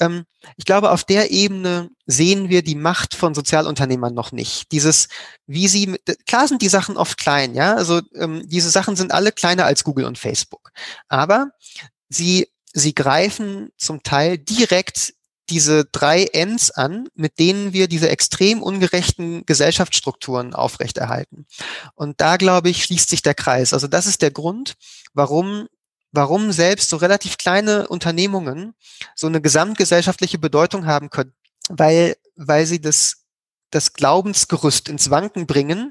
ähm, 0.00 0.24
ich 0.56 0.64
glaube, 0.64 0.90
auf 0.90 1.04
der 1.04 1.30
Ebene 1.30 1.90
sehen 2.06 2.50
wir 2.50 2.62
die 2.62 2.74
Macht 2.74 3.14
von 3.14 3.34
Sozialunternehmern 3.34 4.12
noch 4.12 4.32
nicht. 4.32 4.70
Dieses, 4.72 5.08
wie 5.46 5.68
sie, 5.68 5.98
klar 6.26 6.46
sind 6.46 6.60
die 6.60 6.68
Sachen 6.68 6.96
oft 6.96 7.16
klein, 7.18 7.54
ja, 7.54 7.74
also 7.74 8.02
ähm, 8.14 8.42
diese 8.46 8.70
Sachen 8.70 8.96
sind 8.96 9.12
alle 9.12 9.32
kleiner 9.32 9.64
als 9.64 9.84
Google 9.84 10.04
und 10.04 10.18
Facebook. 10.18 10.72
Aber 11.08 11.50
sie, 12.10 12.48
sie 12.72 12.94
greifen 12.94 13.70
zum 13.78 14.02
Teil 14.02 14.36
direkt 14.36 15.13
diese 15.50 15.84
drei 15.84 16.24
Ends 16.24 16.70
an, 16.70 17.08
mit 17.14 17.38
denen 17.38 17.72
wir 17.72 17.88
diese 17.88 18.08
extrem 18.08 18.62
ungerechten 18.62 19.44
Gesellschaftsstrukturen 19.46 20.54
aufrechterhalten. 20.54 21.46
Und 21.94 22.20
da, 22.20 22.36
glaube 22.36 22.70
ich, 22.70 22.84
schließt 22.84 23.10
sich 23.10 23.22
der 23.22 23.34
Kreis. 23.34 23.72
Also 23.72 23.86
das 23.86 24.06
ist 24.06 24.22
der 24.22 24.30
Grund, 24.30 24.74
warum 25.12 25.68
warum 26.14 26.52
selbst 26.52 26.90
so 26.90 26.96
relativ 26.96 27.38
kleine 27.38 27.88
Unternehmungen 27.88 28.74
so 29.16 29.26
eine 29.26 29.40
gesamtgesellschaftliche 29.40 30.38
Bedeutung 30.38 30.86
haben 30.86 31.10
können, 31.10 31.34
weil, 31.68 32.16
weil 32.36 32.66
sie 32.66 32.80
das, 32.80 33.24
das 33.70 33.94
Glaubensgerüst 33.94 34.88
ins 34.88 35.10
Wanken 35.10 35.46
bringen, 35.46 35.90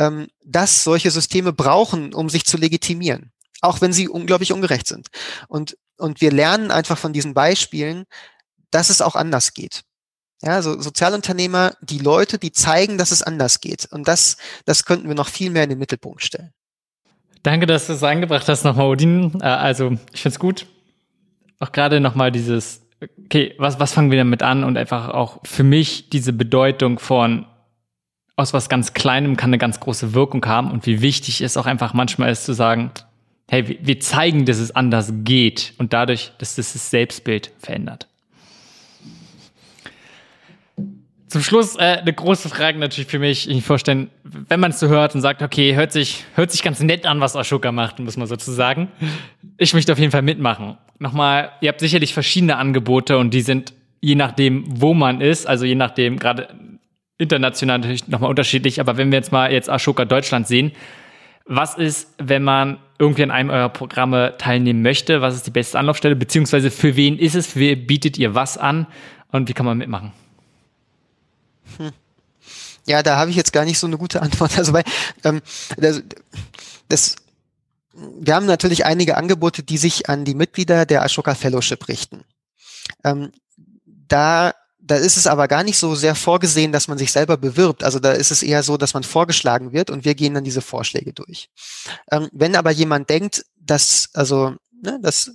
ähm, 0.00 0.26
dass 0.44 0.82
solche 0.82 1.12
Systeme 1.12 1.52
brauchen, 1.52 2.12
um 2.12 2.28
sich 2.28 2.44
zu 2.44 2.56
legitimieren, 2.56 3.32
auch 3.60 3.80
wenn 3.80 3.92
sie 3.92 4.08
unglaublich 4.08 4.52
ungerecht 4.52 4.88
sind. 4.88 5.08
Und, 5.46 5.78
und 5.96 6.20
wir 6.20 6.32
lernen 6.32 6.72
einfach 6.72 6.98
von 6.98 7.12
diesen 7.12 7.32
Beispielen, 7.32 8.06
dass 8.72 8.90
es 8.90 9.00
auch 9.00 9.14
anders 9.14 9.54
geht. 9.54 9.82
Ja, 10.42 10.60
so 10.60 10.80
Sozialunternehmer, 10.80 11.74
die 11.82 11.98
Leute, 11.98 12.38
die 12.38 12.50
zeigen, 12.50 12.98
dass 12.98 13.12
es 13.12 13.22
anders 13.22 13.60
geht. 13.60 13.86
Und 13.92 14.08
das, 14.08 14.36
das 14.64 14.84
könnten 14.84 15.06
wir 15.06 15.14
noch 15.14 15.28
viel 15.28 15.50
mehr 15.50 15.62
in 15.62 15.70
den 15.70 15.78
Mittelpunkt 15.78 16.24
stellen. 16.24 16.50
Danke, 17.44 17.66
dass 17.66 17.86
du 17.86 17.92
es 17.92 18.02
eingebracht 18.02 18.48
hast 18.48 18.64
nochmal, 18.64 18.86
Odin. 18.86 19.40
Äh, 19.40 19.44
also, 19.44 19.96
ich 20.12 20.22
finde 20.22 20.34
es 20.34 20.38
gut. 20.40 20.66
Auch 21.60 21.70
gerade 21.70 22.00
nochmal 22.00 22.32
dieses, 22.32 22.82
okay, 23.24 23.54
was, 23.58 23.78
was 23.78 23.92
fangen 23.92 24.10
wir 24.10 24.18
damit 24.18 24.42
an? 24.42 24.64
Und 24.64 24.76
einfach 24.76 25.10
auch 25.10 25.38
für 25.44 25.62
mich 25.62 26.10
diese 26.10 26.32
Bedeutung 26.32 26.98
von, 26.98 27.46
aus 28.34 28.52
was 28.52 28.68
ganz 28.68 28.94
Kleinem 28.94 29.36
kann 29.36 29.50
eine 29.50 29.58
ganz 29.58 29.78
große 29.78 30.14
Wirkung 30.14 30.44
haben 30.46 30.70
und 30.70 30.86
wie 30.86 31.02
wichtig 31.02 31.42
es 31.42 31.56
auch 31.56 31.66
einfach 31.66 31.94
manchmal 31.94 32.30
ist 32.30 32.44
zu 32.44 32.52
sagen, 32.52 32.90
hey, 33.48 33.78
wir 33.80 34.00
zeigen, 34.00 34.46
dass 34.46 34.58
es 34.58 34.74
anders 34.74 35.12
geht 35.18 35.74
und 35.78 35.92
dadurch, 35.92 36.32
dass 36.38 36.56
das 36.56 36.72
das 36.72 36.90
Selbstbild 36.90 37.52
verändert. 37.58 38.08
Zum 41.32 41.40
Schluss 41.40 41.76
äh, 41.76 41.96
eine 42.02 42.12
große 42.12 42.50
Frage 42.50 42.78
natürlich 42.78 43.08
für 43.08 43.18
mich. 43.18 43.48
Ich 43.48 43.64
vorstellen, 43.64 44.10
wenn 44.22 44.60
man 44.60 44.70
es 44.70 44.80
so 44.80 44.88
hört 44.88 45.14
und 45.14 45.22
sagt, 45.22 45.40
okay, 45.40 45.74
hört 45.74 45.90
sich, 45.90 46.26
hört 46.34 46.50
sich 46.50 46.62
ganz 46.62 46.80
nett 46.80 47.06
an, 47.06 47.22
was 47.22 47.36
Ashoka 47.36 47.72
macht, 47.72 47.98
muss 48.00 48.18
man 48.18 48.26
sozusagen. 48.26 48.88
Ich 49.56 49.72
möchte 49.72 49.92
auf 49.92 49.98
jeden 49.98 50.10
Fall 50.10 50.20
mitmachen. 50.20 50.76
Nochmal, 50.98 51.52
ihr 51.62 51.70
habt 51.70 51.80
sicherlich 51.80 52.12
verschiedene 52.12 52.58
Angebote 52.58 53.16
und 53.16 53.32
die 53.32 53.40
sind 53.40 53.72
je 54.02 54.14
nachdem, 54.14 54.64
wo 54.68 54.92
man 54.92 55.22
ist, 55.22 55.46
also 55.46 55.64
je 55.64 55.74
nachdem, 55.74 56.18
gerade 56.18 56.48
international 57.16 57.78
natürlich 57.78 58.08
nochmal 58.08 58.28
unterschiedlich, 58.28 58.78
aber 58.78 58.98
wenn 58.98 59.10
wir 59.10 59.16
jetzt 59.16 59.32
mal 59.32 59.50
jetzt 59.50 59.70
Ashoka 59.70 60.04
Deutschland 60.04 60.46
sehen, 60.46 60.72
was 61.46 61.76
ist, 61.76 62.14
wenn 62.18 62.42
man 62.42 62.76
irgendwie 62.98 63.22
an 63.22 63.30
einem 63.30 63.48
eurer 63.48 63.70
Programme 63.70 64.34
teilnehmen 64.36 64.82
möchte? 64.82 65.22
Was 65.22 65.36
ist 65.36 65.46
die 65.46 65.50
beste 65.50 65.78
Anlaufstelle? 65.78 66.14
Beziehungsweise 66.14 66.70
für 66.70 66.94
wen 66.94 67.18
ist 67.18 67.36
es? 67.36 67.46
Für 67.46 67.60
wen 67.60 67.86
bietet 67.86 68.18
ihr 68.18 68.34
was 68.34 68.58
an? 68.58 68.86
Und 69.30 69.48
wie 69.48 69.54
kann 69.54 69.64
man 69.64 69.78
mitmachen? 69.78 70.12
Hm. 71.78 71.90
Ja, 72.86 73.02
da 73.02 73.16
habe 73.16 73.30
ich 73.30 73.36
jetzt 73.36 73.52
gar 73.52 73.64
nicht 73.64 73.78
so 73.78 73.86
eine 73.86 73.98
gute 73.98 74.22
Antwort. 74.22 74.56
Also 74.58 74.72
weil 74.72 74.84
ähm, 75.24 75.40
das, 75.76 76.02
das, 76.88 77.16
wir 77.92 78.34
haben 78.34 78.46
natürlich 78.46 78.84
einige 78.84 79.16
Angebote, 79.16 79.62
die 79.62 79.78
sich 79.78 80.08
an 80.08 80.24
die 80.24 80.34
Mitglieder 80.34 80.86
der 80.86 81.02
Ashoka 81.02 81.34
Fellowship 81.34 81.88
richten. 81.88 82.24
Ähm, 83.04 83.32
da 83.86 84.52
da 84.84 84.96
ist 84.96 85.16
es 85.16 85.28
aber 85.28 85.46
gar 85.46 85.62
nicht 85.62 85.78
so 85.78 85.94
sehr 85.94 86.14
vorgesehen, 86.14 86.72
dass 86.72 86.88
man 86.88 86.98
sich 86.98 87.12
selber 87.12 87.36
bewirbt. 87.36 87.84
Also 87.84 88.00
da 88.00 88.12
ist 88.12 88.32
es 88.32 88.42
eher 88.42 88.64
so, 88.64 88.76
dass 88.76 88.94
man 88.94 89.04
vorgeschlagen 89.04 89.72
wird 89.72 89.90
und 89.90 90.04
wir 90.04 90.16
gehen 90.16 90.34
dann 90.34 90.44
diese 90.44 90.60
Vorschläge 90.60 91.12
durch. 91.12 91.48
Ähm, 92.10 92.28
wenn 92.32 92.56
aber 92.56 92.72
jemand 92.72 93.08
denkt, 93.08 93.44
dass, 93.56 94.10
also, 94.12 94.56
ne, 94.82 94.98
dass 95.00 95.30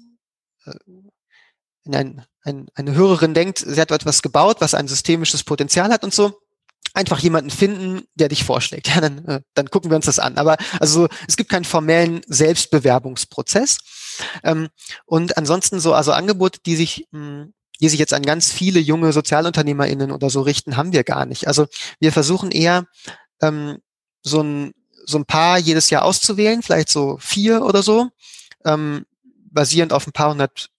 äh, 1.93 1.97
ein, 1.97 2.25
ein, 2.43 2.67
eine 2.75 2.95
Hörerin 2.95 3.33
denkt, 3.33 3.59
sie 3.59 3.79
hat 3.79 3.91
etwas 3.91 4.21
gebaut, 4.21 4.57
was 4.59 4.73
ein 4.73 4.87
systemisches 4.87 5.43
Potenzial 5.43 5.91
hat 5.91 6.03
und 6.03 6.13
so, 6.13 6.39
einfach 6.93 7.19
jemanden 7.19 7.49
finden, 7.49 8.03
der 8.15 8.29
dich 8.29 8.43
vorschlägt. 8.43 8.87
Ja, 8.95 9.01
dann, 9.01 9.25
äh, 9.25 9.41
dann 9.53 9.69
gucken 9.69 9.91
wir 9.91 9.95
uns 9.95 10.05
das 10.05 10.19
an. 10.19 10.37
Aber 10.37 10.57
also 10.79 11.07
es 11.27 11.37
gibt 11.37 11.49
keinen 11.49 11.65
formellen 11.65 12.21
Selbstbewerbungsprozess. 12.27 13.79
Ähm, 14.43 14.69
und 15.05 15.37
ansonsten 15.37 15.79
so, 15.79 15.93
also 15.93 16.11
Angebote, 16.11 16.59
die 16.65 16.75
sich, 16.75 17.07
mh, 17.11 17.19
hm, 17.19 17.53
die 17.79 17.89
sich 17.89 17.99
jetzt 17.99 18.13
an 18.13 18.23
ganz 18.23 18.51
viele 18.51 18.79
junge 18.79 19.13
SozialunternehmerInnen 19.13 20.11
oder 20.11 20.31
so 20.31 20.41
richten, 20.41 20.77
haben 20.77 20.93
wir 20.93 21.03
gar 21.03 21.27
nicht. 21.27 21.47
Also 21.47 21.67
wir 21.99 22.11
versuchen 22.11 22.49
eher 22.49 22.87
ähm, 23.39 23.77
so 24.23 24.41
ein 24.41 24.73
so 25.07 25.17
ein 25.17 25.25
paar 25.25 25.57
jedes 25.57 25.89
Jahr 25.89 26.03
auszuwählen, 26.03 26.61
vielleicht 26.61 26.89
so 26.89 27.17
vier 27.19 27.63
oder 27.63 27.81
so, 27.81 28.09
ähm, 28.65 29.05
basierend 29.23 29.93
auf 29.93 30.05
ein 30.05 30.11
paar 30.11 30.31
hundert 30.31 30.69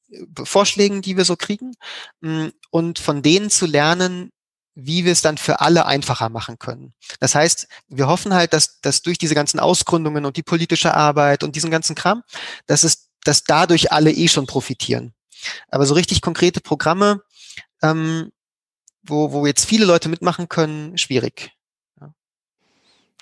Vorschlägen, 0.42 1.02
die 1.02 1.16
wir 1.16 1.24
so 1.24 1.36
kriegen, 1.36 1.74
mm, 2.20 2.48
und 2.70 2.98
von 2.98 3.22
denen 3.22 3.50
zu 3.50 3.66
lernen, 3.66 4.30
wie 4.74 5.04
wir 5.04 5.12
es 5.12 5.22
dann 5.22 5.38
für 5.38 5.60
alle 5.60 5.86
einfacher 5.86 6.28
machen 6.28 6.58
können. 6.58 6.94
Das 7.18 7.34
heißt, 7.34 7.66
wir 7.88 8.06
hoffen 8.06 8.32
halt, 8.32 8.52
dass, 8.52 8.80
dass 8.80 9.02
durch 9.02 9.18
diese 9.18 9.34
ganzen 9.34 9.58
Ausgründungen 9.58 10.24
und 10.24 10.36
die 10.36 10.44
politische 10.44 10.94
Arbeit 10.94 11.42
und 11.42 11.56
diesen 11.56 11.70
ganzen 11.70 11.96
Kram, 11.96 12.22
dass 12.66 12.84
es, 12.84 13.08
dass 13.24 13.42
dadurch 13.42 13.90
alle 13.90 14.12
eh 14.12 14.28
schon 14.28 14.46
profitieren. 14.46 15.14
Aber 15.68 15.84
so 15.84 15.94
richtig 15.94 16.20
konkrete 16.20 16.60
Programme, 16.60 17.22
ähm, 17.82 18.30
wo, 19.02 19.32
wo 19.32 19.46
jetzt 19.46 19.64
viele 19.64 19.84
Leute 19.84 20.08
mitmachen 20.08 20.48
können, 20.48 20.96
schwierig. 20.96 21.50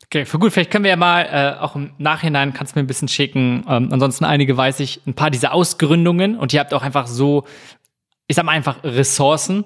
Okay, 0.07 0.25
für 0.25 0.39
gut, 0.39 0.53
vielleicht 0.53 0.71
können 0.71 0.85
wir 0.85 0.91
ja 0.91 0.97
mal 0.97 1.23
äh, 1.23 1.61
auch 1.61 1.75
im 1.75 1.93
Nachhinein, 1.99 2.53
kannst 2.53 2.75
du 2.75 2.79
mir 2.79 2.85
ein 2.85 2.87
bisschen 2.87 3.09
schicken. 3.09 3.65
Ähm, 3.69 3.89
ansonsten 3.91 4.25
einige 4.25 4.57
weiß 4.57 4.81
ich, 4.81 5.01
ein 5.07 5.15
paar 5.15 5.31
dieser 5.31 5.53
Ausgründungen 5.53 6.39
und 6.39 6.53
ihr 6.53 6.61
habt 6.61 6.73
auch 6.75 6.83
einfach 6.83 7.09
so, 7.09 7.45
ich 8.29 8.37
sag 8.37 8.45
mal 8.45 8.53
einfach 8.53 8.85
Ressourcen, 8.85 9.65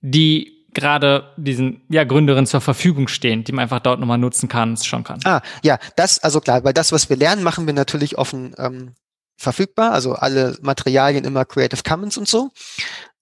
die 0.00 0.56
gerade 0.72 1.32
diesen 1.36 1.82
ja, 1.88 2.04
Gründerinnen 2.04 2.46
zur 2.46 2.60
Verfügung 2.60 3.08
stehen, 3.08 3.44
die 3.44 3.52
man 3.52 3.62
einfach 3.62 3.80
dort 3.80 4.00
nochmal 4.00 4.18
nutzen 4.18 4.48
kann, 4.48 4.76
schon 4.78 5.04
kann. 5.04 5.20
Ah, 5.24 5.42
ja, 5.62 5.78
das, 5.96 6.18
also 6.18 6.40
klar, 6.40 6.64
weil 6.64 6.74
das, 6.74 6.92
was 6.92 7.10
wir 7.10 7.16
lernen, 7.16 7.42
machen 7.42 7.66
wir 7.66 7.74
natürlich 7.74 8.16
offen 8.18 8.54
ähm, 8.58 8.94
verfügbar, 9.36 9.92
also 9.92 10.14
alle 10.14 10.56
Materialien 10.62 11.24
immer 11.24 11.44
Creative 11.44 11.82
Commons 11.82 12.16
und 12.16 12.28
so. 12.28 12.50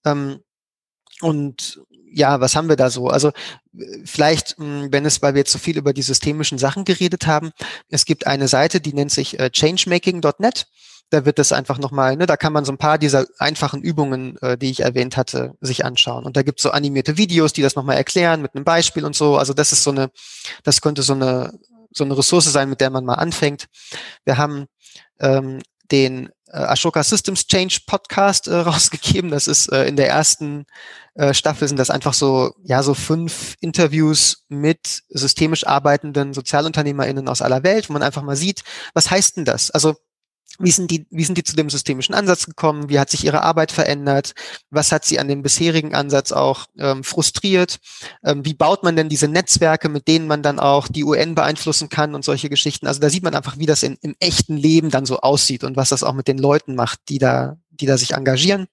Ähm, 0.05 0.39
und 1.21 1.81
ja, 2.15 2.39
was 2.39 2.55
haben 2.55 2.69
wir 2.69 2.77
da 2.77 2.89
so? 2.89 3.09
Also 3.09 3.31
vielleicht, 4.05 4.57
hm, 4.57 4.87
wenn 4.91 5.05
es, 5.05 5.21
weil 5.21 5.33
wir 5.33 5.39
jetzt 5.39 5.51
so 5.51 5.59
viel 5.59 5.77
über 5.77 5.91
die 5.91 6.01
systemischen 6.01 6.57
Sachen 6.57 6.85
geredet 6.85 7.27
haben, 7.27 7.51
es 7.89 8.05
gibt 8.05 8.25
eine 8.25 8.47
Seite, 8.47 8.79
die 8.79 8.93
nennt 8.93 9.11
sich 9.11 9.37
äh, 9.39 9.49
changemaking.net. 9.51 10.67
Da 11.09 11.25
wird 11.25 11.37
es 11.37 11.51
einfach 11.51 11.77
nochmal, 11.77 12.15
ne, 12.15 12.25
da 12.25 12.35
kann 12.37 12.53
man 12.53 12.65
so 12.65 12.71
ein 12.71 12.77
paar 12.77 12.97
dieser 12.97 13.27
einfachen 13.37 13.81
Übungen, 13.81 14.37
äh, 14.37 14.57
die 14.57 14.71
ich 14.71 14.79
erwähnt 14.79 15.17
hatte, 15.17 15.55
sich 15.59 15.83
anschauen. 15.83 16.25
Und 16.25 16.37
da 16.37 16.41
gibt 16.41 16.59
es 16.59 16.63
so 16.63 16.71
animierte 16.71 17.17
Videos, 17.17 17.53
die 17.53 17.61
das 17.61 17.75
nochmal 17.75 17.97
erklären 17.97 18.41
mit 18.41 18.55
einem 18.55 18.63
Beispiel 18.63 19.03
und 19.03 19.15
so. 19.15 19.37
Also 19.37 19.53
das 19.53 19.73
ist 19.73 19.83
so 19.83 19.91
eine, 19.91 20.09
das 20.63 20.81
könnte 20.81 21.03
so 21.03 21.13
eine, 21.13 21.59
so 21.91 22.05
eine 22.05 22.17
Ressource 22.17 22.45
sein, 22.45 22.69
mit 22.69 22.81
der 22.81 22.89
man 22.89 23.05
mal 23.05 23.15
anfängt. 23.15 23.67
Wir 24.23 24.37
haben 24.37 24.65
ähm, 25.19 25.61
den 25.91 26.29
äh, 26.47 26.57
Ashoka 26.57 27.03
Systems 27.03 27.47
Change 27.47 27.81
Podcast 27.87 28.47
äh, 28.47 28.55
rausgegeben. 28.55 29.31
Das 29.31 29.47
ist 29.47 29.71
äh, 29.71 29.85
in 29.85 29.95
der 29.95 30.09
ersten 30.09 30.65
äh, 31.15 31.33
Staffel 31.33 31.67
sind 31.67 31.77
das 31.77 31.89
einfach 31.89 32.13
so, 32.13 32.53
ja, 32.63 32.83
so 32.83 32.93
fünf 32.93 33.55
Interviews 33.61 34.45
mit 34.49 35.03
systemisch 35.09 35.65
arbeitenden 35.65 36.33
SozialunternehmerInnen 36.33 37.27
aus 37.29 37.41
aller 37.41 37.63
Welt, 37.63 37.89
wo 37.89 37.93
man 37.93 38.03
einfach 38.03 38.21
mal 38.21 38.35
sieht, 38.35 38.63
was 38.93 39.09
heißt 39.09 39.37
denn 39.37 39.45
das? 39.45 39.71
Also 39.71 39.95
wie 40.59 40.71
sind 40.71 40.89
die, 40.89 41.05
wie 41.09 41.23
sind 41.23 41.37
die 41.37 41.43
zu 41.43 41.55
dem 41.55 41.69
systemischen 41.69 42.15
Ansatz 42.15 42.45
gekommen? 42.45 42.89
Wie 42.89 42.99
hat 42.99 43.09
sich 43.09 43.25
ihre 43.25 43.41
Arbeit 43.41 43.71
verändert? 43.71 44.33
Was 44.69 44.91
hat 44.91 45.03
sie 45.03 45.19
an 45.19 45.27
dem 45.27 45.41
bisherigen 45.41 45.93
Ansatz 45.93 46.31
auch 46.31 46.65
ähm, 46.77 47.03
frustriert? 47.03 47.79
Ähm, 48.23 48.45
wie 48.45 48.53
baut 48.53 48.83
man 48.83 48.95
denn 48.95 49.09
diese 49.09 49.27
Netzwerke, 49.27 49.89
mit 49.89 50.07
denen 50.07 50.27
man 50.27 50.43
dann 50.43 50.59
auch 50.59 50.87
die 50.87 51.03
UN 51.03 51.35
beeinflussen 51.35 51.89
kann 51.89 52.15
und 52.15 52.23
solche 52.23 52.49
Geschichten? 52.49 52.87
Also 52.87 53.01
da 53.01 53.09
sieht 53.09 53.23
man 53.23 53.35
einfach, 53.35 53.57
wie 53.57 53.65
das 53.65 53.83
in, 53.83 53.97
im 54.01 54.15
echten 54.19 54.55
Leben 54.55 54.89
dann 54.89 55.05
so 55.05 55.19
aussieht 55.19 55.63
und 55.63 55.75
was 55.75 55.89
das 55.89 56.03
auch 56.03 56.13
mit 56.13 56.27
den 56.27 56.37
Leuten 56.37 56.75
macht, 56.75 56.99
die 57.09 57.17
da, 57.17 57.57
die 57.69 57.85
da 57.85 57.97
sich 57.97 58.13
engagieren. 58.13 58.67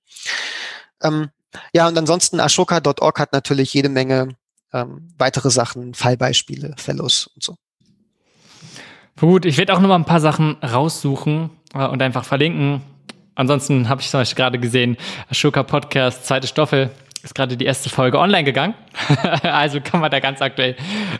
Ähm, 1.02 1.30
ja, 1.74 1.88
und 1.88 1.98
ansonsten 1.98 2.40
ashoka.org 2.40 3.18
hat 3.18 3.32
natürlich 3.32 3.74
jede 3.74 3.88
Menge 3.88 4.36
ähm, 4.72 5.08
weitere 5.18 5.50
Sachen, 5.50 5.94
Fallbeispiele, 5.94 6.74
Fellows 6.78 7.28
und 7.34 7.42
so. 7.42 7.56
Gut, 9.20 9.44
ich 9.44 9.58
werde 9.58 9.74
auch 9.74 9.80
noch 9.80 9.88
mal 9.88 9.96
ein 9.96 10.04
paar 10.04 10.20
Sachen 10.20 10.56
raussuchen 10.62 11.50
und 11.74 12.02
einfach 12.02 12.24
verlinken. 12.24 12.82
Ansonsten 13.34 13.88
habe 13.88 14.00
ich 14.00 14.10
zum 14.10 14.20
Beispiel 14.20 14.36
gerade 14.36 14.58
gesehen, 14.58 14.96
Ashoka 15.30 15.62
Podcast, 15.62 16.26
zweite 16.26 16.46
Staffel, 16.46 16.90
ist 17.22 17.34
gerade 17.34 17.56
die 17.56 17.64
erste 17.64 17.88
Folge 17.88 18.18
online 18.18 18.44
gegangen. 18.44 18.74
also 19.42 19.80
kann 19.80 20.00
man 20.00 20.10
da 20.10 20.20
ganz 20.20 20.42
aktuell 20.42 20.76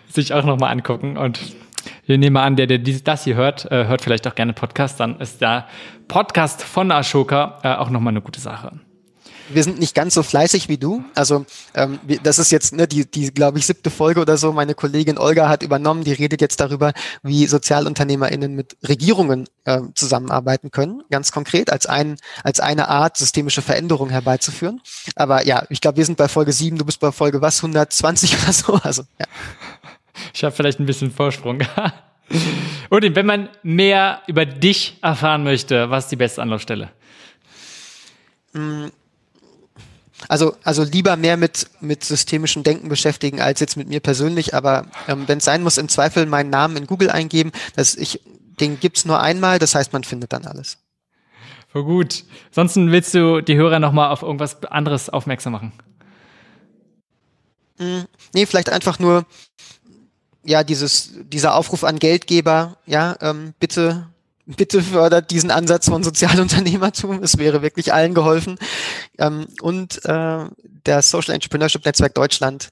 sich 0.08 0.34
auch 0.34 0.44
noch 0.44 0.58
mal 0.58 0.70
angucken. 0.70 1.16
Und 1.16 1.40
wir 2.06 2.18
nehmen 2.18 2.36
an, 2.36 2.56
der, 2.56 2.66
der 2.66 2.78
das 2.78 3.24
hier 3.24 3.36
hört, 3.36 3.70
äh, 3.70 3.86
hört 3.86 4.02
vielleicht 4.02 4.26
auch 4.26 4.34
gerne 4.34 4.52
Podcast. 4.52 5.00
Dann 5.00 5.20
ist 5.20 5.40
der 5.40 5.66
Podcast 6.08 6.62
von 6.62 6.90
Ashoka 6.90 7.58
äh, 7.62 7.74
auch 7.74 7.90
noch 7.90 8.00
mal 8.00 8.10
eine 8.10 8.20
gute 8.20 8.40
Sache 8.40 8.72
wir 9.54 9.64
sind 9.64 9.78
nicht 9.78 9.94
ganz 9.94 10.14
so 10.14 10.22
fleißig 10.22 10.68
wie 10.68 10.78
du. 10.78 11.04
Also 11.14 11.46
ähm, 11.74 11.98
das 12.22 12.38
ist 12.38 12.50
jetzt 12.50 12.72
ne, 12.72 12.86
die, 12.86 13.10
die 13.10 13.32
glaube 13.32 13.58
ich, 13.58 13.66
siebte 13.66 13.90
Folge 13.90 14.20
oder 14.20 14.36
so. 14.36 14.52
Meine 14.52 14.74
Kollegin 14.74 15.18
Olga 15.18 15.48
hat 15.48 15.62
übernommen, 15.62 16.04
die 16.04 16.12
redet 16.12 16.40
jetzt 16.40 16.60
darüber, 16.60 16.92
wie 17.22 17.46
SozialunternehmerInnen 17.46 18.54
mit 18.54 18.76
Regierungen 18.86 19.48
äh, 19.64 19.80
zusammenarbeiten 19.94 20.70
können, 20.70 21.02
ganz 21.10 21.32
konkret, 21.32 21.70
als, 21.70 21.86
ein, 21.86 22.16
als 22.44 22.60
eine 22.60 22.88
Art, 22.88 23.16
systemische 23.16 23.62
Veränderung 23.62 24.10
herbeizuführen. 24.10 24.80
Aber 25.16 25.46
ja, 25.46 25.64
ich 25.68 25.80
glaube, 25.80 25.98
wir 25.98 26.04
sind 26.04 26.18
bei 26.18 26.28
Folge 26.28 26.52
sieben, 26.52 26.78
du 26.78 26.84
bist 26.84 27.00
bei 27.00 27.12
Folge 27.12 27.40
was, 27.40 27.58
120 27.58 28.36
oder 28.42 28.52
so. 28.52 28.74
Also, 28.82 29.02
ja. 29.18 29.26
Ich 30.34 30.44
habe 30.44 30.54
vielleicht 30.54 30.80
ein 30.80 30.86
bisschen 30.86 31.10
Vorsprung. 31.10 31.60
Und 32.88 33.14
wenn 33.14 33.26
man 33.26 33.48
mehr 33.62 34.22
über 34.26 34.46
dich 34.46 34.98
erfahren 35.02 35.44
möchte, 35.44 35.90
was 35.90 36.04
ist 36.04 36.10
die 36.10 36.16
beste 36.16 36.40
Anlaufstelle? 36.42 36.90
Mm, 38.52 38.86
also, 40.28 40.56
also 40.62 40.84
lieber 40.84 41.16
mehr 41.16 41.36
mit, 41.36 41.68
mit 41.80 42.04
systemischem 42.04 42.62
Denken 42.62 42.88
beschäftigen 42.88 43.40
als 43.40 43.60
jetzt 43.60 43.76
mit 43.76 43.88
mir 43.88 44.00
persönlich, 44.00 44.54
aber 44.54 44.86
ähm, 45.08 45.24
wenn 45.26 45.38
es 45.38 45.44
sein 45.44 45.62
muss, 45.62 45.78
im 45.78 45.88
Zweifel 45.88 46.26
meinen 46.26 46.50
Namen 46.50 46.76
in 46.76 46.86
Google 46.86 47.10
eingeben. 47.10 47.52
dass 47.76 47.94
ich, 47.94 48.20
den 48.60 48.78
gibt's 48.80 49.04
nur 49.04 49.20
einmal, 49.20 49.58
das 49.58 49.74
heißt, 49.74 49.92
man 49.92 50.04
findet 50.04 50.32
dann 50.32 50.44
alles. 50.44 50.78
Voll 51.68 51.84
gut. 51.84 52.24
Ansonsten 52.48 52.92
willst 52.92 53.14
du 53.14 53.40
die 53.40 53.56
Hörer 53.56 53.78
nochmal 53.78 54.10
auf 54.10 54.22
irgendwas 54.22 54.62
anderes 54.64 55.08
aufmerksam 55.08 55.52
machen? 55.52 55.72
Mm, 57.78 58.02
nee, 58.34 58.46
vielleicht 58.46 58.70
einfach 58.70 58.98
nur, 58.98 59.24
ja, 60.44 60.64
dieses, 60.64 61.12
dieser 61.24 61.54
Aufruf 61.54 61.84
an 61.84 61.98
Geldgeber, 61.98 62.76
ja, 62.84 63.16
ähm, 63.20 63.54
bitte 63.58 64.11
bitte 64.46 64.82
fördert 64.82 65.30
diesen 65.30 65.50
Ansatz 65.50 65.88
von 65.88 66.02
Sozialunternehmertum. 66.02 67.22
Es 67.22 67.38
wäre 67.38 67.62
wirklich 67.62 67.92
allen 67.92 68.14
geholfen. 68.14 68.58
Ähm, 69.18 69.46
und 69.60 70.04
äh, 70.04 70.46
der 70.86 71.02
Social 71.02 71.34
Entrepreneurship 71.34 71.84
Netzwerk 71.84 72.14
Deutschland 72.14 72.70